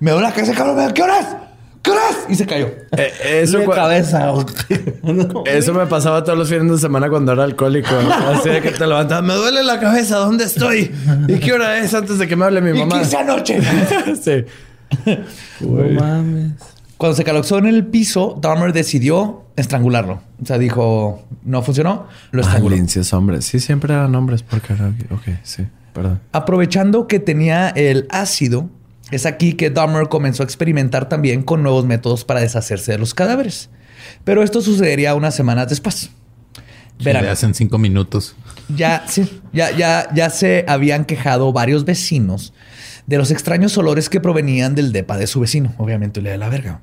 Me 0.00 0.10
duele 0.10 0.28
la 0.28 0.34
cabeza, 0.34 0.54
cabrón. 0.54 0.92
¿Qué 0.92 1.02
hora 1.02 1.18
es? 1.20 1.26
¿Qué 1.82 1.90
hora 1.90 2.00
es? 2.10 2.16
Y 2.30 2.34
se 2.36 2.46
cayó. 2.46 2.68
Eh, 2.96 3.12
eso, 3.42 3.58
De 3.58 3.66
cabeza, 3.66 4.30
güey. 4.30 4.46
eso 5.46 5.74
me 5.74 5.86
pasaba 5.86 6.22
todos 6.22 6.38
los 6.38 6.48
fines 6.48 6.70
de 6.70 6.78
semana 6.78 7.08
cuando 7.10 7.32
era 7.32 7.42
alcohólico. 7.42 7.88
Así 8.34 8.48
de 8.50 8.60
que 8.60 8.70
te 8.70 8.86
levantas. 8.86 9.20
Me 9.22 9.34
duele 9.34 9.64
la 9.64 9.80
cabeza. 9.80 10.18
¿Dónde 10.18 10.44
estoy? 10.44 10.94
¿Y 11.26 11.38
qué 11.40 11.52
hora 11.52 11.78
es 11.78 11.92
antes 11.94 12.18
de 12.18 12.28
que 12.28 12.36
me 12.36 12.44
hable 12.44 12.60
mi 12.60 12.70
¿Y 12.70 12.80
mamá? 12.80 12.96
qué 12.98 13.02
hice 13.02 13.16
anoche? 13.16 13.60
sí. 14.22 14.44
No 15.60 16.00
mames. 16.00 16.52
Cuando 17.02 17.16
se 17.16 17.24
calexó 17.24 17.58
en 17.58 17.66
el 17.66 17.84
piso, 17.86 18.38
Dahmer 18.40 18.72
decidió 18.72 19.42
estrangularlo. 19.56 20.22
O 20.40 20.46
sea, 20.46 20.56
dijo, 20.56 21.24
no 21.42 21.60
funcionó, 21.60 22.06
lo 22.30 22.42
Ah, 22.42 22.46
estranguló. 22.46 22.76
Lindsay 22.76 23.00
es 23.02 23.12
hombre. 23.12 23.42
Sí, 23.42 23.58
siempre 23.58 23.92
eran 23.92 24.14
hombres 24.14 24.44
por 24.44 24.60
karaoke. 24.60 25.06
Ok, 25.12 25.22
sí. 25.42 25.66
Perdón. 25.92 26.20
Aprovechando 26.30 27.08
que 27.08 27.18
tenía 27.18 27.70
el 27.70 28.06
ácido, 28.10 28.70
es 29.10 29.26
aquí 29.26 29.54
que 29.54 29.68
Dahmer 29.68 30.08
comenzó 30.08 30.44
a 30.44 30.46
experimentar 30.46 31.08
también 31.08 31.42
con 31.42 31.64
nuevos 31.64 31.84
métodos 31.86 32.24
para 32.24 32.38
deshacerse 32.38 32.92
de 32.92 32.98
los 32.98 33.14
cadáveres. 33.14 33.68
Pero 34.22 34.44
esto 34.44 34.60
sucedería 34.62 35.16
unas 35.16 35.34
semanas 35.34 35.68
después. 35.70 36.08
Verán, 37.02 37.24
Le 37.24 37.30
hacen 37.30 37.52
cinco 37.54 37.78
minutos. 37.78 38.36
ya, 38.68 39.02
sí, 39.08 39.40
ya, 39.52 39.76
ya, 39.76 40.06
ya 40.14 40.30
se 40.30 40.64
habían 40.68 41.04
quejado 41.04 41.52
varios 41.52 41.84
vecinos 41.84 42.52
de 43.06 43.18
los 43.18 43.30
extraños 43.30 43.76
olores 43.78 44.08
que 44.08 44.20
provenían 44.20 44.74
del 44.74 44.92
depa 44.92 45.16
de 45.16 45.26
su 45.26 45.40
vecino. 45.40 45.74
Obviamente 45.78 46.20
le 46.20 46.30
da 46.30 46.36
la 46.36 46.48
verga. 46.48 46.80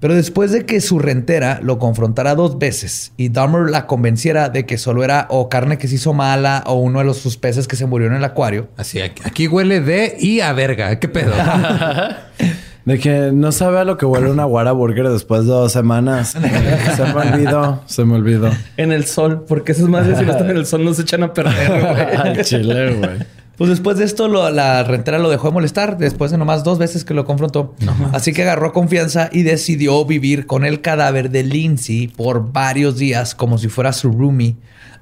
Pero 0.00 0.14
después 0.14 0.52
de 0.52 0.64
que 0.64 0.80
su 0.80 1.00
rentera 1.00 1.58
lo 1.60 1.80
confrontara 1.80 2.36
dos 2.36 2.58
veces 2.58 3.12
y 3.16 3.30
Dahmer 3.30 3.68
la 3.68 3.86
convenciera 3.86 4.48
de 4.48 4.64
que 4.64 4.78
solo 4.78 5.02
era 5.02 5.26
o 5.28 5.48
carne 5.48 5.76
que 5.76 5.88
se 5.88 5.96
hizo 5.96 6.12
mala 6.12 6.62
o 6.66 6.74
uno 6.74 7.00
de 7.00 7.04
los 7.04 7.18
sus 7.18 7.36
peces 7.36 7.66
que 7.66 7.74
se 7.74 7.86
murió 7.86 8.06
en 8.06 8.14
el 8.14 8.22
acuario, 8.22 8.68
Así, 8.76 9.00
aquí, 9.00 9.48
huele 9.48 9.80
de 9.80 10.16
y 10.20 10.40
a 10.40 10.52
verga. 10.52 11.00
¿Qué 11.00 11.08
pedo? 11.08 11.32
De 12.88 12.98
que 12.98 13.32
no 13.34 13.52
sabe 13.52 13.80
a 13.80 13.84
lo 13.84 13.98
que 13.98 14.06
huele 14.06 14.30
una 14.30 14.46
Wara 14.46 14.72
Burger 14.72 15.10
después 15.10 15.42
de 15.42 15.48
dos 15.48 15.70
semanas. 15.70 16.30
se 16.96 17.04
me 17.04 17.20
olvidó. 17.20 17.82
Se 17.84 18.02
me 18.06 18.14
olvidó. 18.14 18.50
En 18.78 18.92
el 18.92 19.04
sol, 19.04 19.44
porque 19.46 19.72
esas 19.72 19.90
madres 19.90 20.16
si 20.16 20.24
no 20.24 20.32
están 20.32 20.48
en 20.48 20.56
el 20.56 20.64
sol 20.64 20.82
no 20.82 20.94
se 20.94 21.02
echan 21.02 21.22
a 21.22 21.34
perder, 21.34 21.68
güey. 21.68 22.16
Al 22.16 22.44
chile, 22.46 22.94
güey. 22.94 23.18
Pues 23.58 23.68
después 23.70 23.98
de 23.98 24.04
esto, 24.04 24.28
lo- 24.28 24.48
la 24.50 24.84
rentera 24.84 25.18
lo 25.18 25.28
dejó 25.30 25.48
de 25.48 25.54
molestar, 25.54 25.98
después 25.98 26.30
de 26.30 26.38
nomás 26.38 26.62
dos 26.64 26.78
veces 26.78 27.04
que 27.04 27.12
lo 27.12 27.24
confrontó. 27.24 27.74
Así 28.12 28.32
que 28.32 28.42
agarró 28.42 28.72
confianza 28.72 29.28
y 29.32 29.42
decidió 29.42 30.04
vivir 30.04 30.46
con 30.46 30.64
el 30.64 30.80
cadáver 30.80 31.30
de 31.30 31.42
Lindsay 31.42 32.06
por 32.06 32.52
varios 32.52 32.96
días, 32.98 33.34
como 33.34 33.58
si 33.58 33.68
fuera 33.68 33.92
su 33.92 34.12
roomie, 34.12 34.54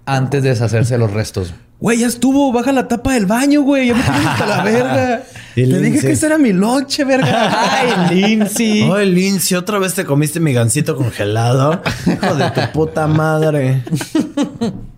antes 0.06 0.42
de 0.42 0.48
deshacerse 0.50 0.94
de 0.94 0.98
los 0.98 1.12
restos. 1.12 1.52
Güey, 1.78 1.98
ya 1.98 2.06
estuvo. 2.06 2.50
Baja 2.52 2.72
la 2.72 2.88
tapa 2.88 3.12
del 3.12 3.26
baño, 3.26 3.60
güey. 3.60 3.88
Ya 3.88 3.94
me 3.94 4.02
tienes 4.02 4.26
hasta 4.26 4.46
la 4.46 4.62
verga. 4.64 5.22
Y 5.56 5.62
Te 5.62 5.66
dije 5.68 5.80
Lindsay. 5.84 6.00
que 6.08 6.12
ese 6.12 6.26
era 6.26 6.36
mi 6.38 6.52
lonche, 6.52 7.04
verga. 7.04 7.80
¡Ay, 8.10 8.14
Lindsay! 8.14 8.82
Oye, 8.82 9.06
Lindsay, 9.06 9.56
otra 9.56 9.78
vez 9.78 9.94
te 9.94 10.04
comiste 10.04 10.38
mi 10.38 10.52
gancito 10.52 10.96
congelado. 10.96 11.80
Hijo 12.06 12.34
de 12.34 12.50
tu 12.50 12.60
puta 12.72 13.06
madre. 13.06 13.82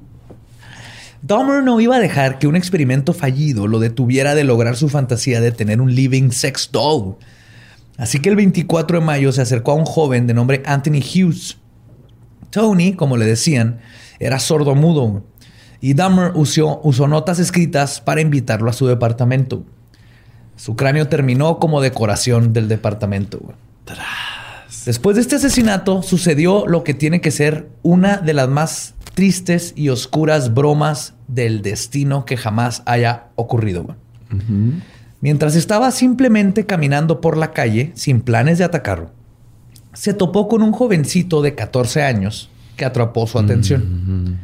Dahmer 1.28 1.62
no 1.62 1.78
iba 1.78 1.96
a 1.96 2.00
dejar 2.00 2.38
que 2.38 2.46
un 2.46 2.56
experimento 2.56 3.12
fallido 3.12 3.66
lo 3.66 3.80
detuviera 3.80 4.34
de 4.34 4.44
lograr 4.44 4.76
su 4.76 4.88
fantasía 4.88 5.42
de 5.42 5.52
tener 5.52 5.82
un 5.82 5.94
living 5.94 6.30
sex 6.30 6.70
doll. 6.72 7.16
Así 7.98 8.18
que 8.20 8.30
el 8.30 8.36
24 8.36 9.00
de 9.00 9.04
mayo 9.04 9.30
se 9.30 9.42
acercó 9.42 9.72
a 9.72 9.74
un 9.74 9.84
joven 9.84 10.26
de 10.26 10.32
nombre 10.32 10.62
Anthony 10.64 11.02
Hughes. 11.02 11.58
Tony, 12.48 12.94
como 12.94 13.18
le 13.18 13.26
decían, 13.26 13.80
era 14.18 14.38
sordo-mudo 14.38 15.22
y 15.82 15.92
Dahmer 15.92 16.32
usó, 16.34 16.80
usó 16.82 17.06
notas 17.06 17.38
escritas 17.38 18.00
para 18.00 18.22
invitarlo 18.22 18.70
a 18.70 18.72
su 18.72 18.86
departamento. 18.86 19.64
Su 20.56 20.76
cráneo 20.76 21.08
terminó 21.08 21.58
como 21.58 21.82
decoración 21.82 22.54
del 22.54 22.68
departamento. 22.68 23.38
Después 24.86 25.16
de 25.16 25.20
este 25.20 25.36
asesinato 25.36 26.02
sucedió 26.02 26.66
lo 26.66 26.84
que 26.84 26.94
tiene 26.94 27.20
que 27.20 27.32
ser 27.32 27.68
una 27.82 28.16
de 28.16 28.32
las 28.32 28.48
más 28.48 28.94
tristes 29.12 29.74
y 29.76 29.90
oscuras 29.90 30.54
bromas 30.54 31.12
del 31.28 31.62
destino 31.62 32.24
que 32.24 32.36
jamás 32.36 32.82
haya 32.86 33.26
ocurrido. 33.36 33.96
Mientras 35.20 35.54
estaba 35.54 35.90
simplemente 35.90 36.66
caminando 36.66 37.20
por 37.20 37.36
la 37.36 37.52
calle 37.52 37.92
sin 37.94 38.20
planes 38.20 38.58
de 38.58 38.64
atacarlo, 38.64 39.10
se 39.92 40.14
topó 40.14 40.48
con 40.48 40.62
un 40.62 40.72
jovencito 40.72 41.42
de 41.42 41.54
14 41.54 42.02
años 42.02 42.50
que 42.76 42.84
atrapó 42.84 43.26
su 43.26 43.38
atención. 43.38 44.38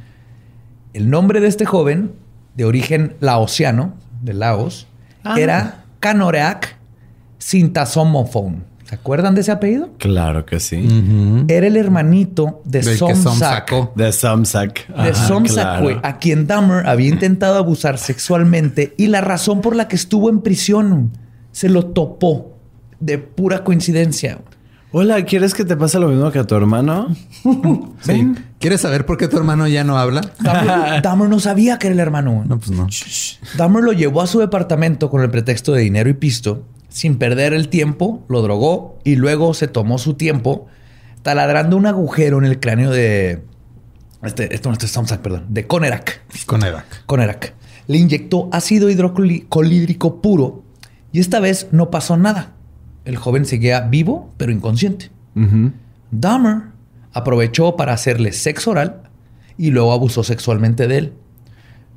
El 0.93 1.11
nombre 1.11 1.41
de 1.41 1.49
este 1.49 1.65
joven, 1.65 2.13
de 2.55 2.65
origen 2.65 3.17
laosiano, 3.21 3.95
de 4.23 4.35
Laos, 4.35 4.87
era 5.37 5.85
Kanoreak 6.01 6.77
Sintasomophone. 7.39 8.65
¿Se 8.95 9.01
acuerdan 9.01 9.35
de 9.35 9.41
ese 9.41 9.51
apellido? 9.51 9.89
Claro 9.99 10.47
que 10.47 10.61
sí. 10.61 10.87
Era 11.49 11.67
el 11.67 11.77
hermanito 11.77 12.63
de 12.65 12.81
Somsak. 12.81 13.93
De 13.97 14.13
Samsak. 14.13 14.87
De 14.87 15.13
Somsak, 15.17 15.53
claro. 15.65 15.83
güey, 15.83 15.97
a 16.05 16.19
quien 16.19 16.47
Dahmer 16.47 16.87
había 16.87 17.09
intentado 17.09 17.59
abusar 17.59 17.99
sexualmente 17.99 18.95
y 18.97 19.09
la 19.09 19.21
razón 19.21 19.63
por 19.63 19.75
la 19.75 19.89
que 19.89 19.97
estuvo 19.97 20.31
en 20.31 20.43
prisión 20.43 21.11
se 21.51 21.69
lo 21.69 21.87
topó 21.87 22.53
de 23.01 23.19
pura 23.19 23.65
coincidencia. 23.65 24.39
Hola, 24.93 25.25
¿quieres 25.25 25.55
que 25.55 25.65
te 25.65 25.77
pase 25.77 25.99
lo 25.99 26.07
mismo 26.07 26.31
que 26.31 26.39
a 26.39 26.45
tu 26.45 26.55
hermano? 26.55 27.09
Sí. 28.01 28.33
¿Quieres 28.61 28.81
saber 28.81 29.07
por 29.07 29.17
qué 29.17 29.27
tu 29.27 29.37
hermano 29.37 29.67
ya 29.67 29.83
no 29.83 29.99
habla? 29.99 30.21
Dahmer, 30.39 31.03
Dahmer 31.03 31.29
no 31.29 31.41
sabía 31.41 31.81
que 31.81 31.89
era 31.89 31.95
el 31.95 32.01
hermano. 32.01 32.45
No, 32.47 32.59
pues 32.61 32.71
no. 32.71 32.87
Dahmer 33.57 33.83
lo 33.83 33.93
llevó 33.93 34.23
a 34.23 34.29
su 34.29 34.39
departamento 34.39 35.11
con 35.11 35.21
el 35.23 35.31
pretexto 35.31 35.73
de 35.73 35.81
dinero 35.81 36.09
y 36.09 36.15
pisto. 36.15 36.63
Sin 36.95 37.19
perder 37.19 37.55
el 37.55 37.71
tiempo, 37.71 38.23
lo 38.29 38.41
drogó 38.41 39.01
y 39.03 39.17
luego 39.17 39.53
se 39.53 39.67
tomó 39.67 39.99
su 39.99 40.15
tiempo 40.15 40.69
taladrando 41.25 41.77
un 41.77 41.87
agujero 41.87 42.39
en 42.39 42.45
el 42.45 42.61
cráneo 42.61 42.93
de... 42.93 43.43
Este, 44.23 44.55
esto 44.55 44.69
no 44.69 44.75
este 44.75 44.87
es 44.87 44.93
Samsak, 44.93 45.21
perdón. 45.21 45.47
De 45.49 45.67
Conerak. 45.67 46.23
Con 46.47 46.63
Erak. 46.63 47.05
Conerak. 47.07 47.53
Le 47.89 47.99
inyectó 47.99 48.49
ácido 48.53 48.91
hidrocolídrico 48.91 50.23
puro 50.23 50.63
y 51.11 51.19
esta 51.19 51.41
vez 51.41 51.67
no 51.73 51.91
pasó 51.91 52.17
nada. 52.17 52.53
El 53.05 53.17
joven 53.17 53.45
seguía 53.45 53.81
vivo, 53.81 54.33
pero 54.37 54.53
inconsciente. 54.53 55.11
Dahmer 56.13 56.69
aprovechó 57.13 57.75
para 57.75 57.93
hacerle 57.93 58.31
sexo 58.31 58.71
oral 58.71 59.03
y 59.59 59.73
luego 59.73 59.93
abusó 59.93 60.23
sexualmente 60.23 60.87
de 60.87 60.99
él. 60.99 61.13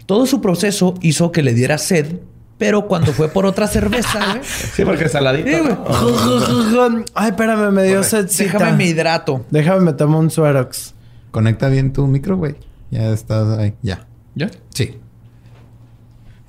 Todo 0.08 0.26
su 0.26 0.42
proceso 0.42 0.96
hizo 1.02 1.32
que 1.32 1.44
le 1.44 1.54
diera 1.54 1.78
sed, 1.78 2.20
pero 2.58 2.88
cuando 2.88 3.14
fue 3.14 3.28
por 3.30 3.46
otra 3.46 3.68
cerveza, 3.68 4.20
güey, 4.34 4.44
Sí, 4.44 4.84
porque 4.84 5.10
saladito. 5.10 5.50
Sí, 5.50 5.60
güey. 5.60 7.04
Ay, 7.14 7.30
espérame, 7.30 7.72
me 7.72 7.84
dio 7.84 8.04
sedcita. 8.04 8.54
déjame 8.54 8.78
me 8.78 8.86
hidrato. 8.86 9.46
Déjame 9.50 9.82
meterme 9.82 10.18
un 10.18 10.32
Suerox. 10.32 10.94
Conecta 11.32 11.70
bien 11.70 11.94
tu 11.94 12.08
micro, 12.08 12.38
güey. 12.38 12.56
Ya 12.90 13.12
estás 13.12 13.58
ahí. 13.60 13.74
Ya. 13.82 14.08
¿Ya? 14.36 14.50
Sí. 14.74 14.98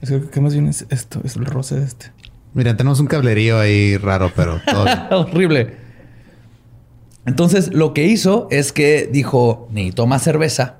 Es 0.00 0.10
que, 0.10 0.22
¿qué 0.30 0.40
más 0.40 0.52
bien 0.52 0.68
es 0.68 0.86
esto? 0.90 1.20
Es 1.24 1.36
el 1.36 1.44
roce 1.44 1.78
de 1.78 1.84
este. 1.84 2.12
Mira, 2.54 2.76
tenemos 2.76 3.00
un 3.00 3.06
cablerío 3.06 3.58
ahí 3.58 3.96
raro, 3.96 4.32
pero 4.34 4.60
todo. 4.64 4.86
Horrible. 5.10 5.76
Entonces, 7.26 7.74
lo 7.74 7.92
que 7.92 8.04
hizo 8.06 8.48
es 8.50 8.72
que 8.72 9.08
dijo, 9.12 9.68
necesito 9.70 10.06
más 10.06 10.22
cerveza. 10.22 10.76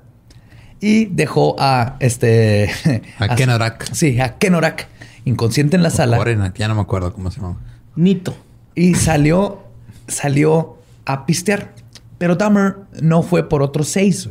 Y 0.81 1.05
dejó 1.05 1.55
a 1.59 1.97
este... 1.99 2.71
A 3.19 3.35
Kenorak. 3.35 3.93
Sí, 3.93 4.19
a 4.19 4.37
Kenorak, 4.37 4.87
inconsciente 5.29 5.75
en 5.75 5.83
la 5.83 5.89
sala. 5.89 6.17
Corenak, 6.17 6.55
ya 6.57 6.67
no 6.67 6.75
me 6.75 6.81
acuerdo 6.81 7.13
cómo 7.13 7.31
se 7.31 7.39
llama. 7.41 7.57
Nito. 7.95 8.35
Y 8.75 8.95
salió, 8.95 9.63
salió 10.07 10.77
a 11.05 11.25
pistear. 11.25 11.73
Pero 12.17 12.35
Dahmer 12.35 12.75
no 13.01 13.21
fue 13.23 13.47
por 13.47 13.61
otros 13.61 13.87
seis. 13.87 14.29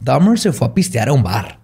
Dahmer 0.00 0.38
se 0.38 0.52
fue 0.52 0.68
a 0.68 0.74
pistear 0.74 1.08
a 1.08 1.12
un 1.12 1.22
bar. 1.22 1.58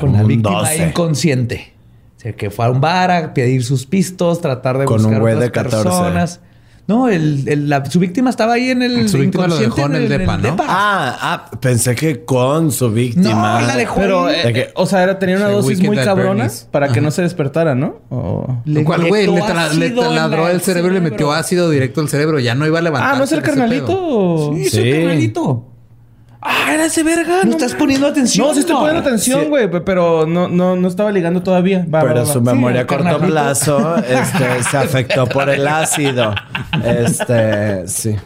Con 0.00 0.12
la 0.12 0.20
Un 0.22 0.28
víctima 0.28 0.60
12. 0.60 0.88
inconsciente. 0.88 1.72
sea, 2.16 2.32
que 2.34 2.50
fue 2.50 2.66
a 2.66 2.70
un 2.70 2.80
bar 2.80 3.10
a 3.10 3.34
pedir 3.34 3.64
sus 3.64 3.86
pistos, 3.86 4.40
tratar 4.40 4.78
de 4.78 4.84
Con 4.84 4.98
un 5.00 5.04
buscar 5.04 5.20
güey 5.20 5.34
otras 5.34 5.48
de 5.48 5.52
14. 5.52 5.82
personas. 5.82 6.40
No, 6.92 7.08
el, 7.08 7.44
el- 7.46 7.68
la- 7.68 7.84
su 7.86 7.98
víctima 7.98 8.28
estaba 8.28 8.52
ahí 8.54 8.68
en 8.70 8.82
el 8.82 9.08
Su 9.08 9.18
víctima 9.18 9.46
lo 9.46 9.56
dejó 9.56 9.86
en 9.86 9.94
el 9.94 10.02
inconsciente 10.04 10.18
depa, 10.18 10.36
¿no? 10.36 10.56
Ah, 10.68 11.18
ah, 11.50 11.50
pensé 11.60 11.94
que 11.94 12.24
con 12.24 12.70
su 12.70 12.90
víctima. 12.90 13.60
No, 13.60 13.66
la 13.66 13.76
dejó 13.76 13.96
Pero, 14.00 14.28
eh, 14.28 14.42
De 14.44 14.52
que- 14.52 14.68
o 14.74 14.84
sea, 14.86 15.02
era, 15.02 15.18
tenía 15.18 15.36
una 15.36 15.46
Sí, 15.48 15.52
dosis 15.54 15.82
muy 15.82 15.96
cabrona 15.96 16.48
para 16.70 16.88
que 16.92 17.00
no 17.00 17.10
se 17.10 17.22
despertara, 17.22 17.74
¿no? 17.74 17.96
O- 18.10 18.62
Le 18.66 18.84
¿Cuál 18.84 19.08
güey? 19.08 19.26
Le, 19.26 19.38
en 19.86 19.94
taladró 19.96 20.44
la- 20.44 20.50
el 20.52 20.60
cerebro 20.60 20.90
y 20.90 20.94
le 20.94 21.00
metió 21.00 21.32
ácido 21.32 21.70
directo 21.70 22.00
al 22.02 22.08
cerebro. 22.08 22.38
Ya 22.38 22.54
no 22.54 22.66
iba 22.66 22.78
a 22.78 22.82
levantar. 22.82 23.14
Ah, 23.14 23.18
¿no 23.18 23.24
es 23.24 23.32
el 23.32 23.42
carnalito? 23.42 24.52
Sí, 24.54 24.62
es 24.66 24.74
el 24.74 24.82
Sí. 24.84 24.90
carnalito. 24.92 25.68
Ah, 26.44 26.74
era 26.74 26.86
ese 26.86 27.02
verga. 27.04 27.44
No 27.44 27.52
estás 27.52 27.74
poniendo 27.74 28.06
atención. 28.08 28.46
No, 28.48 28.52
sí 28.52 28.60
estoy 28.60 28.74
poniendo 28.74 29.00
atención, 29.00 29.48
güey, 29.48 29.70
pe- 29.70 29.80
pero 29.80 30.26
no, 30.26 30.48
no, 30.48 30.74
no 30.74 30.88
estaba 30.88 31.12
ligando 31.12 31.40
todavía. 31.42 31.86
Va, 31.92 32.00
Pero 32.00 32.14
va, 32.14 32.20
va. 32.22 32.26
su 32.26 32.40
memoria 32.42 32.80
a 32.80 32.86
corto 32.86 33.04
carnalito. 33.04 33.32
plazo 33.32 33.96
este, 33.98 34.62
se 34.68 34.76
afectó 34.76 35.26
por 35.28 35.48
el 35.48 35.66
ácido. 35.68 36.34
Este, 36.84 37.86
sí. 37.86 38.16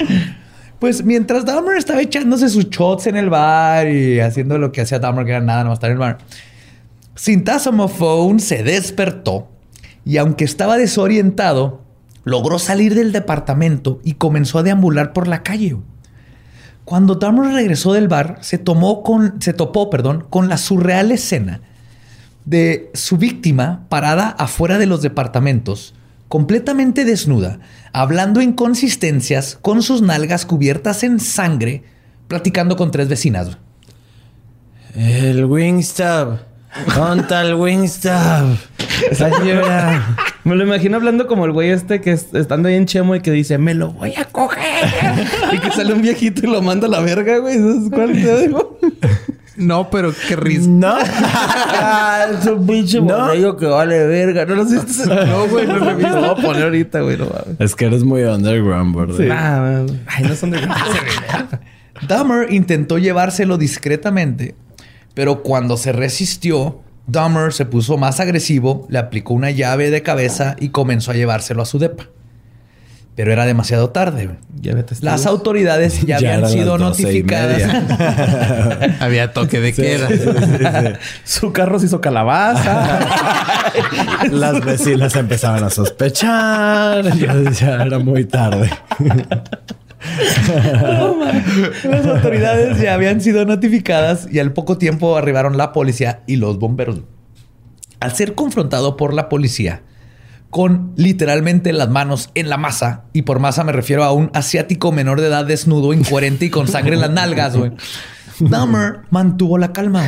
Pues 0.79 1.05
mientras 1.05 1.45
Dahmer 1.45 1.77
estaba 1.77 2.01
echándose 2.01 2.49
sus 2.49 2.71
shots 2.71 3.07
en 3.07 3.17
el 3.17 3.29
bar 3.31 3.87
y 3.89 4.21
haciendo 4.21 4.57
lo 4.59 4.73
que 4.73 4.81
hacía 4.83 4.99
Dahmer, 4.99 5.25
que 5.27 5.33
era 5.33 5.41
nada, 5.41 5.63
nomás 5.65 5.77
estar 5.77 5.91
en 5.91 5.95
el 5.95 6.01
bar, 6.01 6.19
Sintasomophone 7.15 8.41
se 8.41 8.63
despertó 8.63 9.49
y 10.05 10.19
aunque 10.19 10.45
estaba 10.45 10.77
desorientado, 10.77 11.83
logró 12.25 12.59
salir 12.59 12.95
del 12.95 13.11
departamento 13.13 14.01
y 14.05 14.13
comenzó 14.15 14.59
a 14.59 14.63
deambular 14.63 15.13
por 15.13 15.27
la 15.27 15.43
calle. 15.43 15.77
Cuando 16.87 17.17
Dahmer 17.17 17.53
regresó 17.53 17.93
del 17.95 18.07
bar, 18.07 18.39
se, 18.43 18.59
tomó 18.59 19.03
con, 19.03 19.43
se 19.43 19.53
topó 19.53 19.91
perdón, 19.91 20.25
con 20.31 20.49
la 20.49 20.57
surreal 20.57 21.11
escena 21.11 21.61
de 22.45 22.93
su 22.95 23.17
víctima 23.19 23.87
parada 23.89 24.29
afuera 24.29 24.79
de 24.79 24.87
los 24.87 25.03
departamentos, 25.03 25.95
completamente 26.29 27.05
desnuda, 27.05 27.59
hablando 27.93 28.41
inconsistencias 28.41 29.59
con 29.61 29.83
sus 29.83 30.01
nalgas 30.01 30.47
cubiertas 30.47 31.03
en 31.03 31.19
sangre, 31.19 31.83
platicando 32.29 32.77
con 32.77 32.93
tres 32.93 33.09
vecinas. 33.09 33.59
El 34.95 35.45
Wingstop. 35.45 36.39
Conta 36.95 37.43
el 37.43 37.55
Wingstop. 37.55 38.57
Ayuda. 39.21 40.17
Me 40.45 40.55
lo 40.55 40.65
imagino 40.65 40.97
hablando 40.97 41.27
como 41.27 41.45
el 41.45 41.53
güey 41.53 41.71
este 41.71 42.01
que 42.01 42.13
es- 42.13 42.33
estando 42.35 42.69
ahí 42.69 42.77
en 42.77 42.87
Chemo 42.87 43.15
y 43.17 43.21
que 43.21 43.31
dice, 43.33 43.59
me 43.59 43.75
lo 43.75 43.93
voy 43.93 44.15
a 44.17 44.25
coger. 44.27 44.85
y 45.53 45.59
que 45.59 45.71
sale 45.73 45.93
un 45.93 46.03
viejito 46.03 46.47
y 46.47 46.51
lo 46.51 46.63
manda 46.63 46.87
a 46.87 46.91
la 46.91 47.01
verga, 47.01 47.39
güey. 47.39 47.59
¿Sabes 47.59 47.91
cuál 47.93 48.13
te 48.13 48.41
digo? 48.43 48.79
No, 49.57 49.89
pero 49.91 50.13
qué 50.29 50.37
risa. 50.37 50.69
No. 50.69 50.95
ah, 50.99 52.27
es 52.41 52.47
un 52.47 52.67
pinche 52.67 53.01
No. 53.01 53.57
que 53.57 53.67
vale 53.67 54.07
verga. 54.07 54.45
No 54.45 54.55
lo 54.57 54.65
sé. 54.67 54.77
No, 55.07 55.47
güey, 55.49 55.67
no 55.67 55.79
lo 55.79 55.91
he 55.91 55.95
visto. 55.95 56.15
Lo 56.21 56.21
voy 56.21 56.31
a 56.31 56.35
poner 56.47 56.63
ahorita, 56.65 57.01
güey. 57.01 57.17
No. 57.17 57.27
Es 57.59 57.75
que 57.75 57.87
eres 57.87 58.05
muy 58.05 58.23
underground, 58.23 58.95
bro. 58.95 59.15
Ah, 59.33 59.85
ay, 60.09 60.25
no 60.25 60.35
son 60.37 60.51
de... 60.51 60.61
Dahmer 62.07 62.53
intentó 62.53 62.99
llevárselo 62.99 63.57
discretamente, 63.57 64.55
pero 65.17 65.43
cuando 65.43 65.79
se 65.79 65.93
resistió, 65.93 66.81
Dahmer 67.07 67.55
se 67.55 67.65
puso 67.65 67.97
más 67.97 68.21
agresivo, 68.21 68.87
le 68.91 68.99
aplicó 68.99 69.33
una 69.33 69.51
llave 69.51 69.91
de 69.91 70.03
cabeza 70.03 70.57
y 70.61 70.69
comenzó 70.69 71.11
a 71.11 71.15
llevárselo 71.15 71.63
a 71.63 71.65
su 71.65 71.79
depa. 71.79 72.05
Pero 73.15 73.33
era 73.33 73.47
demasiado 73.47 73.89
tarde. 73.89 74.29
Las 75.01 75.25
autoridades 75.25 76.03
ya, 76.03 76.19
Ya 76.21 76.35
habían 76.35 76.51
sido 76.51 76.77
notificadas. 76.77 77.63
Había 79.01 79.33
toque 79.33 79.59
de 79.59 79.73
queda. 79.73 80.99
Su 81.25 81.51
carro 81.51 81.79
se 81.79 81.87
hizo 81.87 82.03
calabaza. 82.03 83.73
Las 84.31 84.63
vecinas 84.63 85.17
empezaban 85.17 85.65
a 85.65 85.71
sospechar. 85.71 87.17
Ya, 87.17 87.51
ya 87.53 87.85
era 87.85 87.99
muy 87.99 88.27
tarde. 88.27 88.69
Las 91.85 92.07
autoridades 92.07 92.81
ya 92.81 92.95
habían 92.95 93.21
sido 93.21 93.45
notificadas 93.45 94.29
y 94.31 94.39
al 94.39 94.53
poco 94.53 94.79
tiempo 94.79 95.17
arribaron 95.17 95.57
la 95.57 95.73
policía 95.73 96.23
y 96.27 96.37
los 96.37 96.59
bomberos. 96.59 97.01
Al 98.01 98.15
ser 98.15 98.35
confrontado 98.35 98.97
por 98.97 99.15
la 99.15 99.29
policía 99.29 99.83
con 100.51 100.93
literalmente 100.97 101.73
las 101.73 101.91
manos 101.91 102.31
en 102.35 102.49
la 102.49 102.57
masa, 102.57 103.05
y 103.13 103.23
por 103.23 103.41
masa 103.41 103.65
me 103.65 103.73
refiero 103.73 104.05
a 104.05 104.13
un 104.13 104.31
asiático 104.33 104.93
menor 104.93 105.21
de 105.21 105.27
edad 105.27 105.45
desnudo, 105.45 105.93
incoherente 105.93 106.47
y 106.47 106.51
con 106.51 106.69
sangre 106.69 106.95
en 106.95 107.01
las 107.01 107.11
nalgas, 107.11 107.57
güey. 107.57 107.73
Dahmer 108.41 109.01
mantuvo 109.11 109.59
la 109.59 109.73
calma. 109.73 110.07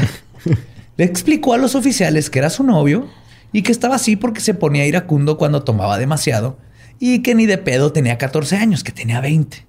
Le 0.97 1.05
explicó 1.05 1.55
a 1.55 1.59
los 1.59 1.75
oficiales 1.75 2.31
que 2.31 2.39
era 2.39 2.51
su 2.51 2.63
novio 2.63 3.09
y 3.53 3.63
que 3.63 3.73
estaba 3.73 3.97
así 3.97 4.17
porque 4.17 4.41
se 4.41 4.55
ponía 4.55 4.87
iracundo 4.87 5.37
cuando 5.37 5.65
tomaba 5.65 5.99
demasiado 5.99 6.59
y 6.99 7.21
que 7.21 7.35
ni 7.35 7.47
de 7.47 7.59
pedo 7.59 7.93
tenía 7.93 8.19
14 8.19 8.57
años, 8.57 8.83
que 8.83 8.93
tenía 8.93 9.21
20. 9.21 9.68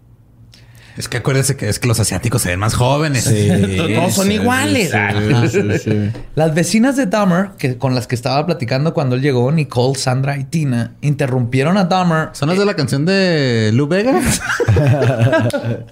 Es 0.99 1.07
que 1.07 1.15
acuérdense 1.15 1.55
que 1.55 1.69
es 1.69 1.79
que 1.79 1.87
los 1.87 1.97
asiáticos 2.01 2.41
se 2.41 2.49
ven 2.49 2.59
más 2.59 2.73
jóvenes. 2.73 3.23
Todos 3.95 4.13
son 4.13 4.29
iguales. 4.33 4.91
Las 6.35 6.53
vecinas 6.53 6.97
de 6.97 7.05
Dahmer, 7.05 7.51
que, 7.57 7.77
con 7.77 7.95
las 7.95 8.05
que 8.05 8.15
estaba 8.15 8.45
platicando 8.45 8.93
cuando 8.93 9.15
él 9.15 9.21
llegó, 9.21 9.49
Nicole, 9.49 9.97
Sandra 9.97 10.37
y 10.37 10.43
Tina, 10.43 10.95
interrumpieron 10.99 11.77
a 11.77 11.85
Dahmer. 11.85 12.31
¿Son 12.33 12.49
las 12.49 12.57
de 12.57 12.65
la 12.65 12.75
canción 12.75 13.05
de 13.05 13.71
Lou 13.73 13.87
Vega? 13.87 14.19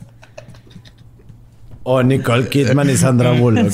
O 1.90 2.04
Nicole 2.04 2.50
Kidman 2.50 2.90
y 2.90 2.98
Sandra 2.98 3.32
Bullock. 3.32 3.72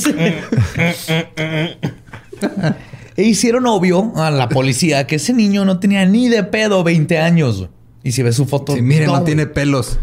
E 3.18 3.24
hicieron 3.24 3.66
obvio 3.66 4.14
a 4.16 4.30
la 4.30 4.50
policía 4.50 5.08
que 5.08 5.16
ese 5.16 5.34
niño 5.34 5.66
no 5.66 5.80
tenía 5.80 6.06
ni 6.06 6.30
de 6.30 6.44
pedo 6.44 6.84
20 6.84 7.18
años. 7.18 7.70
Y 8.04 8.12
si 8.12 8.22
ves 8.22 8.36
su 8.36 8.46
foto... 8.46 8.76
Sí, 8.76 8.84
miren, 8.84 9.08
no, 9.08 9.24
tiene 9.24 9.48
pelos. 9.48 9.98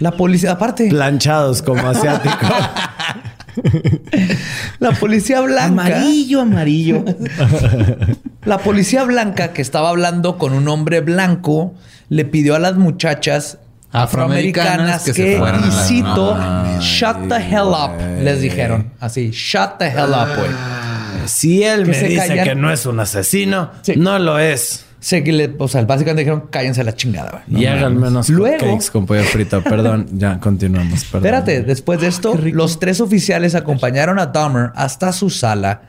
La 0.00 0.12
policía, 0.12 0.52
aparte, 0.52 0.88
Planchados 0.88 1.62
como 1.62 1.86
asiático. 1.88 2.36
la 4.78 4.92
policía 4.92 5.40
blanca... 5.40 5.66
Amarillo, 5.66 6.40
amarillo. 6.40 7.04
La 8.44 8.58
policía 8.58 9.04
blanca 9.04 9.52
que 9.52 9.62
estaba 9.62 9.90
hablando 9.90 10.38
con 10.38 10.52
un 10.54 10.68
hombre 10.68 11.00
blanco 11.00 11.74
le 12.08 12.24
pidió 12.24 12.54
a 12.54 12.58
las 12.58 12.76
muchachas 12.76 13.58
Afroamericanas 13.92 15.02
afroamericanas 15.02 15.04
que 15.04 15.12
que, 15.12 15.32
se 15.32 15.38
fueran 15.38 15.64
y 15.66 15.70
cito, 15.72 16.38
shut 16.80 17.28
the 17.28 17.36
hell 17.36 17.68
up, 17.68 17.90
les 18.22 18.40
dijeron. 18.40 18.92
Así, 19.00 19.30
shut 19.32 19.78
the 19.78 19.86
hell 19.88 20.10
up, 20.10 20.28
güey. 20.36 20.50
Si 21.26 21.64
él 21.64 21.84
Que 21.84 21.90
me 21.90 22.02
dice 22.08 22.26
callan. 22.28 22.44
que 22.44 22.54
no 22.54 22.72
es 22.72 22.86
un 22.86 23.00
asesino, 23.00 23.70
Sí. 23.82 23.94
no 23.96 24.18
lo 24.20 24.38
es. 24.38 24.86
Sé 25.00 25.24
que 25.24 25.32
le, 25.32 25.54
o 25.58 25.66
sea, 25.66 25.82
básicamente 25.86 26.20
dijeron, 26.20 26.44
cállense 26.50 26.82
a 26.82 26.84
la 26.84 26.94
chingada, 26.94 27.42
güey. 27.48 27.62
y 27.62 27.66
hagan 27.66 27.98
menos 27.98 28.28
Luego- 28.28 28.58
cakes 28.58 28.90
con 28.92 29.06
pollo 29.06 29.22
frito. 29.24 29.62
Perdón, 29.64 30.06
ya 30.12 30.38
continuamos. 30.40 31.04
Perdón. 31.04 31.26
Espérate, 31.26 31.62
después 31.62 32.00
de 32.02 32.08
esto, 32.08 32.38
los 32.52 32.78
tres 32.78 33.00
oficiales 33.00 33.54
acompañaron 33.54 34.18
a 34.18 34.26
Dahmer 34.26 34.72
hasta 34.74 35.12
su 35.12 35.30
sala, 35.30 35.82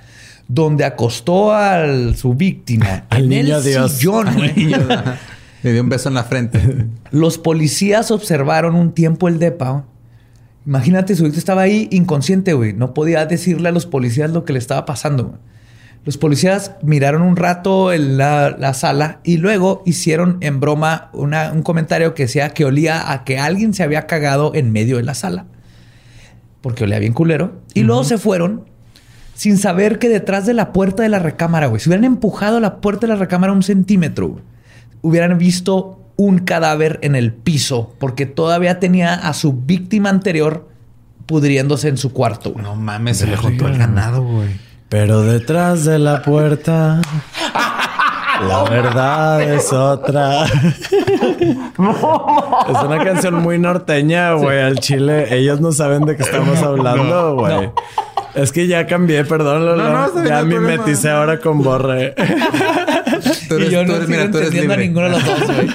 donde 0.48 0.86
acostó 0.86 1.54
a 1.54 1.86
su 2.16 2.34
víctima 2.36 3.04
Al 3.10 3.24
en 3.24 3.30
niño 3.30 3.58
el 3.58 3.64
Dios. 3.64 3.92
sillón, 3.92 4.34
güey. 4.34 4.54
Le 5.64 5.74
dio 5.74 5.82
un 5.84 5.90
beso 5.90 6.08
en 6.10 6.16
la 6.16 6.24
frente. 6.24 6.88
Los 7.12 7.38
policías 7.38 8.12
observaron 8.12 8.76
un 8.76 8.94
tiempo 8.94 9.28
el 9.28 9.40
depa. 9.40 9.84
Imagínate, 10.66 11.16
su 11.16 11.24
víctima 11.24 11.40
estaba 11.40 11.62
ahí 11.64 11.88
inconsciente, 11.92 12.54
güey. 12.54 12.74
No 12.74 12.94
podía 12.94 13.26
decirle 13.26 13.70
a 13.70 13.72
los 13.72 13.86
policías 13.86 14.32
lo 14.32 14.46
que 14.46 14.54
le 14.54 14.60
estaba 14.60 14.86
pasando. 14.86 15.26
güey. 15.26 15.38
Los 16.04 16.18
policías 16.18 16.72
miraron 16.82 17.22
un 17.22 17.36
rato 17.36 17.94
en 17.94 18.18
la, 18.18 18.56
la 18.58 18.74
sala 18.74 19.20
y 19.24 19.38
luego 19.38 19.84
hicieron 19.86 20.38
en 20.42 20.60
broma 20.60 21.10
una- 21.14 21.52
un 21.52 21.62
comentario 21.62 22.16
que 22.16 22.24
decía 22.24 22.50
que 22.50 22.66
olía 22.66 23.12
a 23.12 23.24
que 23.24 23.38
alguien 23.38 23.74
se 23.76 23.84
había 23.84 24.08
cagado 24.08 24.54
en 24.56 24.72
medio 24.72 24.98
de 24.98 25.04
la 25.04 25.14
sala. 25.14 25.46
Porque 26.62 26.84
olía 26.86 26.98
bien 27.00 27.14
culero. 27.14 27.54
Y 27.76 27.82
luego 27.84 28.04
se 28.04 28.18
fueron 28.18 28.66
sin 29.36 29.58
saber 29.58 30.00
que 30.00 30.10
detrás 30.10 30.46
de 30.46 30.54
la 30.54 30.72
puerta 30.74 31.04
de 31.04 31.10
la 31.10 31.20
recámara, 31.20 31.68
güey, 31.68 31.80
si 31.80 31.90
hubieran 31.90 32.06
empujado 32.06 32.60
la 32.60 32.78
puerta 32.82 33.02
de 33.08 33.14
la 33.14 33.20
recámara 33.20 33.54
un 33.54 33.64
centímetro, 33.64 34.28
güey, 34.30 34.44
hubieran 35.04 35.38
visto 35.38 36.00
un 36.18 36.40
cadáver 36.40 37.00
en 37.04 37.16
el 37.16 37.32
piso 37.34 37.96
porque 38.00 38.26
todavía 38.28 38.80
tenía 38.80 39.14
a 39.14 39.34
su 39.34 39.54
víctima 39.54 40.10
anterior 40.10 40.68
pudriéndose 41.26 41.88
en 41.88 41.98
su 41.98 42.12
cuarto. 42.12 42.52
güey. 42.54 42.64
No 42.64 42.76
mames, 42.76 43.18
se 43.18 43.28
le 43.28 43.38
juntó 43.38 43.68
el 43.68 43.78
ganado, 43.78 44.24
güey. 44.24 44.50
Pero 44.92 45.22
detrás 45.24 45.86
de 45.86 45.98
la 46.00 46.22
puerta, 46.22 47.00
la 48.46 48.64
verdad 48.70 49.42
es 49.42 49.72
otra. 49.72 50.44
es 50.46 51.56
una 52.84 53.02
canción 53.04 53.36
muy 53.36 53.58
norteña, 53.58 54.34
güey. 54.34 54.60
Al 54.62 54.80
chile, 54.80 55.34
ellos 55.36 55.62
no 55.62 55.72
saben 55.72 56.04
de 56.06 56.18
qué 56.18 56.24
estamos 56.24 56.62
hablando, 56.62 57.36
güey. 57.36 57.70
Es 58.36 58.52
que 58.52 58.68
ya 58.68 58.86
cambié, 58.86 59.24
perdón, 59.24 59.66
Lolo. 59.66 59.84
No, 59.90 60.08
ya 60.26 60.42
problema. 60.42 60.44
mimeticé 60.44 61.10
ahora 61.10 61.40
con 61.40 61.64
Borre. 61.64 62.14
Tú 63.48 63.56
eres, 63.56 63.70
y 63.70 63.72
yo 63.72 63.82
tú 63.86 63.92
no 63.92 63.96
eres- 63.96 64.08
sigo 64.08 64.18
mira, 64.18 64.32
tú 64.32 64.38
eres 64.40 64.50
entendiendo 64.54 64.74
a 64.74 64.78
ninguno 64.78 65.06
de 65.06 65.12
los 65.12 65.26
dos, 65.26 65.56
güey. 65.56 65.70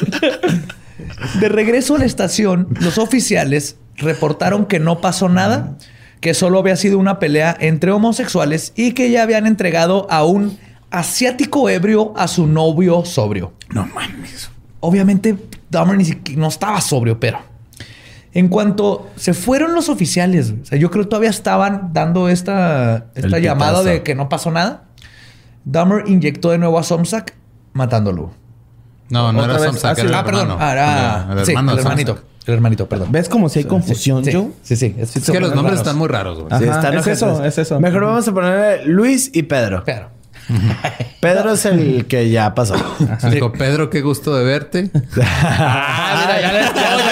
De 1.40 1.48
regreso 1.48 1.96
a 1.96 1.98
la 1.98 2.04
estación, 2.06 2.68
los 2.80 2.98
oficiales 2.98 3.76
reportaron 3.96 4.66
que 4.66 4.78
no 4.78 5.00
pasó 5.00 5.28
nada, 5.28 5.74
que 6.20 6.34
solo 6.34 6.58
había 6.58 6.76
sido 6.76 6.98
una 6.98 7.18
pelea 7.18 7.56
entre 7.58 7.90
homosexuales 7.90 8.72
y 8.76 8.92
que 8.92 9.10
ya 9.10 9.22
habían 9.22 9.46
entregado 9.46 10.06
a 10.10 10.24
un 10.24 10.58
asiático 10.90 11.68
ebrio 11.68 12.12
a 12.16 12.28
su 12.28 12.46
novio 12.46 13.04
sobrio. 13.04 13.52
No 13.70 13.86
mames. 13.86 14.50
Obviamente, 14.80 15.36
Dahmer 15.70 15.96
ni 15.96 16.04
siquiera 16.04 16.40
no 16.40 16.48
estaba 16.48 16.80
sobrio, 16.80 17.18
pero 17.18 17.38
en 18.32 18.48
cuanto 18.48 19.10
se 19.16 19.34
fueron 19.34 19.74
los 19.74 19.88
oficiales, 19.88 20.54
o 20.62 20.64
sea, 20.64 20.78
yo 20.78 20.90
creo 20.90 21.04
que 21.04 21.08
todavía 21.08 21.30
estaban 21.30 21.92
dando 21.92 22.28
esta, 22.28 23.06
esta 23.14 23.38
llamada 23.38 23.82
de 23.82 24.02
que 24.02 24.14
no 24.14 24.28
pasó 24.28 24.50
nada. 24.50 24.84
Dahmer 25.64 26.04
inyectó 26.06 26.50
de 26.50 26.58
nuevo 26.58 26.78
a 26.78 26.82
Somsak, 26.82 27.34
matándolo. 27.72 28.32
No, 29.08 29.32
no 29.32 29.44
era 29.44 29.54
vez, 29.54 29.62
Samsak, 29.62 29.84
ah, 29.84 29.90
era 29.92 30.00
sí. 30.02 30.06
el 30.08 30.14
ah, 30.14 30.24
perdón. 30.24 30.40
hermano. 30.50 30.58
Ah, 30.60 30.72
era 30.72 31.40
El 31.40 31.46
sí, 31.46 31.52
hermano 31.52 31.70
el 31.72 31.76
de 31.76 31.82
hermanito. 31.82 32.18
El 32.46 32.54
hermanito, 32.54 32.88
perdón. 32.88 33.10
¿Ves 33.12 33.28
como 33.28 33.48
si 33.48 33.58
hay 33.60 33.64
confusión, 33.64 34.24
sí, 34.24 34.32
Joe? 34.32 34.48
Sí, 34.62 34.76
sí. 34.76 34.94
es- 34.98 35.16
Es 35.16 35.30
que 35.30 35.40
los 35.40 35.54
nombres 35.54 35.78
están 35.78 35.96
muy 35.96 36.08
raros, 36.08 36.38
güey. 36.40 36.48
Ah. 36.50 36.56
Ajá, 36.56 36.64
están 36.64 36.94
es 36.94 37.00
ojetes. 37.00 37.22
eso, 37.22 37.44
es 37.44 37.58
eso. 37.58 37.80
Mejor 37.80 38.04
vamos 38.04 38.26
a 38.28 38.32
ponerle 38.32 38.86
Luis 38.86 39.30
y 39.32 39.42
Pedro. 39.44 39.82
Pero. 39.84 40.10
Pedro 41.20 41.52
es 41.54 41.64
el 41.66 42.06
que 42.06 42.30
ya 42.30 42.54
pasó. 42.54 42.76
Dijo, 43.32 43.50
Pedro, 43.52 43.90
qué 43.90 44.00
gusto 44.00 44.34
de 44.36 44.44
verte. 44.44 44.90
Ah, 45.22 46.22
mira, 46.26 46.40
ya 46.40 46.52
le 46.96 47.02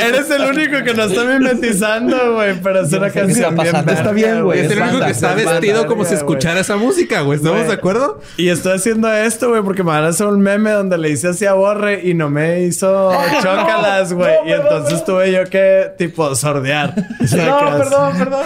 Eres 0.08 0.30
el 0.30 0.42
único 0.42 0.84
que 0.84 0.94
nos 0.94 1.10
está 1.10 1.24
mimetizando, 1.24 2.34
güey, 2.34 2.60
para 2.60 2.80
hacer 2.82 2.98
una 2.98 3.10
canción 3.10 3.54
bien. 3.56 3.76
Está 3.76 4.12
bien, 4.12 4.44
güey. 4.44 4.60
Es 4.60 4.70
el 4.70 4.80
único 4.80 5.04
que 5.04 5.10
está 5.10 5.34
vestido 5.34 5.86
como 5.86 6.04
si 6.04 6.14
escuchara 6.14 6.60
esa 6.60 6.76
música, 6.76 7.22
güey. 7.22 7.38
¿Estamos 7.38 7.66
de 7.66 7.72
acuerdo? 7.72 8.20
Y 8.36 8.48
estoy 8.48 8.74
haciendo 8.74 9.12
esto, 9.12 9.50
güey, 9.50 9.62
porque 9.62 9.82
me 9.82 9.90
van 9.90 10.04
a 10.04 10.08
hacer 10.08 10.26
un 10.26 10.40
meme 10.40 10.70
donde 10.70 10.98
le 10.98 11.10
hice 11.10 11.28
así 11.28 11.46
a 11.46 11.52
Borre 11.54 12.00
y 12.04 12.14
no 12.14 12.30
me 12.30 12.60
hizo 12.62 13.12
chócalas, 13.42 14.12
güey. 14.12 14.32
y 14.46 14.52
entonces 14.52 15.04
tuve 15.04 15.32
yo 15.32 15.44
que, 15.44 15.92
tipo, 15.98 16.34
sordear. 16.34 16.94
No, 17.40 17.78
perdón, 17.78 18.18
perdón. 18.18 18.42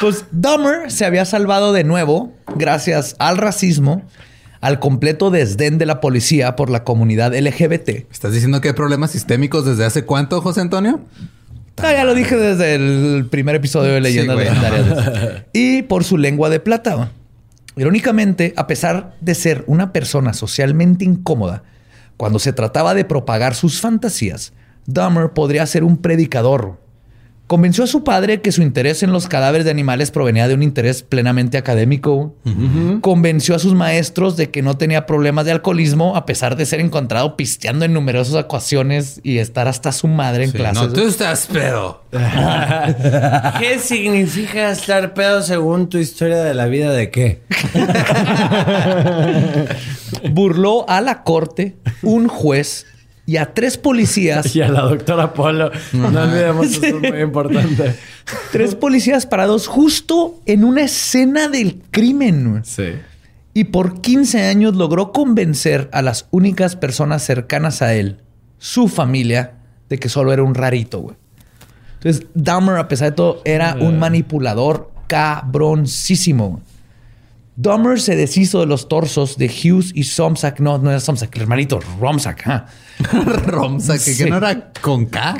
Pues 0.00 0.24
Dahmer 0.30 0.90
se 0.90 1.04
había 1.04 1.24
salvado 1.24 1.72
de 1.72 1.84
nuevo 1.84 2.32
gracias 2.56 3.16
al 3.18 3.36
racismo, 3.38 4.02
al 4.60 4.80
completo 4.80 5.30
desdén 5.30 5.78
de 5.78 5.86
la 5.86 6.00
policía 6.00 6.56
por 6.56 6.70
la 6.70 6.84
comunidad 6.84 7.34
LGBT. 7.34 8.10
¿Estás 8.10 8.32
diciendo 8.32 8.60
que 8.60 8.68
hay 8.68 8.74
problemas 8.74 9.12
sistémicos 9.12 9.64
desde 9.64 9.84
hace 9.84 10.04
cuánto, 10.04 10.40
José 10.40 10.60
Antonio? 10.60 11.00
Ya 11.76 12.04
lo 12.04 12.14
dije 12.14 12.36
desde 12.36 12.74
el 12.74 13.26
primer 13.30 13.54
episodio 13.54 13.92
de 13.92 14.00
Leyendas. 14.00 14.36
Legendarias. 14.36 15.44
y 15.52 15.82
por 15.82 16.04
su 16.04 16.18
lengua 16.18 16.50
de 16.50 16.60
plata. 16.60 17.12
Irónicamente, 17.76 18.52
a 18.56 18.66
pesar 18.66 19.14
de 19.20 19.36
ser 19.36 19.62
una 19.68 19.92
persona 19.92 20.32
socialmente 20.32 21.04
incómoda, 21.04 21.62
cuando 22.16 22.40
se 22.40 22.52
trataba 22.52 22.94
de 22.94 23.04
propagar 23.04 23.54
sus 23.54 23.80
fantasías, 23.80 24.52
Dahmer 24.86 25.30
podría 25.30 25.64
ser 25.66 25.84
un 25.84 25.98
predicador. 25.98 26.80
Convenció 27.48 27.84
a 27.84 27.86
su 27.86 28.04
padre 28.04 28.42
que 28.42 28.52
su 28.52 28.60
interés 28.60 29.02
en 29.02 29.10
los 29.10 29.26
cadáveres 29.26 29.64
de 29.64 29.70
animales 29.70 30.10
provenía 30.10 30.46
de 30.48 30.52
un 30.54 30.62
interés 30.62 31.02
plenamente 31.02 31.56
académico. 31.56 32.34
Convenció 33.00 33.54
a 33.54 33.58
sus 33.58 33.72
maestros 33.74 34.36
de 34.36 34.50
que 34.50 34.60
no 34.60 34.76
tenía 34.76 35.06
problemas 35.06 35.46
de 35.46 35.52
alcoholismo, 35.52 36.14
a 36.14 36.26
pesar 36.26 36.56
de 36.56 36.66
ser 36.66 36.80
encontrado 36.80 37.36
pisteando 37.36 37.86
en 37.86 37.94
numerosas 37.94 38.34
ocasiones 38.34 39.20
y 39.22 39.38
estar 39.38 39.66
hasta 39.66 39.92
su 39.92 40.08
madre 40.08 40.44
en 40.44 40.50
Sí, 40.52 40.58
clases. 40.58 40.88
no, 40.88 40.92
tú 40.92 41.08
estás 41.08 41.46
pedo. 41.46 42.02
¿Qué 43.58 43.78
significa 43.78 44.70
estar 44.70 45.14
pedo 45.14 45.40
según 45.40 45.88
tu 45.88 45.96
historia 45.96 46.42
de 46.44 46.52
la 46.52 46.66
vida 46.66 46.92
de 46.92 47.10
qué? 47.10 47.40
burló 50.32 50.88
a 50.88 51.00
la 51.00 51.22
corte, 51.22 51.76
un 52.02 52.28
juez 52.28 52.86
y 53.28 53.36
a 53.36 53.52
tres 53.52 53.76
policías. 53.76 54.56
Y 54.56 54.62
a 54.62 54.70
la 54.70 54.80
doctora 54.80 55.34
Polo. 55.34 55.70
No 55.92 56.06
olvidemos, 56.06 56.66
eso 56.66 56.86
es 56.86 56.94
muy 56.94 57.20
importante. 57.20 57.94
tres 58.52 58.74
policías 58.74 59.26
parados 59.26 59.66
justo 59.66 60.40
en 60.46 60.64
una 60.64 60.84
escena 60.84 61.48
del 61.48 61.82
crimen. 61.90 62.62
Sí. 62.64 62.94
Y 63.52 63.64
por 63.64 64.00
15 64.00 64.44
años 64.44 64.76
logró 64.76 65.12
convencer 65.12 65.90
a 65.92 66.00
las 66.00 66.26
únicas 66.30 66.74
personas 66.74 67.22
cercanas 67.22 67.82
a 67.82 67.92
él, 67.92 68.22
su 68.56 68.88
familia, 68.88 69.56
de 69.90 69.98
que 69.98 70.08
solo 70.08 70.32
era 70.32 70.42
un 70.42 70.54
rarito, 70.54 71.00
güey. 71.00 71.16
Entonces, 71.94 72.26
Dahmer, 72.32 72.76
a 72.76 72.88
pesar 72.88 73.10
de 73.10 73.16
todo, 73.16 73.42
era 73.44 73.76
un 73.78 73.98
manipulador 73.98 74.90
cabroncísimo. 75.06 76.62
Dahmer 77.60 78.00
se 78.00 78.14
deshizo 78.14 78.60
de 78.60 78.66
los 78.66 78.88
torsos 78.88 79.36
de 79.36 79.46
Hughes 79.48 79.90
y 79.92 80.04
Somsak. 80.04 80.60
No, 80.60 80.78
no 80.78 80.90
era 80.90 81.00
Somsak, 81.00 81.34
el 81.34 81.42
hermanito, 81.42 81.80
Romsak. 82.00 82.44
ah. 82.46 82.66
Romsa, 83.46 83.94
que, 83.98 84.04
que 84.04 84.12
Sí. 84.24 84.30
no 84.30 84.36
era 84.36 84.70
con 84.80 85.06
K. 85.06 85.36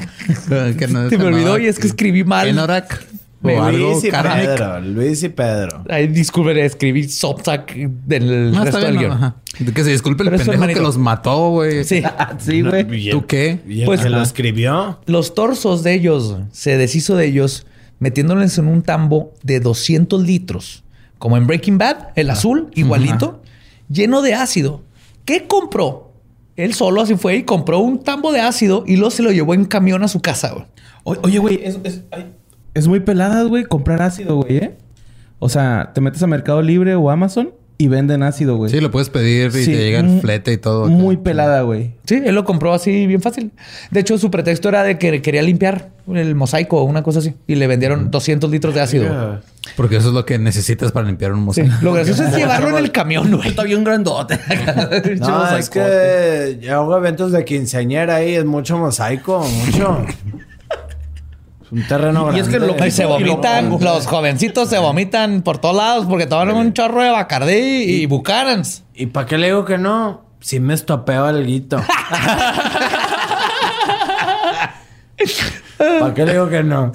que 0.76 0.88
no, 0.88 1.08
Se 1.08 1.16
me 1.16 1.24
no, 1.24 1.36
olvidó 1.36 1.58
y 1.58 1.66
es 1.66 1.78
que 1.78 1.86
escribí 1.86 2.24
mal. 2.24 2.48
Enorak. 2.48 3.06
O 3.40 3.62
algo 3.62 3.90
Luis 3.92 4.02
y. 4.04 4.10
Pedro. 4.10 4.80
Luis 4.80 5.22
y 5.22 5.28
Pedro. 5.28 5.84
Ay, 5.88 6.08
disculpen, 6.08 6.56
escribí 6.58 7.08
Somsak 7.08 7.72
del 7.76 8.50
No, 8.50 8.64
resto 8.64 8.80
del 8.80 8.98
bien, 8.98 9.10
guion. 9.16 9.20
no. 9.20 9.72
Que 9.72 9.84
se 9.84 9.90
disculpe 9.90 10.24
el 10.24 10.30
Pero 10.30 10.44
pendejo 10.44 10.66
que 10.74 10.80
los 10.80 10.98
mató, 10.98 11.50
güey. 11.50 11.84
Sí. 11.84 12.02
Sí, 12.38 12.62
güey. 12.62 13.10
¿Tú 13.10 13.26
qué? 13.26 13.60
¿Y 13.68 13.80
el 13.82 13.86
Pues- 13.86 14.00
que 14.00 14.08
lo 14.08 14.20
escribió? 14.22 14.98
Los 15.06 15.34
torsos 15.34 15.84
de 15.84 15.94
ellos, 15.94 16.36
se 16.50 16.76
deshizo 16.78 17.14
de 17.14 17.26
ellos 17.26 17.64
metiéndoles 18.00 18.58
en 18.58 18.66
un 18.66 18.82
tambo 18.82 19.34
de 19.44 19.60
200 19.60 20.20
litros, 20.24 20.82
como 21.18 21.36
en 21.36 21.46
Breaking 21.46 21.78
Bad, 21.78 22.08
el 22.16 22.30
azul, 22.30 22.68
igualito, 22.74 23.42
lleno 23.88 24.22
de 24.22 24.34
ácido. 24.34 24.82
¿Qué 25.24 25.46
compró? 25.46 26.12
Él 26.56 26.74
solo 26.74 27.00
así 27.02 27.16
fue 27.16 27.36
y 27.36 27.42
compró 27.44 27.78
un 27.80 28.02
tambo 28.02 28.32
de 28.32 28.40
ácido 28.40 28.84
y 28.86 28.96
luego 28.96 29.10
se 29.10 29.22
lo 29.22 29.30
llevó 29.30 29.54
en 29.54 29.64
camión 29.64 30.02
a 30.02 30.08
su 30.08 30.20
casa. 30.20 30.52
güey. 30.52 30.64
O- 31.04 31.16
Oye, 31.22 31.38
güey, 31.38 31.60
es, 31.62 31.78
es, 31.84 32.02
ay, 32.10 32.32
es 32.74 32.88
muy 32.88 33.00
pelada, 33.00 33.42
güey, 33.44 33.64
comprar 33.64 34.02
ácido, 34.02 34.36
güey, 34.36 34.56
¿eh? 34.58 34.78
O 35.38 35.48
sea, 35.48 35.92
te 35.94 36.00
metes 36.00 36.22
a 36.22 36.26
Mercado 36.26 36.60
Libre 36.62 36.94
o 36.96 37.10
Amazon 37.10 37.50
y 37.80 37.86
venden 37.86 38.24
ácido, 38.24 38.56
güey. 38.56 38.72
Sí, 38.72 38.80
lo 38.80 38.90
puedes 38.90 39.08
pedir 39.08 39.46
y 39.54 39.64
Sí, 39.64 39.70
te 39.70 39.76
llega 39.78 40.00
el 40.00 40.20
flete 40.20 40.52
y 40.52 40.56
todo. 40.58 40.86
Muy 40.86 41.16
pelada, 41.16 41.62
güey. 41.62 41.92
Sí, 42.06 42.20
él 42.24 42.34
lo 42.34 42.44
compró 42.44 42.74
así 42.74 43.06
bien 43.06 43.22
fácil. 43.22 43.52
De 43.92 44.00
hecho, 44.00 44.18
su 44.18 44.30
pretexto 44.32 44.68
era 44.68 44.82
de 44.82 44.98
que 44.98 45.22
quería 45.22 45.42
limpiar 45.42 45.90
el 46.12 46.34
mosaico 46.34 46.78
o 46.80 46.82
una 46.84 47.04
cosa 47.04 47.20
así. 47.20 47.34
Y 47.46 47.54
le 47.54 47.68
vendieron 47.68 48.10
200 48.10 48.50
litros 48.50 48.74
de 48.74 48.80
ácido. 48.80 49.40
Porque 49.76 49.96
eso 49.96 50.08
es 50.08 50.14
lo 50.14 50.24
que 50.26 50.38
necesitas 50.38 50.90
para 50.90 51.06
limpiar 51.06 51.32
un 51.32 51.38
Sí. 51.52 51.62
mosaico. 51.62 51.74
Lo 51.82 51.92
gracioso 51.92 52.24
es 52.24 52.34
llevarlo 52.34 52.70
en 52.70 52.78
el 52.84 52.90
camión, 52.90 53.30
güey. 53.36 53.48
Está 53.50 53.62
bien 53.62 53.84
grandote. 53.84 54.38
No, 55.20 55.56
es 55.56 55.70
que 55.70 56.58
yo 56.60 56.74
hago 56.80 56.96
eventos 56.96 57.30
de 57.30 57.44
quinceañera 57.44 58.16
ahí. 58.16 58.34
Es 58.34 58.44
mucho 58.44 58.76
mosaico, 58.76 59.46
mucho. 59.66 60.04
Es 61.68 61.72
un 61.72 61.86
terreno 61.86 62.22
grande. 62.24 62.38
Y 62.38 62.42
es 62.42 62.48
que 62.48 62.58
lo- 62.58 62.86
Y 62.86 62.90
se 62.90 63.04
vomitan, 63.04 63.70
los 63.80 64.06
jovencitos 64.06 64.68
se 64.70 64.78
vomitan 64.78 65.42
por 65.42 65.58
todos 65.58 65.76
lados 65.76 66.06
porque 66.08 66.26
toman 66.26 66.50
un 66.56 66.72
chorro 66.72 67.02
de 67.02 67.10
Bacardí 67.10 67.54
y 67.54 68.06
Buchanan's. 68.06 68.84
¿Y 68.94 69.06
para 69.06 69.26
qué 69.26 69.36
le 69.38 69.48
digo 69.48 69.64
que 69.64 69.76
no? 69.78 70.24
Sí 70.40 70.60
me 70.60 70.72
estopeo 70.74 71.24
al 71.26 71.44
guito. 71.44 71.82
¿Para 75.78 76.14
qué 76.14 76.24
le 76.24 76.32
digo 76.32 76.48
que 76.48 76.62
no? 76.62 76.92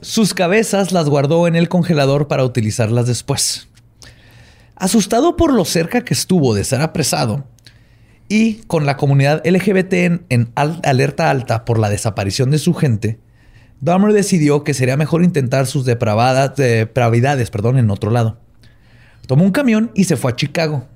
Sus 0.00 0.34
cabezas 0.34 0.92
las 0.92 1.08
guardó 1.08 1.46
en 1.46 1.56
el 1.56 1.68
congelador 1.68 2.28
para 2.28 2.44
utilizarlas 2.44 3.06
después. 3.06 3.68
Asustado 4.76 5.36
por 5.36 5.52
lo 5.52 5.64
cerca 5.64 6.02
que 6.04 6.14
estuvo 6.14 6.54
de 6.54 6.64
ser 6.64 6.80
apresado 6.80 7.44
y 8.28 8.54
con 8.66 8.86
la 8.86 8.96
comunidad 8.96 9.42
LGBT 9.46 9.92
en, 9.92 10.24
en 10.30 10.50
al- 10.54 10.80
alerta 10.84 11.30
alta 11.30 11.64
por 11.64 11.78
la 11.78 11.90
desaparición 11.90 12.50
de 12.50 12.58
su 12.58 12.74
gente, 12.74 13.18
Dahmer 13.80 14.12
decidió 14.12 14.62
que 14.62 14.74
sería 14.74 14.96
mejor 14.96 15.24
intentar 15.24 15.66
sus 15.66 15.84
depravadas, 15.84 16.56
depravidades 16.56 17.50
perdón, 17.50 17.78
en 17.78 17.90
otro 17.90 18.10
lado. 18.10 18.38
Tomó 19.26 19.44
un 19.44 19.52
camión 19.52 19.90
y 19.94 20.04
se 20.04 20.16
fue 20.16 20.32
a 20.32 20.36
Chicago. 20.36 20.86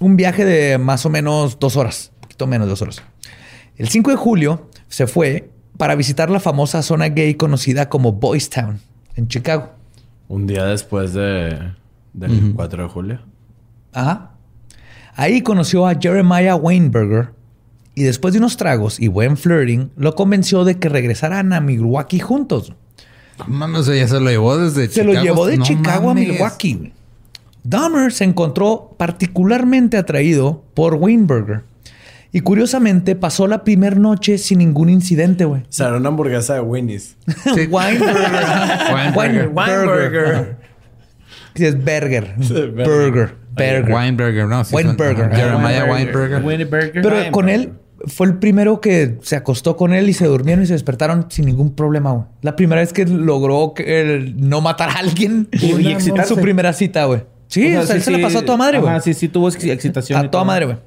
Un 0.00 0.16
viaje 0.16 0.44
de 0.44 0.78
más 0.78 1.04
o 1.04 1.10
menos 1.10 1.58
dos 1.58 1.76
horas, 1.76 2.12
un 2.14 2.20
poquito 2.22 2.46
menos 2.46 2.66
de 2.66 2.70
dos 2.70 2.82
horas. 2.82 3.02
El 3.76 3.88
5 3.88 4.10
de 4.10 4.16
julio 4.16 4.70
se 4.88 5.06
fue 5.06 5.50
para 5.76 5.94
visitar 5.94 6.30
la 6.30 6.40
famosa 6.40 6.82
zona 6.82 7.08
gay 7.08 7.34
conocida 7.34 7.88
como 7.88 8.12
Boys 8.12 8.48
Town 8.48 8.80
en 9.14 9.28
Chicago. 9.28 9.72
Un 10.28 10.46
día 10.46 10.64
después 10.64 11.12
de, 11.12 11.72
del 12.14 12.52
4 12.54 12.82
de 12.84 12.88
julio. 12.88 13.20
Ajá. 13.92 14.32
Ahí 15.14 15.42
conoció 15.42 15.86
a 15.86 15.94
Jeremiah 15.94 16.56
Weinberger 16.56 17.35
y 17.96 18.04
después 18.04 18.32
de 18.34 18.38
unos 18.38 18.56
tragos 18.56 19.00
y 19.00 19.08
buen 19.08 19.36
flirting, 19.36 19.90
lo 19.96 20.14
convenció 20.14 20.64
de 20.64 20.78
que 20.78 20.88
regresaran 20.88 21.52
a 21.52 21.60
Milwaukee 21.60 22.20
juntos. 22.20 22.72
Mames, 23.48 23.86
ya 23.86 24.06
se 24.06 24.20
lo 24.20 24.30
llevó 24.30 24.56
desde 24.56 24.86
Se 24.86 25.00
Chicago. 25.00 25.12
lo 25.14 25.22
llevó 25.22 25.46
de 25.46 25.56
No 25.56 25.64
Chicago 25.64 26.08
mames. 26.14 26.28
a 26.28 26.32
Milwaukee. 26.32 26.74
güey. 26.74 26.92
Dahmer 27.64 28.12
se 28.12 28.22
encontró 28.24 28.94
particularmente 28.96 29.96
atraído 29.96 30.62
por 30.74 30.94
Weinberger. 30.94 31.62
Y 32.32 32.40
curiosamente 32.42 33.16
pasó 33.16 33.46
la 33.46 33.64
primera 33.64 33.96
noche 33.96 34.36
sin 34.38 34.58
ningún 34.58 34.88
incidente, 34.90 35.44
güey. 35.46 35.62
O 35.62 35.66
sea, 35.70 35.88
era 35.88 35.96
una 35.96 36.08
hamburguesa 36.10 36.54
de 36.54 36.60
Winnie's. 36.60 37.16
Sí. 37.54 37.66
Weinberger. 37.66 39.50
Weinberger. 39.54 40.56
Es 41.54 41.74
Burger. 41.74 42.34
burger. 42.36 43.34
Burger. 43.56 43.92
Weinberger, 43.94 44.46
no. 44.46 44.64
sí, 44.64 44.74
Weinberger. 44.74 45.30
Jeremiah 45.34 45.84
Weinberger. 45.90 46.42
Weinberger. 46.44 47.02
Pero 47.02 47.32
con 47.32 47.48
él 47.48 47.72
fue 48.06 48.26
el 48.28 48.38
primero 48.38 48.80
que 48.80 49.18
se 49.22 49.36
acostó 49.36 49.76
con 49.76 49.92
él 49.92 50.08
y 50.08 50.12
se 50.12 50.26
durmieron 50.26 50.62
y 50.64 50.66
se 50.66 50.72
despertaron 50.74 51.26
sin 51.30 51.44
ningún 51.46 51.74
problema. 51.74 52.12
güey. 52.12 52.24
La 52.42 52.56
primera 52.56 52.80
vez 52.80 52.92
que 52.92 53.04
logró 53.06 53.74
que 53.74 54.32
no 54.36 54.60
matar 54.60 54.90
a 54.90 54.98
alguien 54.98 55.48
Y 55.52 55.88
excitarse. 55.90 56.34
su 56.34 56.40
primera 56.40 56.72
cita, 56.72 57.04
güey. 57.06 57.24
Sí, 57.48 57.74
o 57.76 57.84
sea, 57.86 57.96
él 57.96 58.02
se 58.02 58.10
la 58.10 58.20
pasó 58.20 58.38
a 58.40 58.44
toda 58.44 58.58
madre, 58.58 58.78
güey. 58.80 58.90
Ajá, 58.90 59.00
sí, 59.00 59.14
sí, 59.14 59.28
tuvo 59.28 59.48
ex- 59.48 59.62
excitación. 59.64 60.18
A 60.18 60.30
toda 60.30 60.44
madre, 60.44 60.66
güey. 60.66 60.78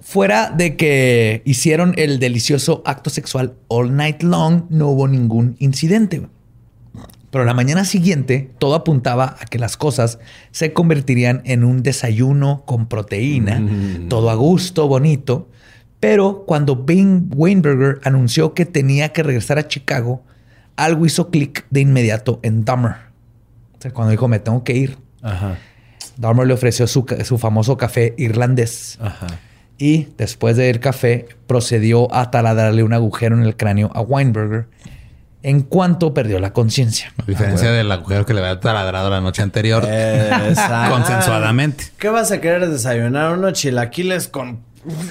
Fuera 0.00 0.50
de 0.50 0.76
que 0.76 1.42
hicieron 1.44 1.92
el 1.96 2.20
delicioso 2.20 2.82
acto 2.84 3.10
sexual 3.10 3.54
all 3.68 3.96
night 3.96 4.22
long, 4.22 4.62
no 4.70 4.88
hubo 4.88 5.08
ningún 5.08 5.56
incidente. 5.58 6.18
güey. 6.18 6.30
Pero 7.36 7.44
la 7.44 7.52
mañana 7.52 7.84
siguiente, 7.84 8.50
todo 8.56 8.74
apuntaba 8.74 9.36
a 9.38 9.44
que 9.44 9.58
las 9.58 9.76
cosas 9.76 10.18
se 10.52 10.72
convertirían 10.72 11.42
en 11.44 11.64
un 11.64 11.82
desayuno 11.82 12.62
con 12.64 12.86
proteína, 12.86 13.62
todo 14.08 14.30
a 14.30 14.34
gusto, 14.34 14.88
bonito. 14.88 15.46
Pero 16.00 16.44
cuando 16.46 16.82
Ben 16.82 17.28
Weinberger 17.36 18.00
anunció 18.04 18.54
que 18.54 18.64
tenía 18.64 19.10
que 19.10 19.22
regresar 19.22 19.58
a 19.58 19.68
Chicago, 19.68 20.24
algo 20.76 21.04
hizo 21.04 21.28
clic 21.28 21.66
de 21.68 21.80
inmediato 21.80 22.40
en 22.42 22.64
Dahmer. 22.64 22.92
O 22.92 23.82
sea, 23.82 23.92
cuando 23.92 24.12
dijo, 24.12 24.28
me 24.28 24.38
tengo 24.38 24.64
que 24.64 24.74
ir. 24.74 24.96
Ajá. 25.20 25.58
Dahmer 26.16 26.46
le 26.46 26.54
ofreció 26.54 26.86
su, 26.86 27.04
su 27.22 27.36
famoso 27.36 27.76
café 27.76 28.14
irlandés. 28.16 28.96
Ajá. 28.98 29.26
Y 29.76 30.08
después 30.16 30.56
del 30.56 30.80
café, 30.80 31.28
procedió 31.46 32.10
a 32.14 32.30
taladrarle 32.30 32.82
un 32.82 32.94
agujero 32.94 33.36
en 33.36 33.42
el 33.42 33.58
cráneo 33.58 33.90
a 33.92 34.00
Weinberger 34.00 34.68
en 35.46 35.62
cuanto 35.62 36.12
perdió 36.12 36.40
la 36.40 36.52
conciencia. 36.52 37.12
A 37.22 37.24
diferencia 37.24 37.70
del 37.70 37.92
agujero 37.92 38.26
que 38.26 38.34
le 38.34 38.40
había 38.40 38.58
taladrado 38.58 39.10
la 39.10 39.20
noche 39.20 39.42
anterior. 39.42 39.84
Exacto. 39.84 40.92
Consensuadamente. 40.92 41.84
¿Qué 41.98 42.08
vas 42.08 42.32
a 42.32 42.40
querer 42.40 42.68
desayunar? 42.68 43.38
Unos 43.38 43.52
chilaquiles 43.52 44.26
con 44.26 44.65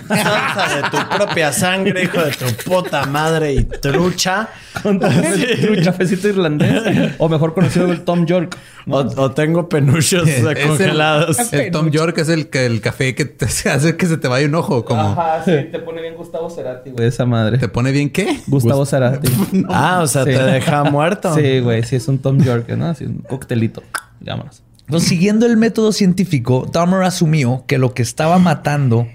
salsa 0.08 0.76
de 0.76 0.82
tu 0.90 0.98
propia 1.18 1.52
sangre, 1.52 2.04
hijo 2.04 2.22
de 2.22 2.32
tu 2.32 2.46
puta 2.70 3.06
madre 3.06 3.54
y 3.54 3.64
trucha. 3.64 4.50
Un 4.84 5.00
cafecito 5.00 6.28
irlandés. 6.28 7.14
o 7.18 7.30
mejor 7.30 7.54
conocido 7.54 7.86
como 7.86 7.94
el 7.94 8.04
Tom 8.04 8.26
York. 8.26 8.58
O, 8.88 8.98
o 9.00 9.32
tengo 9.32 9.68
penuchos 9.68 10.28
el- 10.30 10.68
congelados. 10.68 11.52
El, 11.54 11.72
Tom 11.72 11.90
York 11.90 12.18
es 12.20 12.30
el 12.30 12.50
que 12.50 12.66
el 12.66 12.82
café 12.82 13.16
que 13.16 13.26
te 13.26 13.46
hace 13.70 13.96
que 13.98 14.06
se 14.06 14.18
te 14.18 14.28
vaya 14.28 14.48
un 14.48 14.56
ojo, 14.56 14.86
como 14.86 15.02
Ajá, 15.02 15.42
sí. 15.44 15.52
Te 15.72 15.80
pone 15.80 16.02
bien 16.02 16.16
Gustavo 16.16 16.50
Cerati, 16.50 16.92
güey. 16.92 17.08
Esa 17.08 17.26
madre. 17.26 17.58
te 17.58 17.68
pone 17.68 17.92
bien 17.92 18.10
qué? 18.10 18.40
Gustavo 18.48 18.86
Cerati. 18.86 19.32
Ah, 19.70 20.00
o 20.04 20.08
sea, 20.08 20.24
Sí. 20.24 20.32
te 20.32 20.44
deja 20.44 20.84
muerto. 20.84 21.34
Sí, 21.36 21.60
güey. 21.60 21.84
Sí, 21.84 21.96
es 21.96 22.08
un 22.08 22.20
Tom 22.20 22.40
York, 22.44 22.70
¿no? 22.70 22.88
Así 22.88 23.06
un 23.06 23.20
coctelito. 23.20 23.82
Vámonos. 24.20 24.62
Entonces, 24.88 25.10
siguiendo 25.10 25.46
el 25.48 25.58
método 25.58 25.92
científico, 25.92 26.70
Dahmer 26.72 27.02
asumió 27.04 27.64
que 27.68 27.78
lo 27.80 27.94
que 27.96 28.04
estaba 28.04 28.38
matando, 28.38 29.08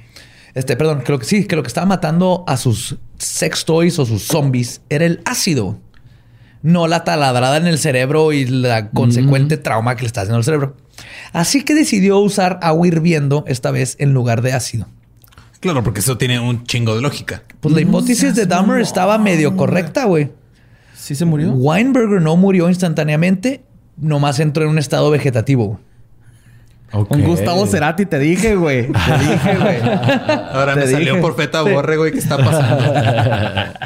este, 0.54 0.76
perdón, 0.76 1.02
creo 1.04 1.18
que 1.18 1.24
sí, 1.24 1.44
que 1.46 1.56
lo 1.56 1.62
que 1.62 1.68
estaba 1.68 1.86
matando 1.86 2.44
a 2.46 2.56
sus 2.56 2.96
sex 3.18 3.64
toys 3.64 3.98
o 3.98 4.06
sus 4.06 4.24
zombies 4.24 4.80
era 4.88 5.04
el 5.04 5.20
ácido, 5.24 5.78
no 6.62 6.88
la 6.88 7.04
taladrada 7.04 7.56
en 7.56 7.66
el 7.66 7.78
cerebro 7.78 8.32
y 8.32 8.46
la 8.46 8.90
consecuente 8.90 9.56
trauma 9.56 9.96
que 9.96 10.02
le 10.02 10.06
está 10.08 10.22
haciendo 10.22 10.38
al 10.38 10.44
cerebro. 10.44 10.76
Así 11.32 11.62
que 11.62 11.74
decidió 11.74 12.18
usar 12.18 12.58
agua 12.62 12.86
hirviendo 12.86 13.44
esta 13.46 13.70
vez 13.70 13.96
en 13.98 14.12
lugar 14.12 14.42
de 14.42 14.52
ácido. 14.52 14.86
Claro, 15.60 15.82
porque 15.82 16.00
eso 16.00 16.18
tiene 16.18 16.40
un 16.40 16.64
chingo 16.64 16.94
de 16.94 17.02
lógica. 17.02 17.42
Pues 17.60 17.74
la 17.74 17.82
hipótesis 17.82 18.34
de 18.34 18.46
Dahmer 18.46 18.80
estaba 18.80 19.18
medio 19.18 19.56
correcta, 19.56 20.04
güey. 20.04 20.32
¿Sí 20.94 21.14
se 21.14 21.24
murió? 21.24 21.52
Weinberger 21.52 22.20
no 22.20 22.36
murió 22.36 22.68
instantáneamente, 22.68 23.62
nomás 23.96 24.40
entró 24.40 24.64
en 24.64 24.70
un 24.70 24.78
estado 24.78 25.10
vegetativo. 25.10 25.80
Güey. 26.92 27.06
Con 27.06 27.22
Gustavo 27.22 27.66
Cerati 27.66 28.06
te 28.06 28.18
dije, 28.18 28.54
güey. 28.56 28.88
Te 28.92 28.98
dije, 29.18 29.56
güey. 29.56 29.76
Ahora 30.52 30.74
Te 30.74 30.80
me 30.80 30.86
salió 30.86 31.10
dije. 31.14 31.20
por 31.22 31.36
feta 31.36 31.62
borre, 31.62 31.96
güey, 31.96 32.12
¿qué 32.12 32.18
está 32.18 32.36
pasando? 32.36 32.94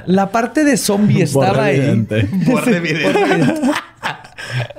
La 0.06 0.30
parte 0.30 0.64
de 0.64 0.76
zombie 0.76 1.22
estaba 1.22 1.46
Borre 1.48 1.62
ahí. 1.62 1.76
evidente. 1.76 2.28
Borre 2.46 2.80
video. 2.80 3.12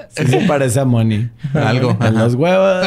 Sí 0.10 0.28
se 0.28 0.38
parece 0.48 0.80
a 0.80 0.86
Moni. 0.86 1.30
Algo. 1.54 1.98
En 2.00 2.16
los 2.18 2.36
huevos. 2.36 2.86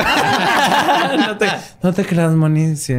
no, 1.19 1.37
te, 1.37 1.47
no 1.83 1.93
te 1.93 2.05
creas, 2.05 2.33
Moni. 2.33 2.77
Sí. 2.77 2.95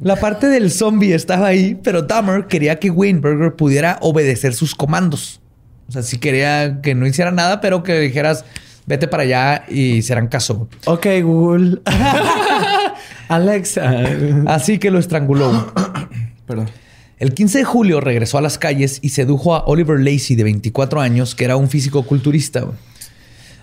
La 0.00 0.16
parte 0.16 0.46
del 0.46 0.70
zombie 0.70 1.14
estaba 1.14 1.48
ahí, 1.48 1.78
pero 1.82 2.02
Dahmer 2.02 2.46
quería 2.46 2.78
que 2.78 2.90
Weinberger 2.90 3.54
pudiera 3.54 3.98
obedecer 4.00 4.54
sus 4.54 4.74
comandos. 4.74 5.40
O 5.88 5.92
sea, 5.92 6.02
sí 6.02 6.18
quería 6.18 6.80
que 6.82 6.94
no 6.94 7.06
hiciera 7.06 7.30
nada, 7.30 7.60
pero 7.60 7.82
que 7.82 7.98
dijeras, 8.00 8.44
vete 8.88 9.06
para 9.06 9.22
allá 9.22 9.64
y 9.68 9.96
hicieran 9.96 10.28
caso. 10.28 10.68
Ok, 10.86 11.06
Google. 11.22 11.80
Alexa. 13.28 14.04
Así 14.46 14.78
que 14.78 14.90
lo 14.90 14.98
estranguló. 14.98 15.72
Perdón. 16.46 16.70
El 17.18 17.34
15 17.34 17.58
de 17.58 17.64
julio 17.64 18.00
regresó 18.00 18.38
a 18.38 18.40
las 18.40 18.58
calles 18.58 19.00
y 19.02 19.10
sedujo 19.10 19.54
a 19.54 19.64
Oliver 19.66 20.00
Lacey, 20.00 20.36
de 20.36 20.44
24 20.44 21.00
años, 21.00 21.34
que 21.34 21.44
era 21.44 21.56
un 21.56 21.68
físico 21.68 22.04
culturista. 22.04 22.64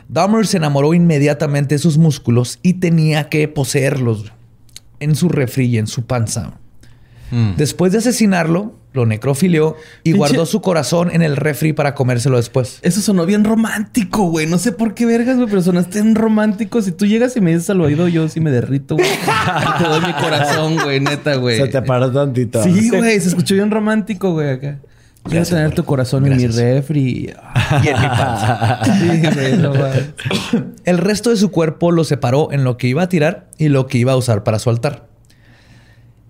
Dahmer 0.07 0.45
se 0.45 0.57
enamoró 0.57 0.93
inmediatamente 0.93 1.75
de 1.75 1.79
sus 1.79 1.97
músculos 1.97 2.59
y 2.61 2.75
tenía 2.75 3.29
que 3.29 3.47
poseerlos 3.47 4.31
en 4.99 5.15
su 5.15 5.29
refri 5.29 5.65
y 5.65 5.77
en 5.77 5.87
su 5.87 6.05
panza. 6.05 6.59
Mm. 7.31 7.55
Después 7.55 7.93
de 7.93 7.99
asesinarlo, 7.99 8.75
lo 8.95 9.05
necrofilió 9.05 9.75
y 10.03 10.11
Pinche- 10.13 10.17
guardó 10.17 10.45
su 10.45 10.61
corazón 10.61 11.09
en 11.13 11.21
el 11.21 11.35
refri 11.37 11.73
para 11.73 11.93
comérselo 11.95 12.37
después. 12.37 12.79
Eso 12.81 13.01
sonó 13.01 13.25
bien 13.25 13.43
romántico, 13.43 14.23
güey. 14.29 14.47
No 14.47 14.57
sé 14.57 14.71
por 14.71 14.93
qué 14.93 15.05
vergas, 15.05 15.35
güey, 15.37 15.47
pero 15.47 15.61
sonaste 15.61 16.01
bien 16.01 16.15
romántico. 16.15 16.81
Si 16.81 16.91
tú 16.91 17.05
llegas 17.05 17.35
y 17.37 17.41
me 17.41 17.51
dices 17.53 17.69
al 17.69 17.81
oído, 17.81 18.07
yo 18.07 18.27
sí 18.29 18.39
me 18.39 18.51
derrito, 18.51 18.95
güey. 18.95 19.07
te 19.77 19.83
doy 19.83 20.01
mi 20.01 20.13
corazón, 20.13 20.77
güey, 20.83 20.99
neta, 20.99 21.35
güey. 21.35 21.57
Se 21.57 21.67
te 21.67 21.81
paró 21.81 22.11
tantito. 22.11 22.63
Sí, 22.63 22.89
güey, 22.89 23.19
se 23.19 23.29
escuchó 23.29 23.55
bien 23.55 23.69
romántico, 23.71 24.31
güey, 24.33 24.49
acá. 24.49 24.79
Quiero 25.27 25.43
tener 25.43 25.73
tu 25.73 25.83
corazón 25.83 26.25
en 26.27 26.37
mi 26.37 26.47
refri. 26.47 27.33
Y 27.83 27.87
en 27.87 27.99
mi 27.99 28.07
panza. 28.07 28.79
Sí, 28.83 29.21
güey, 29.33 29.57
no 29.57 29.71
mames. 29.73 30.05
El 30.83 30.99
resto 30.99 31.31
de 31.31 31.37
su 31.37 31.49
cuerpo 31.49 31.91
lo 31.91 32.03
separó 32.03 32.49
en 32.51 32.63
lo 32.63 32.77
que 32.77 32.87
iba 32.87 33.01
a 33.01 33.09
tirar 33.09 33.47
y 33.57 33.69
lo 33.69 33.87
que 33.87 33.97
iba 33.97 34.11
a 34.11 34.17
usar 34.17 34.43
para 34.43 34.59
su 34.59 34.69
altar. 34.69 35.07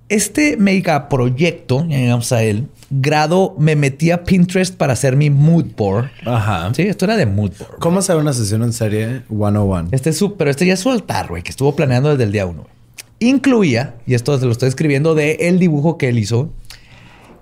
Este 0.08 0.56
megaproyecto, 0.58 1.84
ya 1.88 1.98
llegamos 1.98 2.32
a 2.32 2.44
él, 2.44 2.68
grado 2.92 3.56
me 3.58 3.76
metí 3.76 4.12
a 4.12 4.24
Pinterest 4.24 4.76
para 4.76 4.94
hacer 4.94 5.16
mi 5.16 5.32
mood 5.32 5.66
board. 5.76 6.12
Ajá. 6.26 6.72
Sí, 6.76 6.84
esto 6.84 7.06
era 7.06 7.16
de 7.16 7.26
mood 7.26 7.52
board. 7.58 7.80
¿Cómo 7.80 8.00
hacer 8.00 8.16
una 8.18 8.34
sesión 8.34 8.62
en 8.62 8.72
serie 8.72 9.24
101? 9.30 9.90
Este 9.92 10.12
es 10.12 10.18
su, 10.18 10.36
pero 10.36 10.52
este 10.52 10.68
ya 10.68 10.74
es 10.74 10.80
su 10.80 10.92
altar, 10.92 11.28
güey, 11.30 11.42
que 11.42 11.50
estuvo 11.50 11.76
planeando 11.76 12.10
desde 12.10 12.24
el 12.24 12.32
día 12.32 12.46
uno. 12.46 12.68
Incluía, 13.20 13.96
y 14.06 14.14
esto 14.14 14.38
se 14.38 14.46
lo 14.46 14.52
estoy 14.52 14.70
escribiendo 14.70 15.16
de 15.16 15.38
el 15.42 15.58
dibujo 15.58 15.98
que 15.98 16.10
él 16.10 16.20
hizo, 16.20 16.52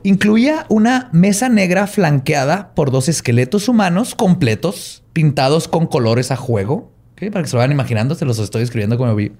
incluía 0.03 0.65
una 0.69 1.10
mesa 1.11 1.49
negra 1.49 1.88
flanqueada 1.88 2.73
por 2.76 2.91
dos 2.91 3.10
esqueletos 3.10 3.68
humanos 3.68 4.15
completos, 4.15 5.03
pintados 5.11 5.68
con 5.68 5.85
colores 5.85 6.31
a 6.31 6.38
juego. 6.38 6.91
¿ok? 7.14 7.30
Para 7.30 7.44
que 7.44 7.49
se 7.49 7.56
lo 7.56 7.60
vayan 7.60 7.73
imaginando, 7.73 8.15
se 8.15 8.23
los 8.23 8.40
estoy 8.40 8.64
escribiendo 8.64 8.98
como 8.98 9.14
vi. 9.15 9.34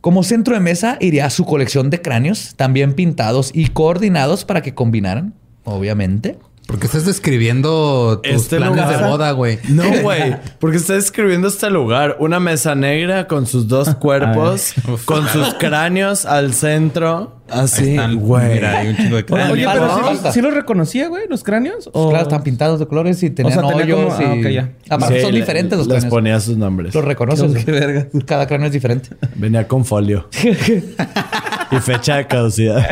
Como 0.00 0.22
centro 0.22 0.54
de 0.54 0.60
mesa 0.60 0.98
iría 1.00 1.28
su 1.30 1.44
colección 1.44 1.90
de 1.90 2.00
cráneos, 2.00 2.54
también 2.56 2.94
pintados 2.94 3.50
y 3.52 3.68
coordinados 3.68 4.44
para 4.44 4.62
que 4.62 4.74
combinaran, 4.74 5.34
obviamente. 5.64 6.38
Porque 6.66 6.86
estás 6.86 7.06
describiendo 7.06 8.20
tus 8.24 8.32
Este 8.42 8.56
planes 8.56 8.76
lugar- 8.76 8.98
de 9.00 9.06
boda, 9.08 9.30
güey. 9.30 9.58
No, 9.68 9.84
güey. 10.02 10.36
Porque 10.58 10.78
está 10.78 10.94
describiendo 10.94 11.46
este 11.46 11.70
lugar. 11.70 12.16
Una 12.18 12.40
mesa 12.40 12.74
negra 12.74 13.28
con 13.28 13.46
sus 13.46 13.68
dos 13.68 13.94
cuerpos, 14.00 14.74
con 15.04 15.28
sus 15.28 15.54
cráneos 15.54 16.26
al 16.26 16.54
centro. 16.54 17.36
Así, 17.48 17.96
güey. 18.16 18.54
Mira, 18.54 18.78
hay 18.80 18.88
un 18.88 18.96
chingo 18.96 19.14
de 19.16 19.24
cráneos. 19.24 19.50
oye, 19.52 19.66
pero 19.72 20.12
sí, 20.16 20.18
sí 20.32 20.40
los 20.42 20.52
reconocía, 20.52 21.06
güey, 21.08 21.28
los 21.28 21.44
cráneos. 21.44 21.88
¿O... 21.92 22.08
Claro, 22.10 22.24
están 22.24 22.42
pintados 22.42 22.80
de 22.80 22.86
colores 22.88 23.22
y 23.22 23.30
tenían 23.30 23.54
sea, 23.60 23.68
tenía 23.68 23.84
hoyos 23.84 24.14
como- 24.14 24.28
ah, 24.28 24.34
y... 24.36 24.40
ok, 24.40 24.50
ya. 24.50 24.72
Aparte 24.90 25.16
Sí, 25.18 25.22
son 25.22 25.32
le- 25.34 25.40
diferentes 25.40 25.78
los 25.78 25.86
Les 25.86 25.94
cráneos. 25.98 26.10
ponía 26.10 26.40
sus 26.40 26.56
nombres. 26.56 26.92
Los 26.92 27.04
reconoces. 27.04 27.64
Qué 27.64 27.70
verga. 27.70 28.08
Cada 28.26 28.48
cráneo 28.48 28.66
es 28.66 28.72
diferente. 28.72 29.10
Venía 29.36 29.68
con 29.68 29.84
folio. 29.84 30.28
y 31.70 31.76
fecha 31.76 32.16
de 32.16 32.26
caducidad. 32.26 32.84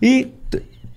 Y 0.00 0.28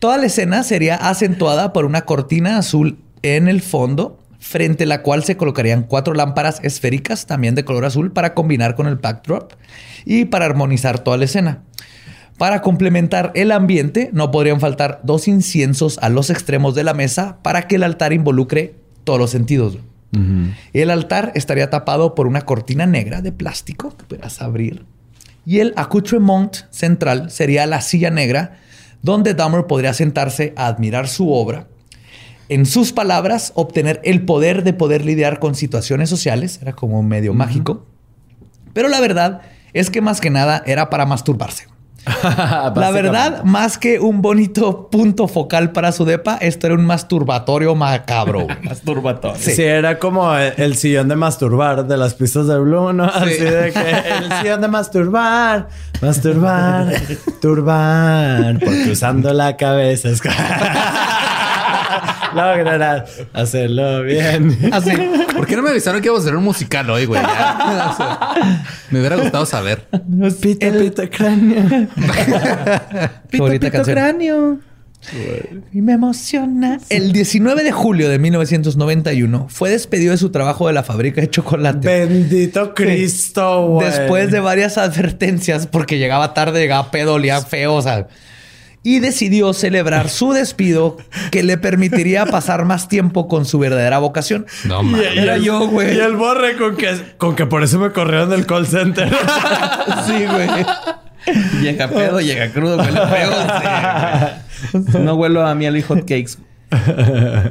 toda 0.02 0.18
la 0.18 0.26
escena 0.26 0.64
sería 0.64 0.96
acentuada 0.96 1.74
por 1.74 1.86
una 1.86 2.02
cortina 2.02 2.58
azul 2.58 2.98
en 3.22 3.48
el 3.48 3.62
fondo, 3.62 4.18
frente 4.40 4.86
a 4.86 4.88
la 4.88 5.04
cual 5.04 5.24
se 5.24 5.38
colocarían 5.38 5.84
cuatro 5.84 6.16
lámparas 6.16 6.60
esféricas, 6.64 7.28
también 7.28 7.54
de 7.54 7.64
color 7.64 7.86
azul, 7.86 8.12
para 8.12 8.34
combinar 8.34 8.74
con 8.74 8.88
el 8.88 8.96
backdrop 8.96 9.54
y 10.04 10.26
para 10.26 10.46
armonizar 10.46 10.98
toda 10.98 11.18
la 11.18 11.26
escena. 11.26 11.62
Para 12.40 12.64
complementar 12.64 13.32
el 13.36 13.52
ambiente, 13.52 14.10
no 14.12 14.32
podrían 14.32 14.60
faltar 14.60 15.02
dos 15.04 15.28
inciensos 15.28 16.00
a 16.02 16.10
los 16.10 16.32
extremos 16.32 16.74
de 16.74 16.84
la 16.84 16.96
mesa 16.96 17.38
para 17.44 17.68
que 17.68 17.76
el 17.76 17.84
altar 17.84 18.12
involucre 18.12 18.74
todos 19.04 19.20
los 19.20 19.30
sentidos. 19.30 19.78
El 20.74 20.90
altar 20.90 21.32
estaría 21.36 21.70
tapado 21.70 22.16
por 22.16 22.26
una 22.26 22.42
cortina 22.42 22.88
negra 22.88 23.22
de 23.22 23.32
plástico 23.32 23.96
que 23.96 24.06
pudieras 24.06 24.42
abrir. 24.42 24.84
Y 25.46 25.60
el 25.60 25.74
accoutrement 25.76 26.56
central 26.72 27.30
sería 27.30 27.68
la 27.68 27.82
silla 27.82 28.10
negra 28.10 28.58
donde 29.02 29.34
Dahmer 29.34 29.66
podría 29.68 29.94
sentarse 29.94 30.54
a 30.56 30.68
admirar 30.68 31.08
su 31.08 31.32
obra. 31.32 31.68
En 32.50 32.66
sus 32.66 32.92
palabras, 32.92 33.54
obtener 33.56 34.02
el 34.04 34.26
poder 34.26 34.64
de 34.64 34.74
poder 34.74 35.06
lidiar 35.06 35.40
con 35.40 35.56
situaciones 35.56 36.10
sociales. 36.10 36.60
Era 36.62 36.74
como 36.74 37.02
medio 37.02 37.34
mágico. 37.34 37.86
Pero 38.74 38.90
la 38.90 39.00
verdad 39.00 39.42
es 39.74 39.90
que 39.90 40.02
más 40.02 40.20
que 40.20 40.30
nada 40.30 40.62
era 40.66 40.90
para 40.90 41.06
masturbarse. 41.06 41.68
La 42.76 42.92
verdad, 42.92 43.44
más 43.44 43.78
que 43.78 44.00
un 44.00 44.22
bonito 44.22 44.90
punto 44.90 45.28
focal 45.28 45.72
para 45.72 45.92
su 45.92 46.06
depa, 46.06 46.38
esto 46.38 46.68
era 46.68 46.76
un 46.76 46.86
masturbatorio 46.86 47.76
macabro. 47.76 48.48
Masturbatorio. 48.64 49.38
Sí. 49.40 49.62
era 49.62 50.00
como 50.00 50.36
el, 50.36 50.54
el 50.58 50.76
sillón 50.76 51.08
de 51.10 51.16
masturbar 51.16 51.86
de 51.86 51.98
las 51.98 52.14
pistas 52.16 52.48
de 52.48 52.58
Blue, 52.60 52.94
¿no? 52.94 53.06
Así 53.06 53.38
de 53.38 53.72
que 53.72 53.92
el 54.18 54.32
sillón 54.42 54.62
de 54.62 54.68
masturbar, 54.68 55.68
masturbar, 56.02 56.92
turbar, 57.42 58.60
porque 58.60 58.92
usando 58.92 59.32
la 59.34 59.56
cabeza 59.58 60.10
es... 60.10 60.22
lograrás 62.34 63.22
hacerlo 63.34 64.04
bien. 64.04 64.58
Así. 64.72 64.92
¿Por 65.36 65.48
qué 65.48 65.56
no 65.56 65.64
me 65.64 65.70
avisaron 65.72 66.02
que 66.02 66.08
íbamos 66.08 66.24
a 66.24 66.28
hacer 66.28 66.38
un 66.38 66.44
musical 66.44 66.90
hoy, 66.90 67.06
güey? 67.06 67.22
Ya. 67.22 67.90
O 67.92 67.98
sea, 67.98 68.64
me 68.90 69.00
hubiera 69.00 69.16
gustado 69.16 69.46
saber. 69.46 69.88
Pita, 70.42 70.72
pita, 70.72 71.10
cráneo. 71.10 71.88
Favorita 73.32 73.72
canción. 73.72 73.96
cráneo. 73.96 74.60
Y 75.74 75.82
me 75.82 75.94
emociona. 75.94 76.80
El 76.90 77.12
19 77.12 77.64
de 77.64 77.72
julio 77.72 78.08
de 78.08 78.20
1991 78.20 79.48
fue 79.50 79.72
despedido 79.72 80.12
de 80.12 80.18
su 80.18 80.30
trabajo 80.30 80.68
de 80.68 80.74
la 80.74 80.84
fábrica 80.84 81.22
de 81.22 81.30
chocolate. 81.30 81.88
Bendito 81.88 82.74
Cristo, 82.76 83.68
güey. 83.68 83.88
Después 83.88 84.32
de 84.32 84.40
varias 84.40 84.78
advertencias, 84.78 85.66
porque 85.66 85.98
llegaba 85.98 86.34
tarde, 86.34 86.60
llegaba 86.60 86.92
pedo, 86.92 87.16
olía 87.16 87.42
feo, 87.42 87.74
o 87.74 87.82
sea. 87.82 88.08
Y 88.84 89.00
decidió 89.00 89.54
celebrar 89.54 90.10
su 90.10 90.34
despido 90.34 90.98
que 91.30 91.44
le 91.44 91.58
permitiría 91.58 92.26
pasar 92.26 92.66
más 92.66 92.88
tiempo 92.88 93.28
con 93.28 93.46
su 93.46 93.60
verdadera 93.60 94.00
vocación. 94.00 94.48
No, 94.64 94.82
mames. 94.82 95.16
Era 95.16 95.36
el- 95.36 95.44
yo, 95.44 95.68
güey. 95.68 95.96
Y 95.96 96.00
el 96.00 96.16
borre 96.16 96.58
con 96.58 96.76
que, 96.76 97.00
con 97.18 97.36
que 97.36 97.46
por 97.46 97.62
eso 97.64 97.78
me 97.78 97.92
corrieron 97.92 98.30
del 98.32 98.46
call 98.48 98.66
center. 98.66 99.10
Sí, 100.08 100.26
güey. 100.26 100.50
Llega 101.62 101.88
pedo, 101.90 102.20
llega 102.22 102.52
crudo, 102.52 102.78
huele 102.78 103.00
feo. 103.08 103.32
sí. 104.72 104.98
No 105.00 105.14
huelo 105.16 105.46
a 105.46 105.54
miel 105.54 105.78
y 105.78 105.82
hot 105.84 106.00
cakes. 106.00 106.38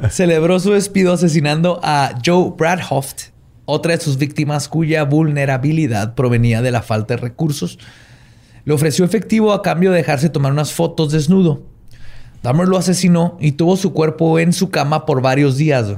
Celebró 0.09 0.59
su 0.59 0.71
despido 0.73 1.13
asesinando 1.13 1.79
a 1.83 2.13
Joe 2.25 2.51
Bradhoft, 2.57 3.29
otra 3.65 3.95
de 3.95 4.01
sus 4.03 4.17
víctimas 4.17 4.67
cuya 4.67 5.03
vulnerabilidad 5.03 6.15
provenía 6.15 6.61
de 6.61 6.71
la 6.71 6.81
falta 6.81 7.15
de 7.15 7.21
recursos. 7.21 7.79
Le 8.65 8.73
ofreció 8.73 9.05
efectivo 9.05 9.53
a 9.53 9.61
cambio 9.61 9.91
de 9.91 9.97
dejarse 9.97 10.29
tomar 10.29 10.51
unas 10.51 10.73
fotos 10.73 11.11
desnudo. 11.11 11.63
Dahmer 12.43 12.67
lo 12.67 12.77
asesinó 12.77 13.37
y 13.39 13.53
tuvo 13.53 13.77
su 13.77 13.93
cuerpo 13.93 14.39
en 14.39 14.53
su 14.53 14.69
cama 14.69 15.05
por 15.05 15.21
varios 15.21 15.57
días. 15.57 15.97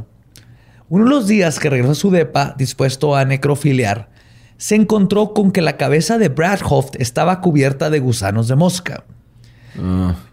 Uno 0.90 1.06
de 1.06 1.10
los 1.10 1.28
días 1.28 1.60
que 1.60 1.70
regresó 1.70 1.92
a 1.92 1.96
su 1.96 2.12
depa, 2.12 2.56
dispuesto 2.58 3.16
a 3.16 3.26
necrofiliar, 3.26 4.10
se 4.58 4.76
encontró 4.76 5.34
con 5.34 5.52
que 5.52 5.62
la 5.62 5.78
cabeza 5.78 6.18
de 6.18 6.30
Bradhoft 6.30 6.96
estaba 7.00 7.42
cubierta 7.42 7.90
de 7.90 8.00
gusanos 8.00 8.48
de 8.48 8.56
mosca. 8.56 9.04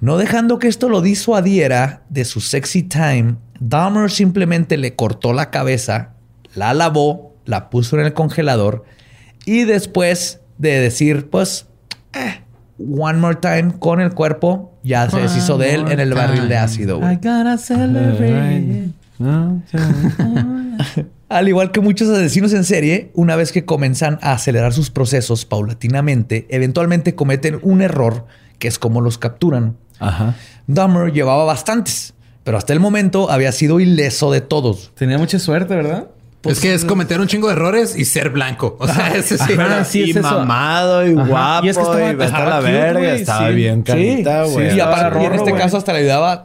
No 0.01 0.19
dejando 0.19 0.59
que 0.59 0.69
esto 0.69 0.89
lo 0.91 1.01
disuadiera 1.01 2.05
de 2.11 2.27
su 2.27 2.41
sexy 2.41 2.83
time, 2.83 3.37
Dahmer 3.59 4.11
simplemente 4.11 4.77
le 4.77 4.95
cortó 4.95 5.33
la 5.33 5.51
cabeza, 5.51 6.15
la 6.55 6.75
lavó, 6.75 7.35
la 7.47 7.71
puso 7.71 7.99
en 7.99 8.07
el 8.07 8.13
congelador 8.13 8.85
y 9.47 9.65
después 9.65 10.41
de 10.59 10.79
decir, 10.79 11.31
pues, 11.31 11.69
eh, 12.15 12.41
one 12.79 13.19
more 13.19 13.37
time 13.37 13.75
con 13.79 14.01
el 14.01 14.13
cuerpo, 14.15 14.79
ya 14.83 15.09
se 15.11 15.21
deshizo 15.21 15.59
de 15.59 15.75
él 15.75 15.85
en 15.91 16.01
el 16.01 16.15
barril 16.15 16.49
de 16.49 16.57
ácido. 16.57 16.99
güey. 16.99 17.15
I 17.15 17.17
gotta 17.17 17.59
celebrate. 17.59 18.91
Al 21.29 21.49
igual 21.49 21.71
que 21.71 21.81
muchos 21.81 22.09
asesinos 22.09 22.53
en 22.55 22.65
serie, 22.65 23.11
una 23.15 23.37
vez 23.37 23.53
que 23.53 23.65
comienzan 23.65 24.19
a 24.23 24.33
acelerar 24.33 24.73
sus 24.73 24.91
procesos 24.91 25.45
paulatinamente, 25.45 26.47
eventualmente 26.51 27.15
cometen 27.15 27.61
un 27.63 27.83
error 27.83 28.27
que 28.59 28.67
es 28.67 28.79
como 28.79 29.01
los 29.01 29.19
capturan. 29.19 29.77
Ajá. 30.01 30.35
Dahmer 30.67 31.13
llevaba 31.13 31.45
bastantes, 31.45 32.15
pero 32.43 32.59
hasta 32.59 32.73
el 32.73 32.81
momento 32.81 33.31
había 33.31 33.53
sido 33.53 33.79
ileso 33.79 34.33
de 34.33 34.41
todos. 34.41 34.91
Tenía 34.97 35.19
mucha 35.19 35.39
suerte, 35.39 35.77
¿verdad? 35.77 36.09
Es 36.45 36.61
que 36.61 36.73
es 36.75 36.85
cometer 36.85 37.21
un 37.21 37.27
chingo 37.27 37.49
de 37.49 37.55
errores 37.55 37.95
y 37.97 38.05
ser 38.05 38.31
blanco. 38.31 38.77
O 38.81 38.87
sea, 38.87 39.09
ese 39.15 39.37
sí. 39.39 39.53
Ajá, 39.59 39.85
sí, 39.85 40.05
y 40.05 40.11
es 40.11 40.17
eso. 40.17 40.23
mamado 40.31 41.07
y 41.07 41.15
Ajá. 41.17 41.27
guapo. 41.29 41.67
Y 41.67 41.69
es 41.69 41.77
que 41.77 41.83
estaba- 41.83 42.01
y 42.01 42.11
estaba 42.25 42.45
la 42.51 42.57
cute, 42.61 42.73
verga. 42.73 43.15
Estaba 43.15 43.49
sí. 43.49 43.55
bien 43.55 43.83
carita, 43.83 44.45
güey. 44.45 44.71
sí, 44.71 44.77
y 44.77 44.81
aparte, 44.81 45.23
y 45.23 45.25
en 45.27 45.33
este 45.35 45.51
güey. 45.51 45.63
caso 45.63 45.77
hasta 45.77 45.93
le 45.93 45.99
ayudaba 46.01 46.45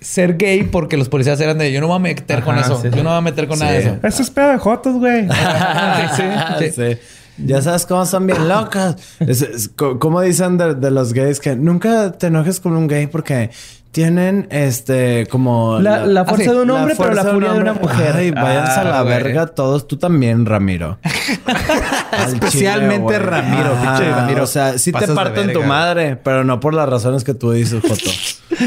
ser 0.00 0.36
gay 0.36 0.62
porque 0.64 0.96
los 0.96 1.08
policías 1.08 1.40
eran 1.40 1.58
de 1.58 1.72
yo 1.72 1.80
no 1.80 1.86
me 1.86 1.92
voy 1.92 1.96
a 1.96 2.14
meter 2.14 2.42
con 2.42 2.56
Ajá, 2.58 2.66
eso. 2.66 2.80
sí, 2.82 2.88
yo 2.90 2.96
no 2.98 3.02
me 3.04 3.08
voy 3.10 3.18
a 3.18 3.20
meter 3.22 3.48
con 3.48 3.58
nada 3.58 3.72
de 3.72 3.78
eso. 3.78 3.96
Eso 4.02 4.22
es 4.22 4.30
pedo 4.30 4.50
de 4.50 4.58
jotos, 4.58 4.94
güey. 4.96 5.26
Ah, 5.30 6.56
Sí. 6.60 6.70
sí. 6.70 6.98
Ya 7.38 7.60
sabes 7.60 7.84
cómo 7.84 8.06
son 8.06 8.26
bien 8.26 8.48
locas. 8.48 8.96
Es, 9.20 9.42
es 9.42 9.68
co- 9.68 9.98
como 9.98 10.22
dicen 10.22 10.56
de, 10.56 10.74
de 10.74 10.90
los 10.90 11.12
gays 11.12 11.38
que 11.38 11.54
nunca 11.54 12.12
te 12.12 12.28
enojes 12.28 12.60
con 12.60 12.74
un 12.76 12.88
gay 12.88 13.08
porque 13.08 13.50
tienen 13.96 14.46
este 14.50 15.26
como 15.30 15.78
La, 15.80 16.04
la 16.04 16.26
fuerza 16.26 16.50
Ah, 16.50 16.52
sí. 16.52 16.56
de 16.58 16.62
un 16.64 16.70
hombre, 16.70 16.94
pero 16.98 17.14
la 17.14 17.22
fuerza 17.22 17.32
furia 17.32 17.48
de 17.52 17.56
un 17.56 17.62
una 17.62 17.72
mujer. 17.72 18.14
Ay, 18.14 18.30
váyanse 18.30 18.80
a 18.80 18.84
la 18.84 18.98
Ah, 18.98 19.02
güey. 19.04 19.14
verga 19.14 19.46
todos. 19.46 19.88
Tú 19.88 19.96
también, 19.96 20.44
Ramiro. 20.44 20.98
Al 22.12 22.34
Especialmente. 22.34 23.18
Ramiro, 23.18 23.70
pinche 23.80 24.10
Ramiro. 24.10 24.44
O 24.44 24.46
sea, 24.46 24.76
sí 24.76 24.92
te 24.92 25.08
parto 25.08 25.40
en 25.40 25.54
tu 25.54 25.62
madre, 25.62 26.16
pero 26.16 26.44
no 26.44 26.60
por 26.60 26.74
las 26.74 26.86
razones 26.86 27.24
que 27.24 27.32
tú 27.32 27.52
dices, 27.52 27.80
Joto. 27.80 28.10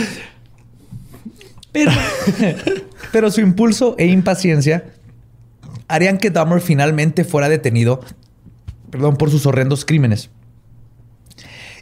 Pero, 1.72 1.91
pero 3.11 3.30
su 3.30 3.41
impulso 3.41 3.93
e 3.99 4.07
impaciencia 4.07 4.85
harían 5.88 6.18
que 6.18 6.31
Dahmer 6.31 6.61
finalmente 6.61 7.23
fuera 7.23 7.47
detenido 7.47 8.01
perdón, 8.89 9.18
por 9.18 9.30
sus 9.30 9.45
horrendos 9.45 9.85
crímenes. 9.85 10.31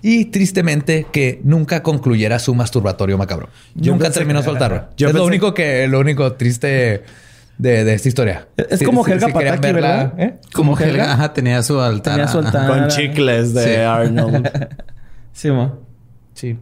Y 0.01 0.25
tristemente 0.25 1.07
que 1.11 1.39
nunca 1.43 1.81
concluyera 1.83 2.39
su 2.39 2.53
masturbatorio 2.55 3.17
macabro. 3.17 3.49
Yo 3.75 3.91
nunca 3.93 4.05
pensé 4.05 4.19
terminó 4.19 4.39
que- 4.39 4.45
soltarlo. 4.45 4.87
Yo 4.97 5.07
es 5.09 5.13
lo 5.13 5.25
único 5.25 5.53
que, 5.53 5.87
lo 5.87 5.99
único 5.99 6.33
triste 6.33 7.03
de, 7.57 7.83
de 7.83 7.93
esta 7.93 8.07
historia. 8.07 8.47
Es 8.57 8.83
como 8.83 9.05
Helga 9.05 9.27
querían 9.27 9.55
Pataki, 9.55 9.73
¿verdad? 9.73 10.13
¿eh? 10.17 10.35
Como 10.53 10.73
Como 10.73 10.77
Helga, 10.79 11.03
Helga. 11.03 11.13
ajá, 11.13 11.33
tenía 11.33 11.63
su 11.63 11.79
altar. 11.81 12.13
Tenía 12.15 12.27
su 12.27 12.37
altar. 12.39 12.67
Con 12.67 12.87
chicles 12.89 13.53
de 13.53 13.63
sí. 13.63 13.75
Arnold. 13.81 14.49
Sí, 15.33 15.51
mo. 15.51 15.79
Sí. 16.33 16.57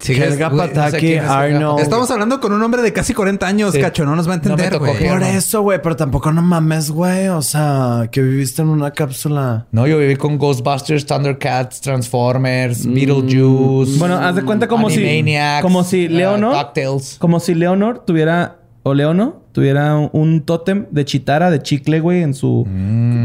Sí, 0.00 0.14
Helga 0.14 0.48
güey, 0.48 0.56
no 0.60 0.66
sé 0.66 0.74
Pataki, 0.74 1.14
Arnold. 1.16 1.80
Estamos 1.80 2.10
hablando 2.10 2.40
con 2.40 2.52
un 2.52 2.62
hombre 2.62 2.80
de 2.82 2.92
casi 2.92 3.12
40 3.12 3.46
años, 3.46 3.74
Sí. 3.74 3.80
cacho. 3.80 4.04
No 4.04 4.16
nos 4.16 4.26
va 4.26 4.32
a 4.32 4.36
entender, 4.36 4.78
güey. 4.78 4.98
Por 5.08 5.20
no. 5.20 5.26
eso, 5.26 5.60
güey, 5.62 5.80
pero 5.82 5.94
tampoco 5.96 6.32
no 6.32 6.40
mames, 6.42 6.90
güey. 6.90 7.28
O 7.28 7.42
sea, 7.42 8.08
que 8.10 8.22
viviste 8.22 8.62
en 8.62 8.68
una 8.68 8.92
cápsula. 8.92 9.66
No, 9.72 9.86
yo 9.86 9.98
viví 9.98 10.16
con 10.16 10.38
Ghostbusters, 10.38 11.04
Thundercats, 11.04 11.80
Transformers, 11.80 12.86
Beetlejuice. 12.86 13.98
Bueno, 13.98 14.16
haz 14.16 14.36
de 14.36 14.42
cuenta 14.42 14.68
como 14.68 14.88
si... 14.90 15.24
Como 15.60 15.84
si 15.84 16.06
uh, 16.06 16.10
Leonor... 16.10 16.72
Como 17.18 17.40
si 17.40 17.54
Leonor 17.54 18.04
tuviera... 18.06 18.59
O 18.82 18.94
Leono 18.94 19.42
tuviera 19.52 19.94
un, 19.96 20.08
un 20.12 20.40
tótem 20.40 20.86
de 20.90 21.04
chitara, 21.04 21.50
de 21.50 21.60
chicle, 21.60 22.00
güey, 22.00 22.22
en 22.22 22.32
su 22.32 22.64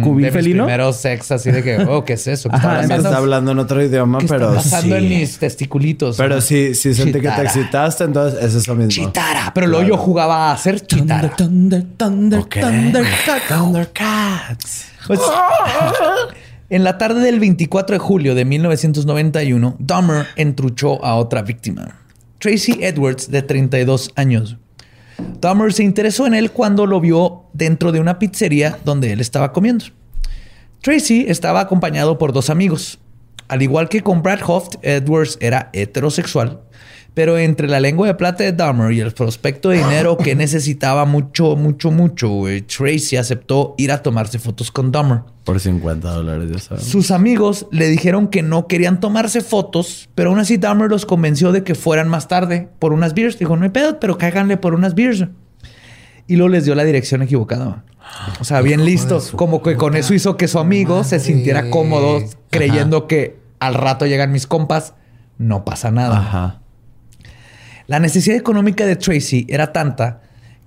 cubil 0.03 0.26
de 0.26 0.32
mis 0.32 0.32
felino. 0.34 0.65
primeros 0.65 0.98
sex, 0.98 1.32
así 1.32 1.49
de 1.49 1.64
que, 1.64 1.77
oh, 1.90 2.03
¿qué 2.03 2.14
es 2.14 2.27
eso? 2.27 2.49
¿Qué 2.49 2.57
Ajá, 2.57 2.82
está 2.82 2.82
Me 2.82 2.88
pasando? 2.90 3.10
está 3.10 3.18
hablando 3.19 3.52
en 3.52 3.60
otro 3.60 3.82
idioma, 3.82 4.18
¿Qué 4.19 4.27
pero 4.27 4.49
está 4.49 4.56
pasando 4.64 4.98
sí. 4.98 5.03
en 5.03 5.10
mis 5.10 5.40
testiculitos? 5.40 6.18
Pero 6.18 6.41
sí, 6.41 6.76
sí 6.76 6.94
sentí 6.94 7.22
que 7.22 7.30
te 7.30 7.41
excitaste, 7.41 8.03
entonces 8.03 8.44
es 8.44 8.53
eso 8.56 8.76
mismo. 8.76 8.90
Chitara. 8.91 9.52
Pero 9.56 9.68
luego 9.68 9.88
yo 9.88 9.95
jugaba 9.98 10.52
a 10.52 10.57
ser 10.57 10.82
chitara. 10.82 11.30
Thunder, 11.36 11.84
thunder, 11.95 12.40
Ok. 12.40 12.57
Thundercat. 12.60 13.41
Thundercats. 13.48 14.86
Pues, 15.07 15.22
en 16.69 16.84
la 16.84 16.98
tarde 16.98 17.22
del 17.22 17.40
24 17.40 17.94
de 17.95 17.99
julio 17.99 18.36
de 18.36 18.44
1991, 18.44 19.76
Dahmer 19.80 20.26
entruchó 20.36 21.03
a 21.06 21.15
otra 21.15 21.44
víctima, 21.44 21.95
Tracy 22.40 22.80
Edwards, 22.82 23.30
de 23.32 23.41
32 23.41 24.11
años. 24.15 24.57
Dahmer 25.40 25.74
se 25.74 25.84
interesó 25.84 26.28
en 26.28 26.34
él 26.34 26.52
cuando 26.52 26.86
lo 26.86 27.00
vio 27.00 27.46
dentro 27.54 27.92
de 27.92 28.00
una 28.00 28.20
pizzería 28.20 28.80
donde 28.84 29.14
él 29.14 29.22
estaba 29.22 29.52
comiendo. 29.54 29.86
Tracy 30.82 31.26
estaba 31.28 31.62
acompañado 31.62 32.18
por 32.18 32.34
dos 32.34 32.50
amigos. 32.50 33.00
Al 33.48 33.62
igual 33.62 33.90
que 33.90 34.02
con 34.02 34.24
Brad 34.24 34.40
Hoft, 34.46 34.76
Edwards 34.82 35.38
era 35.40 35.70
heterosexual, 35.74 36.62
pero 37.16 37.40
entre 37.40 37.68
la 37.68 37.80
lengua 37.80 38.06
de 38.06 38.14
plata 38.14 38.44
de 38.44 38.52
Dahmer 38.52 38.92
y 38.92 39.00
el 39.00 39.14
prospecto 39.14 39.70
de 39.70 39.78
dinero 39.78 40.18
que 40.18 40.36
necesitaba 40.36 41.06
mucho, 41.06 41.56
mucho, 41.56 41.90
mucho, 41.90 42.30
güey, 42.30 42.62
Tracy 42.62 43.16
aceptó 43.16 43.74
ir 43.78 43.92
a 43.92 44.04
tomarse 44.04 44.38
fotos 44.38 44.70
con 44.70 44.92
Dahmer. 44.92 45.22
Por 45.46 45.60
50 45.60 46.12
dólares, 46.12 46.52
ya 46.52 46.60
sabes. 46.60 46.84
Sus 46.84 47.12
amigos 47.12 47.68
le 47.72 47.88
dijeron 47.88 48.28
que 48.28 48.44
no 48.44 48.68
querían 48.68 49.00
tomarse 49.00 49.42
fotos, 49.42 50.10
pero 50.14 50.30
aún 50.30 50.40
así 50.40 50.58
Dahmer 50.58 50.90
los 50.90 51.06
convenció 51.06 51.54
de 51.54 51.64
que 51.64 51.74
fueran 51.74 52.10
más 52.10 52.28
tarde 52.28 52.68
por 52.80 52.92
unas 52.92 53.14
beers. 53.14 53.40
Dijo, 53.40 53.56
no 53.56 53.64
hay 53.64 53.70
pedo, 53.70 54.00
pero 54.00 54.18
cáiganle 54.18 54.58
por 54.58 54.74
unas 54.74 54.94
beers. 54.94 55.26
Y 56.28 56.36
luego 56.36 56.50
les 56.50 56.66
dio 56.66 56.76
la 56.76 56.84
dirección 56.84 57.22
equivocada. 57.22 57.86
O 58.42 58.44
sea, 58.44 58.62
bien 58.62 58.84
listos. 58.84 59.32
Como 59.32 59.62
que 59.62 59.78
con 59.78 59.96
eso 59.96 60.14
hizo 60.14 60.36
que 60.36 60.48
su 60.48 60.60
amigo 60.60 61.04
se 61.04 61.20
sintiera 61.20 61.70
cómodo 61.70 62.20
creyendo 62.50 63.08
que 63.08 63.40
al 63.60 63.74
rato 63.74 64.06
llegan 64.06 64.32
mis 64.32 64.48
compas. 64.48 64.96
No 65.38 65.64
pasa 65.64 65.92
nada. 65.92 66.18
Ajá. 66.18 66.62
La 67.88 67.99
necesidad 67.99 68.38
económica 68.38 68.86
de 68.86 68.95
Tracy 68.95 69.45
era 69.48 69.72
tanta 69.72 70.22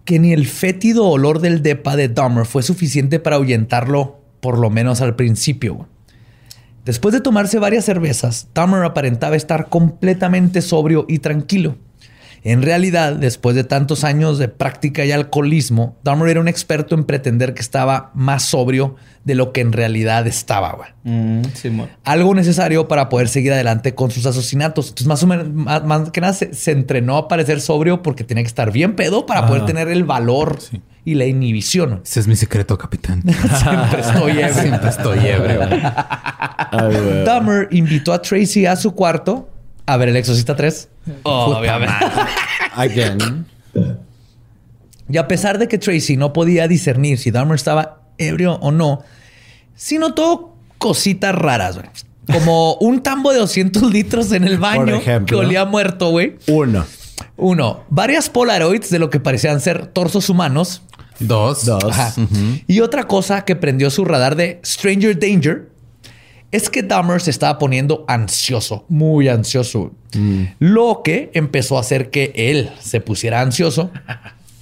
que 0.05 0.19
ni 0.19 0.33
el 0.33 0.47
fétido 0.47 1.07
olor 1.07 1.41
del 1.41 1.63
depa 1.63 1.97
de 1.97 2.09
Dahmer 2.09 2.47
fue 2.47 2.63
suficiente 2.63 3.19
para 3.19 3.37
ahuyentarlo, 3.37 4.21
por 4.41 4.59
lo 4.59 4.71
menos 4.71 5.01
al 5.01 5.17
principio. 5.17 5.89
Después 6.85 7.13
de 7.13 7.21
tomarse 7.21 7.59
varias 7.59 7.85
cervezas, 7.85 8.49
Dahmer 8.55 8.85
aparentaba 8.85 9.37
estar 9.37 9.69
completamente 9.69 10.63
sobrio 10.63 11.05
y 11.09 11.19
tranquilo. 11.19 11.77
En 12.43 12.63
realidad, 12.63 13.15
después 13.15 13.57
de 13.57 13.65
tantos 13.65 14.05
años 14.05 14.39
de 14.39 14.49
práctica 14.49 15.05
y 15.05 15.13
alcoholismo, 15.13 15.97
Dahmer 16.05 16.29
era 16.31 16.41
un 16.41 16.49
experto 16.49 16.95
en 16.95 17.05
pretender 17.05 17.55
que 17.55 17.61
estaba 17.61 18.11
más 18.15 18.45
sobrio 18.45 18.97
de 19.25 19.35
lo 19.35 19.53
que 19.53 19.61
en 19.61 19.73
realidad 19.73 20.27
estaba. 20.27 20.73
güey. 20.73 20.89
Mm, 21.05 21.45
Simón. 21.55 21.89
Algo 22.05 22.35
necesario 22.35 22.89
para 22.89 23.09
poder 23.09 23.29
seguir 23.29 23.53
adelante 23.53 23.95
con 23.95 24.11
sus 24.11 24.25
asesinatos. 24.27 24.89
Entonces, 24.89 25.07
más 25.07 25.23
o 25.23 25.27
menos, 25.27 25.49
más, 25.53 25.85
más 25.85 26.11
que 26.11 26.21
nada, 26.21 26.33
se, 26.33 26.55
se 26.55 26.73
entrenó 26.73 27.17
a 27.17 27.29
parecer 27.29 27.61
sobrio 27.61 28.03
porque 28.03 28.25
tenía 28.25 28.43
que 28.43 28.49
estar 28.49 28.73
bien 28.73 28.97
pedo 28.97 29.27
para 29.27 29.47
poder 29.47 29.67
tener 29.67 29.89
el 29.89 30.05
valor 30.05 30.59
y 31.05 31.15
la 31.15 31.25
inhibición. 31.25 32.03
Ese 32.05 32.21
es 32.21 32.29
mi 32.29 32.37
secreto, 32.37 32.77
capitán. 32.77 33.23
Siempre 33.63 34.01
estoy 34.01 34.33
ebrio. 34.33 34.55
Siempre 34.55 34.91
estoy 34.91 35.19
ebrio. 35.27 35.61
Dahmer 37.25 37.69
invitó 37.71 38.13
a 38.13 38.21
Tracy 38.21 38.67
a 38.67 38.77
su 38.77 38.93
cuarto 38.95 39.49
a 39.89 39.97
ver 39.97 40.11
El 40.11 40.17
Exorcista 40.17 40.55
3. 40.55 40.89
Obviamente. 41.23 41.95
Again. 42.75 43.47
Y 45.11 45.17
a 45.17 45.27
pesar 45.27 45.59
de 45.59 45.67
que 45.67 45.79
Tracy 45.79 46.19
no 46.19 46.35
podía 46.35 46.69
discernir 46.69 47.19
si 47.19 47.31
Dahmer 47.31 47.57
estaba 47.57 48.03
ebrio 48.19 48.55
o 48.61 48.71
no, 48.71 49.03
sí 49.75 49.99
notó 49.99 50.55
cositas 50.77 51.35
raras, 51.35 51.77
güey. 51.77 51.89
Como 52.31 52.75
un 52.75 53.03
tambo 53.03 53.33
de 53.33 53.39
200 53.39 53.91
litros 53.91 54.31
en 54.33 54.45
el 54.45 54.59
baño 54.59 54.97
ejemplo. 54.97 55.39
que 55.39 55.47
olía 55.47 55.65
muerto, 55.65 56.11
güey. 56.11 56.37
Uno. 56.47 56.85
Uno, 57.39 57.85
varias 57.89 58.29
Polaroids 58.29 58.91
de 58.91 58.99
lo 58.99 59.09
que 59.09 59.21
parecían 59.21 59.63
ser 59.63 59.87
torsos 59.87 60.29
humanos. 60.29 60.83
Dos. 61.19 61.65
Dos. 61.65 61.83
Ajá. 61.85 62.13
Y 62.67 62.81
otra 62.81 63.05
cosa 63.05 63.47
que 63.47 63.57
prendió 63.57 63.89
su 63.91 64.05
radar 64.05 64.37
de 64.37 64.61
Stranger 64.63 65.19
Danger 65.19 65.71
es 66.51 66.71
que 66.71 66.83
Dahmer 66.83 67.21
se 67.21 67.31
estaba 67.31 67.59
poniendo 67.59 68.05
ansioso, 68.09 68.85
muy 68.89 69.29
ansioso. 69.29 69.93
Lo 70.59 71.03
que 71.05 71.31
empezó 71.35 71.77
a 71.77 71.81
hacer 71.81 72.11
que 72.11 72.33
él 72.35 72.71
se 72.81 73.01
pusiera 73.01 73.41
ansioso 73.43 73.91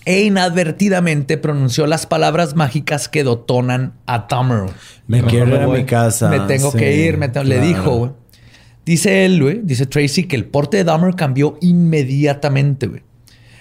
e 0.05 0.23
inadvertidamente 0.25 1.39
pronunció 1.39 1.87
las 1.87 2.07
palabras 2.07 2.55
mágicas 2.57 3.09
que 3.09 3.23
dotonan 3.25 3.95
a 4.07 4.27
Dahmer. 4.29 4.71
Me 5.07 5.23
quiero 5.23 5.55
ir 5.55 5.61
a 5.63 5.69
mi 5.69 5.85
casa. 5.85 6.29
Me 6.29 6.41
tengo 6.41 6.73
Sí, 6.73 6.79
que 6.79 6.97
ir, 6.97 7.17
me 7.19 7.29
tengo- 7.29 7.45
le 7.45 7.57
claro. 7.57 7.69
dijo, 7.69 7.97
güey. 7.99 8.11
Dice 8.85 9.25
él, 9.25 9.43
güey, 9.43 9.61
dice 9.65 9.87
Tracy, 9.87 10.25
que 10.25 10.37
el 10.37 10.45
porte 10.45 10.77
de 10.77 10.85
Dahmer 10.85 11.15
cambió 11.17 11.59
inmediatamente, 11.61 12.87
güey. 12.87 13.03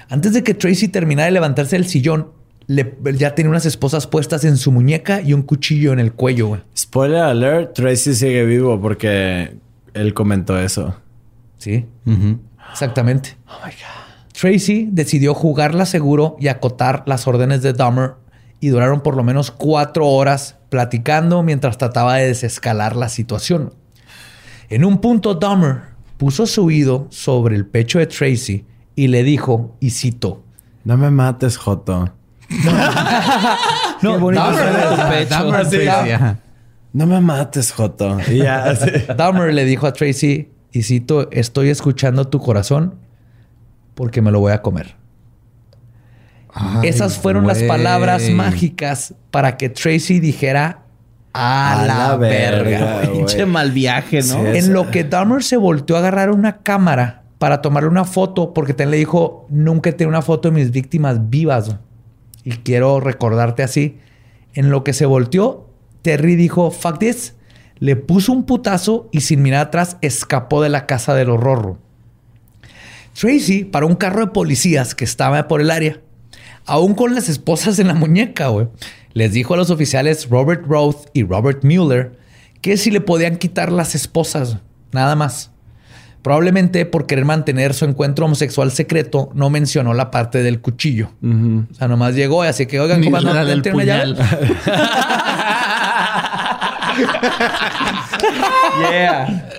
Antes 0.08 0.34
de 0.34 0.44
que 0.44 0.54
Tracy 0.54 0.88
terminara 0.88 1.26
de 1.26 1.32
levantarse 1.32 1.76
del 1.76 1.88
sillón, 1.88 2.30
le- 2.68 2.96
ya 3.18 3.36
tenía 3.36 3.50
unas 3.50 3.66
esposas 3.66 4.08
puestas 4.08 4.44
en 4.46 4.58
su 4.58 4.72
muñeca 4.72 5.22
y 5.22 5.34
un 5.34 5.42
cuchillo 5.44 5.94
en 5.94 6.00
el 6.00 6.14
cuello, 6.14 6.48
güey. 6.48 6.62
Spoiler 6.78 7.20
alert, 7.22 7.74
Tracy 7.76 8.16
sigue 8.16 8.46
vivo 8.46 8.80
porque 8.82 9.58
él 9.94 10.14
comentó 10.14 10.60
eso. 10.60 10.96
Sí, 11.58 11.86
exactamente. 12.72 13.38
Tracy 14.34 14.90
decidió 14.92 15.34
jugarla 15.34 15.86
seguro 15.86 16.36
y 16.40 16.48
acotar 16.50 17.04
las 17.06 17.28
órdenes 17.28 17.62
de 17.62 17.74
Dahmer 17.74 18.12
y 18.60 18.68
duraron 18.70 19.02
por 19.02 19.16
lo 19.16 19.24
menos 19.24 19.52
cuatro 19.52 20.08
horas 20.08 20.58
platicando 20.70 21.42
mientras 21.44 21.78
trataba 21.78 22.16
de 22.18 22.28
desescalar 22.28 22.96
la 22.96 23.10
situación. 23.10 23.74
En 24.70 24.84
un 24.84 25.00
punto, 25.00 25.36
Dahmer 25.36 25.82
puso 26.18 26.46
su 26.48 26.66
oído 26.66 27.08
sobre 27.12 27.56
el 27.56 27.66
pecho 27.66 28.00
de 28.00 28.08
Tracy 28.08 28.66
y 28.96 29.08
le 29.08 29.24
dijo, 29.24 29.76
y 29.80 29.92
cito, 29.92 30.44
No 30.84 30.98
me 30.98 31.10
mates, 31.12 31.58
Joto. 31.58 32.12
no, 34.02 34.20
bonito 34.20 34.44
Dahmer. 34.44 35.28
Dahmer, 35.28 35.66
Sí. 35.66 35.78
sí, 35.82 35.88
ajá. 35.88 36.38
No 36.94 37.06
me 37.06 37.20
mates, 37.20 37.72
Joto. 37.72 38.18
Y 38.32 38.38
ya, 38.38 38.64
así. 38.66 38.90
Dahmer 39.18 39.54
le 39.54 39.66
dijo 39.66 39.86
a 39.88 39.94
Tracy, 39.94 40.50
y 40.72 40.84
cito, 40.84 41.30
estoy 41.32 41.70
escuchando 41.70 42.28
tu 42.28 42.40
corazón 42.40 42.96
porque 43.96 44.22
me 44.22 44.32
lo 44.32 44.40
voy 44.40 44.52
a 44.52 44.62
comer. 44.62 44.96
Ay, 46.54 46.88
Esas 46.88 47.18
fueron 47.18 47.48
las 47.48 47.64
palabras 47.64 48.30
mágicas 48.30 49.14
para 49.32 49.58
que 49.58 49.70
Tracy 49.70 50.20
dijera 50.20 50.84
a, 51.34 51.84
la, 51.86 52.16
verga. 52.16 53.02
Pinche 53.12 53.46
mal 53.46 53.72
viaje, 53.72 54.22
¿no? 54.22 54.24
Sí. 54.24 54.58
En 54.58 54.72
lo 54.72 54.90
que 54.90 55.04
Dahmer 55.04 55.44
se 55.44 55.58
volteó 55.58 55.98
a 55.98 56.00
agarrar 56.00 56.32
una 56.32 56.60
cámara 56.60 57.24
para 57.40 57.62
tomarle 57.62 57.90
una 57.90 58.06
foto, 58.06 58.54
porque 58.54 58.74
también 58.74 58.92
le 58.92 58.98
dijo, 58.98 59.46
nunca 59.50 59.92
tengo 59.92 60.10
una 60.10 60.22
foto 60.22 60.50
de 60.50 60.56
mis 60.56 60.72
víctimas 60.72 61.30
vivas. 61.30 61.76
Y 62.46 62.52
quiero 62.58 63.02
recordarte 63.02 63.64
así. 63.64 63.98
En 64.54 64.70
lo 64.70 64.86
que 64.86 64.94
se 64.94 65.06
volteó, 65.06 65.68
Terry 66.02 66.38
dijo, 66.38 66.72
fuck 66.72 67.00
this. 67.00 67.34
Le 67.80 67.98
puso 67.98 68.32
un 68.32 68.46
putazo 68.46 69.10
y 69.12 69.22
sin 69.22 69.42
mirar 69.42 69.68
atrás 69.68 69.98
escapó 70.02 70.62
de 70.62 70.70
la 70.70 70.86
casa 70.86 71.14
del 71.14 71.32
horror. 71.32 71.78
Tracy 73.20 73.64
paró 73.66 73.88
un 73.88 73.96
carro 73.96 74.20
de 74.26 74.32
policías 74.32 74.94
que 74.94 75.06
estaba 75.06 75.48
por 75.48 75.62
el 75.62 75.72
área, 75.72 76.00
aún 76.66 76.94
con 76.94 77.16
las 77.16 77.30
esposas 77.30 77.80
en 77.80 77.88
la 77.88 77.94
muñeca, 77.94 78.48
güey. 78.48 78.68
Les 79.14 79.32
dijo 79.32 79.54
a 79.54 79.58
los 79.58 79.70
oficiales 79.70 80.30
Robert 80.30 80.66
Roth 80.68 81.08
y 81.14 81.24
Robert 81.24 81.64
Mueller 81.64 82.20
que 82.62 82.78
si 82.78 82.92
le 82.92 83.00
podían 83.00 83.38
quitar 83.38 83.72
las 83.72 83.96
esposas, 83.96 84.58
nada 84.92 85.16
más. 85.16 85.52
Probablemente 86.26 86.88
por 86.88 87.06
querer 87.06 87.24
mantener 87.24 87.76
su 87.76 87.86
encuentro 87.86 88.26
homosexual 88.26 88.72
secreto, 88.72 89.30
no 89.36 89.52
mencionó 89.52 89.94
la 89.94 90.10
parte 90.10 90.42
del 90.42 90.60
cuchillo. 90.60 91.12
O 91.22 91.76
sea, 91.76 91.88
nomás 91.88 92.16
llegó 92.16 92.44
y 92.44 92.48
así 92.48 92.66
que, 92.66 92.80
oigan, 92.80 93.04
comandante, 93.04 93.36
la 93.38 93.46
del 93.46 93.62
¿tiene 93.62 93.76
una 93.76 93.86
llave? 93.86 94.16
Yeah. 98.90 99.50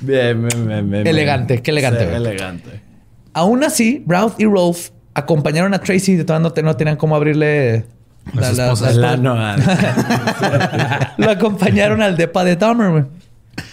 Bien, 0.00 0.46
bien, 0.46 0.68
bien, 0.68 0.90
bien. 0.92 1.06
Elegante, 1.08 1.60
qué 1.60 1.72
elegante, 1.72 2.04
Sí, 2.04 2.06
güey. 2.06 2.16
elegante. 2.18 2.80
Aún 3.32 3.64
así, 3.64 4.04
Routh 4.06 4.34
y 4.38 4.44
Rolf 4.44 4.90
acompañaron 5.12 5.74
a 5.74 5.80
Tracy. 5.80 6.14
De 6.14 6.24
todas 6.24 6.40
no, 6.40 6.52
no 6.62 6.76
tenían 6.76 6.96
cómo 6.96 7.16
abrirle 7.16 7.84
Las 8.32 8.56
esposas. 8.56 8.94
El 8.94 9.04
ano, 9.04 9.34
ah. 9.36 11.14
Lo 11.16 11.30
acompañaron 11.32 12.00
al 12.00 12.16
depa 12.16 12.44
de 12.44 12.54
Dahmer, 12.54 12.90
güey. 12.90 13.04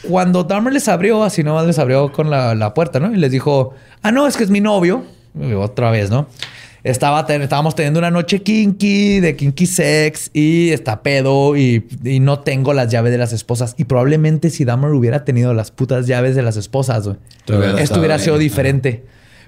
Cuando 0.08 0.44
Dahmer 0.44 0.74
les 0.74 0.88
abrió, 0.88 1.24
así 1.24 1.44
nomás 1.44 1.66
les 1.66 1.80
abrió 1.80 2.12
con 2.12 2.30
la, 2.30 2.56
la 2.56 2.74
puerta, 2.74 3.00
¿no? 3.00 3.14
Y 3.14 3.18
les 3.18 3.32
dijo, 3.32 3.74
ah, 4.02 4.12
no, 4.12 4.28
es 4.28 4.38
que 4.38 4.44
es 4.44 4.50
mi 4.50 4.62
novio. 4.62 5.04
Y 5.40 5.54
Otra 5.54 5.92
vez, 5.92 6.10
¿no? 6.10 6.28
Estaba 6.84 7.26
ten- 7.26 7.42
estábamos 7.42 7.76
teniendo 7.76 8.00
una 8.00 8.12
noche 8.12 8.42
kinky, 8.44 9.22
de 9.22 9.38
kinky 9.38 9.66
sex, 9.66 10.30
y 10.34 10.70
está 10.72 11.02
pedo, 11.02 11.56
y, 11.56 11.88
y 12.04 12.20
no 12.20 12.40
tengo 12.40 12.74
las 12.74 12.90
llaves 12.92 13.12
de 13.14 13.18
las 13.18 13.32
esposas. 13.32 13.74
Y 13.78 13.86
probablemente 13.86 14.50
si 14.50 14.66
Dahmer 14.66 14.92
hubiera 14.92 15.24
tenido 15.24 15.54
las 15.54 15.72
putas 15.72 16.08
llaves 16.08 16.36
de 16.36 16.42
las 16.44 16.58
esposas, 16.58 17.06
güey, 17.06 17.18
Todo 17.46 17.60
hubiera 17.60 17.82
esto 17.82 18.00
hubiera 18.00 18.16
bien. 18.16 18.26
sido 18.26 18.38
diferente. 18.38 19.06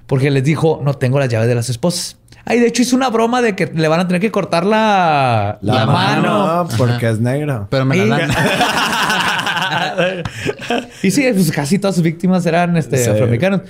Porque 0.08 0.32
les 0.32 0.44
dijo, 0.46 0.80
no 0.84 0.94
tengo 0.94 1.20
las 1.20 1.28
llaves 1.30 1.48
de 1.50 1.56
las 1.56 1.68
esposas. 1.70 2.16
Ay, 2.46 2.60
de 2.60 2.68
hecho 2.68 2.84
hizo 2.84 2.96
una 2.96 3.10
broma 3.10 3.42
de 3.42 3.56
que 3.56 3.66
le 3.74 3.88
van 3.88 4.00
a 4.00 4.08
tener 4.08 4.22
que 4.22 4.32
cortar 4.32 4.66
la, 4.66 5.58
La, 5.62 5.74
la 5.74 5.86
mano, 5.88 6.46
mano. 6.46 6.70
porque 6.78 7.10
es 7.10 7.20
negro. 7.20 7.68
Pero 7.70 7.86
me 7.86 7.98
la 8.06 8.18
dan. 8.20 8.30
y 11.04 11.12
sí, 11.12 11.26
pues 11.34 11.52
casi 11.52 11.80
todas 11.80 11.96
sus 11.96 12.04
víctimas 12.04 12.46
eran 12.46 12.78
este, 12.78 12.98
Sí. 12.98 13.10
afroamericanos. 13.10 13.62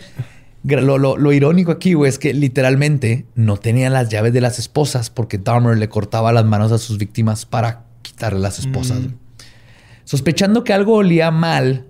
Lo, 0.64 0.98
lo- 0.98 1.16
lo 1.18 1.32
irónico 1.32 1.72
aquí, 1.72 1.94
güey, 1.94 2.10
es 2.10 2.18
que 2.18 2.34
literalmente 2.34 3.26
no 3.36 3.58
tenían 3.58 3.94
las 3.94 4.10
llaves 4.10 4.34
de 4.34 4.42
las 4.42 4.58
esposas 4.58 5.10
porque 5.12 5.38
Dahmer 5.38 5.78
le 5.78 5.90
cortaba 5.90 6.32
las 6.34 6.46
manos 6.46 6.72
a 6.72 6.78
sus 6.80 6.98
víctimas 6.98 7.46
para 7.46 7.84
quitarle 8.02 8.40
las 8.40 8.58
esposas. 8.60 8.98
güey. 9.04 9.14
Sospechando 10.06 10.64
que 10.64 10.74
algo 10.74 10.94
olía 10.96 11.30
mal, 11.32 11.86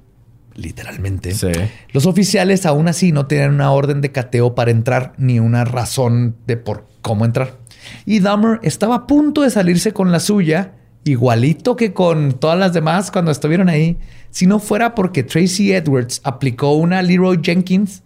literalmente, 0.56 1.32
Sí. 1.34 1.48
los 1.94 2.06
oficiales 2.06 2.66
aún 2.66 2.88
así 2.88 3.12
no 3.12 3.28
tenían 3.28 3.54
una 3.54 3.72
orden 3.72 4.02
de 4.02 4.12
cateo 4.12 4.56
para 4.56 4.72
entrar 4.72 5.14
ni 5.18 5.40
una 5.40 5.64
razón 5.66 6.36
de 6.48 6.58
por 6.58 6.88
cómo 7.02 7.24
entrar. 7.26 7.58
Y 8.06 8.20
Dahmer 8.20 8.60
estaba 8.64 8.96
a 8.96 9.08
punto 9.08 9.42
de 9.42 9.50
salirse 9.52 9.94
con 9.94 10.12
la 10.12 10.20
suya, 10.20 10.74
igualito 11.06 11.78
que 11.78 11.94
con 11.94 12.34
todas 12.34 12.60
las 12.60 12.74
demás 12.74 13.12
cuando 13.12 13.32
estuvieron 13.32 13.70
ahí, 13.70 13.98
si 14.32 14.48
no 14.48 14.60
fuera 14.60 14.96
porque 14.96 15.24
Tracy 15.24 15.72
Edwards 15.72 16.20
aplicó 16.24 16.74
una 16.74 17.02
Leroy 17.02 17.40
Jenkins. 17.42 18.04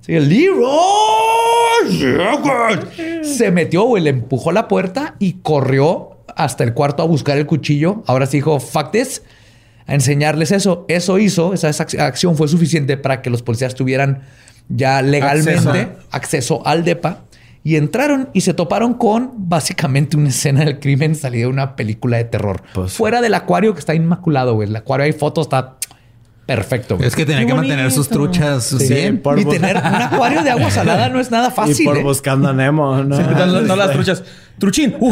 Sí, 0.00 0.12
Leroy 0.12 0.66
Jenkins. 1.88 3.36
Se 3.36 3.50
metió, 3.50 3.84
güey, 3.84 4.02
le 4.02 4.10
empujó 4.10 4.52
la 4.52 4.68
puerta 4.68 5.14
y 5.18 5.34
corrió 5.34 6.18
hasta 6.36 6.64
el 6.64 6.74
cuarto 6.74 7.02
a 7.02 7.06
buscar 7.06 7.38
el 7.38 7.46
cuchillo. 7.46 8.02
Ahora 8.06 8.26
sí 8.26 8.38
dijo, 8.38 8.60
fuck 8.60 8.90
this 8.90 9.22
a 9.86 9.94
enseñarles 9.94 10.50
eso. 10.52 10.84
Eso 10.88 11.18
hizo, 11.18 11.54
esa, 11.54 11.68
esa 11.68 11.84
acción 12.04 12.36
fue 12.36 12.48
suficiente 12.48 12.96
para 12.96 13.22
que 13.22 13.30
los 13.30 13.42
policías 13.42 13.74
tuvieran 13.74 14.22
ya 14.68 15.00
legalmente 15.02 15.88
acceso, 16.10 16.66
al 16.66 16.84
DEPA 16.84 17.24
y 17.64 17.76
entraron 17.76 18.28
y 18.32 18.40
se 18.40 18.54
toparon 18.54 18.94
con 18.94 19.30
básicamente 19.48 20.16
una 20.16 20.30
escena 20.30 20.64
del 20.64 20.80
crimen 20.80 21.14
salida 21.14 21.42
de 21.42 21.46
una 21.48 21.76
película 21.76 22.16
de 22.16 22.24
terror. 22.24 22.62
Pues- 22.74 22.94
Fuera 22.94 23.20
del 23.20 23.34
acuario 23.34 23.72
que 23.74 23.80
está 23.80 23.94
inmaculado, 23.94 24.54
güey. 24.54 24.68
El 24.68 24.76
acuario 24.76 25.04
hay 25.04 25.12
fotos, 25.12 25.46
está 25.46 25.76
perfecto. 26.46 26.96
güey. 26.96 27.08
Es 27.08 27.14
que 27.16 27.24
tenía 27.24 27.42
Qué 27.42 27.46
que 27.48 27.54
mantener 27.54 27.90
sus 27.90 28.08
truchas 28.08 28.64
Sí, 28.64 28.92
bien. 28.92 29.20
por 29.20 29.38
y 29.38 29.44
tener 29.44 29.76
un 29.76 29.82
acuario 29.84 30.42
de 30.42 30.50
agua 30.50 30.70
salada 30.70 31.08
no 31.08 31.20
es 31.20 31.30
nada 31.30 31.50
fácil. 31.50 31.80
y 31.80 31.84
por 31.84 31.96
¿eh? 31.98 32.02
buscando 32.02 32.48
a 32.48 32.52
Nemo, 32.52 33.02
¿no? 33.02 33.16
Sí, 33.16 33.22
no, 33.22 33.60
no 33.62 33.76
las 33.76 33.92
truchas. 33.92 34.22
Truchín. 34.58 34.94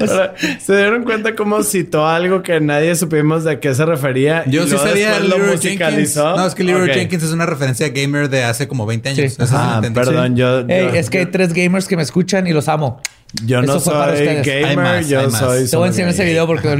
Ahora, 0.00 0.34
¿Se 0.60 0.76
dieron 0.76 1.04
cuenta 1.04 1.34
cómo 1.34 1.62
citó 1.62 2.06
algo 2.06 2.42
que 2.42 2.60
nadie 2.60 2.94
supimos 2.96 3.44
de 3.44 3.60
qué 3.60 3.74
se 3.74 3.84
refería? 3.84 4.44
Yo 4.46 4.64
y 4.64 4.70
sí 4.70 4.76
sabía 4.76 5.18
lo 5.20 5.36
Leroy 5.36 5.40
Jenkins. 5.50 5.62
musicalizó? 5.64 6.36
No, 6.36 6.46
es 6.46 6.54
que 6.54 6.64
Leroy. 6.64 6.90
Jenkins 6.92 7.22
es 7.22 7.30
una 7.32 7.46
referencia 7.46 7.88
gamer 7.90 8.28
de 8.28 8.44
hace 8.44 8.66
como 8.68 8.86
20 8.86 9.08
años. 9.10 9.32
Sí. 9.34 9.44
Ah, 9.52 9.80
perdón, 9.94 10.36
yo- 10.36 10.60
es 10.68 11.10
que 11.10 11.18
hay 11.18 11.26
tres 11.26 11.52
gamers 11.52 11.86
que 11.86 11.96
me 11.96 12.02
escuchan 12.02 12.46
y 12.46 12.52
los 12.52 12.68
amo. 12.68 13.00
Yo 13.44 13.62
no 13.62 13.76
Eso 13.76 13.90
para 13.90 14.16
soy 14.16 14.26
gamer, 14.26 14.64
Hay 14.64 14.76
más, 14.76 15.08
yo 15.08 15.20
hay 15.20 15.26
más. 15.28 15.38
soy... 15.38 15.68
Te 15.68 15.76
voy 15.76 15.84
a 15.84 15.88
enseñar 15.88 16.10
ese 16.10 16.24
video 16.24 16.46
porque. 16.46 16.68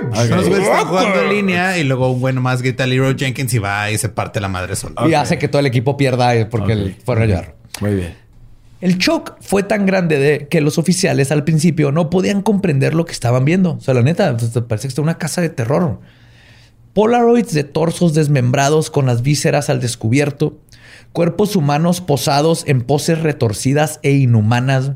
Unos 0.00 0.48
güeyes 0.48 0.66
están 0.66 0.86
jugando 0.86 1.22
en 1.22 1.28
línea 1.30 1.78
y 1.78 1.84
luego 1.84 2.10
un 2.10 2.20
güey 2.20 2.34
más 2.34 2.62
grita 2.62 2.86
Leroy 2.86 3.14
Jenkins 3.18 3.54
y 3.54 3.58
va 3.58 3.90
y 3.90 3.98
se 3.98 4.08
parte 4.08 4.40
la 4.40 4.48
madre 4.48 4.76
solo. 4.76 4.94
Y 5.08 5.14
hace 5.14 5.38
que 5.38 5.48
todo 5.48 5.60
el 5.60 5.66
equipo 5.66 5.96
pierda 5.96 6.32
porque 6.50 6.72
Ok. 6.72 6.78
él 6.78 6.96
fue 7.04 7.16
a 7.16 7.20
ayudar. 7.20 7.54
Muy 7.80 7.94
bien. 7.94 8.14
El 8.80 8.98
shock 8.98 9.36
fue 9.40 9.62
tan 9.62 9.86
grande 9.86 10.18
de 10.18 10.48
que 10.48 10.60
los 10.60 10.78
oficiales 10.78 11.30
al 11.32 11.44
principio 11.44 11.90
no 11.92 12.10
podían 12.10 12.42
comprender 12.42 12.92
lo 12.94 13.04
que 13.04 13.12
estaban 13.12 13.44
viendo. 13.44 13.74
O 13.74 13.80
sea, 13.80 13.94
la 13.94 14.02
neta, 14.02 14.36
pues, 14.36 14.50
parece 14.68 14.82
que 14.82 14.88
está 14.88 15.00
una 15.00 15.16
casa 15.16 15.40
de 15.40 15.48
terror. 15.48 16.00
Polaroids 16.92 17.52
de 17.54 17.64
torsos 17.64 18.14
desmembrados 18.14 18.90
con 18.90 19.06
las 19.06 19.22
vísceras 19.22 19.70
al 19.70 19.80
descubierto, 19.80 20.58
cuerpos 21.12 21.56
humanos 21.56 22.00
posados 22.00 22.64
en 22.66 22.82
poses 22.82 23.20
retorcidas 23.20 24.00
e 24.02 24.12
inhumanas. 24.12 24.92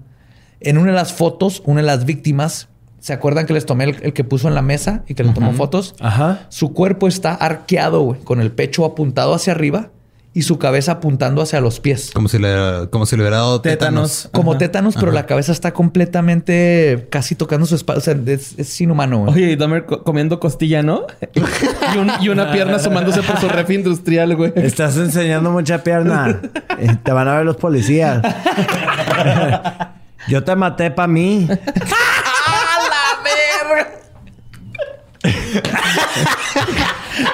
En 0.61 0.79
una 0.79 0.91
de 0.91 0.97
las 0.97 1.13
fotos, 1.13 1.63
una 1.67 1.81
de 1.81 1.87
las 1.87 2.05
víctimas, 2.05 2.69
¿se 3.01 3.13
acuerdan 3.13 3.47
que 3.47 3.53
les 3.53 3.65
tomé 3.67 3.85
el, 3.85 3.97
el 4.03 4.13
que 4.13 4.25
puso 4.25 4.49
en 4.49 4.55
la 4.55 4.63
mesa 4.63 5.05
y 5.07 5.15
que 5.15 5.23
le 5.25 5.33
tomó 5.33 5.53
fotos? 5.53 5.95
Ajá. 6.01 6.47
Su 6.49 6.73
cuerpo 6.73 7.07
está 7.09 7.33
arqueado, 7.35 8.01
güey, 8.03 8.21
con 8.21 8.41
el 8.41 8.51
pecho 8.51 8.85
apuntado 8.85 9.35
hacia 9.35 9.53
arriba 9.53 9.91
y 10.35 10.43
su 10.43 10.59
cabeza 10.59 10.93
apuntando 10.93 11.41
hacia 11.43 11.61
los 11.61 11.81
pies. 11.81 12.11
Como 12.13 12.29
si 12.29 12.39
le, 12.39 12.89
como 12.91 13.07
si 13.07 13.17
le 13.17 13.23
hubiera 13.23 13.39
dado 13.39 13.61
tétanos. 13.61 14.11
Tétanos. 14.25 14.31
Como 14.33 14.51
Ajá. 14.53 14.59
tétanos, 14.59 14.95
pero 14.95 15.11
la 15.11 15.27
cabeza 15.27 15.51
está 15.53 15.73
completamente 15.73 17.07
casi 17.11 17.35
tocando 17.35 17.67
su 17.67 17.75
espalda. 17.75 17.99
O 18.01 18.03
sea, 18.05 18.17
es, 18.27 18.55
es 18.59 18.81
inhumano. 18.81 19.21
güey. 19.21 19.33
Oye, 19.35 19.53
y 19.53 19.57
Dahmer 19.57 19.87
co- 19.87 20.05
comiendo 20.05 20.39
costilla, 20.39 20.83
¿no? 20.83 21.07
y, 21.35 21.99
un- 21.99 22.11
y 22.21 22.29
una 22.29 22.53
pierna 22.53 22.77
asomándose 22.77 23.23
por 23.23 23.39
su 23.41 23.49
ref 23.49 23.71
industrial, 23.71 24.37
güey. 24.37 24.53
Estás 24.57 24.97
enseñando 24.97 25.51
mucha 25.51 25.83
pierna. 25.83 26.41
Eh, 26.81 26.97
Te 27.03 27.11
van 27.11 27.27
a 27.27 27.35
ver 27.35 27.45
los 27.45 27.57
policías. 27.57 28.23
Yo 30.29 30.45
te 30.45 30.55
maté 30.57 30.91
para 30.91 31.09
mí. 31.09 31.49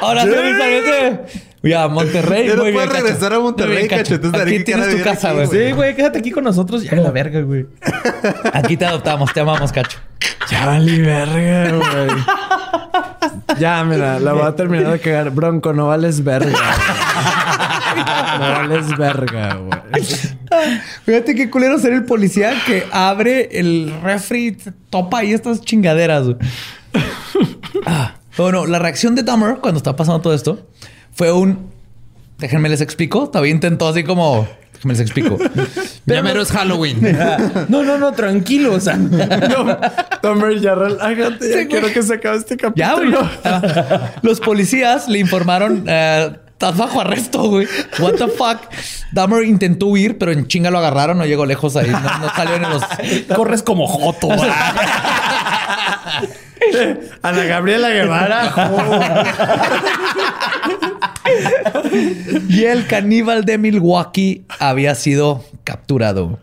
Ahora 0.00 0.22
sí, 0.22 0.28
honestamente, 0.30 1.24
Ya, 1.62 1.88
Monterrey. 1.88 2.48
No 2.48 2.62
bien, 2.62 2.74
puedes 2.74 2.90
Cacho. 2.90 3.02
regresar 3.04 3.32
a 3.32 3.38
Monterrey, 3.40 3.72
Muy 3.78 3.88
bien, 3.88 3.98
Cacho. 3.98 4.14
Entonces, 4.14 4.40
Aquí 4.42 4.58
¿qué 4.58 4.64
tienes 4.64 4.96
tu 4.96 5.02
casa, 5.02 5.32
güey. 5.32 5.46
Sí, 5.46 5.72
güey, 5.72 5.94
quédate 5.96 6.18
aquí 6.18 6.30
con 6.30 6.44
nosotros. 6.44 6.82
Ya 6.84 6.96
la 6.96 7.10
verga, 7.10 7.40
güey. 7.40 7.66
Aquí 8.52 8.76
te 8.76 8.86
adoptamos, 8.86 9.32
te 9.32 9.40
amamos, 9.40 9.72
Cacho. 9.72 9.98
Ya 10.50 10.66
valí 10.66 11.00
verga, 11.00 11.72
güey. 11.72 12.10
Ya, 13.58 13.84
mira, 13.84 14.18
la 14.20 14.32
voy 14.32 14.46
a 14.46 14.54
terminar 14.54 14.92
de 14.92 15.00
cagar. 15.00 15.30
Bronco, 15.30 15.72
no 15.72 15.88
vales 15.88 16.22
verga. 16.22 16.52
vales 17.94 18.96
verga, 18.96 19.54
güey. 19.56 20.04
Fíjate 21.04 21.34
qué 21.34 21.50
culero 21.50 21.78
ser 21.78 21.92
el 21.92 22.04
policía 22.04 22.52
que 22.66 22.84
abre 22.92 23.48
el 23.58 23.92
refri, 24.02 24.46
y 24.48 24.56
topa 24.90 25.18
ahí 25.18 25.32
estas 25.32 25.60
chingaderas. 25.60 26.24
güey. 26.24 26.36
Ah, 27.86 28.14
Bueno, 28.36 28.66
la 28.66 28.78
reacción 28.78 29.14
de 29.14 29.22
Dahmer 29.22 29.56
cuando 29.60 29.78
está 29.78 29.94
pasando 29.96 30.20
todo 30.20 30.34
esto 30.34 30.66
fue 31.14 31.32
un. 31.32 31.70
Déjenme 32.38 32.68
les 32.68 32.80
explico. 32.80 33.28
Todavía 33.28 33.52
intentó 33.52 33.88
así 33.88 34.02
como. 34.04 34.46
Déjenme 34.72 34.94
les 34.94 35.00
explico. 35.00 35.38
Ya 36.06 36.22
mero 36.22 36.42
es 36.42 36.50
Halloween. 36.52 36.98
No, 37.68 37.82
no, 37.82 37.96
no, 37.96 38.12
tranquilo. 38.12 38.74
O 38.74 38.80
sea, 38.80 38.96
No, 38.96 39.78
Tomer, 40.20 40.60
ya 40.60 40.74
relájate. 40.74 41.48
Ya 41.50 41.60
Sí, 41.60 41.66
quiero 41.66 41.90
que 41.92 42.02
se 42.02 42.14
acabe 42.14 42.36
este 42.36 42.56
capítulo. 42.58 42.76
Ya, 42.76 42.94
güey. 42.94 43.28
Ah, 43.44 44.10
Los 44.22 44.38
policías 44.40 45.08
le 45.08 45.18
informaron. 45.20 45.84
eh, 45.86 46.36
Estás 46.64 46.78
bajo 46.78 47.00
arresto, 47.02 47.50
güey. 47.50 47.66
What 47.98 48.14
the 48.14 48.28
fuck. 48.28 48.58
Dahmer 49.12 49.44
intentó 49.44 49.88
huir, 49.88 50.16
pero 50.16 50.32
en 50.32 50.46
chinga 50.46 50.70
lo 50.70 50.78
agarraron. 50.78 51.18
No 51.18 51.26
llegó 51.26 51.44
lejos 51.44 51.76
ahí. 51.76 51.90
No, 51.90 52.00
no 52.00 52.30
salió 52.34 52.54
en 52.54 52.62
los. 52.62 52.82
corres 53.36 53.62
como 53.62 53.86
joto. 53.86 54.28
güey. 54.28 54.40
Ana 57.22 57.44
Gabriela 57.44 57.90
Guevara. 57.90 58.50
Y 62.48 62.64
el 62.64 62.86
caníbal 62.86 63.44
de 63.44 63.58
Milwaukee 63.58 64.46
había 64.58 64.94
sido 64.94 65.44
capturado. 65.64 66.38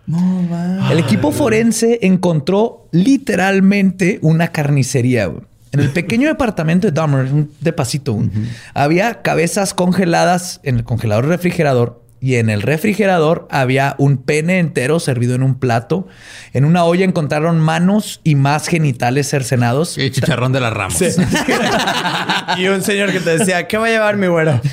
El 0.91 0.99
equipo 0.99 1.31
forense 1.31 1.97
encontró 2.03 2.87
literalmente 2.91 4.19
una 4.21 4.49
carnicería. 4.49 5.25
güey. 5.25 5.50
En 5.71 5.79
el 5.79 5.89
pequeño 5.91 6.27
departamento 6.27 6.87
de 6.87 6.91
Dahmer, 6.91 7.31
un 7.31 7.51
depacito, 7.61 8.13
güey, 8.13 8.29
había 8.73 9.21
cabezas 9.21 9.73
congeladas 9.73 10.59
en 10.63 10.77
el 10.77 10.83
congelador 10.83 11.27
refrigerador 11.27 12.03
y 12.21 12.35
en 12.35 12.51
el 12.51 12.61
refrigerador 12.61 13.47
había 13.49 13.95
un 13.97 14.17
pene 14.17 14.59
entero 14.59 14.99
servido 14.99 15.33
en 15.33 15.41
un 15.41 15.55
plato. 15.55 16.07
En 16.53 16.65
una 16.65 16.83
olla 16.85 17.03
encontraron 17.03 17.59
manos 17.59 18.21
y 18.23 18.35
más 18.35 18.67
genitales 18.67 19.27
cercenados. 19.27 19.97
Y 19.97 20.11
chicharrón 20.11 20.51
de 20.51 20.59
las 20.59 20.71
ramas. 20.71 21.01
y 22.57 22.67
un 22.67 22.83
señor 22.83 23.11
que 23.11 23.21
te 23.21 23.39
decía, 23.39 23.67
¿qué 23.67 23.77
va 23.79 23.87
a 23.87 23.89
llevar 23.89 24.17
mi 24.17 24.27
güero? 24.27 24.61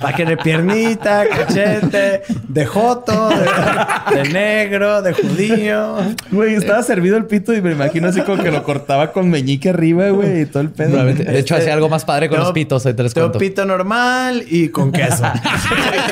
Para 0.00 0.14
que 0.16 0.24
de 0.24 0.36
piernita, 0.36 1.24
cachete, 1.28 2.22
de 2.48 2.66
joto, 2.66 3.30
de, 3.30 4.16
de 4.22 4.28
negro, 4.30 5.02
de 5.02 5.12
judío. 5.14 5.96
Güey, 6.30 6.54
estaba 6.54 6.84
servido 6.84 7.16
el 7.16 7.26
pito 7.26 7.52
y 7.54 7.60
me 7.60 7.72
imagino 7.72 8.06
así 8.08 8.20
como 8.22 8.40
que 8.42 8.52
lo 8.52 8.62
cortaba 8.62 9.10
con 9.12 9.30
meñique 9.30 9.70
arriba, 9.70 10.08
güey, 10.10 10.42
y 10.42 10.46
todo 10.46 10.62
el 10.62 10.70
pedo. 10.70 11.04
De 11.04 11.38
hecho, 11.40 11.56
hacía 11.56 11.72
algo 11.74 11.88
más 11.88 12.04
padre 12.04 12.28
con 12.28 12.36
Tengo- 12.36 12.44
los 12.44 12.52
pitos. 12.52 12.82
Te 12.84 12.94
les 13.02 13.14
cuento. 13.14 13.38
pito 13.38 13.64
normal 13.64 14.44
y 14.48 14.68
con 14.68 14.92
queso. 14.92 15.24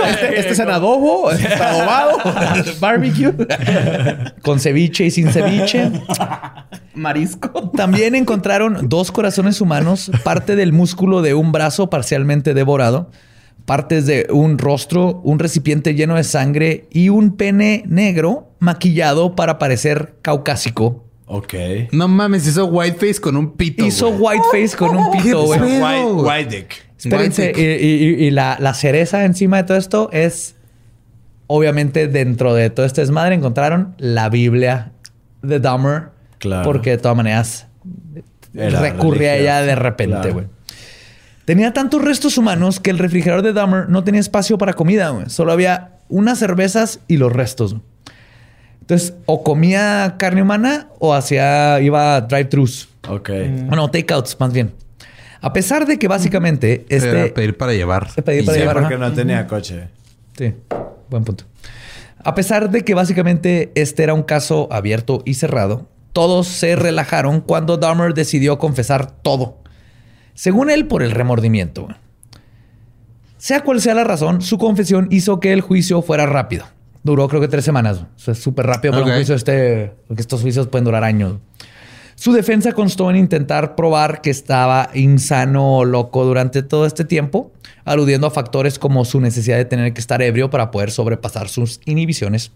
Este, 0.08 0.38
este 0.40 0.52
es 0.52 0.58
en 0.58 0.70
adobo, 0.70 1.30
este 1.30 1.46
es 1.54 1.60
adobado, 1.60 2.18
barbecue, 2.80 3.32
Con 4.42 4.58
ceviche 4.60 5.06
y 5.06 5.10
sin 5.10 5.30
ceviche. 5.30 5.90
marisco. 6.94 7.70
También 7.76 8.14
encontraron 8.14 8.88
dos 8.88 9.12
corazones 9.12 9.60
humanos, 9.60 10.10
parte 10.24 10.56
del 10.56 10.72
músculo 10.72 11.22
de 11.22 11.34
un 11.34 11.52
brazo 11.52 11.90
parcialmente 11.90 12.54
devorado, 12.54 13.10
partes 13.66 14.06
de 14.06 14.26
un 14.30 14.58
rostro, 14.58 15.20
un 15.22 15.38
recipiente 15.38 15.94
lleno 15.94 16.16
de 16.16 16.24
sangre 16.24 16.86
y 16.90 17.08
un 17.08 17.36
pene 17.36 17.84
negro 17.86 18.50
maquillado 18.58 19.36
para 19.36 19.58
parecer 19.58 20.16
caucásico. 20.22 21.04
ok. 21.26 21.54
No 21.92 22.08
mames, 22.08 22.46
hizo 22.46 22.66
whiteface 22.66 23.20
con 23.20 23.36
un 23.36 23.52
pito. 23.52 23.84
Hizo 23.84 24.08
whiteface 24.10 24.76
con 24.76 24.96
un 24.96 25.10
pito, 25.12 25.44
güey. 25.44 25.60
White, 25.60 26.12
white 26.12 26.56
dick. 26.56 26.89
Espérense, 27.08 27.52
y, 27.56 27.66
dick. 27.66 27.82
y- 28.20 28.24
y 28.26 28.30
la, 28.30 28.56
la 28.60 28.74
cereza 28.74 29.24
encima 29.24 29.56
de 29.58 29.64
todo 29.64 29.76
esto 29.78 30.10
es, 30.12 30.56
obviamente, 31.46 32.08
dentro 32.08 32.54
de 32.54 32.70
todo 32.70 32.86
este 32.86 33.00
desmadre 33.00 33.34
encontraron 33.34 33.94
la 33.98 34.28
Biblia 34.28 34.92
de 35.42 35.60
Dahmer. 35.60 36.10
Claro. 36.38 36.64
Porque 36.64 36.90
de 36.90 36.98
todas 36.98 37.16
maneras 37.16 37.66
Era 38.54 38.80
recurría 38.80 39.32
a 39.32 39.36
ella 39.36 39.62
de 39.62 39.74
repente, 39.74 40.16
Claro. 40.16 40.32
güey. 40.32 40.46
Tenía 41.44 41.72
tantos 41.72 42.02
restos 42.02 42.38
humanos 42.38 42.78
que 42.80 42.90
el 42.90 42.98
refrigerador 42.98 43.42
de 43.42 43.52
Dahmer 43.52 43.88
no 43.88 44.04
tenía 44.04 44.20
espacio 44.20 44.56
para 44.56 44.72
comida, 44.74 45.10
güey. 45.10 45.28
Solo 45.28 45.52
había 45.52 45.92
unas 46.08 46.38
cervezas 46.38 47.00
y 47.08 47.16
los 47.16 47.32
restos. 47.32 47.76
Entonces, 48.80 49.14
o 49.26 49.42
comía 49.44 50.14
carne 50.18 50.42
humana 50.42 50.88
o 50.98 51.14
hacía, 51.14 51.80
iba 51.80 52.16
a 52.16 52.20
drive-thrus. 52.22 52.88
Ok. 53.08 53.30
Bueno, 53.66 53.90
takeouts, 53.90 54.36
más 54.40 54.52
bien. 54.52 54.72
A 55.40 55.52
pesar 55.52 55.86
de 55.86 55.98
que 55.98 56.08
básicamente 56.08 56.84
Era 56.88 57.22
este... 57.22 57.32
pedir 57.32 57.56
para 57.56 57.72
llevar. 57.72 58.08
Y 58.16 58.20
para 58.20 58.36
ya. 58.36 58.42
llevar. 58.42 58.74
porque 58.74 58.94
ajá. 58.94 59.08
no 59.08 59.12
tenía 59.12 59.46
coche. 59.46 59.88
Sí, 60.36 60.54
buen 61.08 61.24
punto. 61.24 61.44
A 62.22 62.34
pesar 62.34 62.70
de 62.70 62.84
que 62.84 62.94
básicamente 62.94 63.72
este 63.74 64.02
era 64.02 64.12
un 64.12 64.22
caso 64.22 64.68
abierto 64.70 65.22
y 65.24 65.34
cerrado, 65.34 65.88
todos 66.12 66.46
se 66.48 66.76
relajaron 66.76 67.40
cuando 67.40 67.78
Dahmer 67.78 68.12
decidió 68.14 68.58
confesar 68.58 69.10
todo. 69.10 69.58
Según 70.34 70.70
él, 70.70 70.86
por 70.86 71.02
el 71.02 71.12
remordimiento. 71.12 71.88
Sea 73.38 73.62
cual 73.62 73.80
sea 73.80 73.94
la 73.94 74.04
razón, 74.04 74.42
su 74.42 74.58
confesión 74.58 75.08
hizo 75.10 75.40
que 75.40 75.52
el 75.52 75.62
juicio 75.62 76.02
fuera 76.02 76.26
rápido. 76.26 76.66
Duró 77.02 77.26
creo 77.28 77.40
que 77.40 77.48
tres 77.48 77.64
semanas. 77.64 77.98
O 77.98 78.18
sea, 78.18 78.32
es 78.32 78.38
súper 78.38 78.66
rápido 78.66 78.92
para 78.92 79.06
un 79.06 79.12
juicio 79.12 79.34
este, 79.34 79.94
porque 80.06 80.20
estos 80.20 80.42
juicios 80.42 80.66
pueden 80.66 80.84
durar 80.84 81.04
años. 81.04 81.36
Su 82.20 82.34
defensa 82.34 82.72
constó 82.72 83.08
en 83.08 83.16
intentar 83.16 83.74
probar 83.74 84.20
que 84.20 84.28
estaba 84.28 84.90
insano 84.92 85.78
o 85.78 85.84
loco 85.86 86.22
durante 86.22 86.62
todo 86.62 86.84
este 86.84 87.06
tiempo, 87.06 87.50
aludiendo 87.86 88.26
a 88.26 88.30
factores 88.30 88.78
como 88.78 89.06
su 89.06 89.22
necesidad 89.22 89.56
de 89.56 89.64
tener 89.64 89.94
que 89.94 90.02
estar 90.02 90.20
ebrio 90.20 90.50
para 90.50 90.70
poder 90.70 90.90
sobrepasar 90.90 91.48
sus 91.48 91.80
inhibiciones 91.86 92.52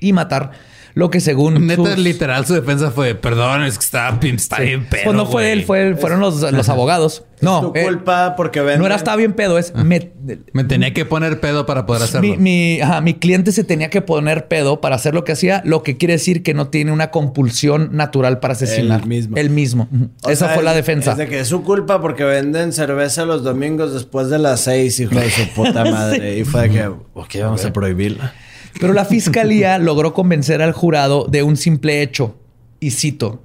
y 0.00 0.14
matar 0.14 0.52
Lo 0.94 1.10
que 1.10 1.20
según 1.20 1.66
Neta, 1.66 1.82
sus- 1.94 1.98
literal, 1.98 2.44
su 2.46 2.54
defensa 2.54 2.90
fue, 2.90 3.14
perdón, 3.14 3.64
es 3.64 3.78
que 3.78 3.84
estaba, 3.84 4.18
está 4.22 4.60
bien 4.60 4.84
pedo, 4.88 5.02
Pues 5.04 5.16
no 5.16 5.24
fue 5.26 5.42
güey". 5.44 5.52
él, 5.52 5.64
fue, 5.64 5.96
fueron 5.96 6.20
los, 6.20 6.40
los 6.52 6.68
abogados. 6.68 7.24
No, 7.40 7.72
tu 7.72 7.72
eh, 7.78 7.82
culpa 7.84 8.34
porque 8.36 8.60
venden. 8.60 8.78
no 8.80 8.86
era 8.86 8.94
estaba 8.94 9.16
bien 9.16 9.32
pedo, 9.32 9.58
es 9.58 9.74
me- 9.74 10.12
Me 10.52 10.62
tenía 10.62 10.92
que 10.94 11.04
poner 11.04 11.40
pedo 11.40 11.66
para 11.66 11.86
poder 11.86 12.02
hacerlo. 12.04 12.28
mi, 12.28 12.36
mi, 12.36 12.80
ajá, 12.80 13.00
mi 13.00 13.14
cliente 13.14 13.50
se 13.50 13.64
tenía 13.64 13.90
que 13.90 14.00
poner 14.00 14.46
pedo 14.46 14.80
para 14.80 14.94
hacer 14.94 15.12
lo 15.14 15.24
que 15.24 15.32
hacía, 15.32 15.60
lo 15.64 15.82
que 15.82 15.96
quiere 15.96 16.12
decir 16.14 16.42
que 16.44 16.54
no 16.54 16.68
tiene 16.68 16.92
una 16.92 17.10
compulsión 17.10 17.88
natural 17.96 18.38
para 18.38 18.52
asesinar. 18.52 19.00
El 19.00 19.06
mismo. 19.08 19.36
El 19.36 19.50
mismo. 19.50 19.88
O 20.22 20.30
Esa 20.30 20.46
sea, 20.46 20.54
fue 20.54 20.62
la 20.62 20.70
es- 20.70 20.76
defensa. 20.76 21.12
Es 21.12 21.16
de 21.16 21.26
que 21.26 21.40
es 21.40 21.48
su 21.48 21.64
culpa 21.64 22.00
porque 22.00 22.22
venden 22.22 22.72
cerveza 22.72 23.24
los 23.24 23.42
domingos 23.42 23.92
después 23.92 24.28
de 24.28 24.38
las 24.38 24.60
seis, 24.60 25.00
hijo 25.00 25.14
de 25.16 25.28
su 25.30 25.48
puta 25.48 25.84
madre. 25.90 26.38
Y 26.38 26.44
fue 26.44 26.68
de 26.68 26.70
que, 26.70 26.86
ok, 26.86 27.34
vamos 27.40 27.64
a 27.64 27.72
prohibirla. 27.72 28.34
Pero 28.82 28.92
la 28.92 29.04
fiscalía 29.04 29.78
logró 29.78 30.12
convencer 30.12 30.60
al 30.60 30.72
jurado 30.72 31.26
de 31.30 31.42
un 31.42 31.56
simple 31.56 32.02
hecho. 32.02 32.36
Y 32.80 32.90
cito: 32.90 33.42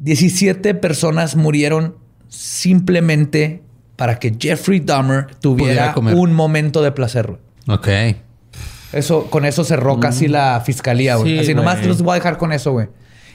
17 0.00 0.74
personas 0.74 1.36
murieron 1.36 1.96
simplemente 2.28 3.62
para 3.96 4.18
que 4.18 4.34
Jeffrey 4.38 4.80
Dahmer 4.80 5.26
tuviera 5.40 5.94
un 5.96 6.32
momento 6.32 6.82
de 6.82 6.92
placer. 6.92 7.38
Ok. 7.66 7.88
Eso, 8.92 9.26
con 9.28 9.44
eso 9.44 9.64
cerró 9.64 10.00
casi 10.00 10.28
la 10.28 10.62
fiscalía, 10.64 11.16
güey. 11.16 11.34
Sí, 11.34 11.38
Así 11.40 11.54
nomás 11.54 11.76
güey. 11.76 11.88
los 11.88 12.02
voy 12.02 12.12
a 12.12 12.14
dejar 12.14 12.38
con 12.38 12.52
eso, 12.52 12.72
güey. 12.72 12.88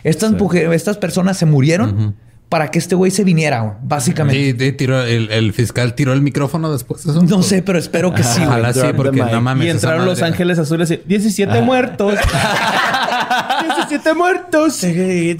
Estas, 0.03 0.33
estas 0.73 0.97
personas 0.97 1.37
se 1.37 1.45
murieron 1.45 2.15
para 2.53 2.69
que 2.69 2.77
este 2.77 2.93
güey 2.93 3.09
se 3.09 3.23
viniera, 3.23 3.61
güey, 3.61 3.73
básicamente. 3.81 4.63
Y, 4.63 4.67
y 4.67 4.71
tiró, 4.73 5.01
el, 5.01 5.31
el 5.31 5.53
fiscal 5.53 5.95
tiró 5.95 6.13
el 6.13 6.21
micrófono 6.21 6.71
después 6.71 7.03
de 7.03 7.09
eso. 7.09 7.23
No 7.23 7.41
sé, 7.41 7.63
pero 7.63 7.79
espero 7.79 8.13
que 8.13 8.21
sí, 8.21 8.41
güey. 8.41 8.47
Ojalá 8.47 8.73
sí, 8.75 8.81
porque 8.95 9.23
no 9.23 9.41
mames. 9.41 9.65
y 9.65 9.69
entraron 9.71 10.05
los 10.05 10.21
ángeles 10.21 10.59
azules 10.59 10.91
y 10.91 10.97
17 11.03 11.63
muertos. 11.63 12.13
17 13.75 14.13
muertos. 14.13 14.83
Y, 14.83 15.35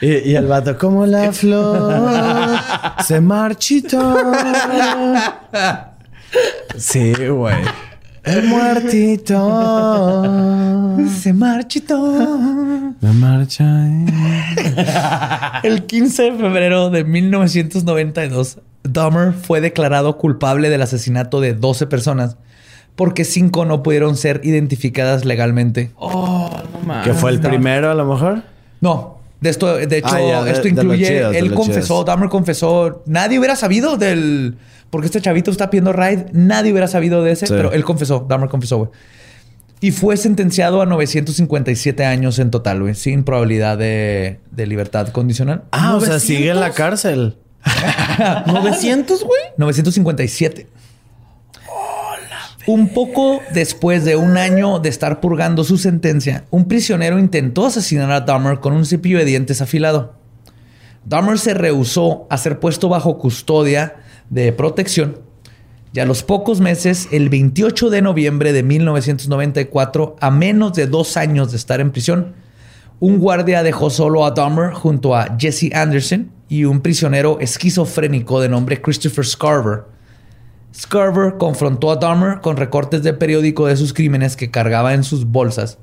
y 0.00 0.34
el 0.34 0.46
vato, 0.48 0.76
como 0.76 1.06
la 1.06 1.32
flor, 1.32 2.58
se 3.06 3.20
marchitó. 3.20 4.20
Sí, 6.76 7.12
güey. 7.14 7.54
El 8.24 8.44
muertito. 8.44 10.24
Se 11.20 11.32
marchitó. 11.32 12.00
Me 13.00 13.12
marcha. 13.12 13.64
El 15.62 15.86
15 15.86 16.22
de 16.24 16.32
febrero 16.32 16.90
de 16.90 17.04
1992, 17.04 18.58
Dahmer 18.82 19.32
fue 19.32 19.60
declarado 19.60 20.18
culpable 20.18 20.68
del 20.70 20.82
asesinato 20.82 21.40
de 21.40 21.54
12 21.54 21.86
personas 21.86 22.36
porque 22.96 23.24
cinco 23.24 23.64
no 23.64 23.82
pudieron 23.82 24.16
ser 24.16 24.40
identificadas 24.44 25.24
legalmente. 25.24 25.90
Que 27.04 27.14
fue 27.14 27.30
el 27.30 27.40
primero, 27.40 27.90
a 27.90 27.94
lo 27.94 28.04
mejor. 28.04 28.42
No, 28.82 29.18
de 29.40 29.48
esto, 29.50 29.76
de 29.76 29.96
hecho, 29.98 30.08
Ah, 30.12 30.44
de- 30.44 30.50
esto 30.50 30.64
de 30.64 30.68
incluye, 30.70 31.06
chidos, 31.06 31.34
él 31.36 31.54
confesó. 31.54 32.04
Dahmer 32.04 32.28
confesó, 32.28 33.02
nadie 33.06 33.38
hubiera 33.38 33.56
sabido 33.56 33.96
del, 33.96 34.56
porque 34.90 35.06
este 35.06 35.20
chavito 35.20 35.50
está 35.50 35.70
pidiendo 35.70 35.92
raid, 35.92 36.20
nadie 36.32 36.72
hubiera 36.72 36.88
sabido 36.88 37.22
de 37.22 37.32
ese, 37.32 37.46
Sí. 37.46 37.52
pero 37.56 37.72
él 37.72 37.84
confesó, 37.84 38.26
Dahmer 38.28 38.48
confesó, 38.48 38.78
güey. 38.78 38.90
Y 39.82 39.92
fue 39.92 40.16
sentenciado 40.18 40.82
a 40.82 40.86
957 40.86 42.04
años 42.04 42.38
en 42.38 42.50
total, 42.50 42.82
güey, 42.82 42.94
sin 42.94 43.24
probabilidad 43.24 43.78
de, 43.78 44.38
de 44.50 44.66
libertad 44.66 45.08
condicional. 45.08 45.62
Ah, 45.72 45.94
o 45.96 46.00
sea, 46.00 46.18
sigue 46.20 46.50
en 46.50 46.60
la 46.60 46.72
cárcel. 46.72 47.38
900, 48.46 49.24
güey. 49.24 49.40
957. 49.56 50.66
Un 52.66 52.88
poco 52.90 53.40
después 53.54 54.04
de 54.04 54.16
un 54.16 54.36
año 54.36 54.78
de 54.80 54.90
estar 54.90 55.20
purgando 55.20 55.64
su 55.64 55.78
sentencia, 55.78 56.44
un 56.50 56.66
prisionero 56.68 57.18
intentó 57.18 57.66
asesinar 57.66 58.10
a 58.12 58.20
Dahmer 58.20 58.60
con 58.60 58.74
un 58.74 58.84
cepillo 58.84 59.18
de 59.18 59.24
dientes 59.24 59.62
afilado. 59.62 60.14
Dahmer 61.06 61.38
se 61.38 61.54
rehusó 61.54 62.26
a 62.28 62.36
ser 62.36 62.60
puesto 62.60 62.88
bajo 62.90 63.16
custodia 63.18 63.96
de 64.30 64.52
protección 64.52 65.30
y 65.92 65.98
a 65.98 66.04
los 66.04 66.22
pocos 66.22 66.60
meses, 66.60 67.08
el 67.10 67.28
28 67.30 67.90
de 67.90 68.00
noviembre 68.00 68.52
de 68.52 68.62
1994, 68.62 70.16
a 70.20 70.30
menos 70.30 70.72
de 70.74 70.86
dos 70.86 71.16
años 71.16 71.50
de 71.50 71.56
estar 71.56 71.80
en 71.80 71.90
prisión, 71.90 72.34
un 73.00 73.18
guardia 73.18 73.64
dejó 73.64 73.90
solo 73.90 74.24
a 74.24 74.30
Dahmer 74.30 74.72
junto 74.72 75.16
a 75.16 75.36
Jesse 75.36 75.74
Anderson 75.74 76.30
y 76.48 76.64
un 76.64 76.80
prisionero 76.80 77.40
esquizofrénico 77.40 78.40
de 78.40 78.48
nombre 78.48 78.80
Christopher 78.80 79.26
Scarver. 79.26 79.84
Scarver 80.72 81.38
confrontó 81.38 81.90
a 81.90 81.96
Dahmer 81.96 82.40
con 82.40 82.56
recortes 82.56 83.02
de 83.02 83.12
periódico 83.12 83.66
de 83.66 83.76
sus 83.76 83.92
crímenes 83.92 84.36
que 84.36 84.52
cargaba 84.52 84.94
en 84.94 85.02
sus 85.02 85.24
bolsas. 85.24 85.78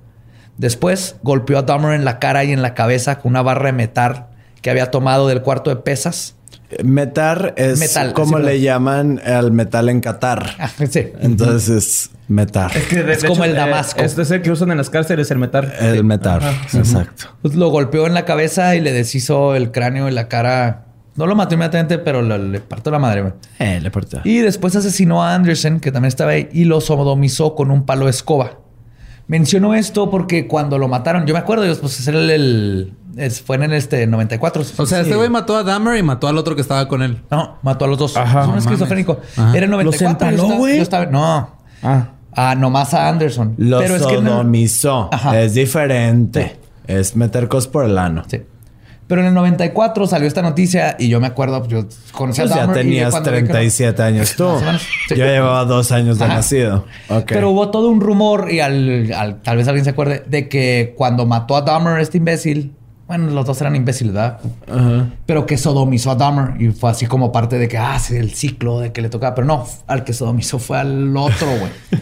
Después 0.58 1.18
golpeó 1.22 1.58
a 1.58 1.64
Dahmer 1.64 1.96
en 1.96 2.06
la 2.06 2.20
cara 2.20 2.46
y 2.46 2.54
en 2.54 2.62
la 2.62 2.76
cabeza 2.76 3.20
con 3.20 3.32
una 3.32 3.42
barra 3.42 3.68
de 3.68 3.74
metal 3.74 4.28
que 4.62 4.70
había 4.70 4.90
tomado 4.90 5.28
del 5.28 5.42
cuarto 5.42 5.70
de 5.70 5.76
pesas. 5.76 6.37
Metar 6.84 7.54
es 7.58 7.80
Metal, 7.80 8.14
como 8.14 8.38
sí, 8.40 8.44
le 8.44 8.60
llaman 8.60 9.22
al 9.26 9.52
metal 9.52 9.88
en 9.90 10.02
Qatar. 10.02 10.56
Ah, 10.60 10.70
sí. 10.90 11.08
Entonces 11.22 11.70
es 11.70 12.10
metar. 12.28 12.72
Es 12.76 13.24
como 13.24 13.46
el 13.46 13.56
Damasco. 13.56 14.02
Este 14.02 14.22
es 14.24 14.32
el 14.32 14.42
que 14.42 14.52
usan 14.52 14.72
en 14.72 14.78
las 14.78 14.90
cárceles, 14.90 15.32
el 15.32 15.38
metal. 15.38 15.74
El 15.80 16.04
metar. 16.04 16.42
Exacto. 16.74 17.26
Pues 17.42 17.56
lo 17.56 17.70
golpeó 17.70 18.06
en 18.06 18.14
la 18.14 18.26
cabeza 18.26 18.76
y 18.76 18.82
le 18.82 18.92
deshizo 18.92 19.56
el 19.56 19.72
cráneo 19.72 20.10
y 20.10 20.12
la 20.12 20.28
cara. 20.28 20.84
No 21.16 21.26
lo 21.26 21.36
mató 21.36 21.56
inmediatamente, 21.56 21.98
pero 22.00 22.22
lo- 22.22 22.38
le 22.38 22.60
partió 22.60 22.92
la 22.92 23.00
madre. 23.00 23.22
güey. 23.22 23.34
Eh, 23.60 23.80
le 23.82 23.90
portó. 23.90 24.20
Y 24.26 24.40
después 24.40 24.76
asesinó 24.76 25.24
a 25.24 25.34
Anderson, 25.36 25.80
que 25.80 25.92
también 25.92 26.10
estaba 26.10 26.32
ahí, 26.32 26.50
y 26.52 26.66
lo 26.66 26.82
sodomizó 26.82 27.56
con 27.56 27.72
un 27.72 27.86
palo 27.86 28.06
de 28.06 28.12
escoba. 28.12 28.60
Menciono 29.28 29.74
esto 29.74 30.10
porque 30.12 30.48
cuando 30.48 30.78
lo 30.78 30.88
mataron, 30.88 31.26
yo 31.26 31.34
me 31.34 31.40
acuerdo, 31.40 31.64
pues 31.82 32.08
era 32.08 32.20
el, 32.20 32.30
el- 32.30 32.94
es- 33.18 33.42
fue 33.42 33.56
en 33.58 33.64
el 33.64 33.74
este 33.74 34.06
94. 34.08 34.64
O 34.78 34.86
sea, 34.86 35.02
este 35.02 35.16
güey 35.16 35.30
mató 35.30 35.56
a 35.58 35.64
Dahmer 35.64 35.98
y 35.98 36.04
mató 36.04 36.28
al 36.28 36.38
otro 36.38 36.56
que 36.56 36.62
estaba 36.62 36.88
con 36.88 37.02
él. 37.02 37.22
No, 37.32 37.58
mató 37.64 37.86
a 37.86 37.88
los 37.88 37.98
dos. 37.98 38.16
Ajá. 38.18 38.44
Es 38.44 38.48
un 38.48 38.58
esquizofrénico. 38.58 39.20
Ajá. 39.36 39.56
Era 39.56 39.66
el 39.66 39.72
94. 39.72 40.32
¿Los 40.32 40.40
empaló, 40.42 40.58
güey? 40.58 40.78
yo 40.78 40.84
estaba- 40.84 41.06
No. 41.08 41.56
Ah. 41.84 42.08
Ah, 42.40 42.54
nomás 42.56 42.94
a 42.94 43.10
Anderson. 43.10 43.56
Lo 43.58 43.80
Pero 43.80 43.96
es 43.96 44.06
que 44.06 44.14
en 44.16 44.26
el- 44.28 44.32
sodomizó. 44.32 45.10
Ajá. 45.12 45.40
Es 45.42 45.54
diferente. 45.56 46.58
Es 46.86 47.16
meter 47.16 47.48
cosas 47.48 47.68
por 47.68 47.84
el 47.86 47.98
ano. 47.98 48.24
Sí. 48.28 48.42
Pero 49.08 49.22
en 49.22 49.28
el 49.28 49.34
94 49.34 50.06
salió 50.06 50.28
esta 50.28 50.42
noticia 50.42 50.98
y 51.00 51.08
yo 51.08 51.22
me 51.22 51.28
acuerdo, 51.28 51.66
yo 51.68 51.86
conocí 52.12 52.42
Pues 52.42 52.52
a 52.52 52.56
ya 52.56 52.62
Dahmer 52.62 52.78
y 52.78 52.80
tenías 52.82 53.12
cuando 53.12 53.32
vi 53.32 53.38
que 53.38 53.44
no- 53.44 53.48
37 53.52 54.04
años 54.04 54.36
tú. 54.36 54.50
Sí. 55.08 55.16
Yo 55.16 55.26
llevaba 55.26 55.64
dos 55.64 55.92
años 55.94 56.20
de 56.20 56.26
Ajá. 56.26 56.34
nacido. 56.36 56.86
Ok. 57.10 57.24
Pero 57.28 57.50
hubo 57.52 57.72
todo 57.72 57.88
un 57.90 58.02
rumor 58.02 58.52
y 58.52 58.60
al, 58.60 59.12
al- 59.14 59.42
tal 59.42 59.56
vez 59.58 59.68
alguien 59.70 59.86
se 59.86 59.92
acuerde 59.92 60.24
de 60.28 60.50
que 60.50 60.94
cuando 60.98 61.26
mató 61.26 61.56
a 61.56 61.62
Dahmer, 61.62 62.00
este 62.02 62.18
imbécil, 62.18 62.74
bueno, 63.08 63.32
los 63.32 63.46
dos 63.46 63.62
eran 63.62 63.76
imbéciles, 63.76 64.14
¿verdad? 64.14 64.40
Ajá. 64.70 65.10
Pero 65.26 65.46
que 65.46 65.58
sodomizó 65.58 66.12
a 66.12 66.16
Dahmer 66.16 66.62
y 66.62 66.72
fue 66.72 66.90
así 66.90 67.06
como 67.06 67.32
parte 67.32 67.58
de 67.58 67.70
que, 67.70 67.78
ah, 67.78 67.98
el 68.10 68.32
ciclo 68.34 68.82
de 68.82 68.92
que 68.92 69.02
le 69.02 69.10
tocaba. 69.10 69.34
Pero 69.34 69.48
no, 69.48 69.66
al 69.88 70.04
que 70.04 70.12
sodomizó 70.12 70.60
fue 70.60 70.78
al 70.78 71.16
otro, 71.16 71.48
güey. 71.48 71.72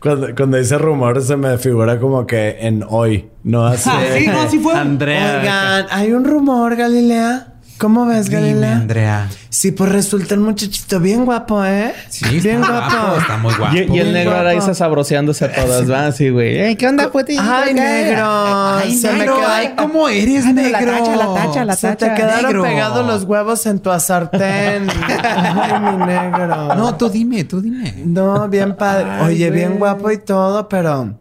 Cuando, 0.00 0.34
cuando 0.36 0.56
dice 0.58 0.78
rumor 0.78 1.20
se 1.20 1.36
me 1.36 1.58
figura 1.58 1.98
como 1.98 2.26
que 2.26 2.58
en 2.60 2.84
hoy. 2.88 3.28
No 3.42 3.66
así. 3.66 3.90
Ah, 3.92 4.02
sí, 4.16 4.26
no, 4.26 4.50
sí 4.50 4.58
fue. 4.58 4.74
Andrea. 4.74 5.40
Oigan, 5.40 5.86
hay 5.90 6.12
un 6.12 6.24
rumor, 6.24 6.76
Galilea. 6.76 7.55
¿Cómo 7.78 8.06
ves, 8.06 8.30
Dime, 8.30 8.40
Galilea? 8.40 8.76
Andrea. 8.76 9.28
Sí, 9.50 9.70
pues 9.70 9.92
resulta 9.92 10.34
un 10.34 10.44
muchachito 10.44 10.98
bien 10.98 11.26
guapo, 11.26 11.62
¿eh? 11.62 11.92
Sí, 12.08 12.40
bien 12.40 12.62
está 12.62 12.70
guapo. 12.72 12.96
guapo, 12.96 13.20
está 13.20 13.36
muy 13.36 13.54
guapo. 13.54 13.74
Y, 13.76 13.78
y 13.96 13.98
el 13.98 14.12
negro 14.14 14.34
ahora 14.34 14.54
sabroseándose 14.74 15.44
a 15.44 15.52
todas, 15.52 15.90
¿va? 15.90 16.06
Así, 16.06 16.30
güey. 16.30 16.58
Ey, 16.58 16.76
¿Qué 16.76 16.86
onda, 16.88 17.10
puti? 17.10 17.36
Ay, 17.38 17.74
negro. 17.74 18.26
Ay, 18.26 18.94
se 18.96 19.12
negro, 19.12 19.38
me 19.38 19.44
ay, 19.46 19.74
¿cómo 19.76 20.08
eres, 20.08 20.46
negro? 20.46 20.90
la 20.92 20.98
tacha, 20.98 21.16
la 21.16 21.34
tacha, 21.34 21.64
la 21.66 21.76
Se 21.76 21.88
te 21.90 21.96
tacha. 21.96 22.14
quedaron 22.14 22.44
Negro. 22.46 22.62
pegados 22.62 23.06
los 23.06 23.24
huevos 23.24 23.66
en 23.66 23.78
tu 23.80 23.90
sartén. 24.00 24.88
Ay, 25.22 25.80
mi 25.98 26.06
negro. 26.06 26.74
No, 26.76 26.94
tú 26.96 27.10
dime, 27.10 27.44
tú 27.44 27.60
dime. 27.60 27.92
No, 28.06 28.48
bien 28.48 28.74
padre. 28.74 29.20
Oye, 29.22 29.50
bien 29.50 29.78
guapo 29.78 30.10
y 30.10 30.18
todo, 30.18 30.66
pero... 30.68 31.14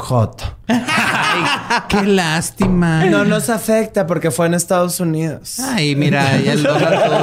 Joto. 0.00 0.56
Qué 1.88 2.02
lástima. 2.02 3.04
No 3.04 3.24
nos 3.24 3.48
afecta 3.50 4.06
porque 4.06 4.30
fue 4.30 4.46
en 4.46 4.54
Estados 4.54 4.98
Unidos. 4.98 5.60
Ay, 5.60 5.94
mira, 5.94 6.40
ya 6.40 6.54
el 6.54 6.62
dólar 6.62 7.04
todo 7.04 7.18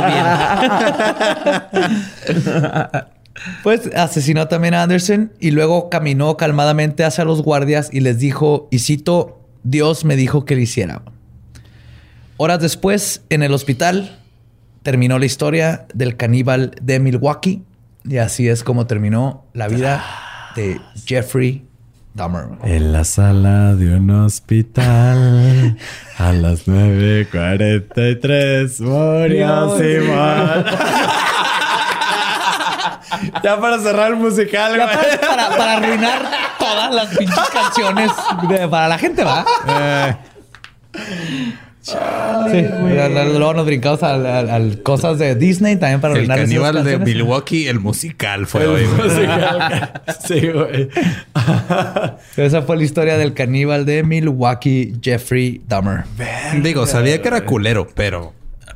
bien. 2.94 3.18
Pues 3.64 3.90
asesinó 3.96 4.48
también 4.48 4.74
a 4.74 4.84
Anderson 4.84 5.32
y 5.40 5.52
luego 5.52 5.90
caminó 5.90 6.38
calmadamente 6.38 7.04
hacia 7.04 7.26
los 7.26 7.44
guardias 7.44 7.90
y 7.92 8.00
les 8.00 8.20
dijo, 8.20 8.68
y 8.72 8.80
cito, 8.80 9.42
Dios 9.64 10.06
me 10.06 10.16
dijo 10.16 10.46
que 10.46 10.56
lo 10.56 10.62
hiciera. 10.62 11.02
Horas 12.38 12.60
después, 12.60 13.24
en 13.30 13.44
el 13.44 13.54
hospital, 13.54 14.20
terminó 14.82 15.20
la 15.20 15.26
historia 15.26 15.86
del 15.94 16.18
caníbal 16.18 16.74
de 16.82 17.00
Milwaukee 17.00 17.64
y 18.06 18.18
así 18.18 18.48
es 18.48 18.64
como 18.64 18.88
terminó 18.88 19.46
la 19.54 19.68
vida 19.68 20.04
de 20.56 20.80
Jeffrey 21.06 21.67
Dahmer. 22.18 22.48
En 22.64 22.92
la 22.92 23.04
sala 23.06 23.76
de 23.76 23.96
un 23.96 24.10
hospital 24.10 25.78
a 26.18 26.32
las 26.34 26.68
9.43 26.68 28.82
murió 28.82 29.78
Simón. 29.78 30.66
ya 33.44 33.60
para 33.62 33.80
cerrar 33.80 34.10
el 34.12 34.18
musical, 34.18 34.76
güey. 34.76 34.88
para, 35.20 35.50
para 35.50 35.74
arruinar 35.78 36.22
todas 36.60 36.94
las 36.94 37.16
pinches 37.18 37.50
canciones 37.54 38.12
de- 38.50 38.68
para 38.68 38.88
la 38.90 38.98
gente, 38.98 39.24
¿va? 39.24 39.46
Sí, 41.88 42.66
luego 43.38 43.54
nos 43.54 43.66
brincamos 43.66 44.04
al, 44.04 44.26
al- 44.26 44.50
al 44.50 44.82
cosas 44.84 45.18
de 45.20 45.36
Disney 45.36 45.76
también 45.78 46.02
para 46.02 46.16
El 46.18 46.28
caníbal 46.28 46.84
de. 46.84 46.98
Milwaukee, 47.00 47.68
el 47.68 47.80
musical 47.80 48.46
fue 48.48 48.68
hoy. 48.68 48.84
güey. 48.86 49.10
sí, 50.28 50.48
güey. 50.50 50.90
Esa 52.38 52.62
fue 52.64 52.78
la 52.78 52.84
historia 52.84 53.18
del 53.18 53.34
caníbal 53.34 53.86
de 53.86 54.04
Milwaukee, 54.04 54.94
Jeffrey 55.02 55.62
Dahmer. 55.68 56.04
Digo, 56.62 56.86
sabía 56.86 57.22
que 57.22 57.28
era 57.28 57.42
culero, 57.46 57.88
pero... 57.96 58.34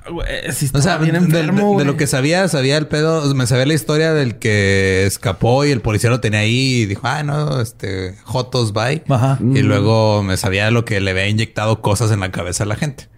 O 0.10 0.82
sea, 0.82 0.98
de, 0.98 1.86
lo 1.86 1.96
que 1.96 2.08
sabía, 2.08 2.48
sabía 2.48 2.78
el 2.78 2.88
pedo. 2.88 3.34
Me 3.36 3.46
sabía 3.46 3.66
la 3.66 3.74
historia 3.74 4.14
del 4.14 4.40
que 4.40 5.06
escapó 5.06 5.64
y 5.64 5.72
el 5.72 5.82
policía 5.82 6.10
lo 6.10 6.20
tenía 6.20 6.40
ahí 6.40 6.82
y 6.82 6.86
dijo, 6.88 7.02
ah, 7.04 7.22
no, 7.24 7.62
este, 7.62 8.16
Jotos, 8.24 8.74
bye. 8.74 9.04
Ajá. 9.10 9.38
Y 9.40 9.62
luego 9.62 10.24
me 10.24 10.38
sabía 10.38 10.72
lo 10.72 10.86
que 10.86 11.00
le 11.02 11.12
había 11.12 11.28
inyectado 11.28 11.82
cosas 11.82 12.12
en 12.12 12.20
la 12.20 12.32
cabeza 12.32 12.64
a 12.64 12.68
la 12.68 12.76
gente. 12.76 13.10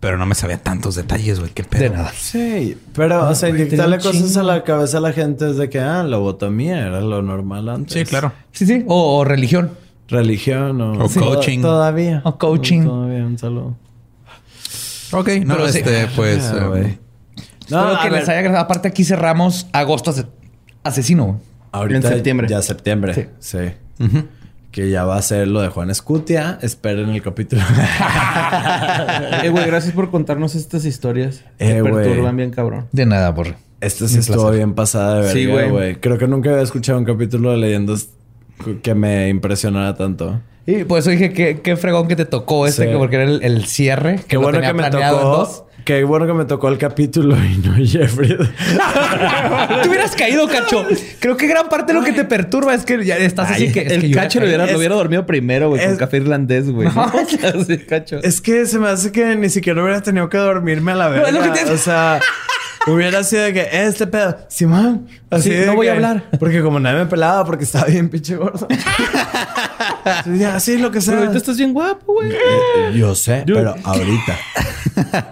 Pero 0.00 0.16
no 0.16 0.24
me 0.24 0.34
sabía 0.34 0.56
tantos 0.56 0.94
detalles, 0.94 1.40
güey. 1.40 1.52
Qué 1.52 1.62
pedo. 1.62 1.82
De 1.82 1.90
nada. 1.90 2.12
Sí, 2.18 2.78
pero, 2.94 3.28
o 3.28 3.34
sea, 3.34 3.50
inyectarle 3.50 3.98
cosas 3.98 4.34
a 4.38 4.42
la 4.42 4.64
cabeza 4.64 4.96
a 4.96 5.00
la 5.02 5.12
gente 5.12 5.50
es 5.50 5.58
de 5.58 5.68
que, 5.68 5.78
ah, 5.78 6.02
lobotomía 6.04 6.86
era 6.86 7.02
lo 7.02 7.20
normal 7.20 7.68
antes. 7.68 7.92
Sí, 7.92 8.04
claro. 8.06 8.32
Sí, 8.52 8.64
sí. 8.64 8.82
O, 8.88 9.18
o 9.18 9.24
religión. 9.24 9.72
Religión 10.08 10.80
o... 10.80 11.04
O 11.04 11.08
Sí. 11.10 11.18
coaching. 11.20 11.60
Todavía. 11.60 12.22
O 12.24 12.38
coaching. 12.38 12.82
Todavía, 12.84 13.26
un 13.26 13.36
saludo. 13.36 13.76
Ok, 15.12 15.28
no, 15.44 15.54
Pero 15.56 15.68
sí. 15.68 15.78
este, 15.78 16.06
pues... 16.14 16.44
Ah, 16.44 16.66
güey. 16.66 16.98
Espero 17.60 17.80
a 17.96 18.02
que 18.02 18.10
ver, 18.10 18.20
les 18.20 18.28
haya 18.28 18.38
agradado. 18.40 18.64
Aparte, 18.64 18.88
aquí 18.88 19.04
cerramos 19.04 19.66
agosto 19.72 20.10
ase- 20.10 20.26
asesino. 20.82 21.40
Ahorita 21.72 22.08
En 22.08 22.14
septiembre. 22.14 22.48
Ya 22.48 22.62
septiembre. 22.62 23.28
Sí. 23.38 23.58
Que 24.72 24.88
ya 24.90 25.04
va 25.04 25.16
a 25.16 25.22
ser 25.22 25.48
lo 25.48 25.60
de 25.60 25.68
Juan 25.68 25.90
Escutia. 25.90 26.58
Esperen 26.62 27.08
el 27.10 27.22
capítulo. 27.22 27.62
Eh, 29.42 29.48
güey, 29.48 29.64
gracias 29.66 29.92
por 29.94 30.10
contarnos 30.10 30.54
estas 30.54 30.84
historias. 30.84 31.44
Eh, 31.58 31.82
Me 31.82 31.90
perturban 31.92 32.36
bien 32.36 32.50
cabrón. 32.50 32.86
De 32.92 33.06
nada, 33.06 33.34
por. 33.34 33.54
Esta 33.80 34.06
sí 34.08 34.18
estuvo 34.18 34.50
bien 34.50 34.74
pasada 34.74 35.22
de 35.22 35.32
Sí, 35.32 35.46
verga, 35.46 35.62
güey. 35.62 35.70
güey. 35.70 35.94
Creo 35.96 36.18
que 36.18 36.28
nunca 36.28 36.50
había 36.50 36.62
escuchado 36.62 36.98
un 36.98 37.04
capítulo 37.04 37.52
de 37.52 37.56
leyendas 37.58 38.08
que 38.82 38.94
me 38.94 39.28
impresionara 39.28 39.94
tanto. 39.94 40.40
Y 40.66 40.84
por 40.84 40.98
eso 40.98 41.10
dije 41.10 41.32
que 41.32 41.60
qué 41.60 41.76
fregón 41.76 42.06
que 42.08 42.16
te 42.16 42.24
tocó 42.26 42.66
este, 42.66 42.84
Sí. 42.84 42.90
que 42.90 42.96
porque 42.96 43.16
era 43.16 43.24
el, 43.24 43.42
el 43.42 43.64
cierre. 43.66 44.16
Que 44.16 44.24
Qué 44.28 44.36
lo 44.36 44.42
bueno 44.42 44.58
tenía 44.58 44.72
que 44.72 44.82
me 44.82 44.90
tocó. 44.90 45.66
Qué 45.84 46.04
bueno 46.04 46.26
que 46.26 46.34
me 46.34 46.44
tocó 46.44 46.68
el 46.68 46.76
capítulo 46.76 47.34
y 47.36 47.56
no 47.66 47.74
Jeffrey. 47.84 48.36
Te 49.82 49.88
hubieras 49.88 50.14
caído, 50.14 50.46
cacho. 50.46 50.86
Creo 51.18 51.36
que 51.38 51.46
gran 51.46 51.68
parte 51.68 51.92
de 51.92 51.98
lo 51.98 52.04
que 52.04 52.12
te 52.12 52.24
perturba 52.24 52.74
es 52.74 52.84
que 52.84 53.02
ya 53.04 53.16
estás 53.16 53.50
así 53.52 53.72
que. 53.72 53.80
es 53.80 53.92
el 53.92 54.00
que 54.02 54.10
cacho 54.10 54.40
lo 54.40 54.46
hubiera, 54.46 54.66
es- 54.66 54.72
lo 54.72 54.78
hubiera 54.78 54.94
dormido 54.94 55.24
primero, 55.26 55.70
güey, 55.70 55.84
con 55.84 55.96
café 55.96 56.18
irlandés, 56.18 56.70
güey. 56.70 56.88
Sí, 57.66 57.78
cacho. 57.78 58.18
es 58.22 58.40
que 58.42 58.66
se 58.66 58.78
me 58.78 58.88
hace 58.88 59.10
que 59.10 59.34
ni 59.36 59.48
siquiera 59.48 59.82
hubiera 59.82 60.02
tenido 60.02 60.28
que 60.28 60.36
dormirme 60.38 60.92
a 60.92 60.96
la 60.96 61.08
verga. 61.08 61.28
es 61.28 61.34
lo 61.34 61.42
que 61.42 61.48
te- 61.64 61.70
O 61.72 61.76
sea, 61.78 62.20
hubiera 62.94 63.22
sido 63.24 63.42
de 63.44 63.52
que 63.52 63.60
"Eh, 63.62 63.86
este 63.86 64.06
pedo, 64.06 64.36
Simón, 64.48 65.06
así 65.30 65.50
Sí, 65.50 65.54
de 65.56 65.66
no 65.66 65.74
voy 65.74 65.88
a 65.88 65.92
hablar. 65.92 66.24
Porque 66.38 66.62
como 66.62 66.78
nadie 66.80 66.98
me 67.00 67.06
pelaba 67.06 67.44
porque 67.44 67.64
estaba 67.64 67.86
bien 67.86 68.08
pinche 68.08 68.36
gordo. 68.36 68.66
Así 70.54 70.78
lo 70.78 70.90
que 70.90 71.00
sea. 71.00 71.12
Pero 71.12 71.22
ahorita 71.26 71.38
estás 71.38 71.56
bien 71.58 71.72
guapo, 71.72 72.14
güey. 72.14 72.30
Eh, 72.32 72.92
Yo 72.96 73.14
sé, 73.14 73.44
pero 73.46 73.74
ahorita. 73.84 74.38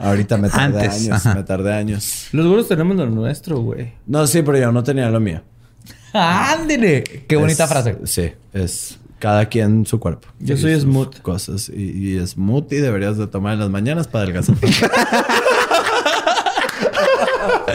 ahorita 0.00 0.36
me 0.36 0.48
tardé 0.48 0.80
Antes, 0.80 0.94
años. 1.06 1.26
ajá. 1.26 1.34
Me 1.34 1.42
tardé 1.42 1.72
años. 1.74 2.28
Los 2.32 2.46
gordos 2.46 2.68
tenemos 2.68 2.96
lo 2.96 3.06
nuestro, 3.06 3.60
güey. 3.60 3.92
No, 4.06 4.26
sí, 4.26 4.42
pero 4.42 4.58
yo 4.58 4.72
no 4.72 4.82
tenía 4.82 5.08
lo 5.10 5.20
mío. 5.20 5.42
¡Ándele! 6.12 7.02
Qué 7.26 7.36
bonita 7.36 7.66
frase. 7.66 7.98
Sí, 8.04 8.32
es 8.52 8.98
cada 9.18 9.46
quien 9.46 9.84
su 9.86 9.98
cuerpo. 9.98 10.28
Yo 10.38 10.56
soy 10.56 10.78
smooth. 10.78 11.20
Cosas. 11.22 11.68
Y, 11.70 12.16
y 12.18 12.26
smooth 12.26 12.72
y 12.72 12.76
deberías 12.76 13.16
de 13.18 13.26
tomar 13.26 13.54
en 13.54 13.60
las 13.60 13.70
mañanas 13.70 14.06
para 14.06 14.24
adelgazar. 14.24 14.54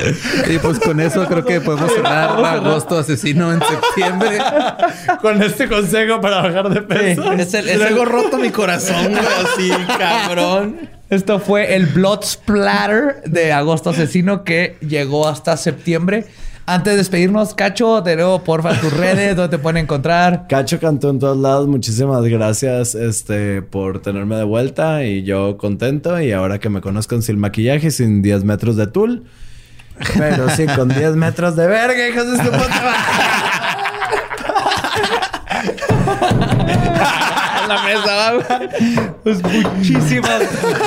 Y 0.54 0.58
pues 0.60 0.80
con 0.80 1.00
eso 1.00 1.26
creo 1.28 1.46
que 1.46 1.62
podemos 1.62 1.92
cerrar 1.94 2.44
agosto 2.46 2.98
asesino 2.98 3.52
en 3.54 3.60
septiembre. 3.62 4.38
Con 5.22 5.42
este 5.42 5.68
consejo 5.68 6.20
para 6.22 6.42
bajar 6.42 6.70
de 6.70 6.82
peso. 6.82 7.32
Es 7.34 7.54
el- 7.54 7.70
es 7.70 7.76
el- 7.76 7.80
Luego 7.80 8.06
roto 8.06 8.38
mi 8.38 8.50
corazón, 8.50 9.12
güey, 9.12 9.26
así, 9.44 9.70
cabrón. 9.98 10.90
Esto 11.10 11.40
fue 11.40 11.76
el 11.76 11.86
Blood 11.88 12.24
Splatter 12.24 13.24
de 13.26 13.52
Agosto 13.54 13.92
Asesino 13.92 14.44
que 14.44 14.78
llegó 14.82 15.28
hasta 15.28 15.56
septiembre. 15.58 16.26
Antes 16.66 16.94
de 16.94 16.98
despedirnos, 16.98 17.54
Cacho, 17.54 18.00
de 18.02 18.16
nuevo, 18.16 18.42
porfa, 18.44 18.80
tus 18.80 18.94
redes, 18.94 19.36
¿dónde 19.36 19.58
te 19.58 19.62
pueden 19.62 19.84
encontrar? 19.84 20.46
Cacho 20.48 20.80
cantó 20.80 21.10
en 21.10 21.20
todos 21.20 21.38
lados. 21.38 21.68
Muchísimas 21.68 22.24
gracias 22.24 22.96
este, 22.96 23.62
por 23.62 24.02
tenerme 24.02 24.38
de 24.38 24.44
vuelta. 24.46 25.04
Y 25.04 25.24
yo 25.24 25.58
contento. 25.58 26.20
Y 26.22 26.32
ahora 26.32 26.60
que 26.60 26.70
me 26.70 26.80
conozcan 26.80 27.22
sin 27.22 27.38
maquillaje, 27.38 27.92
sin 27.92 28.22
10 28.22 28.46
metros 28.46 28.78
de 28.78 28.88
tul. 28.88 29.26
Pero 30.18 30.50
sí, 30.50 30.66
con 30.68 30.90
10 30.90 31.16
metros 31.16 31.56
de 31.56 31.68
verga, 31.68 32.08
hijos 32.08 32.32
de 32.32 32.38
su 32.44 32.52
puta 32.52 32.84
la 37.68 37.84
mesa, 37.84 39.14
Pues 39.24 39.42
muchísimas, 39.42 40.42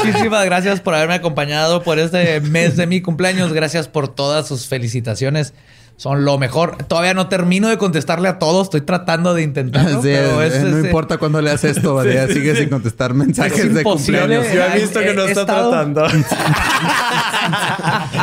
muchísimas 0.04 0.44
gracias 0.44 0.80
por 0.80 0.94
haberme 0.94 1.14
acompañado 1.14 1.82
por 1.82 1.98
este 1.98 2.40
mes 2.40 2.76
de 2.76 2.86
mi 2.86 3.00
cumpleaños. 3.00 3.52
Gracias 3.52 3.88
por 3.88 4.08
todas 4.08 4.46
sus 4.46 4.66
felicitaciones. 4.66 5.54
Son 5.98 6.26
lo 6.26 6.36
mejor. 6.36 6.76
Todavía 6.84 7.14
no 7.14 7.28
termino 7.28 7.68
de 7.68 7.78
contestarle 7.78 8.28
a 8.28 8.38
todos. 8.38 8.64
Estoy 8.66 8.82
tratando 8.82 9.32
de 9.32 9.42
intentarlo. 9.42 10.02
Sí, 10.02 10.08
pero 10.12 10.42
eh, 10.42 10.46
es- 10.48 10.62
no 10.62 10.76
es- 10.78 10.84
importa 10.84 11.16
cuándo 11.16 11.40
le 11.40 11.50
haces 11.50 11.78
esto, 11.78 11.94
Badía. 11.96 12.26
Sigue 12.28 12.54
sin 12.54 12.68
contestar 12.68 13.14
mensajes 13.14 13.58
Es 13.58 13.74
de 13.74 13.82
cumpleaños. 13.82 14.44
Yo 14.52 14.62
he 14.62 14.78
visto 14.78 15.00
que 15.00 15.14
no 15.14 15.22
está 15.24 15.40
estado- 15.42 15.70
tratando. 15.70 16.06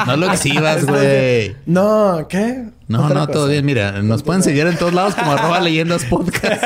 No 0.06 0.18
lo 0.18 0.32
exhibas, 0.32 0.86
güey. 0.86 1.56
No, 1.66 2.26
¿qué? 2.30 2.66
No, 2.88 3.06
Otra 3.06 3.14
no, 3.16 3.20
cosa. 3.22 3.32
todo 3.32 3.48
bien. 3.48 3.66
Mira, 3.66 4.02
nos 4.02 4.22
pueden 4.24 4.44
seguir 4.44 4.68
en 4.68 4.78
todos 4.78 4.94
lados 4.94 5.16
como 5.16 5.32
arroba 5.32 5.60
leyendas 5.62 6.04
podcast. 6.06 6.62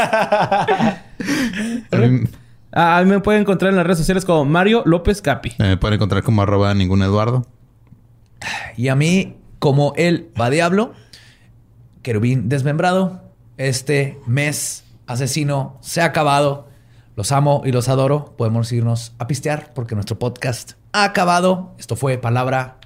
A 2.72 3.02
mí 3.04 3.10
me 3.10 3.20
pueden 3.20 3.42
encontrar 3.42 3.72
en 3.72 3.78
las 3.78 3.86
redes 3.86 4.00
sociales 4.00 4.26
como 4.26 4.46
Mario 4.46 4.84
López 4.86 5.22
Capi. 5.22 5.54
Me 5.60 5.78
pueden 5.78 5.96
encontrar 5.96 6.24
como 6.24 6.42
arroba 6.42 6.74
ningún 6.74 7.02
Eduardo. 7.02 7.46
Y 8.76 8.88
a 8.90 8.96
mí, 8.96 9.36
como 9.60 9.94
él 9.98 10.30
va 10.40 10.50
diablo, 10.50 10.94
querubín 12.02 12.50
desmembrado, 12.50 13.22
este 13.58 14.20
mes 14.26 14.84
asesino 15.08 15.78
se 15.82 16.02
ha 16.02 16.06
acabado. 16.06 16.68
Los 17.16 17.32
amo 17.32 17.64
y 17.66 17.72
los 17.72 17.90
adoro. 17.90 18.36
Podemos 18.38 18.72
irnos 18.72 19.14
a 19.18 19.26
pistear 19.28 19.74
porque 19.74 19.96
nuestro 19.96 20.20
podcast 20.20 20.74
ha 20.94 21.04
acabado. 21.04 21.74
Esto 21.80 21.96
fue 21.96 22.18
Palabra 22.20 22.78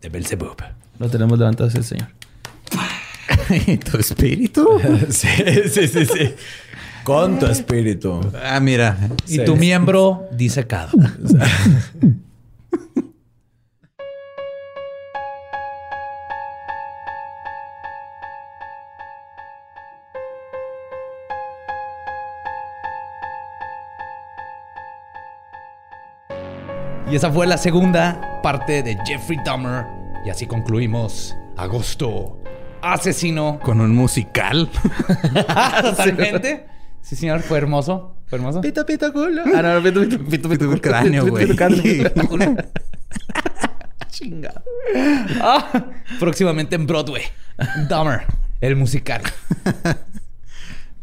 de 0.00 0.08
Belzebub. 0.08 0.56
Lo 0.98 1.08
tenemos 1.10 1.36
levantado 1.38 1.68
así, 1.68 1.82
señor. 1.82 2.08
¿Y 3.66 3.76
tu 3.78 3.98
espíritu? 3.98 4.68
sí, 5.10 5.28
sí, 5.68 5.88
sí, 5.88 6.06
sí. 6.06 6.34
Con 7.02 7.40
tu 7.40 7.46
espíritu. 7.46 8.20
Ah, 8.44 8.60
mira. 8.60 8.96
Y 9.26 9.38
Sí. 9.38 9.44
tu 9.44 9.56
miembro 9.56 10.28
disecado. 10.30 10.90
Y 27.12 27.16
esa 27.16 27.30
fue 27.30 27.46
la 27.46 27.58
segunda 27.58 28.40
parte 28.42 28.82
de 28.82 28.96
Jeffrey 29.04 29.38
Dahmer. 29.44 29.84
Y 30.24 30.30
así 30.30 30.46
concluimos 30.46 31.36
agosto. 31.58 32.40
Asesino. 32.80 33.60
Con 33.62 33.82
un 33.82 33.94
musical. 33.94 34.70
Totalmente. 35.82 36.68
Sí, 37.02 37.16
señor, 37.16 37.40
fue 37.40 37.58
hermoso. 37.58 38.14
Fue 38.28 38.38
hermoso. 38.38 38.60
Pito, 38.60 38.86
pito, 38.86 39.12
culo. 39.12 39.42
Ah, 39.54 39.60
no, 39.60 39.82
pito, 39.82 40.00
pito, 40.02 40.18
pito, 40.24 40.48
Pito, 40.48 40.70
pito, 40.70 40.80
cráneo, 40.80 41.24
pito, 41.24 41.32
güey. 41.32 41.46
pito, 41.48 41.56
cráneo. 41.56 42.56
Ah, 45.42 45.84
próximamente 46.20 46.76
en 46.76 46.86
Broadway. 46.86 47.24
Dahmer, 47.88 48.22
el 48.60 48.76
musical. 48.76 49.20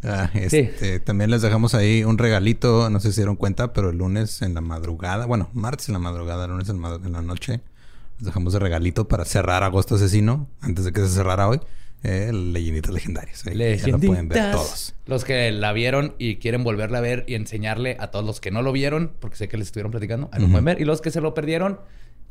Ah, 0.03 0.29
este, 0.33 0.99
También 0.99 1.29
les 1.29 1.41
dejamos 1.41 1.75
ahí 1.75 2.03
un 2.03 2.17
regalito. 2.17 2.89
No 2.89 2.99
sé 2.99 3.09
si 3.09 3.15
se 3.15 3.21
dieron 3.21 3.35
cuenta, 3.35 3.73
pero 3.73 3.89
el 3.89 3.97
lunes 3.97 4.41
en 4.41 4.53
la 4.53 4.61
madrugada. 4.61 5.25
Bueno, 5.25 5.49
martes 5.53 5.89
en 5.89 5.93
la 5.93 5.99
madrugada, 5.99 6.47
lunes 6.47 6.69
en, 6.69 6.79
ma- 6.79 6.99
en 7.03 7.11
la 7.11 7.21
noche. 7.21 7.61
Les 8.17 8.25
dejamos 8.27 8.53
de 8.53 8.59
regalito 8.59 9.07
para 9.07 9.25
cerrar 9.25 9.63
Agosto 9.63 9.95
Asesino. 9.95 10.47
Antes 10.61 10.85
de 10.85 10.93
que 10.93 11.01
se 11.01 11.09
cerrara 11.09 11.47
hoy. 11.47 11.59
Eh, 12.01 12.31
leyenditas 12.31 12.93
legendarias. 12.93 13.43
Ya 13.43 13.87
lo 13.91 13.99
pueden 13.99 14.29
ver 14.29 14.51
todos. 14.51 14.95
Los 15.05 15.25
que 15.25 15.51
la 15.51 15.73
vieron 15.73 16.15
y 16.17 16.37
quieren 16.37 16.63
volverla 16.63 16.99
a 16.99 17.01
ver 17.01 17.25
y 17.27 17.35
enseñarle 17.35 17.97
a 17.99 18.07
todos 18.09 18.23
los 18.25 18.39
que 18.39 18.51
no 18.51 18.61
lo 18.61 18.71
vieron, 18.71 19.11
porque 19.19 19.35
sé 19.35 19.49
que 19.49 19.57
les 19.57 19.67
estuvieron 19.67 19.91
platicando, 19.91 20.29
ahí 20.31 20.41
lo 20.41 20.47
pueden 20.47 20.63
ver. 20.63 20.79
Y 20.79 20.85
los 20.85 21.01
que 21.01 21.11
se 21.11 21.19
lo 21.19 21.33
perdieron, 21.33 21.81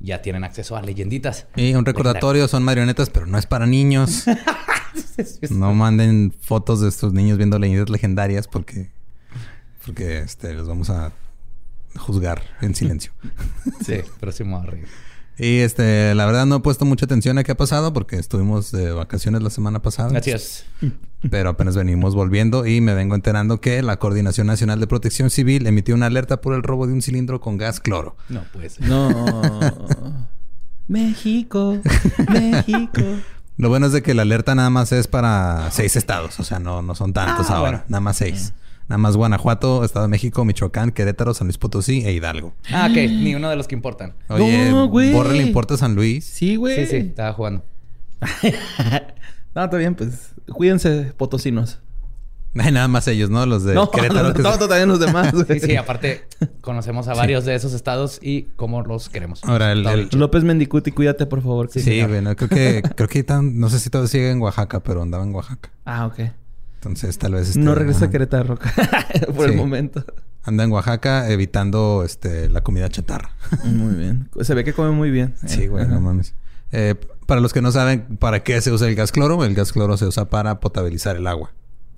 ya 0.00 0.22
tienen 0.22 0.42
acceso 0.44 0.74
a 0.74 0.80
leyenditas. 0.80 1.48
Y 1.54 1.74
un 1.74 1.84
recordatorio, 1.84 2.48
son 2.48 2.62
marionetas, 2.62 3.10
pero 3.10 3.26
no 3.26 3.36
es 3.36 3.44
para 3.44 3.66
niños. 3.66 4.24
No 5.50 5.74
manden 5.74 6.34
fotos 6.40 6.80
de 6.80 6.88
estos 6.88 7.12
niños 7.12 7.38
viendo 7.38 7.58
leyendas 7.58 7.90
legendarias 7.90 8.48
porque... 8.48 8.90
Porque 9.84 10.18
este, 10.18 10.52
los 10.54 10.68
vamos 10.68 10.90
a 10.90 11.12
juzgar 11.96 12.42
en 12.60 12.74
silencio. 12.74 13.12
Sí, 13.84 14.00
pero 14.20 14.32
sí 14.32 14.44
me 14.44 14.56
voy 14.56 14.66
a 14.66 14.70
reír. 14.70 14.88
Y 15.38 15.58
este, 15.58 16.14
la 16.16 16.26
verdad 16.26 16.46
no 16.46 16.56
he 16.56 16.60
puesto 16.60 16.84
mucha 16.84 17.04
atención 17.04 17.38
a 17.38 17.44
qué 17.44 17.52
ha 17.52 17.56
pasado 17.56 17.92
porque 17.92 18.16
estuvimos 18.16 18.72
de 18.72 18.90
vacaciones 18.90 19.40
la 19.40 19.50
semana 19.50 19.80
pasada. 19.80 20.18
Es. 20.18 20.66
Pero 21.30 21.50
apenas 21.50 21.76
venimos 21.76 22.16
volviendo 22.16 22.66
y 22.66 22.80
me 22.80 22.92
vengo 22.94 23.14
enterando 23.14 23.60
que 23.60 23.80
la 23.82 23.98
Coordinación 23.98 24.48
Nacional 24.48 24.80
de 24.80 24.88
Protección 24.88 25.30
Civil 25.30 25.68
emitió 25.68 25.94
una 25.94 26.06
alerta 26.06 26.40
por 26.40 26.54
el 26.54 26.64
robo 26.64 26.88
de 26.88 26.92
un 26.92 27.02
cilindro 27.02 27.40
con 27.40 27.56
gas 27.56 27.78
cloro. 27.78 28.16
No, 28.28 28.42
pues. 28.52 28.80
No. 28.80 29.08
México, 30.88 31.78
México. 32.32 33.02
Lo 33.58 33.68
bueno 33.68 33.86
es 33.86 33.92
de 33.92 34.02
que 34.02 34.14
la 34.14 34.22
alerta 34.22 34.54
nada 34.54 34.70
más 34.70 34.90
es 34.92 35.06
para 35.08 35.70
seis 35.70 35.94
estados, 35.96 36.40
o 36.40 36.44
sea, 36.44 36.58
no, 36.58 36.80
no 36.80 36.94
son 36.94 37.12
tantos 37.12 37.50
Ah, 37.50 37.56
ahora, 37.56 37.70
bueno. 37.70 37.84
nada 37.88 38.00
más 38.00 38.16
seis. 38.16 38.54
Nada 38.88 38.96
más 38.98 39.16
Guanajuato, 39.16 39.84
Estado 39.84 40.06
de 40.06 40.08
México, 40.10 40.44
Michoacán, 40.46 40.92
Querétaro, 40.92 41.34
San 41.34 41.46
Luis 41.48 41.58
Potosí 41.58 42.06
e 42.06 42.12
Hidalgo. 42.12 42.54
Ah, 42.72 42.86
ok. 42.90 42.96
Ni 42.96 43.34
uno 43.34 43.50
de 43.50 43.56
los 43.56 43.68
que 43.68 43.74
importan. 43.74 44.14
Oye, 44.28 44.70
No. 44.70 44.88
Borre 44.88 45.34
le 45.34 45.42
importa 45.42 45.74
a 45.74 45.76
San 45.76 45.94
Luis. 45.94 46.24
Sí, 46.24 46.56
güey. 46.56 46.86
Sí, 46.86 46.86
sí. 46.86 46.96
Estaba 46.96 47.34
jugando. 47.34 47.64
No, 49.54 49.64
está 49.64 49.76
bien, 49.76 49.94
pues. 49.94 50.30
Cuídense, 50.52 51.12
potosinos. 51.16 51.80
Ay, 52.58 52.72
nada 52.72 52.88
más 52.88 53.06
ellos, 53.08 53.30
¿no? 53.30 53.44
Los 53.46 53.64
de 53.64 53.74
no, 53.74 53.90
Querétaro. 53.90 54.28
no, 54.28 54.34
que 54.34 54.42
no, 54.42 54.52
se- 54.52 54.58
también 54.58 54.88
los 54.88 55.00
demás. 55.00 55.32
Sí, 55.48 55.60
sí. 55.60 55.76
Aparte, 55.76 56.24
conocemos 56.60 57.08
a 57.08 57.14
varios 57.14 57.44
de 57.44 57.54
esos 57.54 57.72
estados 57.72 58.18
y 58.22 58.42
cómo 58.56 58.82
los 58.82 59.08
queremos. 59.08 59.44
Ahora, 59.44 59.72
el-. 59.72 60.08
López 60.12 60.44
Mendicuti, 60.44 60.90
cuídate, 60.92 61.26
por 61.26 61.42
favor. 61.42 61.68
Sí, 61.70 62.02
bueno, 62.04 62.34
creo 62.36 62.48
que, 62.48 62.82
creo 62.96 63.08
que 63.08 63.24
no 63.42 63.68
sé 63.68 63.78
si 63.78 63.90
todavía 63.90 64.08
sigue 64.08 64.30
en 64.30 64.40
Oaxaca, 64.40 64.80
pero 64.80 65.02
andaba 65.02 65.24
en 65.24 65.34
Oaxaca. 65.34 65.70
Ah, 65.84 66.06
ok. 66.06 66.20
Entonces, 66.76 67.18
tal 67.18 67.32
vez. 67.32 67.48
este, 67.48 67.60
no 67.60 67.74
regresa 67.74 68.06
a. 68.06 68.10
Querétaro 68.10 68.58
por 69.34 69.48
el 69.48 69.56
momento. 69.56 70.04
Anda 70.44 70.64
en 70.64 70.72
Oaxaca 70.72 71.28
evitando 71.30 72.02
este, 72.04 72.48
la 72.48 72.62
comida 72.62 72.88
chatarra. 72.88 73.30
Muy 73.64 73.94
bien. 73.94 74.30
Se 74.40 74.54
ve 74.54 74.64
que 74.64 74.72
come 74.72 74.92
muy 74.92 75.10
bien. 75.10 75.34
Sí, 75.46 75.66
güey, 75.66 75.86
no 75.86 76.00
mames. 76.00 76.34
Eh, 76.72 76.94
para 77.26 77.40
los 77.40 77.52
que 77.52 77.60
no 77.60 77.72
saben 77.72 78.16
para 78.18 78.42
qué 78.42 78.60
se 78.60 78.70
usa 78.70 78.88
el 78.88 78.94
gas 78.94 79.12
cloro, 79.12 79.44
el 79.44 79.54
gas 79.54 79.72
cloro 79.72 79.96
se 79.96 80.06
usa 80.06 80.30
para 80.30 80.60
potabilizar 80.60 81.16
el 81.16 81.26
agua. 81.26 81.50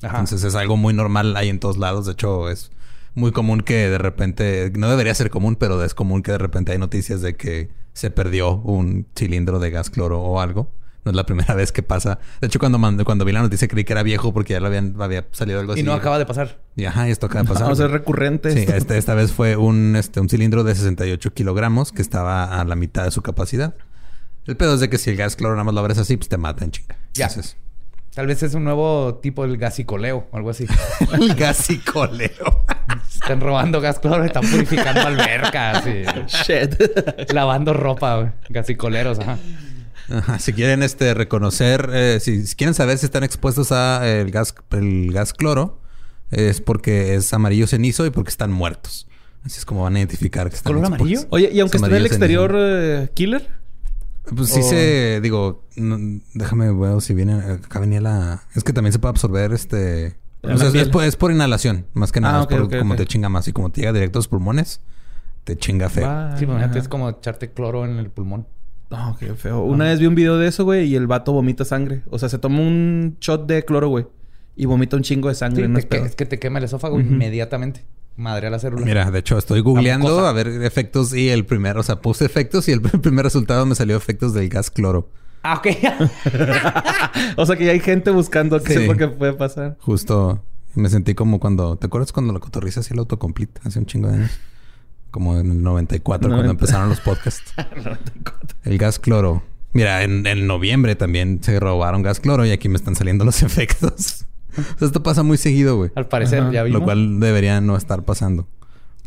Ajá. 0.03 0.19
Entonces 0.21 0.43
es 0.45 0.55
algo 0.55 0.77
muy 0.77 0.95
normal 0.95 1.37
ahí 1.37 1.49
en 1.49 1.59
todos 1.61 1.77
lados. 1.79 2.07
De 2.07 2.13
hecho, 2.13 2.49
es 2.51 2.71
muy 3.15 3.33
común 3.33 3.61
que 3.61 3.89
de 3.89 3.99
repente, 3.99 4.73
no 4.77 4.89
debería 4.89 5.15
ser 5.15 5.31
común, 5.31 5.57
pero 5.57 5.83
es 5.85 5.95
común 5.95 6.23
que 6.23 6.33
de 6.33 6.39
repente 6.39 6.73
hay 6.73 6.79
noticias 6.79 7.21
de 7.23 7.37
que 7.37 7.71
se 7.93 8.11
perdió 8.11 8.55
un 8.57 9.07
cilindro 9.17 9.59
de 9.59 9.71
gas 9.71 9.91
cloro 9.91 10.21
o 10.21 10.41
algo. 10.41 10.71
No 11.05 11.11
es 11.11 11.17
la 11.17 11.25
primera 11.25 11.55
vez 11.57 11.73
que 11.73 11.83
pasa. 11.83 12.19
De 12.41 12.47
hecho, 12.47 12.59
cuando, 12.59 12.79
cuando 13.05 13.25
vi 13.25 13.33
la 13.33 13.41
noticia 13.43 13.67
creí 13.69 13.85
que 13.85 13.93
era 13.93 14.03
viejo 14.03 14.33
porque 14.33 14.53
ya 14.53 14.61
lo 14.61 14.67
habían, 14.67 14.95
había 15.01 15.27
salido 15.33 15.59
algo 15.61 15.73
así. 15.73 15.81
Y 15.81 15.83
no 15.85 15.93
acaba 15.95 16.19
de 16.19 16.27
pasar. 16.27 16.61
Y 16.77 16.85
ajá, 16.85 17.09
esto 17.09 17.27
acaba 17.27 17.43
de 17.43 17.49
pasar. 17.49 17.63
Vamos 17.65 17.81
a 17.81 17.83
ser 17.85 17.91
recurrentes. 17.91 18.55
Sí, 18.55 18.61
este- 18.73 18.97
esta 18.99 19.15
vez 19.15 19.33
fue 19.33 19.57
un, 19.57 19.97
este, 19.97 20.21
un 20.21 20.29
cilindro 20.29 20.63
de 20.63 20.75
68 20.75 21.33
kilogramos 21.35 21.91
que 21.93 22.03
estaba 22.03 22.61
a 22.61 22.65
la 22.65 22.77
mitad 22.77 23.05
de 23.05 23.11
su 23.11 23.23
capacidad. 23.23 23.75
El 24.47 24.57
pedo 24.57 24.75
es 24.75 24.81
de 24.81 24.89
que 24.89 24.99
si 24.99 25.11
el 25.11 25.17
gas 25.17 25.37
cloro 25.37 25.55
nada 25.55 25.65
más 25.65 25.75
lo 25.75 25.81
abres 25.81 25.99
así, 25.99 26.17
pues 26.17 26.29
te 26.29 26.37
mata 26.39 26.65
en 26.65 26.71
chinga. 26.71 26.97
Ya. 27.15 27.27
Entonces, 27.27 27.57
Tal 28.15 28.27
vez 28.27 28.43
es 28.43 28.55
un 28.55 28.65
nuevo 28.65 29.21
tipo 29.23 29.47
del 29.47 29.57
gasicoleo 29.57 30.27
o 30.31 30.37
algo 30.37 30.51
así. 30.51 30.67
el 31.13 31.35
gasicoleo. 31.35 32.65
Están 33.15 33.41
robando 33.41 33.81
gas 33.81 33.99
cloro, 33.99 34.25
están 34.25 34.43
purificando 34.51 35.03
albercas 35.03 35.85
y 35.87 36.03
Shit. 36.27 37.33
lavando 37.33 37.73
ropa, 37.75 38.17
güey. 38.17 38.29
Gasicoleros, 38.49 39.19
ajá. 39.19 39.39
Ajá, 40.09 40.39
Si 40.39 40.53
quieren 40.55 40.83
este, 40.83 41.13
reconocer, 41.15 41.91
eh, 41.93 42.19
si, 42.21 42.47
si 42.47 42.57
quieren 42.57 42.73
saber 42.75 42.97
si 42.99 43.07
están 43.07 43.23
expuestos 43.23 43.73
a 43.73 44.09
el 44.09 44.31
gas, 44.31 44.55
el 44.71 45.13
gas 45.13 45.35
cloro, 45.35 45.81
es 46.31 46.61
porque 46.61 47.15
es 47.15 47.33
amarillo 47.35 47.67
cenizo 47.67 48.07
y 48.07 48.11
porque 48.11 48.31
están 48.31 48.51
muertos. 48.51 49.07
Así 49.45 49.59
es 49.59 49.65
como 49.65 49.83
van 49.83 49.97
a 49.97 49.99
identificar 49.99 50.49
que 50.49 50.57
están 50.57 50.73
¿Color 50.73 50.89
expuestos. 50.89 51.25
amarillo? 51.25 51.29
Oye, 51.31 51.51
y 51.53 51.61
aunque 51.61 51.77
Es 51.77 51.83
esté 51.83 51.95
en 51.95 52.01
el 52.01 52.07
exterior 52.07 52.55
eh, 52.57 53.09
killer. 53.15 53.49
Pues 54.37 54.49
sí 54.51 54.61
O- 54.61 54.63
se... 54.63 55.21
Digo... 55.23 55.65
no- 55.77 56.21
déjame 56.35 56.71
ver 56.73 57.01
si 57.01 57.15
viene... 57.15 57.35
Acá 57.35 57.81
venía 57.81 58.01
la... 58.01 58.43
Es 58.55 58.65
que 58.65 58.73
también 58.73 58.93
se 58.93 58.99
puede 58.99 59.11
absorber 59.11 59.53
este... 59.53 60.17
O 60.43 60.57
sea, 60.57 60.69
es, 60.69 60.89
por, 60.89 61.05
es 61.05 61.17
por 61.17 61.33
inhalación. 61.33 61.87
Más 61.93 62.13
que 62.13 62.21
nada. 62.21 62.39
Ah, 62.39 62.41
es 62.43 62.47
por 62.47 62.61
ok, 62.63 62.73
ok, 62.73 62.79
como 62.79 62.97
te 62.97 63.07
chinga 63.07 63.29
más. 63.29 63.47
Y 63.49 63.53
como 63.53 63.71
te 63.71 63.81
llega 63.81 63.93
directo 63.93 64.19
a 64.19 64.21
los 64.21 64.29
pulmones... 64.29 64.81
Te 65.45 65.57
chinga 65.57 65.89
feo. 65.89 66.07
Sí, 66.37 66.45
imagínate, 66.45 66.73
ajá. 66.73 66.79
es 66.81 66.89
como 66.89 67.09
echarte 67.09 67.51
cloro 67.51 67.87
en 67.87 67.97
el 67.99 68.11
pulmón. 68.11 68.47
No, 68.91 69.17
qué 69.19 69.35
feo. 69.35 69.63
Una 69.63 69.87
vez 69.87 69.99
vi 69.99 70.07
un 70.07 70.15
video 70.15 70.37
de 70.37 70.47
eso, 70.49 70.65
güey, 70.65 70.87
y 70.87 70.97
el 70.97 71.07
vato 71.07 71.33
vomita 71.33 71.65
sangre. 71.65 72.03
O 72.11 72.19
sea, 72.19 72.29
se 72.29 72.39
toma 72.39 72.61
un 72.61 73.17
shot 73.21 73.47
de 73.47 73.65
cloro, 73.65 73.89
güey. 73.89 74.07
Y 74.55 74.67
vomita 74.67 74.97
un 74.97 75.03
chingo 75.03 75.29
de 75.31 75.35
sangre. 75.35 75.67
Sí, 75.67 75.73
te 75.73 75.79
es 75.79 75.85
que- 75.87 75.97
pedo. 75.97 76.05
es 76.05 76.15
que 76.15 76.27
te 76.27 76.39
quema 76.39 76.59
el 76.59 76.67
esófago 76.67 77.01
inmediatamente. 77.01 77.85
Madre 78.17 78.49
a 78.49 78.51
la 78.51 78.59
célula. 78.59 78.85
Mira, 78.85 79.11
de 79.11 79.19
hecho, 79.19 79.39
estoy 79.39 79.61
googleando 79.61 80.27
a 80.27 80.33
ver 80.33 80.49
efectos 80.49 81.15
y 81.15 81.31
el 81.31 81.47
primero, 81.47 81.81
o 81.81 81.83
sea, 81.83 81.97
puse 82.03 82.25
efectos 82.27 82.69
y 82.69 82.73
el 82.73 82.81
primer 83.03 83.25
resultado 83.25 83.65
me 83.67 83.75
salió 83.75 83.97
efectos 83.97 84.35
del 84.35 84.49
gas 84.49 84.71
cloro. 84.71 85.09
Ah, 85.43 85.55
ok. 85.55 85.67
o 87.37 87.47
sea, 87.47 87.57
que 87.57 87.65
ya 87.65 87.73
hay 87.73 87.81
gente 87.81 88.11
buscando 88.11 88.63
qué 88.63 88.75
Sí. 88.75 88.81
es 88.83 88.89
lo 88.89 88.97
que 88.97 89.09
puede 89.09 89.33
pasar. 89.33 89.77
Justo 89.81 90.43
me 90.75 90.89
sentí 90.91 91.15
como 91.15 91.41
cuando, 91.41 91.77
¿te 91.77 91.87
acuerdas 91.87 92.13
cuando 92.13 92.33
la 92.33 92.41
cotorriza 92.41 92.81
hacía 92.81 92.95
el 92.95 93.01
autocomplete 93.01 93.61
hace 93.65 93.79
un 93.79 93.87
chingo 93.87 94.09
de 94.09 94.15
años? 94.17 94.31
Como 95.11 95.39
en 95.39 95.51
el 95.51 95.63
94 95.63 96.29
cuando 96.29 96.37
90. 96.45 96.51
empezaron 96.51 96.89
los 96.91 97.01
podcasts. 97.01 97.53
el 98.65 98.79
gas 98.79 98.99
cloro. 98.99 99.43
Mira, 99.73 100.03
en, 100.03 100.27
en 100.27 100.47
noviembre 100.47 100.95
también 100.95 101.41
se 101.43 101.59
robaron 101.59 102.03
gas 102.03 102.21
cloro 102.21 102.45
y 102.45 102.51
aquí 102.51 102.69
me 102.69 102.77
están 102.77 102.95
saliendo 102.95 103.25
los 103.25 103.43
efectos. 103.43 104.27
O 104.77 104.79
sea, 104.79 104.87
esto 104.87 105.03
pasa 105.03 105.23
muy 105.23 105.37
seguido, 105.37 105.77
güey. 105.77 105.91
Al 105.95 106.07
parecer, 106.07 106.41
Ajá. 106.43 106.53
ya 106.53 106.63
vimos. 106.63 106.81
Lo 106.81 106.85
cual 106.85 107.21
debería 107.21 107.61
no 107.61 107.77
estar 107.77 108.05
pasando. 108.05 108.49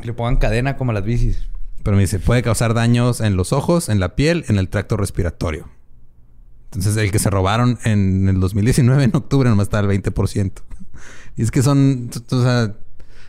Le 0.03 0.14
pongan 0.14 0.38
cadena 0.38 0.76
como 0.78 0.91
a 0.91 0.94
las 0.95 1.03
bicis. 1.03 1.40
Pero 1.84 1.95
me 1.98 2.03
dice, 2.03 2.20
puede 2.20 2.41
causar 2.41 2.74
daños 2.74 3.20
en 3.22 3.36
los 3.36 3.52
ojos, 3.53 3.90
en 3.90 3.99
la 3.99 4.15
piel, 4.15 4.45
en 4.48 4.57
el 4.57 4.70
tracto 4.70 4.95
respiratorio. 4.98 5.68
Entonces, 6.65 6.95
el 6.98 7.11
que 7.11 7.20
se 7.20 7.30
robaron 7.30 7.78
en 7.84 8.28
el 8.30 8.40
2019, 8.40 9.03
en 9.03 9.15
octubre, 9.15 9.49
nomás 9.49 9.65
está 9.68 9.80
al 9.80 9.88
20%. 9.88 10.52
Y 11.38 11.44
es 11.44 11.52
que 11.52 11.61
son, 11.61 12.10
o 12.32 12.41
sea, 12.41 12.74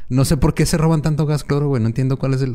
no 0.09 0.25
sé 0.25 0.37
por 0.37 0.55
qué 0.55 0.67
se 0.67 0.79
roban 0.79 1.03
tanto 1.03 1.27
gas 1.27 1.45
cloro, 1.45 1.69
güey. 1.69 1.83
No 1.83 1.89
entiendo 1.89 2.17
cuál 2.17 2.35
es 2.35 2.43
el... 2.43 2.55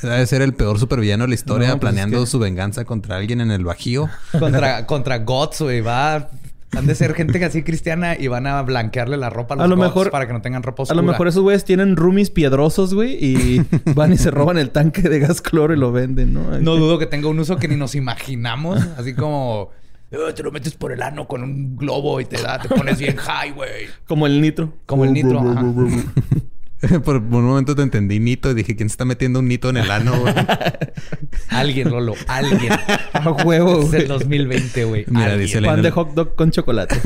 Debe 0.00 0.26
ser 0.26 0.40
el 0.40 0.54
peor 0.54 0.78
supervillano 0.78 1.24
de 1.24 1.28
la 1.28 1.34
historia, 1.34 1.68
No, 1.68 1.74
pues 1.74 1.80
planeando 1.80 2.18
es 2.18 2.24
que- 2.24 2.30
su 2.30 2.38
venganza 2.38 2.84
contra 2.86 3.16
alguien 3.16 3.42
en 3.42 3.50
el 3.50 3.64
Bajío. 3.64 4.08
Contra, 4.38 4.86
contra 4.86 5.18
Gots, 5.18 5.60
güey. 5.60 5.80
Va... 5.82 6.30
Han 6.76 6.86
de 6.86 6.94
ser 6.94 7.14
gente 7.14 7.44
así 7.44 7.62
cristiana 7.62 8.16
y 8.18 8.28
van 8.28 8.46
a 8.46 8.62
blanquearle 8.62 9.16
la 9.18 9.28
ropa 9.30 9.54
a 9.54 9.56
los 9.58 9.64
A 9.64 9.68
lo 9.68 9.76
mejor- 9.76 10.10
para 10.10 10.26
que 10.26 10.32
no 10.32 10.40
tengan 10.40 10.62
ropa 10.62 10.82
A 10.82 10.84
oscura. 10.84 11.00
lo 11.02 11.06
mejor 11.06 11.28
esos 11.28 11.42
güeyes 11.42 11.64
tienen 11.64 11.96
roomies 11.96 12.30
piedrosos, 12.30 12.94
güey, 12.94 13.12
y 13.22 13.62
van 13.94 14.12
y 14.12 14.16
se 14.16 14.30
roban 14.30 14.56
el 14.58 14.70
tanque 14.70 15.02
de 15.02 15.18
gas 15.18 15.42
cloro 15.42 15.74
y 15.74 15.76
lo 15.76 15.92
venden, 15.92 16.32
¿no? 16.32 16.58
No 16.60 16.76
dudo 16.76 16.98
que 16.98 17.06
tenga 17.06 17.28
un 17.28 17.38
uso 17.38 17.56
que 17.56 17.68
ni 17.68 17.76
nos 17.76 17.94
imaginamos. 17.94 18.80
Así 18.96 19.14
como... 19.14 19.68
"Eh, 20.10 20.16
te 20.34 20.42
lo 20.42 20.50
metes 20.52 20.74
por 20.74 20.92
el 20.92 21.02
ano 21.02 21.26
con 21.28 21.42
un 21.42 21.76
globo 21.76 22.20
y 22.20 22.24
te 22.24 22.40
da... 22.40 22.58
Te 22.58 22.68
pones 22.68 22.98
bien 22.98 23.16
high, 23.16 23.52
güey. 23.52 23.86
Como 24.06 24.26
el 24.26 24.40
nitro. 24.40 24.72
Como 24.86 25.04
el 25.04 25.12
nitro. 25.12 25.40
ajá. 25.40 25.62
por, 27.04 27.16
un 27.16 27.44
momento 27.44 27.74
te 27.74 27.82
entendí 27.82 28.18
nito 28.20 28.50
y 28.50 28.54
dije, 28.54 28.74
¿quién 28.76 28.88
se 28.88 28.94
está 28.94 29.04
metiendo 29.04 29.38
un 29.38 29.48
nito 29.48 29.70
en 29.70 29.76
el 29.76 29.90
ano, 29.90 30.18
güey? 30.20 30.34
Alguien, 31.48 31.90
Lolo. 31.90 32.14
Alguien. 32.26 32.72
A 33.12 33.30
huevo, 33.30 33.80
Es 33.82 33.84
el 33.86 33.90
güey. 33.90 34.06
2020, 34.08 34.84
güey. 34.84 35.04
Mira, 35.08 35.26
Alguien. 35.26 35.40
dice 35.46 35.60
la- 35.60 35.68
Pan 35.68 35.82
de 35.82 35.90
hot 35.90 36.14
dog 36.14 36.34
con 36.34 36.50
chocolate. 36.50 37.00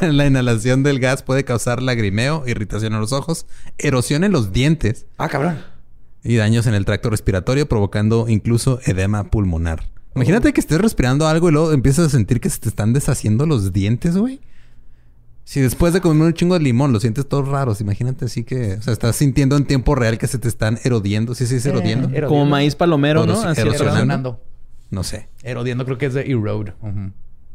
la, 0.00 0.12
la 0.12 0.26
inhalación 0.26 0.82
del 0.82 1.00
gas 1.00 1.22
puede 1.22 1.44
causar 1.44 1.82
lagrimeo, 1.82 2.44
irritación 2.46 2.94
en 2.94 3.00
los 3.00 3.12
ojos, 3.12 3.46
erosión 3.78 4.24
en 4.24 4.32
los 4.32 4.52
dientes 4.52 5.06
Ah, 5.18 5.28
cabrón. 5.28 5.58
y 6.22 6.36
daños 6.36 6.66
en 6.66 6.74
el 6.74 6.84
tracto 6.84 7.10
respiratorio, 7.10 7.68
provocando 7.68 8.26
incluso 8.28 8.80
edema 8.84 9.24
pulmonar. 9.24 9.84
Imagínate 10.14 10.52
que 10.52 10.60
estés 10.60 10.80
respirando 10.80 11.26
algo 11.26 11.48
y 11.48 11.52
luego 11.52 11.72
empiezas 11.72 12.06
a 12.06 12.10
sentir 12.10 12.40
que 12.40 12.48
se 12.48 12.58
te 12.58 12.68
están 12.70 12.92
deshaciendo 12.94 13.44
los 13.46 13.72
dientes, 13.72 14.16
güey. 14.16 14.40
Si 15.46 15.60
después 15.60 15.92
de 15.92 16.00
comer 16.00 16.26
un 16.26 16.34
chingo 16.34 16.54
de 16.54 16.60
limón 16.60 16.92
lo 16.92 16.98
sientes 16.98 17.24
todos 17.28 17.46
raros, 17.46 17.80
imagínate 17.80 18.24
así 18.24 18.42
que, 18.42 18.74
o 18.74 18.82
sea, 18.82 18.92
estás 18.92 19.14
sintiendo 19.14 19.56
en 19.56 19.64
tiempo 19.64 19.94
real 19.94 20.18
que 20.18 20.26
se 20.26 20.38
te 20.38 20.48
están 20.48 20.80
erodiendo, 20.82 21.36
sí, 21.36 21.46
sí, 21.46 21.54
es 21.54 21.66
erodiendo. 21.66 22.08
Erodiendo. 22.08 22.28
Como 22.28 22.46
maíz 22.46 22.74
palomero, 22.74 23.24
¿no? 23.26 23.34
Así 23.34 23.60
erosionando. 23.60 23.84
Erosionando. 23.84 24.42
No 24.90 25.04
sé, 25.04 25.28
Erodiendo 25.44 25.84
creo 25.84 25.98
que 25.98 26.06
es 26.06 26.14
de 26.14 26.22
erode. 26.22 26.74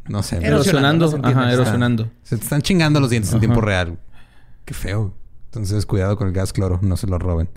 No 0.08 0.24
sé. 0.24 0.38
Erosionando. 0.38 1.20
Ajá, 1.22 1.52
erosionando. 1.52 2.10
Se 2.24 2.38
te 2.38 2.44
están 2.44 2.62
chingando 2.62 3.02
los 3.02 3.10
dientes 3.10 3.34
en 3.34 3.42
tiempo 3.42 3.60
real. 3.60 4.00
Qué 4.64 4.74
feo. 4.74 5.14
Entonces, 5.48 5.86
cuidado 5.86 6.16
con 6.16 6.30
el 6.30 6.34
gas 6.34 6.54
cloro, 6.54 6.80
no 6.82 6.96
se 6.96 7.08
lo 7.08 7.20
roben. 7.20 7.50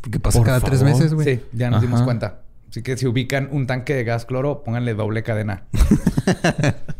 Porque 0.00 0.18
pasa 0.18 0.38
Por 0.38 0.46
cada 0.46 0.60
tres 0.60 0.82
meses, 0.82 1.12
güey. 1.12 1.36
Sí, 1.36 1.42
ya 1.52 1.68
nos 1.68 1.82
dimos 1.82 2.00
cuenta. 2.00 2.40
Así 2.70 2.82
que 2.82 2.96
si 2.96 3.06
ubican 3.06 3.50
un 3.52 3.66
tanque 3.66 3.94
de 3.94 4.04
gas 4.04 4.24
cloro, 4.24 4.62
pónganle 4.64 4.94
doble 4.94 5.22
cadena. 5.22 5.64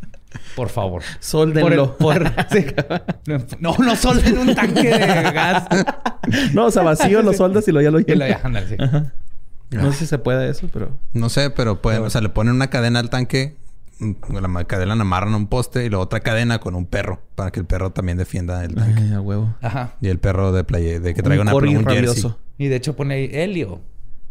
Por 0.57 0.69
favor. 0.69 1.03
Sóldenlo. 1.21 1.97
Por 1.97 2.23
el- 2.23 2.31
por- 2.33 2.47
sí. 2.51 2.67
No, 3.61 3.77
no 3.79 3.97
solden 3.97 4.39
un 4.39 4.55
tanque 4.55 4.89
de 4.91 4.99
gas. 5.33 5.65
no, 6.53 6.67
o 6.67 6.71
sea, 6.71 6.83
vacío 6.83 7.23
lo 7.23 7.33
soldas 7.33 7.67
y 7.69 7.73
lo 7.73 7.81
ya 7.81 7.91
lo 7.91 8.01
Y 8.01 8.05
lo 8.05 8.09
llenas. 8.15 8.29
ya, 8.29 8.41
ándale, 8.47 8.69
sí. 8.69 8.77
Ajá. 8.79 9.13
No 9.71 9.91
sé 9.93 10.01
si 10.01 10.07
se 10.07 10.19
puede 10.19 10.51
eso, 10.51 10.69
pero... 10.71 10.91
No 11.15 11.31
sé, 11.31 11.49
pero 11.49 11.81
pueden, 11.81 12.03
o 12.03 12.11
sea, 12.11 12.21
le 12.21 12.29
ponen 12.29 12.55
una 12.55 12.69
cadena 12.69 12.99
al 13.01 13.09
tanque 13.09 13.57
mm, 14.01 14.13
la 14.37 14.65
cadena 14.65 14.95
la 14.95 15.01
amarran 15.01 15.33
a 15.33 15.37
un 15.39 15.47
poste 15.47 15.87
y 15.87 15.89
luego 15.89 16.05
otra 16.05 16.21
cadena 16.21 16.59
con 16.59 16.75
un 16.75 16.85
perro 16.85 17.23
para 17.37 17.51
que 17.53 17.61
el 17.61 17.65
perro 17.65 17.91
también 17.91 18.19
defienda 18.19 18.63
el 18.65 18.75
tanque. 18.75 19.01
Ay, 19.03 19.13
a 19.15 19.21
huevo. 19.23 19.55
Ajá. 19.63 19.95
Y 20.03 20.09
el 20.09 20.19
perro 20.19 20.53
de 20.53 20.65
playa, 20.65 21.01
de 21.01 21.15
que 21.15 21.23
traiga 21.23 21.43
un 21.43 21.49
una 21.49 21.57
un 21.57 21.63
jersey. 21.71 21.85
rabioso. 21.97 22.39
Y 22.59 22.67
de 22.69 22.77
hecho 22.77 22.95
pone 22.95 23.15
ahí 23.15 23.31
Helio. 23.33 23.81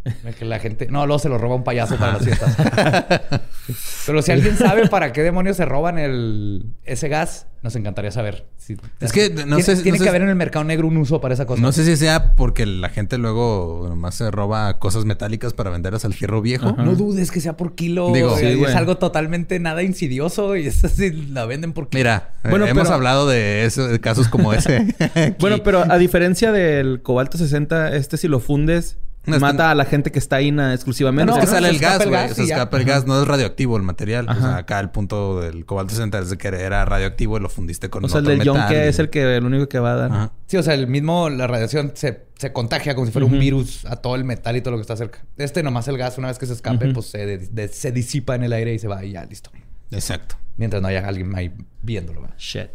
Que 0.39 0.45
la 0.45 0.59
gente... 0.59 0.87
No, 0.89 1.05
luego 1.05 1.19
se 1.19 1.29
lo 1.29 1.37
roba 1.37 1.55
un 1.55 1.63
payaso 1.63 1.95
para 1.97 2.13
las 2.13 2.23
fiestas. 2.23 2.55
Pero 4.05 4.21
si 4.21 4.31
alguien 4.31 4.57
sabe 4.57 4.87
para 4.87 5.13
qué 5.13 5.21
demonios 5.21 5.57
se 5.57 5.65
roban 5.65 5.97
el... 5.99 6.65
ese 6.83 7.07
gas, 7.07 7.47
nos 7.61 7.75
encantaría 7.75 8.11
saber. 8.11 8.47
Si- 8.57 8.77
Es 8.99 9.11
que 9.11 9.29
no 9.29 9.57
Tiene- 9.57 9.61
sé- 9.63 9.75
Tiene 9.83 9.91
no 9.91 9.97
que 9.99 10.03
sé- 10.03 10.09
haber 10.09 10.23
en 10.23 10.29
el 10.29 10.35
mercado 10.35 10.65
negro 10.65 10.87
un 10.87 10.97
uso 10.97 11.21
para 11.21 11.33
esa 11.35 11.45
cosa. 11.45 11.61
No 11.61 11.71
sé 11.71 11.85
si 11.85 11.95
sea 11.97 12.35
porque 12.35 12.65
la 12.65 12.89
gente 12.89 13.17
luego 13.19 13.85
nomás 13.89 14.15
se 14.15 14.31
roba 14.31 14.79
cosas 14.79 15.05
metálicas 15.05 15.53
para 15.53 15.69
venderlas 15.69 16.03
al 16.05 16.13
fierro 16.13 16.41
viejo. 16.41 16.71
No 16.73 16.95
dudes 16.95 17.29
que 17.31 17.39
sea 17.39 17.55
por 17.57 17.75
kilo. 17.75 18.11
Digo- 18.11 18.37
Sí, 18.37 18.45
es 18.47 18.75
algo 18.75 18.97
totalmente 18.97 19.59
nada 19.59 19.83
insidioso 19.83 20.55
y 20.55 20.65
es 20.67 20.83
así, 20.83 21.11
la 21.11 21.45
venden 21.45 21.73
por 21.73 21.89
kilo. 21.89 21.99
Mira, 21.99 22.31
eh, 22.43 22.49
Bueno, 22.49 22.65
hemos 22.65 22.83
pero- 22.83 22.95
hablado 22.95 23.27
de, 23.27 23.65
eso, 23.65 23.87
de 23.87 23.99
casos 23.99 24.27
como 24.27 24.53
ese. 24.53 24.95
Bueno, 25.39 25.57
pero 25.63 25.83
a 25.89 25.97
diferencia 25.97 26.51
del 26.51 27.01
cobalto 27.03 27.37
60, 27.37 27.95
este 27.95 28.17
si 28.17 28.27
lo 28.27 28.39
fundes, 28.39 28.97
No, 29.25 29.35
es 29.35 29.39
que- 29.39 29.45
mata 29.45 29.69
a 29.69 29.75
la 29.75 29.85
gente 29.85 30.11
que 30.11 30.17
está 30.17 30.37
ahí 30.37 30.51
na- 30.51 30.73
exclusivamente. 30.73 31.29
es 31.31 31.35
no, 31.35 31.41
que 31.41 31.45
no, 31.47 31.51
sale 31.51 31.69
el 31.69 31.77
gas, 31.77 32.07
güey. 32.07 32.29
Se 32.33 32.43
escapa 32.43 32.77
el 32.77 32.85
gas. 32.85 33.05
No 33.05 33.21
es 33.21 33.27
radioactivo 33.27 33.77
el 33.77 33.83
material. 33.83 34.27
O 34.27 34.33
sea, 34.33 34.57
acá 34.57 34.79
el 34.79 34.89
punto 34.89 35.39
del 35.41 35.63
cobalto 35.65 35.93
60 35.93 36.17
es 36.19 36.29
de 36.31 36.37
que 36.39 36.47
era 36.47 36.83
radioactivo 36.85 37.37
y 37.37 37.39
lo 37.39 37.47
fundiste 37.49 37.89
con 37.91 38.03
o 38.03 38.09
sea, 38.09 38.17
el 38.19 38.25
otro 38.25 38.29
del 38.31 38.39
metal 38.39 38.55
yonke 38.69 38.85
y- 38.85 38.87
es 38.89 38.97
el 38.99 39.09
que 39.11 39.35
el 39.37 39.45
único 39.45 39.69
que 39.69 39.77
va 39.79 39.93
a 39.93 39.95
dar. 39.95 40.11
Ajá. 40.11 40.31
Sí, 40.47 40.57
o 40.57 40.63
sea, 40.63 40.73
el 40.73 40.87
mismo, 40.87 41.29
la 41.29 41.45
radiación 41.45 41.91
se, 41.93 42.23
se 42.37 42.51
contagia 42.51 42.95
como 42.95 43.05
si 43.05 43.11
fuera 43.11 43.27
un 43.27 43.37
virus 43.39 43.85
a 43.85 43.97
todo 43.97 44.15
el 44.15 44.23
metal 44.23 44.55
y 44.55 44.61
todo 44.61 44.71
lo 44.71 44.77
que 44.77 44.81
está 44.81 44.97
cerca. 44.97 45.19
Este 45.37 45.61
nomás 45.61 45.87
el 45.87 45.97
gas, 45.99 46.17
una 46.17 46.27
vez 46.29 46.39
que 46.39 46.47
se 46.47 46.53
escape, 46.53 46.91
pues 46.93 47.05
se, 47.05 47.25
de- 47.25 47.37
de- 47.37 47.67
se 47.67 47.91
disipa 47.91 48.33
en 48.35 48.43
el 48.43 48.53
aire 48.53 48.73
y 48.73 48.79
se 48.79 48.87
va 48.87 49.05
y 49.05 49.11
ya, 49.11 49.23
listo. 49.25 49.51
Exacto. 49.91 50.35
Mientras 50.57 50.81
no 50.81 50.87
haya 50.87 51.07
alguien 51.07 51.31
ahí 51.35 51.53
viéndolo. 51.83 52.21
¿verdad? 52.21 52.35
Shit. 52.39 52.69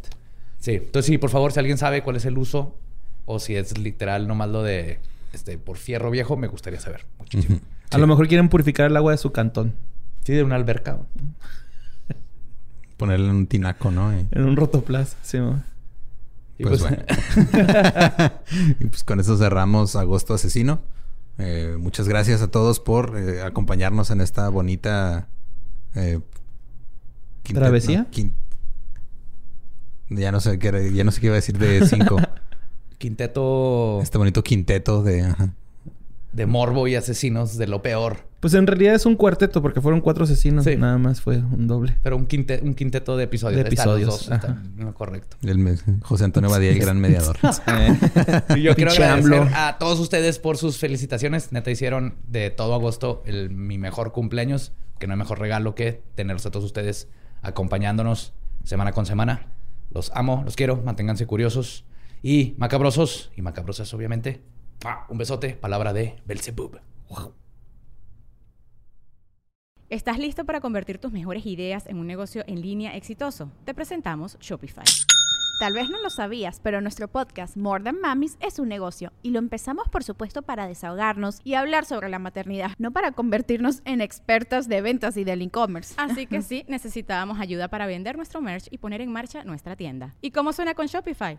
Sí, 0.61 0.73
entonces 0.75 1.07
sí, 1.07 1.19
por 1.19 1.31
favor, 1.31 1.53
si 1.53 1.59
alguien 1.59 1.77
sabe 1.79 2.03
cuál 2.03 2.17
es 2.17 2.25
el 2.25 2.39
uso 2.39 2.77
o 3.25 3.39
si 3.41 3.57
es 3.57 3.77
literal 3.79 4.29
nomás 4.29 4.49
lo 4.49 4.63
de 4.63 5.01
este 5.37 5.57
por 5.59 5.77
fierro 5.77 6.11
viejo, 6.11 6.37
me 6.37 6.49
gustaría 6.49 6.81
saber 6.81 7.07
muchísimo. 7.19 7.61
A 7.91 7.99
lo 7.99 8.07
mejor 8.09 8.27
quieren 8.27 8.49
purificar 8.49 8.91
el 8.91 8.97
agua 8.97 9.13
de 9.13 9.19
su 9.19 9.31
cantón. 9.33 9.75
Sí, 10.25 10.33
de 10.33 10.43
una 10.43 10.57
alberca. 10.57 10.99
Ponerle 12.97 13.31
un 13.31 13.47
tinaco, 13.47 13.91
¿no? 13.91 14.13
Y, 14.19 14.27
En 14.33 14.45
un 14.45 14.57
rotoplas. 14.57 15.17
Sí, 15.23 15.39
¿no? 15.39 15.63
Y 16.59 16.65
pues, 16.65 16.83
pues, 16.83 16.97
bueno. 16.97 17.05
y 18.81 18.87
pues 18.87 19.05
con 19.05 19.21
eso 19.21 19.37
cerramos 19.37 19.95
Agosto 19.97 20.35
Asesino. 20.35 20.81
Eh, 21.39 21.77
muchas 21.79 22.09
gracias 22.09 22.41
a 22.41 22.49
todos 22.51 22.81
por 22.81 23.17
eh, 23.19 23.43
acompañarnos 23.43 24.11
en 24.11 24.23
esta 24.23 24.49
bonita... 24.49 25.29
eh, 25.95 26.21
¿Travesía? 27.43 28.07
no, 30.09 30.19
Ya 30.19 30.33
no 30.33 30.41
sé 30.41 30.59
qué 30.59 30.69
era- 30.69 30.83
ya 30.83 31.05
no 31.05 31.13
sé 31.13 31.21
qué 31.21 31.27
iba 31.27 31.35
a 31.35 31.37
decir 31.37 31.59
de 31.59 31.87
cinco. 31.87 32.17
Quinteto 32.99 34.01
este 34.03 34.19
bonito 34.19 34.43
quinteto 34.43 35.03
de... 35.03 35.23
ajá. 35.23 35.51
de 36.33 36.47
morbo 36.47 36.87
y 36.89 36.95
asesinos 36.95 37.57
de 37.59 37.67
lo 37.67 37.83
peor. 37.83 38.27
Pues 38.41 38.53
en 38.55 38.67
realidad 38.67 38.95
es 38.95 39.07
un 39.07 39.17
cuarteto 39.17 39.63
porque 39.63 39.81
fueron 39.81 40.01
cuatro 40.01 40.25
asesinos. 40.25 40.65
Sí. 40.65 40.77
Nada 40.77 40.99
más 40.99 41.21
fue 41.21 41.39
un 41.39 41.67
doble. 41.67 41.97
Pero 42.03 42.17
un, 42.17 42.29
quinte- 42.29 42.61
un 42.63 42.75
quinteto 42.75 43.17
de 43.17 43.25
episodios. 43.25 43.57
De 43.59 43.65
los 43.65 43.73
episodios, 43.73 44.29
dos, 44.29 44.95
correcto. 44.95 45.37
El 45.43 45.59
me- 45.59 45.77
José 46.03 46.25
Antonio 46.25 46.51
Badía, 46.51 46.71
el 46.71 46.79
gran 46.79 47.01
mediador. 47.01 47.37
Y 48.57 48.63
yo 48.63 48.75
quiero 48.77 48.93
agradecer 48.93 49.49
a 49.55 49.79
todos 49.79 49.99
ustedes 49.99 50.39
por 50.39 50.59
sus 50.59 50.79
felicitaciones. 50.79 51.51
Neta, 51.53 51.71
hicieron 51.71 52.15
de 52.29 52.51
todo 52.51 52.75
agosto 52.75 53.23
el, 53.27 53.51
mi 53.51 53.79
mejor 53.79 54.13
cumpleaños. 54.13 54.73
Que 54.99 55.07
no 55.07 55.15
hay 55.15 55.19
mejor 55.19 55.39
regalo 55.41 55.75
que 55.75 56.03
tenerlos 56.15 56.47
a 56.47 56.51
todos 56.51 56.65
ustedes 56.67 57.09
acompañándonos 57.43 58.33
semana 58.65 58.93
con 58.93 59.07
semana. 59.07 59.47
Los 59.91 60.11
amo, 60.15 60.43
los 60.45 60.57
quiero, 60.57 60.77
manténganse 60.85 61.27
curiosos 61.27 61.85
y 62.23 62.55
macabrosos 62.59 63.31
y 63.37 63.43
macabrosas, 63.43 63.93
obviamente. 63.95 64.43
¡Mua! 64.85 65.07
Un 65.09 65.19
besote, 65.19 65.55
palabra 65.55 65.93
de 65.93 66.17
Belzebub. 66.27 66.81
¿Estás 69.89 70.19
listo 70.19 70.45
para 70.45 70.61
convertir 70.61 70.99
tus 70.99 71.13
mejores 71.13 71.47
ideas 71.47 71.87
en 71.87 71.99
un 71.99 72.07
negocio 72.09 72.43
en 72.49 72.61
línea 72.61 72.97
exitoso? 72.97 73.53
Te 73.65 73.73
presentamos 73.73 74.37
Shopify. 74.41 74.85
Tal 75.61 75.73
vez 75.73 75.89
no 75.89 76.03
lo 76.03 76.11
sabías, 76.11 76.61
pero 76.63 76.83
nuestro 76.83 77.09
podcast 77.09 77.57
More 77.57 77.83
Than 77.83 78.01
Mamis 78.01 78.37
es 78.41 78.59
un 78.59 78.69
negocio 78.69 79.13
y 79.23 79.31
lo 79.31 79.39
empezamos 79.39 79.89
por 79.89 80.05
supuesto 80.05 80.43
para 80.43 80.67
desahogarnos 80.67 81.41
y 81.45 81.55
hablar 81.55 81.87
sobre 81.87 82.11
la 82.11 82.19
maternidad, 82.19 82.73
no 82.79 82.91
para 82.91 83.13
convertirnos 83.13 83.81
en 83.87 84.03
expertas 84.03 84.69
de 84.69 84.83
ventas 84.83 85.17
y 85.17 85.25
del 85.25 85.41
e-commerce. 85.41 85.95
Así 85.97 86.27
que 86.27 86.43
sí, 86.43 86.65
necesitábamos 86.69 87.41
ayuda 87.41 87.69
para 87.69 87.87
vender 87.87 88.17
nuestro 88.17 88.43
merch 88.43 88.67
y 88.71 88.79
poner 88.79 89.01
en 89.01 89.13
marcha 89.13 89.45
nuestra 89.45 89.77
tienda. 89.77 90.15
¿Y 90.21 90.31
cómo 90.31 90.53
suena 90.53 90.75
con 90.75 90.89
Shopify? 90.89 91.39